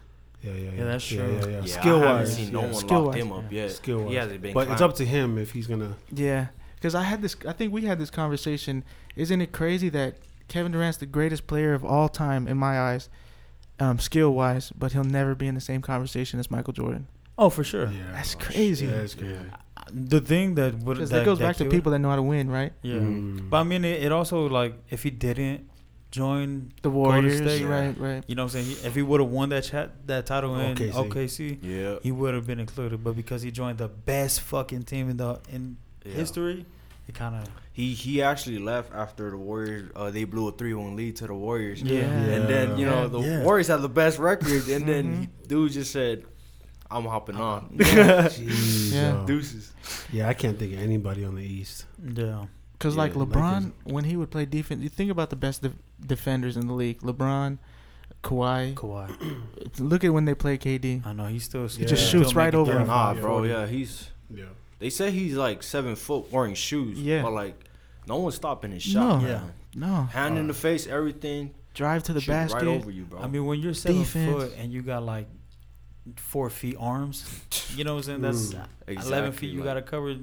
Yeah, 0.42 0.52
yeah, 0.52 0.56
yeah. 0.58 0.70
Yeah, 0.78 0.84
that's 0.84 1.06
true. 1.06 1.18
yeah, 1.18 1.46
yeah. 1.46 1.60
Yeah, 1.64 1.80
Skill 1.80 2.00
wise, 2.00 2.36
seen 2.36 2.52
no 2.52 2.60
yeah. 2.60 2.66
one 2.66 2.74
Skill 2.74 3.00
lock 3.00 3.06
wise. 3.14 3.22
him 3.22 3.32
up 3.32 3.52
yet. 3.52 3.70
Skill 3.72 3.98
He 4.00 4.04
wise. 4.04 4.14
hasn't 4.16 4.42
been. 4.42 4.54
But 4.54 4.68
it's 4.68 4.80
up 4.80 4.94
to 4.96 5.04
him 5.04 5.38
if 5.38 5.52
he's 5.52 5.66
gonna. 5.66 5.96
Yeah, 6.12 6.46
because 6.76 6.94
I 6.94 7.02
had 7.02 7.22
this. 7.22 7.36
I 7.46 7.52
think 7.52 7.72
we 7.72 7.82
had 7.82 7.98
this 7.98 8.10
conversation. 8.10 8.84
Isn't 9.16 9.40
it 9.40 9.52
crazy 9.52 9.88
that 9.90 10.16
Kevin 10.48 10.72
Durant's 10.72 10.98
the 10.98 11.06
greatest 11.06 11.46
player 11.46 11.74
of 11.74 11.84
all 11.84 12.08
time 12.08 12.46
in 12.46 12.56
my 12.56 12.80
eyes, 12.80 13.08
um, 13.80 13.98
skill 13.98 14.32
wise, 14.32 14.70
but 14.78 14.92
he'll 14.92 15.04
never 15.04 15.34
be 15.34 15.46
in 15.48 15.54
the 15.54 15.60
same 15.60 15.82
conversation 15.82 16.38
as 16.38 16.50
Michael 16.50 16.72
Jordan. 16.72 17.08
Oh, 17.36 17.50
for 17.50 17.62
sure. 17.64 17.86
Yeah, 17.90 18.12
That's 18.12 18.34
crazy. 18.34 18.86
Yeah, 18.86 18.92
that's 18.98 19.14
crazy. 19.14 19.36
The 19.92 20.20
thing 20.20 20.54
that 20.56 20.74
would 20.80 20.94
Because 20.98 21.10
that, 21.10 21.24
goes 21.24 21.38
back 21.38 21.56
to 21.56 21.64
killed- 21.64 21.72
people 21.72 21.92
that 21.92 21.98
know 22.00 22.10
how 22.10 22.16
to 22.16 22.22
win, 22.22 22.50
right? 22.50 22.72
Yeah, 22.82 22.96
Mm. 22.96 23.48
but 23.48 23.58
I 23.58 23.62
mean, 23.62 23.84
it, 23.84 24.02
it 24.02 24.12
also 24.12 24.46
like 24.48 24.74
if 24.90 25.02
he 25.04 25.10
didn't 25.10 25.68
join, 26.10 26.72
The 26.82 26.90
Warriors, 26.90 27.38
State. 27.38 27.64
right, 27.64 27.98
right. 27.98 28.24
you 28.26 28.34
know, 28.34 28.44
what 28.44 28.54
I'm 28.54 28.64
saying, 28.64 28.76
if 28.86 28.94
he 28.94 29.02
would 29.02 29.20
have 29.20 29.28
won 29.30 29.48
that 29.50 29.64
chat 29.64 30.06
that 30.06 30.26
title 30.26 30.58
in 30.58 30.74
OKC. 30.76 30.92
OKC, 30.92 31.58
Yeah. 31.62 31.98
he 32.02 32.10
would 32.12 32.34
have 32.34 32.46
been 32.46 32.60
included. 32.60 33.02
But 33.04 33.14
because 33.16 33.42
he 33.42 33.50
joined 33.50 33.78
the 33.78 33.88
best 33.88 34.40
fucking 34.40 34.84
team 34.84 35.10
in 35.10 35.16
the 35.18 35.40
in 35.52 35.76
yeah. 36.04 36.12
history, 36.12 36.64
it 37.06 37.14
kind 37.14 37.34
of 37.36 37.48
He 37.72 37.94
he 37.94 38.22
actually 38.22 38.58
left 38.58 38.92
after 38.94 39.30
the 39.30 39.36
Warriors. 39.36 39.90
Uh, 39.94 40.10
they 40.10 40.24
blew 40.24 40.48
a 40.48 40.52
three 40.52 40.74
one 40.74 40.96
lead 40.96 41.16
to 41.16 41.26
the 41.26 41.34
Warriors. 41.34 41.80
Yeah. 41.82 42.00
And 42.00 42.48
then 42.48 42.78
you 42.78 42.86
know 42.86 43.06
the 43.08 43.20
Yeah. 43.20 43.42
Warriors 43.44 43.68
had 43.68 43.82
the 43.82 43.88
best 43.88 44.18
record, 44.18 44.66
and 44.68 44.86
then 44.86 45.04
Mhm. 45.44 45.48
dude 45.48 45.72
just 45.72 45.92
said, 45.92 46.24
"I'm 46.90 47.04
hopping 47.04 47.36
on." 47.36 47.76
Jeez, 47.78 48.92
Yeah. 48.94 49.12
yo. 49.20 49.26
Deuces. 49.26 49.72
Yeah, 50.12 50.28
I 50.28 50.34
can't 50.34 50.58
think 50.58 50.72
of 50.74 50.80
anybody 50.80 51.24
on 51.24 51.34
the 51.36 51.44
East. 51.44 51.86
yeah. 52.14 52.46
Because 52.78 52.94
Yeah, 52.94 53.02
like 53.02 53.16
Lakers. 53.16 53.34
LeBron, 53.34 53.72
when 53.84 54.04
he 54.04 54.16
would 54.16 54.30
play 54.30 54.44
defense, 54.46 54.82
you 54.82 54.88
think 54.88 55.10
about 55.10 55.30
the 55.30 55.36
best 55.36 55.62
def- 55.62 55.72
defenders 56.04 56.56
in 56.56 56.66
the 56.68 56.72
league: 56.74 57.00
LeBron, 57.00 57.58
Kawhi. 58.22 58.74
Kawhi. 58.74 59.40
Look 59.80 60.04
at 60.04 60.12
when 60.12 60.24
they 60.26 60.34
play 60.34 60.58
KD. 60.58 61.04
I 61.04 61.12
know 61.12 61.26
he's 61.26 61.44
still. 61.44 61.62
He 61.64 61.68
still 61.70 61.86
just 61.88 62.08
shoots 62.10 62.28
still 62.30 62.38
right 62.38 62.54
over 62.54 62.70
thirty 62.72 62.82
him. 62.82 62.88
Nah, 62.88 63.12
five, 63.14 63.20
bro. 63.22 63.42
Yeah, 63.44 63.66
he's. 63.66 64.10
Yeah. 64.32 64.44
They 64.78 64.90
say 64.90 65.10
he's 65.10 65.34
like 65.34 65.62
seven 65.64 65.96
foot 65.96 66.30
wearing 66.30 66.54
shoes. 66.54 67.00
Yeah. 67.00 67.22
But 67.22 67.32
like, 67.32 67.56
no 68.06 68.18
one's 68.18 68.36
stopping 68.36 68.70
his 68.70 68.82
shot. 68.84 69.00
No. 69.00 69.16
man. 69.18 69.28
Yeah. 69.28 69.86
No. 69.86 70.02
Hand 70.04 70.38
in 70.38 70.44
Uh, 70.44 70.48
the 70.48 70.54
face, 70.54 70.86
everything. 70.86 71.50
drive 71.74 72.04
to 72.04 72.12
the 72.12 72.20
basket. 72.20 72.58
right 72.58 72.66
over 72.68 72.90
you, 72.92 73.02
bro. 73.04 73.18
I 73.20 73.26
mean, 73.26 73.44
when 73.46 73.58
you're 73.60 73.74
seven 73.74 74.00
Defense. 74.02 74.32
foot 74.32 74.52
and 74.56 74.72
you 74.72 74.82
got 74.82 75.02
like 75.02 75.26
four 76.16 76.48
feet 76.48 76.76
arms, 76.78 77.24
you 77.76 77.84
know 77.84 77.94
what 77.96 78.08
I'm 78.08 78.20
saying? 78.20 78.20
That's 78.22 78.54
Mm, 78.88 79.04
eleven 79.06 79.32
feet. 79.32 79.50
You 79.50 79.58
like- 79.58 79.64
gotta 79.66 79.82
cover. 79.82 80.16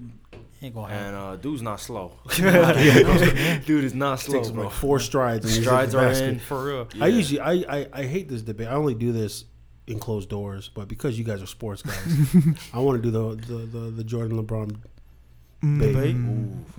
Ain't 0.66 0.74
gonna 0.76 0.92
happen. 0.94 1.08
And 1.08 1.16
uh, 1.16 1.36
dude's 1.36 1.62
not 1.62 1.80
slow. 1.80 2.14
Dude 2.38 3.84
is 3.84 3.94
not 3.94 4.20
slow, 4.20 4.38
Takes 4.40 4.50
bro. 4.52 4.64
like 4.66 4.74
four 4.74 5.00
strides. 5.00 5.46
And 5.46 5.54
he's 5.54 5.60
at 5.60 5.70
Strides 5.70 5.92
the 5.94 6.00
are 6.00 6.08
basket. 6.10 6.30
in. 6.30 6.40
For 6.40 6.66
real. 6.66 6.88
I 7.00 7.08
Yeah. 7.08 7.16
usually 7.18 7.40
I, 7.40 7.52
I 7.54 7.88
I 7.94 8.04
hate 8.06 8.30
this 8.30 8.42
debate. 8.42 8.68
I 8.68 8.72
only 8.74 8.96
do 8.96 9.12
this 9.12 9.46
in 9.88 10.00
closed 10.00 10.30
doors, 10.30 10.70
but 10.74 10.88
because 10.88 11.18
you 11.20 11.24
guys 11.24 11.42
are 11.44 11.46
sports 11.46 11.84
guys, 11.84 12.18
I 12.74 12.80
want 12.80 13.02
to 13.02 13.04
do 13.04 13.12
the 13.12 13.36
the 13.46 13.58
the, 13.66 13.80
the 13.92 14.04
Jordan 14.04 14.44
LeBron. 14.44 14.76
Mm, 15.64 15.80
Debate? 15.82 16.16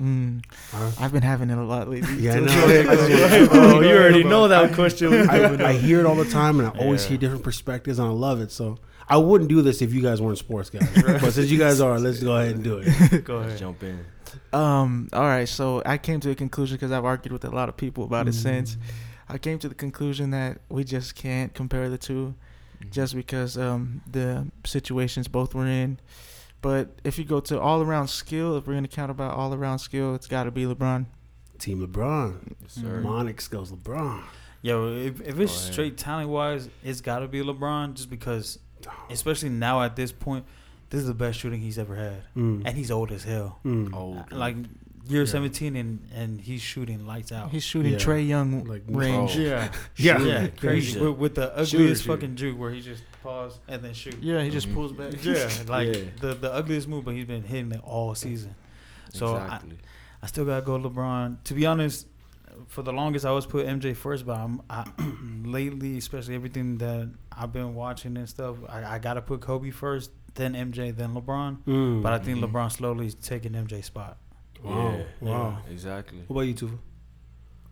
mm. 0.01 0.45
Huh? 0.71 0.91
I've 1.01 1.13
been 1.13 1.23
having 1.23 1.51
it 1.51 1.59
a 1.59 1.63
lot 1.65 1.89
lately. 1.89 2.17
Yeah, 2.23 2.33
I 2.35 2.35
So- 2.37 2.45
know. 2.45 3.49
oh, 3.51 3.81
you 3.81 3.97
already 3.97 4.23
know 4.25 4.49
that 4.49 4.73
question. 4.75 5.13
I, 5.31 5.69
I 5.69 5.73
hear 5.73 6.01
it 6.01 6.07
all 6.07 6.15
the 6.15 6.25
time, 6.31 6.61
and 6.61 6.69
I 6.69 6.79
always 6.79 7.03
Yeah. 7.05 7.11
hear 7.11 7.19
different 7.19 7.43
perspectives, 7.43 7.99
and 7.99 8.07
I 8.09 8.13
love 8.13 8.41
it. 8.41 8.53
So 8.53 8.79
I 9.09 9.17
wouldn't 9.17 9.49
do 9.51 9.63
this 9.63 9.83
if 9.83 9.93
you 9.95 10.03
guys 10.03 10.21
weren't 10.23 10.39
sports 10.39 10.71
guys. 10.71 10.89
But 11.21 11.33
since 11.33 11.51
you 11.51 11.59
guys 11.59 11.81
are, 11.81 11.99
let's 11.99 12.23
go 12.23 12.37
ahead 12.37 12.57
and 12.57 12.65
do 12.65 12.79
it. 12.85 13.25
Go 13.25 13.39
Let's 13.39 13.47
ahead. 13.49 13.59
jump 13.59 13.83
in. 13.83 14.05
Um. 14.53 15.09
All 15.13 15.23
right. 15.25 15.49
So 15.49 15.83
I 15.87 15.99
came 15.99 16.21
to 16.21 16.31
a 16.31 16.35
conclusion 16.35 16.77
because 16.77 16.93
I've 16.93 17.05
argued 17.05 17.33
with 17.33 17.45
a 17.45 17.51
lot 17.51 17.69
of 17.69 17.77
people 17.77 18.05
about 18.05 18.29
it 18.29 18.35
Mm. 18.35 18.43
since. 18.43 18.77
I 19.29 19.39
came 19.39 19.59
to 19.61 19.69
the 19.69 19.75
conclusion 19.75 20.31
that 20.31 20.59
we 20.69 20.85
just 20.85 21.17
can't 21.17 21.53
compare 21.55 21.89
the 21.89 21.99
two, 21.99 22.35
just 22.93 23.15
because 23.17 23.57
um 23.59 24.03
the 24.11 24.47
situations 24.65 25.27
both 25.29 25.55
were 25.55 25.67
in. 25.67 25.99
But 26.67 26.99
if 27.05 27.17
you 27.17 27.25
go 27.25 27.39
to 27.39 27.61
all 27.61 27.81
around 27.81 28.09
skill, 28.09 28.57
if 28.57 28.67
we're 28.67 28.75
gonna 28.75 28.89
count 28.89 29.09
about 29.13 29.35
all 29.35 29.55
around 29.55 29.79
skill, 29.79 30.17
it's 30.17 30.27
got 30.27 30.45
to 30.45 30.51
be 30.51 30.65
LeBron. 30.65 31.07
Team 31.61 31.87
LeBron, 31.87 32.57
Yes, 32.61 32.73
sir. 32.73 33.03
Monikkz 33.05 33.49
goes 33.49 33.71
LeBron. 33.71 34.21
Yo, 34.63 34.89
if, 34.97 35.21
if 35.21 35.39
it's 35.39 35.53
Go 35.67 35.73
straight 35.73 35.97
talent 35.97 36.29
wise, 36.29 36.69
it's 36.83 37.01
got 37.01 37.21
to 37.21 37.29
be 37.29 37.41
LeBron 37.41 37.95
just 37.95 38.11
because, 38.11 38.59
especially 39.09 39.51
now 39.51 39.81
at 39.85 39.95
this 39.95 40.11
point, 40.11 40.45
this 40.91 41.01
is 41.03 41.07
the 41.07 41.15
best 41.15 41.39
shooting 41.39 41.61
he's 41.61 41.79
ever 41.79 41.95
had. 41.95 42.23
Mm. 42.37 42.63
And 42.65 42.77
he's 42.77 42.91
old 42.91 43.13
as 43.13 43.23
hell. 43.23 43.61
Mm. 43.65 43.95
Oh, 43.95 44.25
Like, 44.37 44.57
year 45.09 45.23
Yeah. 45.23 45.27
17 45.31 45.77
and, 45.77 46.01
and 46.13 46.41
he's 46.41 46.63
shooting 46.63 47.07
lights 47.07 47.31
out. 47.31 47.51
He's 47.53 47.63
shooting 47.63 47.93
Yeah. 47.93 47.99
Trae 47.99 48.27
Young 48.27 48.65
Like, 48.65 48.83
range. 48.89 49.37
oh. 49.37 49.41
yeah. 49.41 49.73
Yeah. 49.97 50.21
Yeah, 50.21 50.47
crazy. 50.49 50.95
Shooter. 50.95 51.13
With, 51.13 51.19
with 51.21 51.35
the 51.37 51.53
ugliest 51.53 52.03
shooter. 52.03 52.17
fucking 52.17 52.35
juke 52.35 52.59
where 52.59 52.73
he 52.73 52.81
just 52.81 53.05
pause 53.27 53.59
and 53.69 53.83
then 53.83 53.93
shoot. 53.95 54.17
Yeah, 54.21 54.43
he 54.43 54.51
just 54.51 54.69
Mhm. 54.69 54.75
pulls 54.75 54.93
back. 54.93 55.13
Yeah, 55.25 55.49
like 55.77 55.89
Yeah. 55.95 56.05
the 56.21 56.35
the 56.35 56.53
ugliest 56.53 56.87
move, 56.89 57.05
but 57.05 57.15
he's 57.15 57.25
been 57.27 57.43
hitting 57.43 57.73
it 57.73 57.81
all 57.85 58.15
season. 58.15 58.55
So 59.13 59.35
I, 59.35 59.45
exactly. 59.45 59.79
I 60.23 60.27
still 60.27 60.45
gotta 60.45 60.65
go 60.65 60.79
LeBron. 60.79 61.43
To 61.45 61.55
be 61.55 61.67
honest, 61.67 62.07
for 62.69 62.83
the 62.83 62.93
longest 62.93 63.25
I 63.27 63.33
was 63.33 63.47
put 63.47 63.67
MJ 63.67 63.95
first, 63.95 64.25
but 64.27 64.37
I'm 64.39 64.63
I, 64.71 64.85
lately, 65.45 65.99
especially 65.99 66.35
everything 66.35 66.79
that 66.79 67.11
I've 67.33 67.53
been 67.53 67.75
watching 67.75 68.17
and 68.17 68.29
stuff, 68.29 68.57
I, 68.69 68.79
I 68.95 68.99
gotta 68.99 69.21
put 69.23 69.41
Kobe 69.41 69.71
first, 69.71 70.11
then 70.35 70.55
MJ, 70.55 70.95
then 70.97 71.15
LeBron. 71.15 71.59
Mm. 71.67 72.03
But 72.03 72.13
I 72.13 72.19
think 72.19 72.39
Mhm. 72.39 72.45
LeBron 72.51 72.71
slowly 72.73 73.07
is 73.07 73.15
taking 73.15 73.53
MJ's 73.55 73.87
spot. 73.87 74.17
wow, 74.65 74.97
Yeah. 74.97 75.05
wow. 75.21 75.59
exactly. 75.71 76.19
What 76.27 76.35
about 76.37 76.49
you, 76.49 76.55
Tufa? 76.55 76.79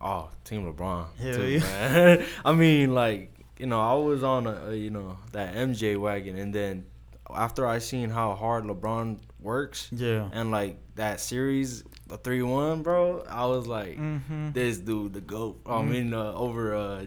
Oh, 0.01 0.29
Team 0.43 0.71
LeBron. 0.71 1.05
Hell 1.19 1.35
too, 1.35 1.47
yeah. 1.47 1.59
man. 1.59 2.25
I 2.45 2.51
mean, 2.53 2.93
like 2.93 3.31
you 3.59 3.65
know, 3.67 3.79
I 3.81 3.93
was 3.95 4.23
on 4.23 4.47
a, 4.47 4.69
a 4.69 4.75
you 4.75 4.89
know 4.89 5.17
that 5.31 5.55
MJ 5.55 5.97
wagon, 5.97 6.37
and 6.37 6.53
then 6.53 6.85
after 7.33 7.65
I 7.67 7.79
seen 7.79 8.09
how 8.09 8.35
hard 8.35 8.65
LeBron 8.65 9.17
works, 9.39 9.89
Yeah. 9.91 10.29
and 10.33 10.51
like 10.51 10.77
that 10.95 11.19
series, 11.19 11.83
the 12.07 12.17
three 12.17 12.41
one, 12.41 12.81
bro, 12.83 13.23
I 13.29 13.45
was 13.45 13.67
like, 13.67 13.97
Mm-hmm. 13.97 14.51
this 14.51 14.77
dude, 14.77 15.13
the 15.13 15.21
goat. 15.21 15.61
I 15.65 15.69
Mhm. 15.81 15.89
mean, 15.89 16.13
uh, 16.13 16.33
over 16.33 16.75
uh, 16.75 17.05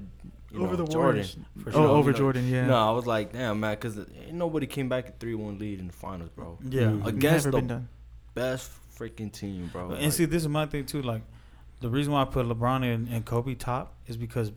you 0.51 0.61
Over 0.61 0.77
know, 0.77 0.77
the 0.77 0.93
Jordan. 0.93 0.99
Warriors. 0.99 1.37
For 1.63 1.71
Oh, 1.77 1.87
over 1.89 2.09
you 2.09 2.13
know, 2.13 2.19
Jordan, 2.19 2.49
yeah. 2.49 2.67
No, 2.67 2.75
I 2.77 2.91
was 2.93 3.07
like, 3.07 3.33
damn, 3.35 3.61
man, 3.61 3.75
because 3.75 3.99
nobody 4.33 4.67
came 4.67 4.89
back 4.89 5.07
at 5.07 5.21
three 5.21 5.35
one 5.35 5.59
lead 5.59 5.79
in 5.79 5.87
the 5.89 5.93
finals, 5.93 6.31
bro. 6.35 6.59
Yeah. 6.69 6.85
Mm. 6.85 7.07
Against 7.07 7.45
Never 7.47 7.51
the 7.51 7.57
been 7.59 7.67
done. 7.69 7.89
best 8.35 8.71
freaking 8.99 9.31
team, 9.31 9.69
bro. 9.73 9.91
and 9.91 10.03
Like, 10.05 10.13
see, 10.13 10.25
this 10.25 10.43
is 10.43 10.49
my 10.49 10.65
thing 10.67 10.87
too. 10.87 11.03
Like, 11.03 11.23
the 11.81 11.89
reason 11.91 12.13
why 12.15 12.23
I 12.23 12.25
put 12.25 12.47
LeBron 12.47 12.83
and, 12.83 13.09
and 13.09 13.25
Kobe 13.27 13.55
top 13.55 13.95
is 14.07 14.17
because 14.17 14.51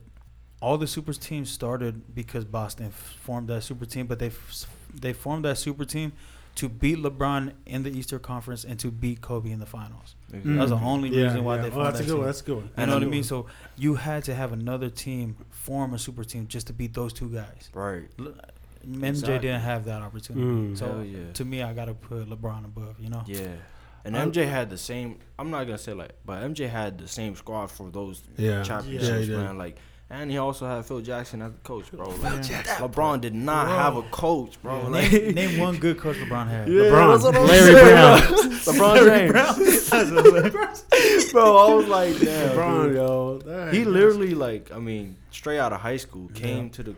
all 0.61 0.77
the 0.77 0.87
super 0.87 1.11
teams 1.13 1.49
started 1.49 2.15
because 2.15 2.45
Boston 2.45 2.87
f- 2.87 2.93
formed 3.19 3.47
that 3.49 3.63
super 3.63 3.85
team, 3.85 4.05
but 4.07 4.19
they 4.19 4.27
f- 4.27 4.67
they 4.93 5.11
formed 5.13 5.43
that 5.45 5.57
super 5.57 5.83
team 5.85 6.13
to 6.55 6.67
beat 6.69 6.97
LeBron 6.97 7.53
in 7.65 7.83
the 7.83 7.89
Eastern 7.97 8.19
Conference 8.19 8.63
and 8.65 8.77
to 8.79 8.91
beat 8.91 9.21
Kobe 9.21 9.49
in 9.51 9.59
the 9.59 9.65
finals. 9.65 10.15
exactly. 10.29 10.53
That's 10.55 10.69
the 10.71 10.75
only 10.77 11.09
reason 11.09 11.43
why 11.43 11.57
they 11.57 11.67
Oh, 11.69 11.71
formed 11.71 11.87
that's 11.87 11.99
a 12.01 12.03
that 12.03 12.07
good 12.09 12.13
one. 12.13 12.19
team. 12.19 12.25
That's 12.25 12.41
a 12.41 12.43
good 12.43 12.55
one. 12.55 12.63
You 12.65 12.71
And 12.77 12.89
know 12.89 12.95
what 12.97 13.01
I 13.03 13.05
I'm- 13.05 13.11
mean? 13.11 13.23
So 13.23 13.45
you 13.77 13.95
had 13.95 14.23
to 14.25 14.35
have 14.35 14.51
another 14.53 14.89
team 14.89 15.35
form 15.49 15.93
a 15.93 15.99
super 15.99 16.23
team 16.25 16.47
just 16.47 16.67
to 16.67 16.73
beat 16.73 16.93
those 16.93 17.13
two 17.13 17.29
guys. 17.29 17.69
right. 17.73 18.03
L- 18.19 18.33
MJ 18.83 19.07
Exactly. 19.09 19.39
didn't 19.39 19.61
have 19.61 19.85
that 19.85 20.01
opportunity. 20.01 20.45
Mm. 20.73 20.77
So 20.77 21.01
yeah. 21.01 21.31
to 21.33 21.45
me, 21.45 21.61
I 21.61 21.71
gotta 21.73 21.93
put 21.93 22.27
LeBron 22.29 22.65
above. 22.65 22.99
You 22.99 23.09
know? 23.09 23.23
Yeah. 23.27 23.47
And 24.03 24.17
I- 24.17 24.25
MJ 24.25 24.45
had 24.47 24.69
the 24.71 24.77
same. 24.77 25.19
I'm 25.39 25.51
not 25.51 25.65
gonna 25.65 25.77
say 25.77 25.93
like, 25.93 26.13
but 26.25 26.41
MJ 26.43 26.67
had 26.67 26.97
the 26.97 27.07
same 27.07 27.35
squad 27.35 27.67
for 27.67 27.89
those 27.91 28.23
Yeah. 28.37 28.63
championships, 28.63 29.27
Yeah, 29.27 29.37
man. 29.37 29.57
Like, 29.59 29.77
and 30.11 30.29
he 30.29 30.37
also 30.37 30.67
had 30.67 30.85
Phil 30.85 30.99
Jackson 31.01 31.41
as 31.41 31.51
the 31.53 31.57
coach, 31.59 31.89
bro. 31.91 32.09
Like, 32.09 32.41
Jackson. 32.43 32.75
LeBron 32.87 33.21
did 33.21 33.33
not 33.33 33.67
Bro. 33.67 33.75
have 33.75 33.95
a 33.95 34.01
coach, 34.09 34.61
bro. 34.61 34.81
Yeah, 34.81 34.87
Like, 34.89 35.11
name, 35.11 35.33
name 35.35 35.59
one 35.59 35.77
good 35.77 35.97
coach 35.97 36.17
LeBron 36.17 36.47
had. 36.49 36.67
Yeah, 36.67 36.81
LeBron. 36.83 37.11
that's 37.11 37.23
what 37.23 37.35
I'm 37.37 37.47
Larry 37.47 37.73
saying, 37.73 39.31
Brown. 39.31 39.51
LeBron 39.81 40.01
James. 40.01 41.31
bro, 41.31 41.57
I 41.57 41.73
was 41.73 41.87
like, 41.87 42.19
damn, 42.19 42.49
LeBron, 42.55 42.83
dude. 42.87 42.95
yo. 42.95 43.69
He 43.71 43.85
literally 43.85 44.33
like, 44.35 44.71
I 44.71 44.79
mean, 44.79 45.15
straight 45.31 45.59
out 45.59 45.73
of 45.73 45.79
high 45.81 45.97
school, 45.97 46.29
Yeah. 46.33 46.41
came 46.41 46.69
to 46.71 46.83
the 46.83 46.95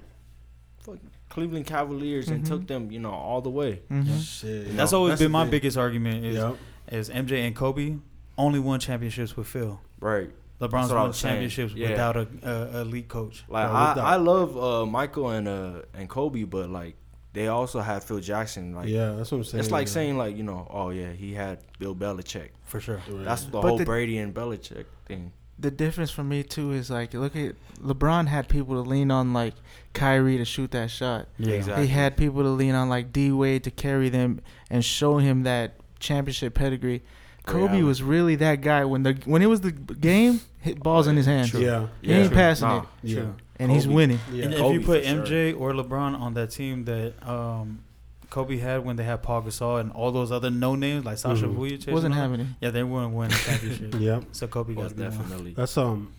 fucking 0.79 1.09
Cleveland 1.29 1.65
Cavaliers 1.65 2.29
and 2.29 2.43
Mhm. 2.43 2.47
took 2.47 2.67
them, 2.67 2.91
you 2.91 2.99
know, 2.99 3.11
all 3.11 3.41
the 3.41 3.49
way. 3.49 3.81
Mm-hmm. 3.91 4.19
Shit. 4.19 4.75
That's 4.75 4.91
No, 4.91 4.97
always 4.99 5.11
that's 5.13 5.21
been 5.21 5.31
my 5.31 5.43
thing. 5.43 5.51
biggest 5.51 5.77
argument 5.77 6.25
is 6.25 6.35
Yep. 6.35 6.57
is 6.91 7.09
MJ 7.09 7.45
and 7.45 7.55
Kobe 7.55 7.95
only 8.37 8.59
won 8.59 8.79
championships 8.79 9.35
with 9.37 9.47
Phil. 9.47 9.79
Right. 9.99 10.29
LeBron's 10.67 10.89
what 10.89 10.97
I 10.97 11.01
won 11.01 11.07
was 11.09 11.17
saying. 11.17 11.33
championships 11.35 11.73
Yeah. 11.73 11.89
without 11.91 12.17
a, 12.17 12.27
a 12.43 12.81
elite 12.81 13.07
coach. 13.07 13.43
Like 13.47 13.67
I, 13.67 13.93
I 13.95 14.15
love 14.17 14.57
uh, 14.57 14.85
Michael 14.85 15.29
and 15.29 15.47
uh, 15.47 15.81
and 15.93 16.09
Kobe, 16.09 16.43
but 16.43 16.69
like 16.69 16.95
they 17.33 17.47
also 17.47 17.79
had 17.81 18.03
Phil 18.03 18.19
Jackson. 18.19 18.73
Like 18.75 18.87
yeah, 18.89 19.11
that's 19.13 19.31
what 19.31 19.39
I'm 19.39 19.43
saying. 19.43 19.59
it's 19.63 19.71
like 19.71 19.87
yeah. 19.87 19.93
saying 19.93 20.17
like 20.17 20.37
you 20.37 20.43
know, 20.43 20.67
oh 20.69 20.89
yeah, 20.89 21.11
he 21.11 21.33
had 21.33 21.59
Bill 21.79 21.95
Belichick. 21.95 22.49
For 22.65 22.79
sure. 22.79 23.01
Right. 23.09 23.25
That's 23.25 23.43
the 23.45 23.51
But 23.59 23.61
whole 23.67 23.77
the- 23.77 23.85
Brady 23.85 24.17
and 24.17 24.33
Belichick 24.33 24.85
thing. 25.05 25.31
The 25.59 25.69
difference 25.69 26.09
for 26.09 26.23
me 26.23 26.41
too 26.43 26.71
is 26.73 26.89
like 26.89 27.13
look 27.13 27.35
at 27.35 27.53
LeBron 27.79 28.27
had 28.27 28.49
people 28.49 28.73
to 28.83 28.89
lean 28.89 29.11
on 29.11 29.33
like 29.33 29.53
Kyrie 29.93 30.37
to 30.37 30.45
shoot 30.45 30.71
that 30.71 30.89
shot. 30.89 31.27
Yeah. 31.37 31.53
Exactly. 31.55 31.85
He 31.87 31.93
had 31.93 32.17
people 32.17 32.41
to 32.41 32.49
lean 32.49 32.73
on 32.73 32.89
like 32.89 33.13
D 33.13 33.31
Wade 33.31 33.63
to 33.65 33.71
carry 33.71 34.09
them 34.09 34.41
and 34.71 34.83
show 34.83 35.19
him 35.19 35.43
that 35.43 35.75
championship 35.99 36.55
pedigree. 36.55 37.03
Ray 37.47 37.53
Kobe 37.53 37.67
Allen. 37.73 37.85
was 37.85 38.01
really 38.03 38.35
that 38.37 38.61
guy 38.61 38.85
when 38.85 39.03
the 39.03 39.13
when 39.25 39.41
it 39.41 39.47
was 39.47 39.61
the 39.61 39.71
game, 39.71 40.39
hit 40.59 40.81
balls 40.81 41.07
in 41.07 41.15
his 41.17 41.25
hands, 41.25 41.49
True. 41.51 41.61
Yeah. 41.61 41.87
He 42.01 42.11
ain't 42.13 42.27
True. 42.29 42.35
passing 42.37 42.67
Nah, 42.67 42.77
it. 42.81 42.85
Yeah. 43.03 43.15
True. 43.19 43.35
and 43.59 43.71
he's 43.71 43.87
winning. 43.87 44.19
Yeah. 44.31 44.45
And 44.45 44.55
Kobe 44.55 44.75
if 44.75 44.81
you 44.81 44.85
put 44.85 45.03
for 45.03 45.09
sure. 45.09 45.23
MJ 45.25 45.59
or 45.59 45.73
LeBron 45.73 46.19
on 46.19 46.33
that 46.35 46.51
team 46.51 46.85
that 46.85 47.13
um, 47.27 47.83
Kobe 48.29 48.57
had 48.57 48.85
when 48.85 48.95
they 48.95 49.03
had 49.03 49.21
Paul 49.23 49.41
Gasol 49.43 49.79
and 49.81 49.91
all 49.91 50.11
those 50.11 50.31
other 50.31 50.49
no 50.49 50.75
names 50.75 51.05
like 51.05 51.17
Sasha 51.17 51.45
Mhm. 51.45 51.55
Vujacic, 51.57 51.91
Wasn't 51.91 52.13
all 52.13 52.19
that, 52.21 52.27
happening. 52.29 52.55
Yeah, 52.61 52.71
they 52.71 52.83
wouldn't 52.83 53.13
win 53.13 53.29
a 53.31 53.33
championship. 53.35 53.95
Yeah. 53.99 54.21
So 54.31 54.47
Kobe 54.47 54.73
got 54.73 54.83
Was 54.85 54.93
to 54.93 54.97
be 54.97 55.03
one. 55.03 55.11
definitely. 55.11 55.53
That's 55.53 55.77
um. 55.77 56.13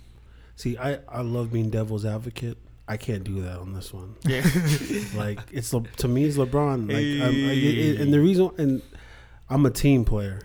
See, 0.57 0.77
I 0.79 0.99
I 1.09 1.22
love 1.22 1.53
being 1.53 1.70
devil's 1.70 2.05
advocate. 2.05 2.59
I 2.87 2.99
can't 2.99 3.25
do 3.25 3.41
that 3.43 3.59
on 3.61 3.72
this 3.72 3.95
one. 3.95 4.14
Yeah. 4.27 4.45
Like 5.16 5.41
it's 5.53 5.72
Le- 5.72 5.83
to 5.97 6.07
me, 6.07 6.25
it's 6.25 6.37
LeBron. 6.37 6.87
Like, 6.87 7.27
I'm, 7.27 7.35
I, 7.51 7.55
Hey. 7.55 7.97
and 7.97 8.12
the 8.12 8.20
reason, 8.20 8.51
and 8.59 8.83
I'm 9.49 9.64
a 9.66 9.70
team 9.70 10.05
player, 10.05 10.41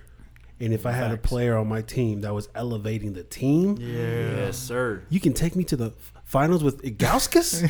and 0.60 0.74
if 0.74 0.86
I 0.86 0.92
had 0.92 1.12
a 1.12 1.18
player 1.18 1.58
on 1.58 1.68
my 1.68 1.82
team 1.82 2.22
that 2.22 2.34
was 2.34 2.50
elevating 2.56 3.14
the 3.14 3.24
team, 3.24 3.78
yeah. 3.80 4.46
Yes, 4.48 4.58
sir. 4.58 5.04
you 5.10 5.20
can 5.20 5.34
take 5.34 5.56
me 5.56 5.64
to 5.66 5.76
the 5.78 5.94
finals 6.26 6.64
with 6.64 6.82
Ilgauskas. 6.84 7.62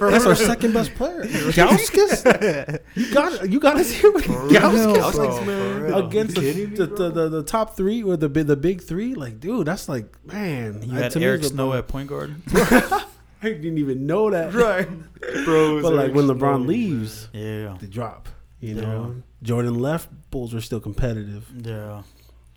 That's 0.10 0.26
our 0.26 0.34
second 0.34 0.74
best 0.74 0.94
player. 0.94 1.22
Ilgauskas. 1.24 2.80
You 2.94 3.14
got 3.14 3.48
you 3.50 3.60
got 3.60 3.76
us 3.76 3.90
here 3.90 4.12
with 4.12 4.24
Ilgauskas 4.24 5.44
bro, 5.44 6.06
against 6.06 6.34
the, 6.36 6.64
the, 6.66 6.86
the, 6.86 7.10
the, 7.10 7.28
the 7.28 7.42
top 7.42 7.76
three 7.76 8.02
or 8.02 8.16
the 8.16 8.28
the 8.28 8.56
big 8.56 8.82
three. 8.82 9.14
Like, 9.14 9.40
dude, 9.40 9.66
that's 9.66 9.88
like 9.88 10.06
man. 10.26 10.82
You 10.82 10.96
I- 10.98 11.02
had 11.02 11.12
to 11.12 11.18
me, 11.20 11.24
Eric 11.26 11.44
Snow 11.44 11.72
at 11.72 11.88
point 11.88 12.08
guard. 12.08 12.34
I 13.44 13.48
didn't 13.48 13.78
even 13.78 14.06
know 14.06 14.30
that. 14.30 14.54
right. 14.54 14.88
Bro, 15.44 15.82
But 15.82 15.94
like 15.94 16.14
when 16.14 16.26
LeBron 16.26 16.66
leaves, 16.66 17.28
Yeah. 17.32 17.76
the 17.80 17.86
drop. 17.88 18.28
You 18.60 18.74
know, 18.74 19.16
Jordan 19.42 19.74
left. 19.80 20.08
Bulls 20.30 20.54
were 20.54 20.60
still 20.60 20.78
competitive. 20.78 21.48
Yeah. 21.66 22.02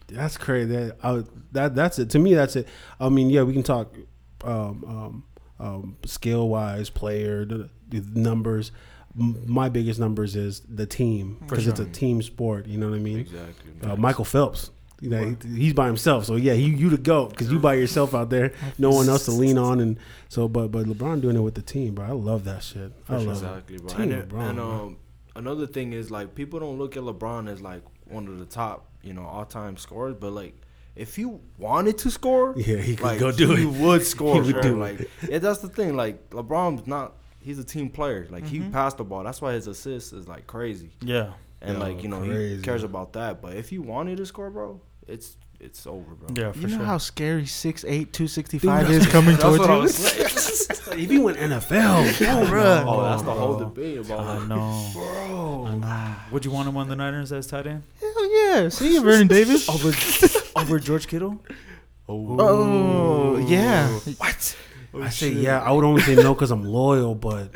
That's 0.08 0.38
crazy. 0.38 0.72
That 0.72 0.98
I, 1.04 1.24
that 1.54 1.76
that's 1.76 2.00
it. 2.00 2.10
To 2.12 2.20
me, 2.20 2.34
that's 2.34 2.56
it. 2.56 2.68
I 3.00 3.10
mean, 3.10 3.30
yeah, 3.30 3.44
we 3.44 3.54
can 3.54 3.64
talk 3.64 3.96
um, 4.44 4.84
um, 4.88 5.24
um, 5.60 5.98
skill 6.06 6.50
wise, 6.50 6.90
player 6.90 7.46
the, 7.46 7.70
the 7.90 8.02
numbers. 8.20 8.72
M- 9.20 9.42
my 9.46 9.70
biggest 9.70 10.00
numbers 10.00 10.36
is 10.36 10.62
the 10.62 10.86
team 10.86 11.38
because 11.42 11.68
it's 11.68 11.80
a 11.80 11.86
team 11.86 12.22
sport. 12.22 12.68
You 12.68 12.78
know 12.78 12.90
what 12.90 12.96
I 12.98 13.00
mean? 13.00 13.20
Exactly. 13.20 13.72
Uh, 13.84 13.96
Michael 13.96 14.26
Phelps. 14.26 14.72
You 15.02 15.10
know, 15.10 15.36
he, 15.44 15.58
he's 15.58 15.74
by 15.74 15.88
himself. 15.88 16.26
So 16.26 16.36
yeah, 16.36 16.54
he, 16.54 16.64
you 16.66 16.90
to 16.90 16.98
go 16.98 17.28
because 17.28 17.52
you 17.52 17.60
by 17.60 17.74
yourself 17.74 18.16
out 18.16 18.30
there, 18.30 18.54
no 18.78 18.90
one 18.92 19.10
else 19.10 19.26
to 19.26 19.32
lean 19.32 19.58
on, 19.70 19.80
and 19.82 19.98
so. 20.30 20.48
But 20.48 20.70
but 20.70 20.86
LeBron 20.86 21.22
doing 21.22 21.36
it 21.36 21.42
with 21.42 21.56
the 21.56 21.62
team, 21.62 21.96
bro. 21.96 22.06
I 22.06 22.12
love 22.12 22.46
that 22.46 22.64
shit. 22.64 22.94
I 23.10 23.18
love 23.18 23.28
it. 23.28 23.32
exactly, 23.32 23.78
bro. 23.78 23.88
Team 23.90 24.12
And, 24.14 24.30
LeBron, 24.32 24.50
and 24.50 24.60
um, 24.60 24.98
another 25.36 25.68
thing 25.68 25.92
is 25.94 26.12
like 26.12 26.34
people 26.34 26.60
don't 26.60 26.78
look 26.78 26.96
at 26.96 27.04
LeBron 27.04 27.50
as 27.52 27.62
like 27.62 27.82
one 28.06 28.28
of 28.28 28.40
the 28.40 28.46
top, 28.46 28.90
you 29.06 29.14
know, 29.14 29.24
all 29.26 29.46
time 29.46 29.78
scorers, 29.78 30.16
but 30.20 30.32
like 30.32 30.56
if 30.96 31.18
you 31.18 31.42
wanted 31.58 31.98
to 32.00 32.10
score, 32.12 32.54
Yeah, 32.58 32.78
he 32.78 32.96
could 32.96 33.06
like, 33.06 33.20
go 33.20 33.32
do 33.32 33.48
he 33.48 33.54
it. 33.54 33.60
He 33.60 33.66
would 33.84 34.04
score. 34.04 34.36
He 34.36 34.42
would 34.54 34.62
bro. 34.62 34.62
do 34.62 34.80
like 34.80 35.10
yeah, 35.30 35.40
that's 35.40 35.60
the 35.60 35.68
thing. 35.70 35.96
Like 35.96 36.30
LeBron's 36.32 36.88
not. 36.88 37.16
He's 37.40 37.60
a 37.60 37.64
team 37.64 37.90
player. 37.90 38.28
Like 38.30 38.46
he 38.48 38.60
Mhm. 38.60 38.72
passed 38.72 38.98
the 38.98 39.04
ball. 39.04 39.24
That's 39.24 39.42
why 39.42 39.54
his 39.54 39.68
assist 39.68 40.14
is 40.14 40.28
like 40.28 40.48
crazy. 40.48 40.92
Yeah. 41.02 41.34
And 41.62 41.78
Yo, 41.78 41.80
like 41.84 42.02
you 42.04 42.10
know 42.10 42.20
crazy. 42.20 42.58
he 42.58 42.62
cares 42.62 42.84
about 42.84 43.14
that. 43.14 43.42
But 43.42 43.56
if 43.56 43.72
you 43.72 43.82
wanted 43.82 44.18
to 44.18 44.26
score, 44.26 44.50
bro, 44.50 44.82
it's 45.08 45.38
it's 45.66 45.86
over, 45.88 46.16
bro. 46.16 46.30
Yeah, 46.36 46.52
for 46.52 46.60
You 46.60 46.68
know 46.68 46.78
sure. 46.78 46.86
how 46.86 46.98
scary 46.98 47.44
6'8", 47.44 47.84
265 48.12 48.88
Dude, 48.88 49.02
is 49.02 49.08
coming 49.08 49.32
That's 49.32 49.44
towards 49.44 49.60
what 49.60 49.70
I 49.70 49.76
you? 49.76 49.82
was 49.82 49.96
saying. 49.96 51.00
if 51.04 51.10
he 51.10 51.20
went 51.20 51.38
NFL, 51.38 52.06
oh, 52.06 52.46
bruh. 52.46 52.86
oh, 52.88 53.02
that's 53.04 53.22
the 53.24 53.34
whole 53.34 53.58
debate 53.58 53.98
about 54.00 54.20
I 54.20 54.38
like, 54.38 54.48
know. 54.48 54.90
bro. 54.94 55.66
I 55.68 55.76
know. 55.76 56.16
Would 56.32 56.46
you 56.46 56.52
want 56.52 56.70
him 56.70 56.78
on 56.78 56.88
the 56.88 56.96
Niners 56.96 57.32
as 57.32 57.48
tight 57.48 57.68
end 57.68 57.84
Hell 58.00 58.32
yeah. 58.46 58.70
See 58.70 58.94
you, 58.94 59.02
Vernon 59.04 59.28
Davis. 59.28 59.68
over 59.68 59.92
over 60.60 60.80
George 60.80 61.08
Kittle? 61.08 61.44
Oh. 62.08 62.38
oh, 62.40 63.38
yeah. 63.48 63.90
What? 63.90 64.56
I 65.02 65.10
say 65.10 65.34
oh, 65.36 65.40
yeah. 65.40 65.62
I 65.62 65.72
would 65.72 65.84
only 65.84 66.02
say 66.02 66.16
no 66.16 66.34
because 66.34 66.52
I'm 66.52 66.64
loyal, 66.64 67.16
but 67.16 67.50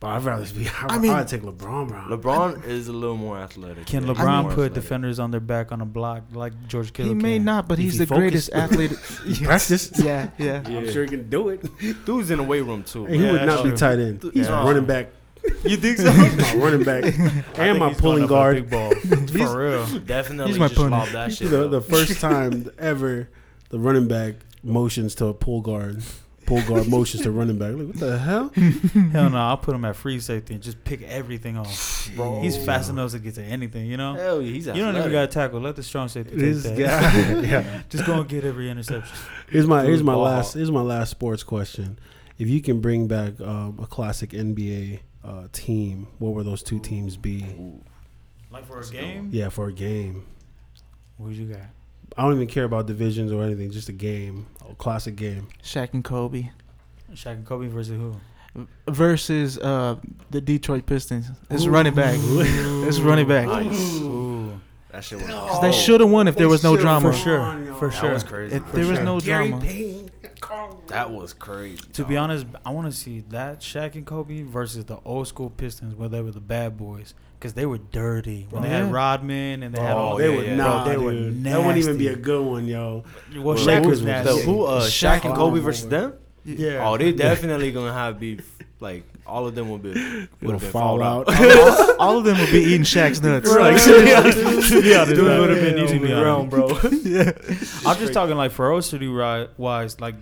but 0.00 0.08
I'd 0.08 0.24
rather 0.24 0.46
be. 0.54 0.66
I, 0.82 0.86
I 0.94 0.98
mean- 0.98 1.12
I'd 1.12 1.28
take 1.28 1.42
LeBron, 1.42 1.88
bro. 1.88 2.16
LeBron 2.16 2.64
is 2.66 2.88
a 2.88 2.92
little 2.92 3.16
more 3.16 3.38
athletic. 3.38 3.86
Can 3.86 4.06
Yeah, 4.06 4.14
LeBron 4.14 4.42
put 4.44 4.50
athletic. 4.52 4.72
defenders 4.74 5.18
on 5.18 5.30
their 5.30 5.40
back 5.40 5.70
on 5.72 5.80
a 5.80 5.84
block 5.86 6.22
like 6.32 6.52
George 6.68 6.92
Kittle? 6.92 7.10
He 7.10 7.14
may 7.14 7.36
can? 7.36 7.44
not, 7.44 7.68
but 7.68 7.78
If 7.78 7.84
he's 7.84 7.92
he 7.98 8.04
the 8.06 8.14
greatest 8.14 8.50
athlete. 8.54 8.92
He 9.26 9.44
practiced. 9.44 9.98
yeah, 10.02 10.30
yeah. 10.38 10.62
Yeah. 10.68 10.78
I'm 10.78 10.90
sure 10.90 11.02
he 11.04 11.08
can 11.10 11.28
do 11.30 11.50
it. 11.50 11.64
Dude's 12.06 12.30
in 12.30 12.38
the 12.38 12.44
weight 12.44 12.62
room 12.62 12.82
too. 12.82 13.04
And 13.06 13.14
he 13.16 13.22
Yeah, 13.24 13.32
would 13.32 13.40
not 13.42 13.46
that's 13.46 13.62
be 13.62 13.68
true. 13.70 13.76
tight 13.78 13.98
end. 13.98 14.22
He's 14.34 14.46
Yeah. 14.48 14.64
running 14.64 14.86
back. 14.86 15.08
You 15.64 15.76
think 15.78 15.96
so? 15.96 16.10
He's 16.12 16.36
my 16.36 16.54
running 16.62 16.84
back 16.84 17.04
and 17.58 17.78
my 17.78 17.94
pulling 17.94 18.26
guard. 18.26 18.56
Big 18.56 18.70
ball. 18.70 18.94
For 18.94 19.58
real. 19.58 19.86
Definitely 20.00 20.52
He's 20.52 20.58
my 20.60 20.68
just 20.68 20.78
punter. 20.78 21.12
that 21.12 21.32
shit. 21.32 21.48
The, 21.50 21.66
the 21.66 21.80
first 21.80 22.20
time 22.20 22.70
ever, 22.78 23.28
the 23.70 23.78
running 23.78 24.06
back 24.06 24.34
motions 24.62 25.14
to 25.14 25.26
a 25.26 25.34
pull 25.34 25.62
guard. 25.62 26.02
Pull 26.50 26.62
guard 26.62 26.88
motions 26.88 27.22
to 27.22 27.30
running 27.30 27.58
back. 27.58 27.74
Like, 27.74 27.86
what 27.86 28.00
the 28.00 28.18
hell? 28.18 28.48
Hell 29.12 29.30
no, 29.30 29.38
I'll 29.38 29.56
put 29.56 29.72
him 29.72 29.84
at 29.84 29.94
free 29.94 30.18
safety 30.18 30.54
and 30.54 30.60
just 30.60 30.82
pick 30.82 31.00
everything 31.02 31.56
off. 31.56 32.10
Bro. 32.16 32.40
He's 32.40 32.56
fast 32.56 32.90
enough 32.90 33.12
to 33.12 33.20
get 33.20 33.36
to 33.36 33.42
anything, 33.44 33.86
you 33.86 33.96
know? 33.96 34.14
Hell 34.14 34.42
yeah, 34.42 34.52
he's 34.52 34.66
You 34.66 34.72
don't 34.72 34.96
even 34.96 35.12
got 35.12 35.20
to 35.20 35.26
tackle. 35.28 35.60
Let 35.60 35.76
the 35.76 35.84
strong 35.84 36.08
safety 36.08 36.36
take 36.36 36.76
that. 36.76 36.76
guy. 36.76 37.40
yeah. 37.48 37.82
Just 37.88 38.04
go 38.04 38.14
and 38.14 38.28
get 38.28 38.44
every 38.44 38.68
interception. 38.68 39.16
Here's 39.48 39.68
my 39.68 39.84
here's 39.84 40.02
my 40.02 40.16
last 40.16 40.54
here's 40.54 40.72
my 40.72 40.80
last 40.80 41.10
sports 41.10 41.44
question. 41.44 42.00
If 42.36 42.48
you 42.48 42.60
can 42.60 42.80
bring 42.80 43.06
back 43.06 43.40
um, 43.40 43.78
a 43.80 43.86
classic 43.86 44.30
NBA 44.30 45.02
uh, 45.22 45.46
team, 45.52 46.08
what 46.18 46.34
would 46.34 46.46
those 46.46 46.64
two 46.64 46.80
teams 46.80 47.16
be? 47.16 47.46
Like 48.50 48.66
for 48.66 48.72
a 48.72 48.76
That's 48.78 48.90
a 48.90 48.92
good 48.94 49.00
game? 49.00 49.28
Yeah, 49.30 49.50
for 49.50 49.68
a 49.68 49.72
game. 49.72 50.26
What 51.16 51.28
would 51.28 51.36
you 51.36 51.46
got? 51.46 51.60
I 52.16 52.22
don't 52.22 52.34
even 52.34 52.48
care 52.48 52.64
about 52.64 52.86
divisions 52.86 53.32
or 53.32 53.42
anything. 53.42 53.70
Just 53.70 53.88
a 53.88 53.92
game, 53.92 54.46
a 54.68 54.74
classic 54.74 55.16
game. 55.16 55.48
Shaq 55.62 55.94
and 55.94 56.04
Kobe 56.04 56.50
Shaq 57.14 57.32
and 57.32 57.46
Kobe 57.46 57.66
versus 57.68 57.96
who? 57.96 58.16
versus 58.88 59.58
uh, 59.58 59.96
the 60.30 60.40
Detroit 60.40 60.86
Pistons. 60.86 61.30
It's 61.50 61.66
running 61.66 61.94
back. 61.94 62.18
It's 62.90 62.98
running 62.98 63.28
back. 63.28 63.46
Nice. 63.46 64.00
Ooh. 64.00 64.60
That 64.90 65.04
shit 65.04 65.18
was. 65.20 65.28
'Cause 65.28 65.60
they 65.60 65.70
should 65.72 66.00
have 66.00 66.10
won 66.10 66.26
if 66.26 66.34
there 66.36 66.48
was 66.48 66.64
no 66.64 66.76
drama. 66.76 67.12
For 67.12 67.16
sure. 67.18 67.74
For 67.78 67.90
sure. 67.90 67.90
That 67.90 67.96
sure. 68.00 68.12
was 68.12 68.24
crazy. 68.24 68.56
If 68.56 68.72
there 68.72 68.86
was 68.86 68.96
sure. 68.96 69.04
no 69.04 69.20
drama. 69.20 69.60
That 70.88 71.10
was 71.10 71.32
crazy. 71.32 71.80
To 71.94 72.04
be 72.04 72.16
honest, 72.16 72.46
I 72.64 72.70
want 72.70 72.90
to 72.90 72.96
see 72.96 73.20
that 73.30 73.60
Shaq 73.60 73.94
and 73.94 74.04
Kobe 74.06 74.42
versus 74.42 74.84
the 74.84 74.98
old 75.04 75.28
school 75.28 75.50
Pistons 75.50 75.94
where 75.94 76.08
they 76.08 76.20
were 76.20 76.30
the 76.32 76.40
bad 76.40 76.76
boys 76.76 77.14
because 77.38 77.54
they 77.54 77.66
were 77.66 77.78
dirty. 77.78 78.46
When 78.50 78.62
they 78.62 78.68
Yeah. 78.68 78.84
had 78.84 78.92
Rodman 78.92 79.62
and 79.62 79.74
they 79.74 79.80
had 79.80 79.94
Oh, 79.94 79.98
all 79.98 80.16
they 80.16 80.30
yeah, 80.30 80.36
would 80.36 80.46
yeah. 80.46 80.56
not. 80.56 80.84
They 80.86 80.94
dude. 80.94 81.04
were 81.04 81.12
That 81.50 81.58
wouldn't 81.58 81.78
even 81.78 81.96
be 81.98 82.08
a 82.08 82.16
good 82.16 82.44
one, 82.44 82.66
yo. 82.66 83.04
Well, 83.34 83.42
Well, 83.42 83.56
Shaq 83.56 83.82
who 83.82 83.88
was 83.88 84.00
was 84.00 84.06
nasty. 84.06 84.42
Who? 84.42 84.64
Uh, 84.64 84.82
Shaq 84.82 85.20
Shaq 85.20 85.24
and 85.24 85.34
Kobe 85.34 85.58
boy. 85.58 85.64
versus 85.64 85.88
them? 85.88 86.14
Yeah. 86.44 86.88
Oh, 86.88 86.96
they 86.96 87.12
definitely 87.12 87.72
gonna 87.72 87.92
have 87.92 88.18
beef. 88.20 88.56
Like 88.80 89.04
all 89.26 89.46
of 89.46 89.54
them 89.54 89.68
will 89.68 89.78
be 89.78 89.90
It'll 89.90 90.52
have 90.52 90.60
been 90.60 90.70
fall 90.70 91.02
out. 91.02 91.28
out. 91.28 91.90
all, 91.90 91.96
all 92.00 92.18
of 92.18 92.24
them 92.24 92.38
will 92.38 92.50
be 92.50 92.60
eating 92.60 92.82
Shaq's 92.82 93.20
nuts. 93.22 93.48
Right. 93.54 93.74
Like, 93.74 93.82
to 93.84 94.04
be 94.04 94.14
honest, 94.14 94.38
to 94.72 94.82
be 94.82 94.94
honest, 94.94 95.14
Dude, 95.14 95.22
would've 95.24 95.40
would've 95.40 95.56
been 95.56 95.74
been 95.76 95.84
easy 95.84 95.96
easy 95.96 95.98
to 95.98 96.06
be 96.06 96.20
ground, 96.20 96.50
bro. 96.50 96.68
yeah. 97.02 97.32
I'm 97.86 97.98
just 97.98 98.12
talking 98.14 98.36
like 98.36 98.52
ferocity 98.52 99.06
wise, 99.08 100.00
like 100.00 100.14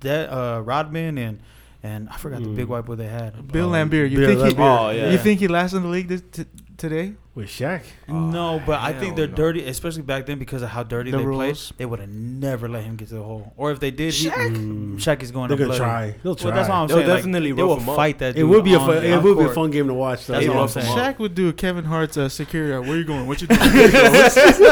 that 0.00 0.30
uh, 0.32 0.60
Rodman 0.62 1.18
and 1.18 1.40
and 1.82 2.08
I 2.08 2.16
forgot 2.16 2.42
the 2.42 2.48
big 2.48 2.66
Mm. 2.66 2.70
white 2.70 2.84
boy 2.86 2.94
they 2.96 3.06
had. 3.06 3.52
Bill 3.52 3.72
Um, 3.74 3.90
Laimbeer, 3.90 4.10
you 4.10 4.18
Bill 4.18 4.28
think 4.40 4.56
he? 4.56 4.62
Laimbeer. 4.62 4.78
Oh, 4.80 4.90
yeah. 4.90 5.10
You 5.10 5.18
think 5.18 5.38
he 5.40 5.46
lasts 5.48 5.74
in 5.76 5.82
the 5.82 5.88
league 5.88 6.08
this, 6.08 6.22
t- 6.32 6.44
today? 6.78 7.14
With 7.34 7.48
Shaq. 7.48 7.82
No, 8.08 8.60
but 8.66 8.80
I 8.80 8.92
think 8.92 9.14
they're 9.14 9.28
no. 9.28 9.34
dirty, 9.36 9.64
especially 9.64 10.02
back 10.02 10.26
then 10.26 10.38
because 10.40 10.60
of 10.62 10.70
how 10.70 10.82
dirty 10.82 11.12
The 11.12 11.18
they 11.18 11.22
played. 11.22 11.28
rules. 11.48 11.72
They 11.76 11.86
would 11.86 12.00
have 12.00 12.08
never 12.08 12.68
let 12.68 12.82
him 12.82 12.96
get 12.96 13.08
to 13.08 13.14
the 13.14 13.22
hole, 13.22 13.52
or 13.56 13.70
if 13.70 13.78
they 13.78 13.92
did, 13.92 14.12
he, 14.14 14.28
Mm. 14.28 14.96
Shaq 14.96 15.22
is 15.22 15.30
going 15.30 15.48
They're 15.48 15.56
to 15.58 15.64
gonna 15.66 15.76
bloody. 15.78 16.12
try. 16.12 16.16
They'll 16.24 16.34
try. 16.34 16.46
Well, 16.50 16.56
that's 16.56 16.68
what 16.68 16.74
I'm 16.76 16.88
They'll 16.88 16.96
saying. 16.96 17.08
like, 17.08 17.18
definitely 17.18 17.52
they 17.52 17.62
rough 17.62 17.68
will 17.68 17.80
him 17.80 17.88
up. 17.90 17.96
fight 17.96 18.18
that. 18.18 18.30
it 18.30 18.40
dude 18.40 18.50
would 18.50 18.64
be 18.64 18.74
a 18.74 18.78
on 18.80 18.86
fun, 18.86 18.96
the- 18.96 19.12
it 19.12 19.22
would 19.22 19.36
be 19.36 19.42
a 19.42 19.44
court. 19.44 19.54
fun 19.54 19.70
game 19.70 19.86
to 19.86 19.94
watch. 19.94 20.26
Though. 20.26 20.32
That's 20.32 20.44
They 20.46 20.48
what 20.48 20.56
I'm 20.56 20.60
rough 20.62 20.70
saying. 20.72 20.96
Shaq 20.96 21.18
would 21.20 21.34
do 21.36 21.52
Kevin 21.52 21.84
Hart's 21.84 22.16
uh, 22.16 22.28
security. 22.28 22.88
Where 22.88 22.98
you 22.98 23.04
going? 23.04 23.26
What 23.28 23.40
you 23.40 23.46
doing? 23.48 23.60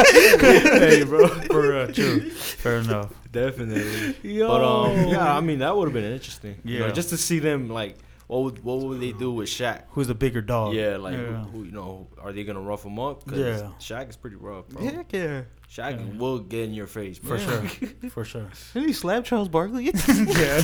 hey, 0.08 1.04
bro, 1.04 1.28
for 1.28 1.76
uh, 1.76 1.92
true. 1.92 2.30
Fair 2.30 2.78
enough. 2.78 3.12
Definitely. 3.30 4.16
Yo. 4.22 4.48
But 4.48 4.64
um, 4.64 5.08
yeah, 5.08 5.36
I 5.36 5.40
mean 5.40 5.58
that 5.60 5.76
would 5.76 5.84
have 5.86 5.92
been 5.94 6.10
interesting. 6.12 6.56
You 6.64 6.80
know, 6.80 6.86
Yeah. 6.86 6.92
just 6.92 7.10
to 7.10 7.16
see 7.16 7.38
them 7.38 7.68
like 7.68 7.96
what 8.26 8.42
would 8.42 8.64
what 8.64 8.78
would 8.80 9.00
they 9.00 9.12
do 9.12 9.30
with 9.32 9.48
Shaq? 9.48 9.82
Who's 9.90 10.06
the 10.08 10.14
bigger 10.14 10.40
dog? 10.40 10.74
Yeah, 10.74 10.96
like 10.96 11.14
Yeah. 11.14 11.44
Who, 11.44 11.58
who 11.58 11.64
you 11.64 11.72
know 11.72 12.08
are 12.20 12.32
they 12.32 12.44
gonna 12.44 12.60
rough 12.60 12.84
him 12.84 12.98
up? 12.98 13.26
Cause 13.26 13.38
Yeah. 13.38 13.70
Shaq 13.80 14.08
is 14.10 14.16
pretty 14.16 14.36
rough, 14.36 14.68
bro. 14.68 14.82
Heck 14.84 15.12
yeah. 15.12 15.42
Shaq 15.70 15.98
Yeah. 15.98 16.18
will 16.18 16.38
get 16.40 16.64
in 16.64 16.74
your 16.74 16.86
face, 16.86 17.18
for 17.18 17.38
sure, 17.38 17.62
for 18.10 18.24
sure. 18.24 18.48
Didn't 18.74 18.88
he 18.88 18.94
slap 18.94 19.24
Charles 19.24 19.48
Barkley? 19.48 19.92
Yeah. 20.16 20.62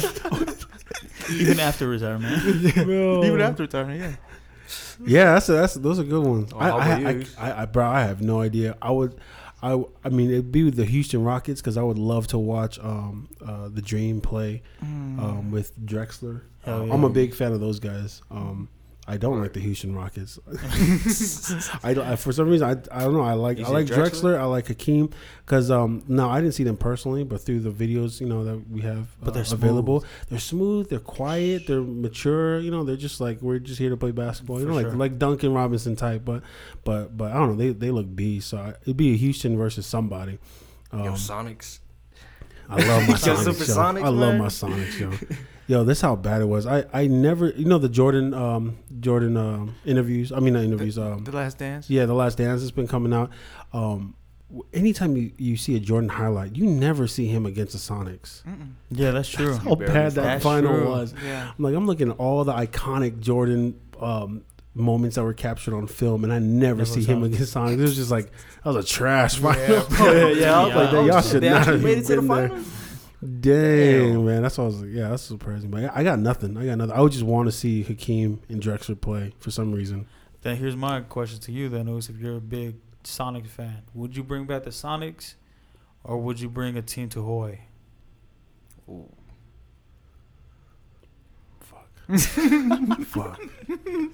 Even 1.30 1.60
after 1.60 1.88
retirement. 1.88 2.44
Even 2.76 3.40
after 3.40 3.62
retirement, 3.62 4.00
yeah. 4.00 4.12
Yeah, 5.04 5.34
that's 5.34 5.48
a, 5.48 5.52
that's 5.52 5.74
those 5.74 5.98
are 5.98 6.04
good 6.04 6.24
ones. 6.24 6.52
Oh, 6.52 6.58
I, 6.58 6.68
I, 6.68 6.92
I. 6.92 7.24
I, 7.38 7.62
I, 7.62 7.64
bro, 7.66 7.86
I 7.86 8.00
have 8.02 8.22
no 8.22 8.40
idea. 8.40 8.76
I 8.80 8.90
would, 8.90 9.18
I, 9.62 9.82
I 10.04 10.08
mean, 10.08 10.30
it'd 10.30 10.50
be 10.50 10.68
the 10.70 10.84
Houston 10.84 11.22
Rockets 11.22 11.60
because 11.60 11.76
I 11.76 11.82
would 11.82 11.98
love 11.98 12.26
to 12.28 12.38
watch 12.38 12.78
um 12.80 13.28
uh 13.46 13.68
the 13.68 13.82
Dream 13.82 14.20
play 14.20 14.62
um 14.82 15.50
with 15.50 15.78
Drexler. 15.86 16.42
Hell 16.64 16.92
I'm 16.92 17.04
a 17.04 17.10
big 17.10 17.34
fan 17.34 17.52
of 17.52 17.60
those 17.60 17.78
guys. 17.80 18.22
Um, 18.30 18.68
I 19.06 19.16
don't 19.16 19.40
like 19.40 19.52
the 19.52 19.60
Houston 19.60 19.96
Rockets. 19.96 20.38
I. 21.82 21.90
I, 21.90 22.16
for 22.16 22.30
some 22.30 22.48
reason, 22.48 22.68
I, 22.68 22.96
I 22.96 23.02
don't 23.02 23.14
know. 23.14 23.22
I 23.22 23.32
like 23.32 23.58
I 23.58 23.68
like 23.68 23.86
Drexler. 23.86 23.96
Drexler? 23.96 24.38
I 24.38 24.44
like 24.44 24.68
Hakeem 24.68 25.10
because 25.44 25.72
um 25.72 26.04
no, 26.06 26.30
I 26.30 26.40
didn't 26.40 26.54
see 26.54 26.62
them 26.62 26.76
personally, 26.76 27.24
but 27.24 27.40
through 27.40 27.60
the 27.60 27.70
videos 27.70 28.20
you 28.20 28.26
know 28.26 28.44
that 28.44 28.70
we 28.70 28.80
have 28.82 29.08
But 29.20 29.30
uh, 29.30 29.32
they're 29.32 29.54
available, 29.54 30.04
they're 30.28 30.38
smooth, 30.38 30.88
they're 30.88 31.00
quiet, 31.00 31.66
they're 31.66 31.82
mature. 31.82 32.60
You 32.60 32.70
know, 32.70 32.84
they're 32.84 32.96
just 32.96 33.20
like 33.20 33.42
we're 33.42 33.58
just 33.58 33.80
here 33.80 33.90
to 33.90 33.96
play 33.96 34.12
basketball. 34.12 34.60
You 34.60 34.66
For 34.66 34.70
know, 34.70 34.76
like 34.76 34.86
sure. 34.86 34.94
like 34.94 35.18
Duncan 35.18 35.52
Robinson 35.52 35.96
type. 35.96 36.24
But 36.24 36.44
but 36.84 37.16
but 37.16 37.32
I 37.32 37.34
don't 37.34 37.50
know. 37.50 37.56
They 37.56 37.70
they 37.70 37.90
look 37.90 38.14
beast. 38.14 38.50
So 38.50 38.58
I, 38.58 38.74
it'd 38.82 38.96
be 38.96 39.14
a 39.14 39.16
Houston 39.16 39.56
versus 39.56 39.84
somebody. 39.84 40.38
Um, 40.92 41.04
Yo, 41.04 41.12
Sonics. 41.14 41.80
I 42.68 42.76
love 42.76 43.08
my 43.08 43.14
Sonics. 43.16 43.68
Yo. 43.68 43.74
Sonics, 43.74 44.04
I 44.04 44.08
love 44.08 44.36
my 44.36 44.46
Sonics, 44.46 44.98
yo. 44.98 45.10
Yo, 45.72 45.84
this 45.84 46.02
how 46.02 46.14
bad 46.16 46.42
it 46.42 46.44
was. 46.44 46.66
I, 46.66 46.84
I 46.92 47.06
never, 47.06 47.48
you 47.48 47.64
know, 47.64 47.78
the 47.78 47.88
Jordan 47.88 48.34
um 48.34 48.76
Jordan 49.00 49.36
um 49.38 49.74
interviews. 49.86 50.30
I 50.30 50.38
mean, 50.38 50.52
not 50.52 50.64
interviews. 50.64 50.98
Um, 50.98 51.24
The 51.24 51.32
Last 51.32 51.56
Dance. 51.56 51.88
yeah, 51.88 52.04
the 52.04 52.12
Last 52.12 52.36
Dance 52.36 52.60
has 52.60 52.70
been 52.70 52.86
coming 52.86 53.14
out. 53.14 53.30
Um, 53.72 54.14
anytime 54.74 55.16
you, 55.16 55.32
you 55.38 55.56
see 55.56 55.74
a 55.76 55.80
Jordan 55.80 56.10
highlight, 56.10 56.56
you 56.56 56.66
never 56.66 57.06
see 57.06 57.26
him 57.26 57.46
against 57.46 57.72
the 57.72 57.78
Sonics. 57.78 58.42
Mm-mm. 58.42 58.72
Yeah, 58.90 59.12
that's 59.12 59.30
true. 59.30 59.56
How 59.56 59.74
barely 59.74 59.94
bad 59.94 60.12
that 60.12 60.22
That's 60.22 60.44
final 60.44 60.74
true. 60.74 60.88
was. 60.90 61.14
Yeah. 61.24 61.52
I'm 61.56 61.64
like, 61.64 61.74
I'm 61.74 61.86
looking 61.86 62.10
at 62.10 62.18
all 62.18 62.44
the 62.44 62.52
iconic 62.52 63.20
Jordan 63.20 63.80
um 63.98 64.44
moments 64.74 65.16
that 65.16 65.22
were 65.24 65.34
captured 65.34 65.74
on 65.74 65.86
film, 65.86 66.24
and 66.24 66.32
I 66.32 66.38
never, 66.38 66.76
Never 66.78 66.84
see 66.84 67.02
him 67.04 67.22
it. 67.22 67.28
against 67.32 67.54
Sonics. 67.54 67.78
It 67.78 67.80
was 67.80 67.96
just 67.96 68.10
like 68.10 68.26
that 68.62 68.74
was 68.74 68.84
a 68.84 68.86
trash 68.86 69.36
final. 69.38 69.62
Yeah, 69.68 69.84
bro. 69.88 70.28
yeah, 70.32 70.58
I 70.60 70.66
was 70.66 70.74
like, 70.82 70.92
Yeah. 70.92 71.02
y'all 71.06 71.22
should 71.22 71.42
They 71.42 71.48
not 71.50 71.66
have 71.66 71.82
made 71.82 71.96
it 71.98 72.06
to 72.08 72.16
the 72.16 72.22
been 72.22 72.28
there. 72.28 72.62
Finals. 73.22 73.40
Dang, 73.40 74.12
Damn. 74.12 74.24
man, 74.26 74.42
that's 74.42 74.58
what 74.58 74.64
I 74.64 74.66
was 74.66 74.80
like. 74.82 74.90
Yeah, 74.92 75.08
that's 75.08 75.22
surprising. 75.22 75.70
But 75.70 75.84
I- 75.84 76.00
I 76.00 76.04
got 76.04 76.18
nothing. 76.18 76.56
I 76.56 76.66
got 76.66 76.78
nothing. 76.78 76.92
I 76.94 77.00
would 77.00 77.12
just 77.12 77.24
want 77.24 77.46
to 77.48 77.52
see 77.52 77.82
Hakeem 77.82 78.40
and 78.48 78.60
Drexler 78.62 79.00
play 79.00 79.32
for 79.38 79.50
some 79.50 79.72
reason. 79.72 80.06
Then 80.42 80.56
here's 80.56 80.76
my 80.76 81.00
question 81.02 81.38
to 81.40 81.52
you, 81.52 81.68
then, 81.68 81.88
Oos, 81.88 82.08
if 82.08 82.18
you're 82.18 82.36
a 82.36 82.40
big 82.40 82.76
Sonics 83.04 83.46
fan, 83.48 83.82
would 83.94 84.16
you 84.16 84.22
bring 84.24 84.44
back 84.44 84.64
the 84.64 84.70
Sonics, 84.70 85.34
or 86.04 86.18
would 86.18 86.40
you 86.40 86.48
bring 86.48 86.76
a 86.76 86.82
team 86.82 87.08
to 87.10 87.22
Hawaii? 87.22 87.58
Ooh. 88.88 89.08
Fuck. 93.06 93.40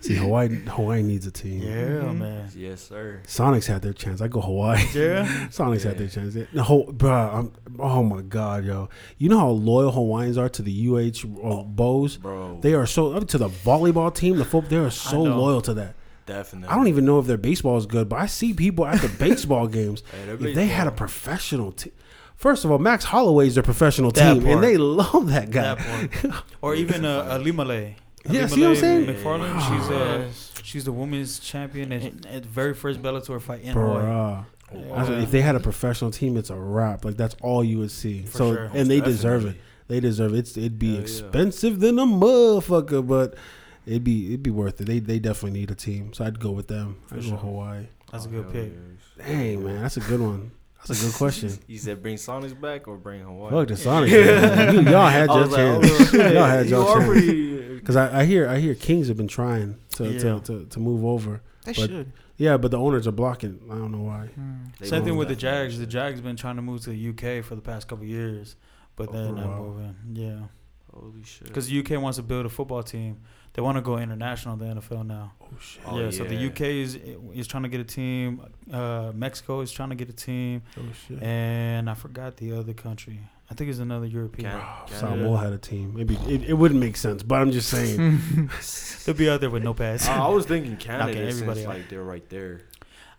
See, 0.00 0.14
Hawaii 0.14 0.48
Hawaii 0.66 1.02
needs 1.02 1.26
a 1.26 1.30
team. 1.30 1.62
Yeah, 1.62 2.02
Mhm. 2.04 2.18
man. 2.18 2.48
Yes, 2.56 2.80
sir. 2.88 3.20
Sonics 3.26 3.66
had 3.66 3.82
their 3.82 3.92
chance. 3.92 4.20
I 4.20 4.28
go 4.28 4.40
Hawaii. 4.40 4.84
Yeah. 4.94 5.26
Sonics 5.50 5.82
Yeah. 5.84 5.88
had 5.90 5.98
their 5.98 6.08
chance. 6.08 6.34
The 6.34 6.62
whole, 6.62 6.86
bruh, 6.92 7.34
I'm, 7.34 7.52
oh 7.78 8.02
my 8.02 8.22
god, 8.22 8.64
yo! 8.64 8.88
You 9.18 9.28
know 9.28 9.38
how 9.38 9.48
loyal 9.50 9.90
Hawaiians 9.92 10.38
are 10.38 10.48
to 10.48 10.62
the 10.62 10.70
UH 10.88 11.24
uh, 11.42 11.62
Bows. 11.64 12.16
Bro. 12.18 12.58
They 12.62 12.74
are 12.74 12.86
so 12.86 13.12
up 13.12 13.26
to 13.28 13.38
the 13.38 13.48
volleyball 13.48 14.14
team. 14.14 14.36
The 14.36 14.44
football, 14.44 14.70
they 14.70 14.76
are 14.76 14.90
so 14.90 15.22
loyal 15.22 15.60
to 15.62 15.74
that. 15.74 15.94
definitely. 16.26 16.68
I 16.68 16.76
don't 16.76 16.88
even 16.88 17.04
know 17.04 17.18
if 17.18 17.26
their 17.26 17.38
baseball 17.38 17.78
is 17.78 17.86
good, 17.86 18.08
but 18.08 18.16
I 18.20 18.26
see 18.26 18.52
people 18.54 18.86
at 18.86 19.00
the 19.00 19.08
baseball 19.26 19.66
games. 19.66 20.02
Hey, 20.12 20.26
their 20.26 20.34
If 20.48 20.54
they 20.54 20.66
had 20.66 20.86
a 20.86 20.90
professional 20.92 21.72
team, 21.72 21.92
first 22.38 22.64
of 22.64 22.70
all, 22.70 22.78
Max 22.78 23.04
Holloway 23.04 23.46
is 23.48 23.54
their 23.54 23.62
professional 23.62 24.10
That 24.12 24.32
team, 24.34 24.42
part. 24.42 24.54
and 24.54 24.64
they 24.64 24.76
love 24.78 25.28
that 25.28 25.50
guy. 25.50 25.74
That. 25.74 26.42
Or 26.62 26.74
even 26.74 27.04
uh, 27.04 27.24
Ilima-Lei. 27.38 27.96
Yeah, 28.28 28.46
see 28.46 28.62
what 28.62 28.70
I'm 28.70 28.76
saying? 28.76 29.06
Macfarlane, 29.06 29.58
she's 29.60 29.90
uh, 29.90 30.24
Yes. 30.26 30.52
she's 30.62 30.84
the 30.84 30.92
women's 30.92 31.38
champion 31.38 31.92
and 31.92 32.26
at 32.26 32.42
the 32.42 32.48
very 32.48 32.74
first 32.74 33.00
Bellator 33.02 33.40
fight 33.40 33.60
in 33.62 33.74
Hawaii. 33.74 34.02
Bruh. 34.02 34.44
Yeah. 34.74 35.22
If 35.22 35.30
they 35.30 35.40
had 35.40 35.54
a 35.54 35.60
professional 35.60 36.10
team, 36.10 36.36
it's 36.36 36.50
a 36.50 36.56
wrap. 36.56 37.04
Like 37.04 37.16
that's 37.16 37.34
all 37.42 37.62
you 37.64 37.78
would 37.78 37.90
see. 37.90 38.24
For 38.24 38.36
so, 38.38 38.54
sure. 38.54 38.70
and 38.74 38.90
they 38.90 39.00
deserve 39.00 39.46
it. 39.46 39.56
They 39.86 40.00
deserve 40.00 40.34
it. 40.34 40.40
It's, 40.40 40.56
it'd 40.58 40.78
be 40.78 40.88
Hell 40.88 40.96
yeah. 40.96 41.00
expensive 41.02 41.80
than 41.80 41.98
a 41.98 42.04
motherfucker, 42.04 43.06
but 43.06 43.34
it'd 43.86 44.04
be 44.04 44.26
it'd 44.26 44.42
be 44.42 44.50
worth 44.50 44.78
it. 44.82 44.84
They 44.86 44.98
they 44.98 45.18
definitely 45.20 45.58
need 45.58 45.70
a 45.70 45.74
team, 45.74 46.12
so 46.12 46.24
I'd 46.26 46.38
go 46.38 46.50
with 46.50 46.68
them. 46.68 46.98
I'd 47.10 47.22
go. 47.22 47.36
Hawaii. 47.36 47.86
That's 48.12 48.26
a 48.26 48.28
good 48.28 48.42
hell 48.44 48.52
pick. 48.52 48.72
Dang 49.26 49.64
man, 49.64 49.80
that's 49.80 49.96
a 49.96 50.00
good 50.00 50.20
one. 50.20 50.50
That's 50.86 51.02
a 51.02 51.06
good 51.06 51.14
question. 51.14 51.50
You 51.66 51.78
said 51.78 52.02
bring 52.02 52.16
Sonics 52.16 52.58
back 52.58 52.86
or 52.88 52.96
bring 52.96 53.22
Hawaii? 53.22 53.50
Fuck 53.50 53.68
the 53.68 53.74
Sonics. 53.74 54.72
You- 54.74 54.90
y'all 54.90 55.08
had 55.08 55.28
your 55.28 55.40
was 55.40 55.50
like, 55.50 55.58
chance. 55.58 56.14
oh, 56.14 56.16
y'all 56.32 56.44
had 56.46 56.66
your 56.68 56.84
chance. 56.94 57.06
pretty- 57.08 57.74
Because 57.78 57.96
I, 57.96 58.20
I 58.20 58.24
hear 58.24 58.48
I 58.48 58.58
hear 58.58 58.74
Kings 58.74 59.08
have 59.08 59.16
been 59.16 59.28
trying 59.28 59.76
to, 59.96 60.04
Yeah. 60.08 60.18
to, 60.20 60.40
to, 60.40 60.64
to 60.66 60.78
move 60.80 61.04
over. 61.04 61.42
They 61.64 61.72
But- 61.72 61.76
should. 61.90 62.12
Yeah, 62.36 62.56
but 62.56 62.70
the 62.70 62.78
owners 62.78 63.08
are 63.08 63.12
blocking. 63.12 63.58
I 63.68 63.74
don't 63.74 63.90
know 63.90 64.02
why. 64.02 64.26
Hmm. 64.28 64.66
They 64.78 64.86
Same 64.86 65.02
thing 65.04 65.16
with 65.16 65.26
the 65.26 65.34
definitely. 65.34 65.66
Jags. 65.70 65.78
The 65.80 65.86
Jags 65.86 66.20
been 66.20 66.36
trying 66.36 66.54
to 66.54 66.62
move 66.62 66.82
to 66.82 66.90
the 66.90 67.08
UK 67.08 67.44
for 67.44 67.56
the 67.56 67.60
past 67.60 67.88
couple 67.88 68.04
years, 68.04 68.54
but 68.94 69.08
Oh, 69.08 69.12
they're 69.12 69.32
not 69.32 69.48
wow. 69.48 69.58
moving. 69.62 69.96
Yeah, 70.12 70.40
Holy 70.94 71.24
shit. 71.24 71.48
because 71.48 71.66
the 71.68 71.80
UK 71.80 72.00
wants 72.00 72.16
to 72.18 72.22
build 72.22 72.46
a 72.46 72.48
football 72.48 72.84
team. 72.84 73.22
They 73.54 73.62
want 73.62 73.76
to 73.76 73.82
go 73.82 73.98
international 73.98 74.56
the 74.56 74.66
NFL 74.66 75.04
now. 75.06 75.32
Oh 75.42 75.46
shit. 75.60 75.82
Oh, 75.86 75.98
yeah, 75.98 76.10
so 76.10 76.24
the. 76.24 76.36
UK 76.48 76.60
is 76.62 76.94
is 77.34 77.46
trying 77.48 77.64
to 77.64 77.68
get 77.68 77.80
a 77.80 77.84
team. 77.84 78.40
Uh, 78.72 79.10
Mexico 79.14 79.60
is 79.60 79.72
trying 79.72 79.88
to 79.88 79.94
get 79.96 80.08
a 80.08 80.12
team, 80.12 80.62
Oh 80.78 80.82
shit. 81.06 81.20
and 81.22 81.90
I 81.90 81.94
forgot 81.94 82.36
the 82.36 82.52
other 82.52 82.72
country. 82.74 83.20
I 83.50 83.54
think 83.54 83.70
it's 83.70 83.78
another 83.80 84.06
European. 84.06 84.50
Can- 84.50 84.60
Oh, 84.60 84.84
Samoa 84.94 85.38
had 85.38 85.52
a 85.54 85.58
team. 85.58 85.94
Maybe 85.96 86.16
it, 86.28 86.50
it 86.50 86.52
wouldn't 86.52 86.78
make 86.80 86.96
sense, 86.98 87.22
but 87.22 87.40
I'm 87.40 87.50
just 87.50 87.68
saying. 87.70 88.20
They'll 89.06 89.14
be 89.14 89.28
out 89.30 89.40
there 89.40 89.50
with 89.50 89.64
no 89.64 89.72
pads. 89.74 90.06
I 90.06 90.18
I 90.18 90.28
was 90.28 90.44
thinking 90.46 90.76
Canada 90.86 91.06
Knocking 91.12 91.28
everybody 91.28 91.60
since 91.60 91.68
out. 91.68 91.74
like 91.76 91.88
they're 91.88 92.04
right 92.04 92.28
there. 92.28 92.60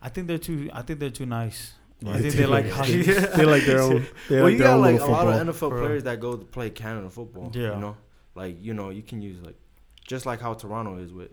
I 0.01 0.09
think 0.09 0.27
they're 0.27 0.37
too. 0.37 0.69
I 0.73 0.83
think 0.83 0.99
they're 0.99 1.09
too 1.09 1.25
nice. 1.25 1.73
Yeah, 2.01 2.11
I 2.13 2.21
think 2.21 2.33
they 2.35 2.39
they 2.41 2.45
like 2.45 2.65
They- 2.65 2.69
hockey. 2.71 3.01
they 3.37 3.45
like 3.45 3.65
their 3.65 3.81
own. 3.81 4.05
They 4.29 4.35
well, 4.35 4.43
like 4.45 4.53
you 4.53 4.59
got 4.59 4.79
like 4.79 4.95
a 4.95 4.99
little 4.99 5.09
lot 5.11 5.27
of 5.27 5.47
NFL 5.47 5.69
Bro. 5.69 5.81
players 5.81 6.03
that 6.03 6.19
go 6.21 6.37
to 6.37 6.45
play 6.45 6.69
Canada 6.69 7.09
football. 7.09 7.51
Yeah. 7.53 7.73
You 7.73 7.81
know, 7.81 7.97
like 8.35 8.63
you 8.63 8.73
know, 8.75 8.89
you 8.91 9.01
can 9.01 9.21
use 9.21 9.41
like 9.41 9.57
just 10.09 10.25
like 10.25 10.41
how 10.41 10.53
Toronto 10.55 10.97
is 10.97 11.13
with. 11.13 11.29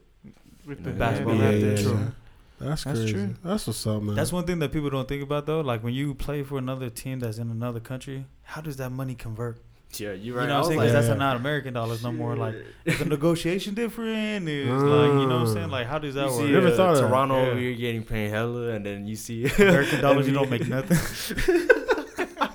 With 0.67 0.83
the 0.85 0.91
basketball, 0.91 1.37
yeah, 1.37 1.51
yeah, 1.51 1.67
yeah, 1.71 1.83
true. 1.83 2.13
That's 2.59 2.85
That's 2.85 2.99
crazy. 3.01 3.13
true. 3.13 3.35
That's 3.45 3.67
what's 3.67 3.87
up, 3.87 4.03
man. 4.03 4.15
That's 4.17 4.33
one 4.33 4.45
thing 4.45 4.59
that 4.61 4.73
people 4.73 4.91
don't 4.91 5.07
think 5.09 5.23
about 5.23 5.47
though. 5.47 5.61
Like 5.61 5.83
when 5.85 5.95
you 5.95 6.15
play 6.15 6.43
for 6.43 6.59
another 6.59 6.91
team 6.91 7.21
that's 7.21 7.39
in 7.39 7.51
another 7.51 7.81
country, 7.81 8.27
how 8.43 8.61
does 8.61 8.77
that 8.79 8.91
money 8.91 9.15
convert? 9.15 9.59
Yeah, 9.93 10.13
you're 10.13 10.35
right. 10.37 10.43
You 10.43 10.49
know 10.49 10.55
what 10.55 10.55
I'm 10.55 10.59
was 10.59 10.67
saying? 10.69 10.79
like, 10.81 10.93
'Cause 10.93 11.07
that's 11.07 11.19
not 11.19 11.37
American 11.37 11.73
dollars 11.75 12.03
no 12.03 12.11
more. 12.11 12.35
Like 12.35 12.57
the 12.85 13.05
negotiation 13.05 13.75
different? 13.75 14.49
Is 14.49 14.69
like 14.69 15.11
you 15.21 15.27
know 15.29 15.39
what 15.41 15.49
I'm 15.49 15.55
saying? 15.55 15.71
Like 15.71 15.87
how 15.87 15.99
does 16.01 16.15
that 16.15 16.27
you 16.27 16.33
work? 16.33 16.47
see, 16.47 16.51
Never 16.53 16.69
uh, 16.69 16.77
thought 16.77 16.95
of. 16.97 17.01
Toronto 17.09 17.37
Yeah. 17.45 17.51
over 17.51 17.61
here 17.61 17.75
getting 17.77 18.03
paid 18.03 18.31
hella, 18.31 18.71
and 18.71 18.85
then 18.85 19.07
you 19.07 19.15
see 19.15 19.47
American 19.59 20.01
dollars, 20.01 20.27
you 20.27 20.35
don't 20.35 20.51
make 20.51 20.67
nothing. 20.77 20.99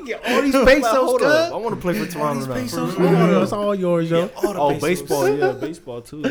all 0.28 0.42
these 0.42 0.54
pesos, 0.56 0.88
hold 0.92 1.22
up, 1.22 1.46
cuz. 1.48 1.54
I 1.54 1.56
want 1.58 1.76
to 1.76 1.82
play 1.82 1.94
for 1.94 2.12
Toronto 2.12 2.46
now. 2.48 2.54
pesos. 2.54 2.96
Oh, 2.98 3.40
That's 3.40 3.52
all 3.52 3.76
yours, 3.76 4.10
yo. 4.10 4.30
all 4.38 4.54
the 4.54 4.60
Oh, 4.60 4.70
pesos. 4.70 4.82
baseball, 5.02 5.30
yeah, 5.38 5.52
baseball 5.60 6.02
too. 6.02 6.24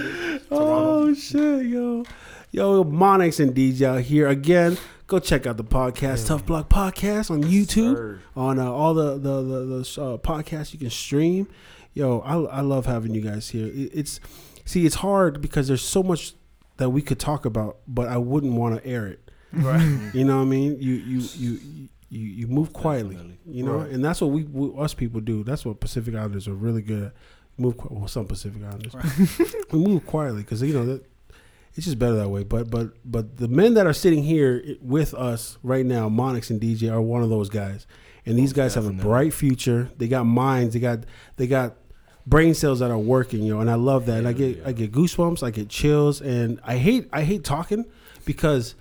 Oh 0.50 1.12
shit, 1.14 1.66
yo, 1.66 2.04
yo, 2.50 2.84
Monikkz 2.84 3.40
and 3.40 3.54
DJ 3.54 3.82
out 3.82 4.00
here 4.02 4.28
again. 4.28 4.76
Go 5.06 5.18
check 5.18 5.44
out 5.46 5.56
the 5.56 5.64
podcast, 5.64 6.28
Tuf 6.28 6.46
Block 6.46 6.68
Podcast 6.68 7.30
on 7.30 7.42
YouTube, 7.42 7.96
Sir. 7.96 8.20
on 8.36 8.58
uh, 8.60 8.70
all 8.70 8.94
the 8.94 9.14
the 9.18 9.42
the, 9.42 9.64
the 9.64 10.02
uh, 10.02 10.16
podcasts 10.18 10.72
you 10.72 10.78
can 10.78 10.90
stream. 10.90 11.48
Yo, 11.94 12.20
I 12.20 12.34
I 12.58 12.60
love 12.60 12.86
having 12.86 13.14
you 13.14 13.20
guys 13.20 13.48
here. 13.48 13.66
It, 13.66 13.90
it's 13.92 14.20
see, 14.64 14.86
it's 14.86 14.96
hard 14.96 15.40
because 15.40 15.66
there's 15.66 15.82
so 15.82 16.02
much 16.04 16.34
that 16.76 16.90
we 16.90 17.02
could 17.02 17.18
talk 17.18 17.44
about, 17.44 17.78
but 17.88 18.08
I 18.08 18.18
wouldn't 18.18 18.52
want 18.54 18.80
to 18.80 18.88
air 18.88 19.06
it. 19.08 19.30
Right. 19.52 20.10
You 20.14 20.24
know 20.24 20.36
what 20.36 20.42
I 20.42 20.46
mean? 20.46 20.76
You 20.80 20.94
you 20.94 21.20
you 21.36 21.88
you 22.10 22.26
you 22.26 22.46
move 22.48 22.72
quietly. 22.72 23.14
Definitely. 23.16 23.38
You 23.46 23.64
know, 23.64 23.78
Right. 23.78 23.90
and 23.90 24.04
that's 24.04 24.20
what 24.20 24.30
we, 24.30 24.44
we 24.44 24.78
us 24.82 24.92
people 24.94 25.20
do. 25.20 25.42
That's 25.44 25.64
what 25.64 25.80
Pacific 25.80 26.14
Islanders 26.14 26.46
are 26.48 26.54
really 26.54 26.82
good 26.82 27.04
at. 27.04 27.12
Move 27.56 27.74
well, 27.90 28.08
some 28.08 28.26
Pacific 28.26 28.62
Islanders. 28.64 28.94
we 29.72 29.78
move 29.78 30.06
quietly 30.06 30.42
because 30.42 30.62
you 30.62 30.72
know 30.74 30.86
that 30.86 31.04
it's 31.74 31.86
just 31.86 31.98
better 31.98 32.16
that 32.16 32.28
way. 32.28 32.42
But 32.42 32.70
but 32.70 32.94
but 33.04 33.36
the 33.36 33.48
men 33.48 33.74
that 33.74 33.86
are 33.86 33.92
sitting 33.92 34.22
here 34.22 34.62
with 34.80 35.14
us 35.14 35.58
right 35.62 35.84
now, 35.86 36.08
Monikkz 36.08 36.50
and 36.50 36.60
DJ, 36.60 36.90
are 36.90 37.00
one 37.00 37.22
of 37.22 37.28
those 37.30 37.48
guys. 37.50 37.86
And 38.26 38.38
these 38.38 38.50
Most 38.50 38.56
guys 38.56 38.74
have 38.74 38.86
a 38.86 38.92
bright 38.92 39.32
future. 39.32 39.90
They 39.96 40.08
got 40.08 40.24
minds. 40.24 40.74
They 40.74 40.80
got 40.80 41.00
they 41.36 41.46
got 41.46 41.76
brain 42.26 42.54
cells 42.54 42.78
that 42.80 42.90
are 42.90 42.98
working. 42.98 43.42
You 43.42 43.54
know, 43.54 43.60
and 43.60 43.70
I 43.70 43.74
love 43.74 44.06
that. 44.06 44.18
And 44.18 44.28
I 44.28 44.32
get 44.32 44.58
yeah. 44.58 44.62
I 44.68 44.72
get 44.72 44.92
goosebumps. 44.92 45.42
I 45.42 45.50
get 45.50 45.68
chills. 45.68 46.20
And 46.20 46.60
I 46.64 46.76
hate 46.76 47.08
I 47.12 47.22
hate 47.24 47.44
talking 47.44 47.84
because 48.24 48.74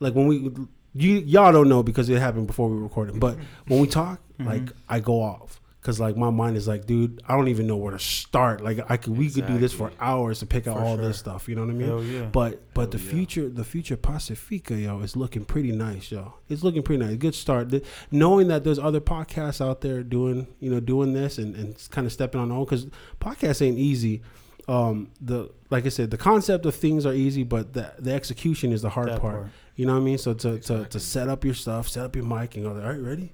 like 0.00 0.14
when 0.14 0.26
we 0.26 0.50
you 0.94 1.16
y'all 1.18 1.52
don't 1.52 1.68
know 1.68 1.82
because 1.82 2.08
it 2.08 2.18
happened 2.18 2.46
before 2.46 2.68
we 2.70 2.80
recorded. 2.80 3.18
But 3.20 3.36
when 3.66 3.80
we 3.80 3.86
talk, 3.86 4.20
Mhm. 4.38 4.46
like 4.46 4.72
I 4.88 5.00
go 5.00 5.22
off 5.22 5.60
because 5.80 6.00
like 6.00 6.16
my 6.16 6.30
mind 6.30 6.56
is 6.56 6.66
like, 6.66 6.86
dude, 6.86 7.20
I 7.28 7.36
don't 7.36 7.48
even 7.48 7.66
know 7.66 7.76
where 7.76 7.92
to 7.92 7.98
start. 7.98 8.62
Like 8.64 8.78
I 8.88 8.96
could 8.96 9.16
we 9.18 9.28
could 9.28 9.46
do 9.46 9.58
this 9.58 9.72
for 9.72 9.90
hours 10.00 10.38
to 10.38 10.46
pick 10.46 10.66
out 10.66 10.78
For 10.78 10.82
all 10.84 10.96
sure. 10.96 11.06
this 11.08 11.18
stuff. 11.18 11.48
You 11.48 11.56
know 11.56 11.62
what 11.62 11.70
I 11.70 11.74
mean? 11.74 11.88
Hell 11.88 12.02
yeah. 12.04 12.26
But 12.32 12.72
but 12.74 12.80
Hell 12.82 12.90
the 12.92 12.98
yeah. 12.98 13.10
future 13.10 13.48
the 13.48 13.64
future 13.64 13.96
Pacifica 13.96 14.76
yo 14.76 15.00
is 15.00 15.14
looking 15.16 15.44
pretty 15.44 15.72
nice 15.72 16.10
yo. 16.10 16.34
It's 16.48 16.62
looking 16.62 16.82
pretty 16.82 17.04
nice. 17.04 17.16
Good 17.16 17.34
start. 17.34 17.68
The- 17.70 17.82
knowing 18.10 18.48
that 18.48 18.64
there's 18.64 18.78
other 18.78 19.00
podcasts 19.00 19.60
out 19.60 19.80
there 19.82 20.02
doing 20.02 20.46
you 20.60 20.70
know 20.70 20.80
doing 20.80 21.12
this 21.12 21.38
and 21.38 21.54
and 21.56 21.76
kind 21.90 22.06
of 22.06 22.12
stepping 22.12 22.40
on 22.40 22.48
their 22.48 22.56
own 22.58 22.64
because 22.64 22.86
podcasts 23.20 23.60
ain't 23.60 23.78
easy. 23.78 24.22
Um, 24.66 25.10
the 25.20 25.50
like 25.70 25.84
I 25.84 25.90
said, 25.90 26.10
the 26.10 26.16
concept 26.16 26.64
of 26.64 26.74
things 26.74 27.04
are 27.04 27.12
easy, 27.12 27.42
but 27.42 27.74
the 27.74 27.92
the 27.98 28.12
execution 28.14 28.72
is 28.72 28.80
the 28.80 28.88
hard 28.90 29.08
part. 29.08 29.20
part. 29.20 29.48
You 29.76 29.86
know 29.86 29.94
what 29.94 30.00
I 30.00 30.04
mean? 30.04 30.18
So 30.18 30.34
to, 30.34 30.58
to, 30.58 30.84
to 30.84 31.00
set 31.00 31.28
up 31.28 31.44
your 31.44 31.54
stuff, 31.54 31.88
set 31.88 32.04
up 32.04 32.14
your 32.14 32.24
mic, 32.24 32.54
and 32.54 32.64
go, 32.64 32.70
all 32.70 32.76
right, 32.76 33.00
ready? 33.00 33.32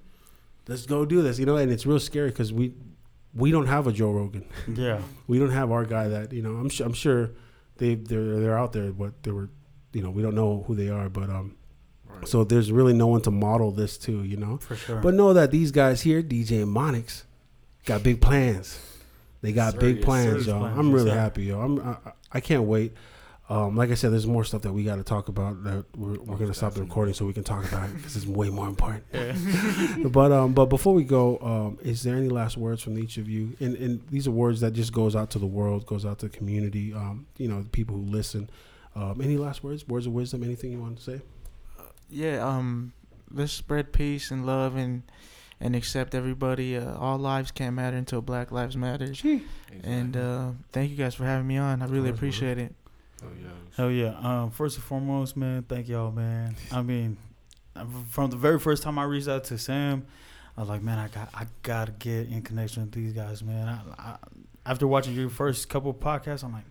Let's 0.68 0.86
go 0.86 1.04
do 1.04 1.22
this. 1.22 1.38
You 1.38 1.46
know, 1.46 1.56
and 1.56 1.70
it's 1.70 1.84
real 1.84 2.00
scary 2.00 2.30
because 2.30 2.52
we 2.52 2.74
we 3.34 3.50
don't 3.50 3.66
have 3.66 3.86
a 3.86 3.92
Joe 3.92 4.10
Rogan. 4.10 4.44
Yeah. 4.72 5.00
We 5.26 5.38
don't 5.38 5.50
have 5.50 5.70
our 5.70 5.84
guy 5.84 6.08
that 6.08 6.32
you 6.32 6.42
know. 6.42 6.56
I'm 6.56 6.68
sure 6.68 6.86
I'm 6.86 6.92
sure 6.92 7.30
they 7.76 7.94
they're 7.94 8.40
they're 8.40 8.58
out 8.58 8.72
there, 8.72 8.92
but 8.92 9.22
they 9.22 9.30
were 9.30 9.50
you 9.92 10.02
know 10.02 10.10
we 10.10 10.22
don't 10.22 10.34
know 10.34 10.64
who 10.66 10.74
they 10.74 10.88
are, 10.88 11.08
but 11.08 11.30
um. 11.30 11.56
Right. 12.08 12.26
So 12.26 12.42
there's 12.42 12.72
really 12.72 12.92
no 12.92 13.06
one 13.06 13.20
to 13.22 13.30
model 13.30 13.70
this 13.70 13.96
to, 13.98 14.24
you 14.24 14.36
know. 14.36 14.56
For 14.56 14.74
sure. 14.74 15.00
But 15.00 15.14
know 15.14 15.32
that 15.32 15.52
these 15.52 15.70
guys 15.70 16.02
here, 16.02 16.22
DJ 16.24 16.62
and 16.62 16.74
Monikkz, 16.74 17.22
got 17.84 18.02
big 18.02 18.20
plans. 18.20 18.80
They 19.42 19.52
got 19.52 19.78
big 19.78 20.02
plans, 20.02 20.44
sir. 20.44 20.50
yo. 20.50 20.58
Plans, 20.58 20.78
I'm 20.78 20.92
really 20.92 21.10
sir. 21.10 21.16
happy, 21.16 21.44
yo. 21.44 21.60
I'm 21.60 21.78
I, 21.80 21.96
I 22.32 22.40
can't 22.40 22.64
wait. 22.64 22.94
Um, 23.50 23.76
like 23.76 23.90
I 23.90 23.94
said, 23.94 24.12
there's 24.12 24.28
more 24.28 24.44
stuff 24.44 24.62
that 24.62 24.72
we 24.72 24.84
got 24.84 24.96
to 24.96 25.02
talk 25.02 25.28
about. 25.28 25.64
That 25.64 25.84
we're, 25.96 26.20
we're 26.20 26.36
gonna 26.36 26.54
stop 26.54 26.74
the 26.74 26.82
recording 26.82 27.14
so 27.14 27.26
we 27.26 27.32
can 27.32 27.42
talk 27.42 27.64
about 27.64 27.90
it 27.90 27.96
because 27.96 28.16
it's 28.16 28.24
way 28.24 28.48
more 28.48 28.68
important. 28.68 29.04
yeah. 29.12 29.34
but 30.08 30.30
um, 30.30 30.52
but 30.52 30.66
before 30.66 30.94
we 30.94 31.02
go, 31.02 31.36
um, 31.38 31.78
is 31.82 32.04
there 32.04 32.16
any 32.16 32.28
last 32.28 32.56
words 32.56 32.80
from 32.80 32.96
each 32.96 33.18
of 33.18 33.28
you? 33.28 33.56
And 33.58 33.74
and 33.74 34.06
these 34.08 34.28
are 34.28 34.30
words 34.30 34.60
that 34.60 34.72
just 34.72 34.92
goes 34.92 35.16
out 35.16 35.30
to 35.30 35.40
the 35.40 35.46
world, 35.46 35.84
goes 35.84 36.06
out 36.06 36.20
to 36.20 36.28
the 36.28 36.36
community. 36.36 36.94
Um, 36.94 37.26
you 37.38 37.48
know, 37.48 37.62
the 37.62 37.68
people 37.68 37.96
who 37.96 38.02
listen. 38.02 38.48
Um, 38.94 39.20
any 39.20 39.36
last 39.36 39.62
words? 39.64 39.86
Words 39.86 40.06
of 40.06 40.12
wisdom? 40.12 40.42
Anything 40.44 40.72
you 40.72 40.80
want 40.80 40.98
to 40.98 41.02
say? 41.02 41.20
yeah, 42.08 42.44
um, 42.46 42.92
let's 43.32 43.52
spread 43.52 43.92
peace 43.92 44.30
and 44.30 44.46
love 44.46 44.76
and 44.76 45.02
and 45.60 45.76
accept 45.76 46.14
everybody. 46.14 46.76
Uh, 46.76 46.96
all 46.96 47.18
lives 47.18 47.50
can't 47.50 47.74
matter 47.76 47.96
until 47.96 48.22
Black 48.22 48.50
Lives 48.50 48.76
Matter. 48.76 49.12
And 49.84 50.16
uh, 50.16 50.50
thank 50.72 50.90
you 50.90 50.96
guys 50.96 51.14
for 51.14 51.24
having 51.24 51.46
me 51.46 51.58
on. 51.58 51.82
I 51.82 51.86
really 51.86 52.08
course, 52.08 52.18
appreciate 52.18 52.58
it. 52.58 52.74
Oh, 53.24 53.28
yeah. 53.42 53.48
Hell 53.76 53.90
yeah. 53.90 54.42
Um, 54.42 54.50
first 54.50 54.76
and 54.76 54.84
foremost, 54.84 55.36
man, 55.36 55.62
thank 55.62 55.88
y'all, 55.88 56.10
man. 56.10 56.56
I 56.72 56.82
mean, 56.82 57.16
from 58.10 58.30
the 58.30 58.36
very 58.36 58.58
first 58.58 58.82
time 58.82 58.98
I 58.98 59.04
reached 59.04 59.28
out 59.28 59.44
to 59.44 59.58
Sam, 59.58 60.06
I 60.56 60.60
was 60.60 60.68
like, 60.68 60.82
man, 60.82 60.98
I 60.98 61.08
got, 61.08 61.28
I 61.34 61.46
gotta 61.62 61.92
get 61.92 62.28
in 62.28 62.42
connection 62.42 62.82
with 62.82 62.92
these 62.92 63.12
guys, 63.12 63.42
man. 63.42 63.68
I, 63.68 64.02
I, 64.02 64.16
after 64.66 64.86
watching 64.86 65.14
your 65.14 65.30
first 65.30 65.68
couple 65.68 65.92
podcasts, 65.94 66.44
I'm 66.44 66.52
like, 66.52 66.64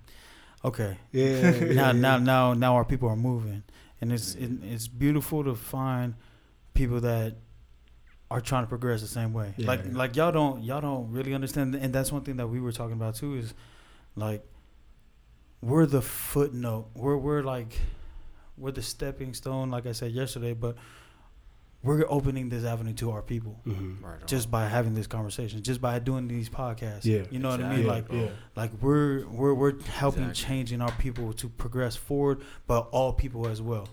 okay, 0.63 0.97
Yeah. 1.11 1.51
now, 1.73 1.91
now, 1.91 2.17
now, 2.17 2.53
now 2.53 2.75
our 2.75 2.85
people 2.85 3.09
are 3.09 3.15
moving, 3.15 3.63
and 4.01 4.11
it's, 4.13 4.35
it, 4.35 4.51
it's 4.63 4.87
beautiful 4.87 5.43
to 5.43 5.55
find 5.55 6.15
people 6.73 6.99
that 7.01 7.35
are 8.31 8.41
trying 8.41 8.63
to 8.63 8.67
progress 8.67 9.01
the 9.01 9.07
same 9.07 9.33
way. 9.33 9.53
Yeah. 9.57 9.67
Like, 9.67 9.91
like 9.91 10.15
y'all 10.15 10.31
don't, 10.31 10.63
y'all 10.63 10.81
don't 10.81 11.11
really 11.11 11.33
understand, 11.33 11.73
and 11.75 11.93
that's 11.93 12.11
one 12.11 12.21
thing 12.21 12.37
that 12.37 12.47
we 12.47 12.59
were 12.59 12.71
talking 12.71 12.93
about 12.93 13.15
too. 13.15 13.35
Is 13.35 13.53
like 14.15 14.45
we're 15.61 15.85
the 15.85 16.01
footnote. 16.01 16.87
We're 16.95 17.17
we're 17.17 17.43
like 17.43 17.77
we're 18.57 18.71
the 18.71 18.81
stepping 18.81 19.33
stone, 19.33 19.69
like 19.69 19.85
I 19.85 19.91
said 19.93 20.11
yesterday, 20.11 20.53
but 20.53 20.75
we're 21.81 22.03
opening 22.09 22.49
this 22.49 22.65
avenue 22.65 22.91
to 22.93 23.11
our 23.11 23.21
people 23.21 23.57
Mhm. 23.65 24.03
Right 24.03 24.27
just 24.27 24.51
by 24.51 24.67
having 24.67 24.95
this 24.95 25.07
conversation, 25.07 25.61
just 25.63 25.79
by 25.79 25.97
doing 25.99 26.27
these 26.27 26.49
podcasts. 26.49 27.05
Yeah. 27.05 27.23
you 27.31 27.39
know 27.39 27.49
what 27.49 27.61
I 27.63 27.75
mean. 27.75 27.87
Like 27.87 28.11
yeah. 28.11 28.29
like 28.55 28.71
we're 28.81 29.25
we're 29.27 29.53
we're 29.53 29.79
helping 29.83 30.23
Exactly. 30.29 30.55
changing 30.55 30.81
our 30.81 30.91
people 30.93 31.31
to 31.33 31.47
progress 31.47 31.95
forward, 31.95 32.41
but 32.67 32.89
all 32.91 33.13
people 33.13 33.47
as 33.47 33.61
well. 33.61 33.87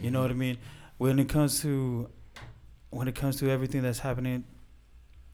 You 0.00 0.10
know 0.10 0.22
what 0.22 0.30
I 0.30 0.34
mean? 0.34 0.56
When 0.98 1.18
it 1.18 1.28
comes 1.28 1.60
to 1.60 2.08
when 2.90 3.06
it 3.08 3.14
comes 3.14 3.36
to 3.40 3.50
everything 3.50 3.82
that's 3.82 3.98
happening, 3.98 4.44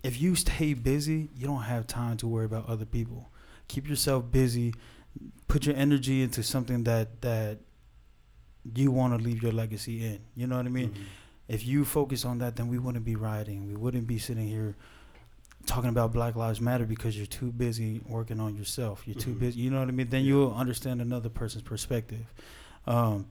if 0.02 0.20
you 0.20 0.34
stay 0.34 0.74
busy, 0.74 1.30
you 1.36 1.46
don't 1.46 1.62
have 1.62 1.86
time 1.86 2.16
to 2.18 2.26
worry 2.26 2.46
about 2.46 2.68
other 2.68 2.84
people. 2.86 3.30
Keep 3.68 3.88
yourself 3.88 4.28
busy. 4.32 4.74
Put 5.52 5.66
your 5.66 5.76
energy 5.76 6.22
into 6.22 6.42
something 6.42 6.84
that 6.84 7.20
that 7.20 7.58
you 8.74 8.90
want 8.90 9.16
to 9.16 9.22
leave 9.22 9.42
your 9.42 9.52
legacy 9.52 10.02
in. 10.04 10.20
You 10.34 10.46
know 10.46 10.56
what 10.56 10.64
I 10.66 10.70
mean? 10.70 10.90
Mhm. 10.90 11.02
If 11.48 11.66
you 11.66 11.84
focus 11.84 12.24
on 12.24 12.38
that, 12.38 12.56
then 12.56 12.68
we 12.68 12.78
wouldn't 12.78 13.04
be 13.04 13.16
rioting. 13.16 13.66
We 13.66 13.76
wouldn't 13.76 14.06
be 14.06 14.18
sitting 14.18 14.48
here 14.48 14.76
talking 15.66 15.90
about 15.90 16.12
Black 16.12 16.36
Lives 16.36 16.60
Matter 16.60 16.86
because 16.86 17.16
you're 17.18 17.26
too 17.26 17.52
busy 17.52 18.00
working 18.08 18.40
on 18.40 18.56
yourself. 18.56 19.02
You're 19.06 19.16
too 19.26 19.34
Mhm. 19.34 19.40
busy. 19.40 19.60
You 19.60 19.70
know 19.70 19.80
what 19.80 19.88
I 19.88 19.92
mean? 19.92 20.08
Then 20.08 20.24
you'll 20.24 20.54
understand 20.54 21.02
another 21.02 21.28
person's 21.28 21.64
perspective. 21.64 22.32
Um, 22.86 23.26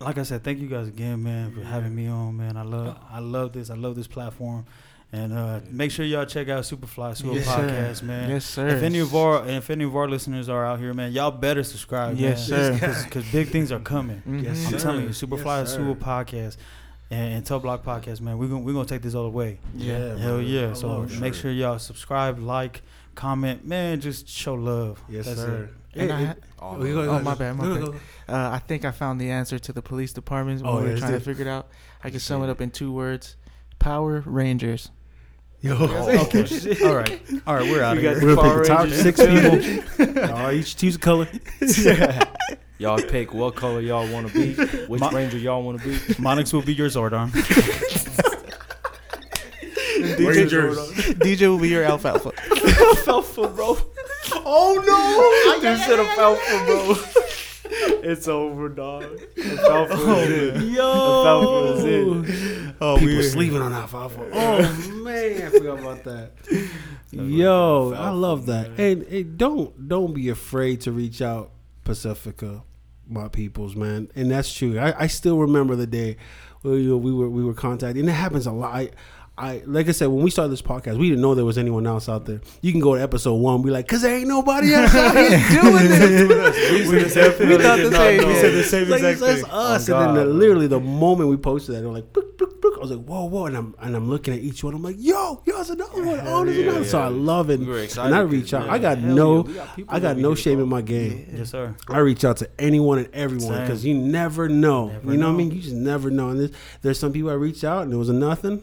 like 0.00 0.16
I 0.16 0.22
said, 0.22 0.42
thank 0.42 0.58
you 0.60 0.68
guys 0.68 0.88
again, 0.88 1.22
man, 1.22 1.52
for 1.52 1.62
having 1.62 1.94
me 1.94 2.06
on, 2.06 2.36
man. 2.36 2.56
I 2.56 2.62
love, 2.62 2.96
I 3.10 3.18
love 3.20 3.52
this. 3.52 3.68
I 3.68 3.74
love 3.74 3.94
this 3.94 4.06
platform, 4.06 4.64
and 5.12 5.32
uh, 5.32 5.60
make 5.70 5.90
sure 5.90 6.04
y'all 6.04 6.24
check 6.24 6.48
out 6.48 6.62
Superfly 6.64 7.16
Super 7.16 7.34
Yes, 7.34 7.46
sir. 7.46 7.52
Podcast, 7.68 8.02
man. 8.04 8.30
Yes, 8.30 8.44
sir. 8.44 8.68
If 8.68 8.82
any 8.82 9.00
of 9.00 9.14
our, 9.14 9.46
if 9.48 9.68
any 9.70 9.84
of 9.84 9.96
our 9.96 10.08
listeners 10.08 10.48
are 10.48 10.64
out 10.64 10.78
here, 10.78 10.94
man, 10.94 11.12
y'all 11.12 11.30
better 11.32 11.62
subscribe, 11.64 12.16
Yes, 12.16 12.48
man. 12.48 12.78
sir. 12.78 13.02
Because 13.04 13.24
big 13.32 13.48
things 13.48 13.72
are 13.72 13.80
coming. 13.80 14.22
Mhm. 14.26 14.44
Yes, 14.44 14.64
I'm 14.66 14.72
sir. 14.72 14.78
telling 14.78 15.02
you, 15.02 15.08
Superfly 15.10 15.60
Yes, 15.62 15.74
Super. 15.74 15.94
Podcast 15.96 16.56
and, 17.10 17.34
and 17.34 17.44
Tuf 17.44 17.62
Block 17.62 17.82
Podcast, 17.84 18.20
man. 18.20 18.38
We're 18.38 18.46
gonna 18.48 18.60
we're 18.60 18.72
gonna 18.72 18.86
take 18.86 19.02
this 19.02 19.14
all 19.16 19.24
the 19.24 19.30
way. 19.30 19.58
Yeah. 19.74 20.16
Hell 20.16 20.16
brother. 20.36 20.42
yeah! 20.42 20.70
I 20.70 20.72
So 20.74 21.02
make 21.20 21.34
it. 21.34 21.36
sure 21.36 21.50
y'all 21.50 21.78
subscribe, 21.80 22.38
like, 22.38 22.82
comment, 23.16 23.66
man. 23.66 24.00
Just 24.00 24.28
show 24.28 24.54
love. 24.54 25.02
Yes, 25.08 25.26
That's 25.26 25.40
sir. 25.40 25.64
it. 25.64 25.70
And 26.00 26.10
Hey, 26.12 26.16
I 26.16 26.18
hey, 26.20 26.24
ha- 26.26 26.34
All 26.60 26.76
oh, 26.80 26.84
you 26.84 26.94
go- 26.94 27.10
Oh, 27.10 27.18
my 27.18 27.34
bad, 27.34 27.56
my 27.56 27.64
bad. 27.66 27.80
go- 27.80 27.92
go. 27.92 27.98
Uh, 28.28 28.50
I 28.52 28.60
think 28.60 28.84
I 28.84 28.92
found 28.92 29.20
the 29.20 29.28
answer 29.32 29.58
to 29.58 29.72
the 29.72 29.82
police 29.82 30.12
department 30.12 30.62
when 30.62 30.70
Oh, 30.70 30.76
we 30.76 30.82
were 30.84 30.90
yeah, 30.92 30.98
trying 30.98 31.12
to 31.14 31.20
figure 31.20 31.44
it 31.44 31.48
out. 31.48 31.66
I 32.04 32.10
can 32.10 32.20
sum 32.20 32.44
it 32.44 32.48
up 32.48 32.60
in 32.60 32.70
two 32.70 32.92
words: 32.92 33.34
Power 33.80 34.22
Rangers. 34.24 34.92
Yo, 35.62 35.76
oh, 35.78 36.22
okay. 36.24 36.84
all 36.86 36.94
right, 36.94 37.20
all 37.46 37.54
right. 37.56 37.70
We're 37.70 37.82
out 37.82 37.98
of 37.98 38.02
You 38.02 38.08
here. 38.08 38.24
We're 38.24 38.34
gonna 38.34 38.60
pick 38.60 38.68
Power 38.68 38.86
the 38.86 38.88
top 38.88 38.88
six 38.88 39.20
people. 40.06 40.28
Y'all 40.28 40.50
each 40.52 40.74
choose 40.76 40.96
a 40.96 40.98
color. 40.98 41.28
Y'all 42.78 42.96
pick 42.98 43.34
what 43.34 43.56
color 43.56 43.82
y'all 43.82 44.10
want 44.10 44.26
to 44.28 44.32
be, 44.32 44.54
which 44.86 45.00
My- 45.02 45.10
ranger 45.10 45.36
y'all 45.36 45.62
want 45.62 45.82
to 45.82 45.86
be. 45.86 45.96
Monikkz 46.14 46.54
will 46.54 46.62
be 46.62 46.72
your 46.72 46.88
Zordon. 46.88 47.30
Rangers. 50.18 50.78
DJ 51.18 51.48
will 51.48 51.58
be 51.58 51.68
your 51.68 51.84
alfalfa. 51.84 52.32
Alfalfa, 52.80 53.48
bro. 53.48 53.76
Oh 54.32 54.82
no! 54.86 55.70
You 55.70 55.76
said 55.76 55.98
alfalfa, 55.98 56.64
bro. 56.64 56.96
It's 58.02 58.26
over, 58.28 58.70
dog. 58.70 59.04
Oh, 59.38 59.86
alfalfa 59.90 60.10
is 60.22 60.62
it. 60.62 60.72
Yo, 60.72 61.26
Alfalfa 61.26 61.72
is 61.74 61.84
it. 61.84 62.59
Oh, 62.80 62.94
people 62.96 63.14
weird. 63.14 63.24
sleeping 63.30 63.60
on 63.60 63.72
alfalfa. 63.72 64.30
Oh 64.32 65.00
man, 65.02 65.42
I 65.46 65.50
forgot 65.50 65.78
about 65.80 66.04
that. 66.04 66.32
Yo, 67.10 67.92
I 67.94 68.10
love 68.10 68.46
that. 68.46 68.78
And, 68.78 69.02
and 69.02 69.36
don't 69.36 69.88
don't 69.88 70.14
be 70.14 70.28
afraid 70.28 70.80
to 70.82 70.92
reach 70.92 71.20
out, 71.20 71.50
Pacifica, 71.84 72.62
my 73.08 73.28
peoples, 73.28 73.74
man. 73.76 74.08
And 74.14 74.30
that's 74.30 74.52
true. 74.52 74.78
I, 74.78 75.04
I 75.04 75.06
still 75.08 75.38
remember 75.38 75.74
the 75.76 75.86
day 75.86 76.16
where 76.62 76.74
we 76.74 77.12
were 77.12 77.28
we 77.28 77.44
were 77.44 77.54
contacted, 77.54 77.98
and 78.00 78.08
it 78.08 78.12
happens 78.12 78.46
a 78.46 78.52
lot. 78.52 78.74
I, 78.74 78.90
I 79.38 79.62
like 79.64 79.88
I 79.88 79.92
said 79.92 80.08
when 80.08 80.22
we 80.22 80.30
started 80.30 80.52
this 80.52 80.60
podcast, 80.60 80.98
we 80.98 81.08
didn't 81.08 81.22
know 81.22 81.34
there 81.34 81.46
was 81.46 81.56
anyone 81.56 81.86
else 81.86 82.10
out 82.10 82.26
there. 82.26 82.42
You 82.60 82.72
can 82.72 82.80
go 82.82 82.94
to 82.94 83.00
episode 83.02 83.36
one, 83.36 83.62
be 83.62 83.70
like, 83.70 83.88
"Cause 83.88 84.02
there 84.02 84.14
ain't 84.18 84.28
nobody 84.28 84.74
else 84.74 84.94
out 84.94 85.16
here 85.16 85.30
doing 85.62 85.88
this." 85.88 86.90
We 86.90 87.08
said 87.08 87.38
We 87.40 87.56
thought 87.56 87.78
the 87.78 87.90
same. 87.90 88.28
We 88.28 88.34
said 88.34 88.52
the 88.54 88.64
same 88.64 88.82
It's 88.82 88.90
like, 88.90 89.02
exact 89.02 89.22
it's, 89.22 89.22
it's 89.22 89.42
thing. 89.42 89.50
us, 89.50 89.88
Oh, 89.88 89.98
and 90.08 90.16
then 90.18 90.26
the, 90.26 90.34
literally 90.34 90.66
the 90.66 90.80
moment 90.80 91.30
we 91.30 91.38
posted 91.38 91.74
that, 91.74 91.80
they're 91.80 91.90
like, 91.90 92.12
book, 92.12 92.36
book, 92.36 92.60
book. 92.60 92.74
I 92.76 92.80
was 92.80 92.90
like, 92.90 93.04
whoa, 93.06 93.24
whoa, 93.24 93.46
and 93.46 93.56
I'm 93.56 93.74
and 93.80 93.96
I'm 93.96 94.10
looking 94.10 94.34
at 94.34 94.40
each 94.40 94.62
one. 94.62 94.74
I'm 94.74 94.82
like, 94.82 94.96
yo, 94.98 95.42
yo, 95.46 95.54
there's 95.54 95.70
another 95.70 96.04
one. 96.04 96.20
Oh, 96.24 96.44
there's 96.44 96.58
yeah, 96.58 96.64
another. 96.70 96.84
So. 96.84 97.00
I 97.00 97.08
love 97.08 97.48
it, 97.48 97.60
We 97.60 97.66
were 97.66 97.78
and 97.78 98.14
I 98.14 98.20
reach 98.20 98.52
out. 98.52 98.66
yeah, 98.66 98.72
I 98.72 98.78
got 98.78 98.98
hell 98.98 99.14
no, 99.14 99.46
yeah, 99.48 99.54
got 99.54 99.84
I 99.88 100.00
got 100.00 100.16
no 100.18 100.34
shame 100.34 100.60
in 100.60 100.68
my 100.68 100.82
game. 100.82 101.32
Yes, 101.34 101.50
sir. 101.50 101.74
I 101.88 101.98
reach 102.00 102.26
out 102.26 102.36
to 102.38 102.50
anyone 102.60 102.98
and 102.98 103.08
everyone 103.14 103.58
because 103.62 103.86
you 103.86 103.94
never 103.94 104.50
know. 104.50 104.88
Never 104.88 105.12
you 105.12 105.16
know, 105.18 105.28
what 105.28 105.34
I 105.34 105.36
mean? 105.38 105.50
You 105.50 105.62
just 105.62 105.74
never 105.74 106.10
know. 106.10 106.28
And 106.28 106.40
there's, 106.40 106.50
there's 106.82 106.98
some 106.98 107.12
people 107.12 107.30
I 107.30 107.34
reach 107.34 107.64
out 107.64 107.84
and 107.84 107.92
there 107.92 107.98
was 107.98 108.10
a 108.10 108.12
nothing. 108.12 108.62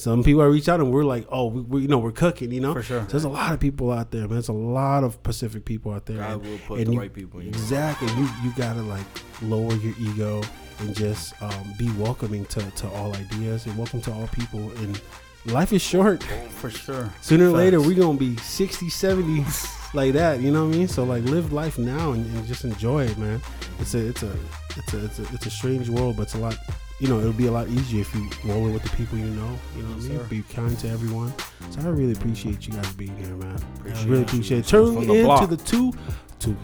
Some 0.00 0.24
people 0.24 0.40
I 0.40 0.46
reach 0.46 0.66
out 0.66 0.80
and 0.80 0.90
we're 0.90 1.04
like, 1.04 1.26
oh, 1.30 1.48
we, 1.48 1.60
we 1.60 1.82
you 1.82 1.88
know, 1.88 1.98
we're 1.98 2.10
cooking. 2.10 2.52
You 2.52 2.60
know, 2.60 2.72
For 2.72 2.82
sure. 2.82 3.02
So 3.02 3.06
there's 3.08 3.24
a 3.24 3.28
lot 3.28 3.52
of 3.52 3.60
people 3.60 3.92
out 3.92 4.10
there, 4.10 4.22
man. 4.22 4.30
There's 4.30 4.48
a 4.48 4.52
lot 4.54 5.04
of 5.04 5.22
Pacific 5.22 5.66
people 5.66 5.92
out 5.92 6.06
there. 6.06 6.16
God 6.16 6.32
and- 6.32 6.42
will 6.42 6.58
put 6.66 6.78
and 6.78 6.86
the 6.88 6.92
you- 6.94 7.00
right 7.00 7.12
people 7.12 7.40
in 7.40 7.46
you. 7.46 7.50
Exactly. 7.50 8.08
You 8.14 8.26
you 8.42 8.50
gotta 8.56 8.80
like 8.80 9.04
lower 9.42 9.74
your 9.74 9.94
ego 10.00 10.42
and 10.78 10.96
just 10.96 11.34
um, 11.42 11.74
be 11.78 11.90
welcoming 11.98 12.46
to, 12.46 12.62
to 12.70 12.88
all 12.88 13.14
ideas 13.14 13.66
and 13.66 13.76
welcome 13.76 14.00
to 14.00 14.12
all 14.12 14.26
people. 14.28 14.70
And 14.78 14.98
life 15.44 15.70
is 15.74 15.82
short. 15.82 16.22
For 16.22 16.70
sure. 16.70 17.12
Sooner 17.20 17.48
or 17.48 17.52
later, 17.52 17.78
we're 17.82 17.94
gonna 17.94 18.16
be 18.18 18.36
60, 18.38 18.88
70 18.88 19.44
like 19.92 20.14
that. 20.14 20.40
You 20.40 20.50
know 20.50 20.64
what 20.66 20.74
I 20.74 20.78
mean? 20.78 20.88
So 20.88 21.04
like, 21.04 21.24
live 21.24 21.52
life 21.52 21.78
now 21.78 22.12
and, 22.12 22.24
and 22.34 22.46
just 22.46 22.64
enjoy 22.64 23.04
it, 23.04 23.18
man. 23.18 23.42
It's 23.78 23.92
a 23.94 24.06
it's 24.08 24.22
a 24.22 24.32
it's 24.78 24.94
a 24.94 25.04
it's 25.04 25.18
a 25.18 25.22
it's 25.34 25.44
a 25.46 25.50
strange 25.50 25.90
world, 25.90 26.16
but 26.16 26.22
it's 26.22 26.34
a 26.34 26.38
lot. 26.38 26.56
You 27.00 27.08
know, 27.08 27.18
it'll 27.18 27.32
be 27.32 27.46
a 27.46 27.50
lot 27.50 27.66
easier 27.68 28.02
if 28.02 28.14
you 28.14 28.28
roll 28.44 28.68
it 28.68 28.72
with 28.72 28.82
the 28.82 28.90
people 28.90 29.16
you 29.18 29.24
know. 29.24 29.58
You 29.76 29.82
know 29.82 29.88
what 29.94 30.02
Yes, 30.02 30.04
I 30.04 30.08
mean? 30.10 30.18
sir. 30.18 30.26
Be 30.28 30.42
kind 30.42 30.78
to 30.80 30.88
everyone. 30.90 31.32
So 31.70 31.80
I 31.80 31.84
really 31.88 32.12
appreciate 32.12 32.66
you 32.68 32.74
guys 32.74 32.92
being 32.92 33.16
here, 33.16 33.34
man. 33.36 33.58
I 33.86 34.04
really 34.04 34.22
appreciate 34.22 34.58
it. 34.58 34.66
Turn 34.66 34.94
the 35.06 35.14
into 35.14 35.46
the 35.46 35.56
two, 35.56 35.92
two 36.38 36.52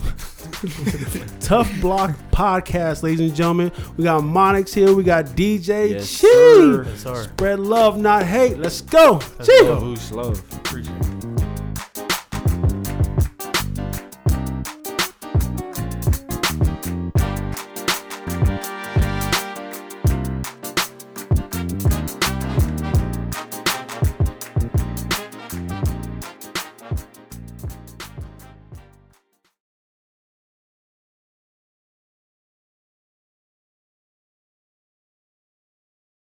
Tuf 1.41 1.81
Block 1.81 2.11
Podcast, 2.33 3.03
ladies 3.03 3.21
and 3.21 3.35
gentlemen. 3.35 3.73
We 3.97 4.05
got 4.05 4.23
Monikkz 4.23 4.75
here. 4.75 4.95
We 4.95 5.03
got 5.05 5.25
DJ 5.27 5.91
Yes, 5.91 6.21
Chi. 6.21 7.09
Yes. 7.11 7.25
Spread 7.25 7.59
love, 7.61 7.99
not 7.99 8.25
hate. 8.25 8.59
Let's 8.59 8.83
go. 8.83 9.15
Let's 9.39 9.49
Chi. 9.49 9.61
go. 9.63 9.79
Love, 9.79 10.13
love. 10.13 11.36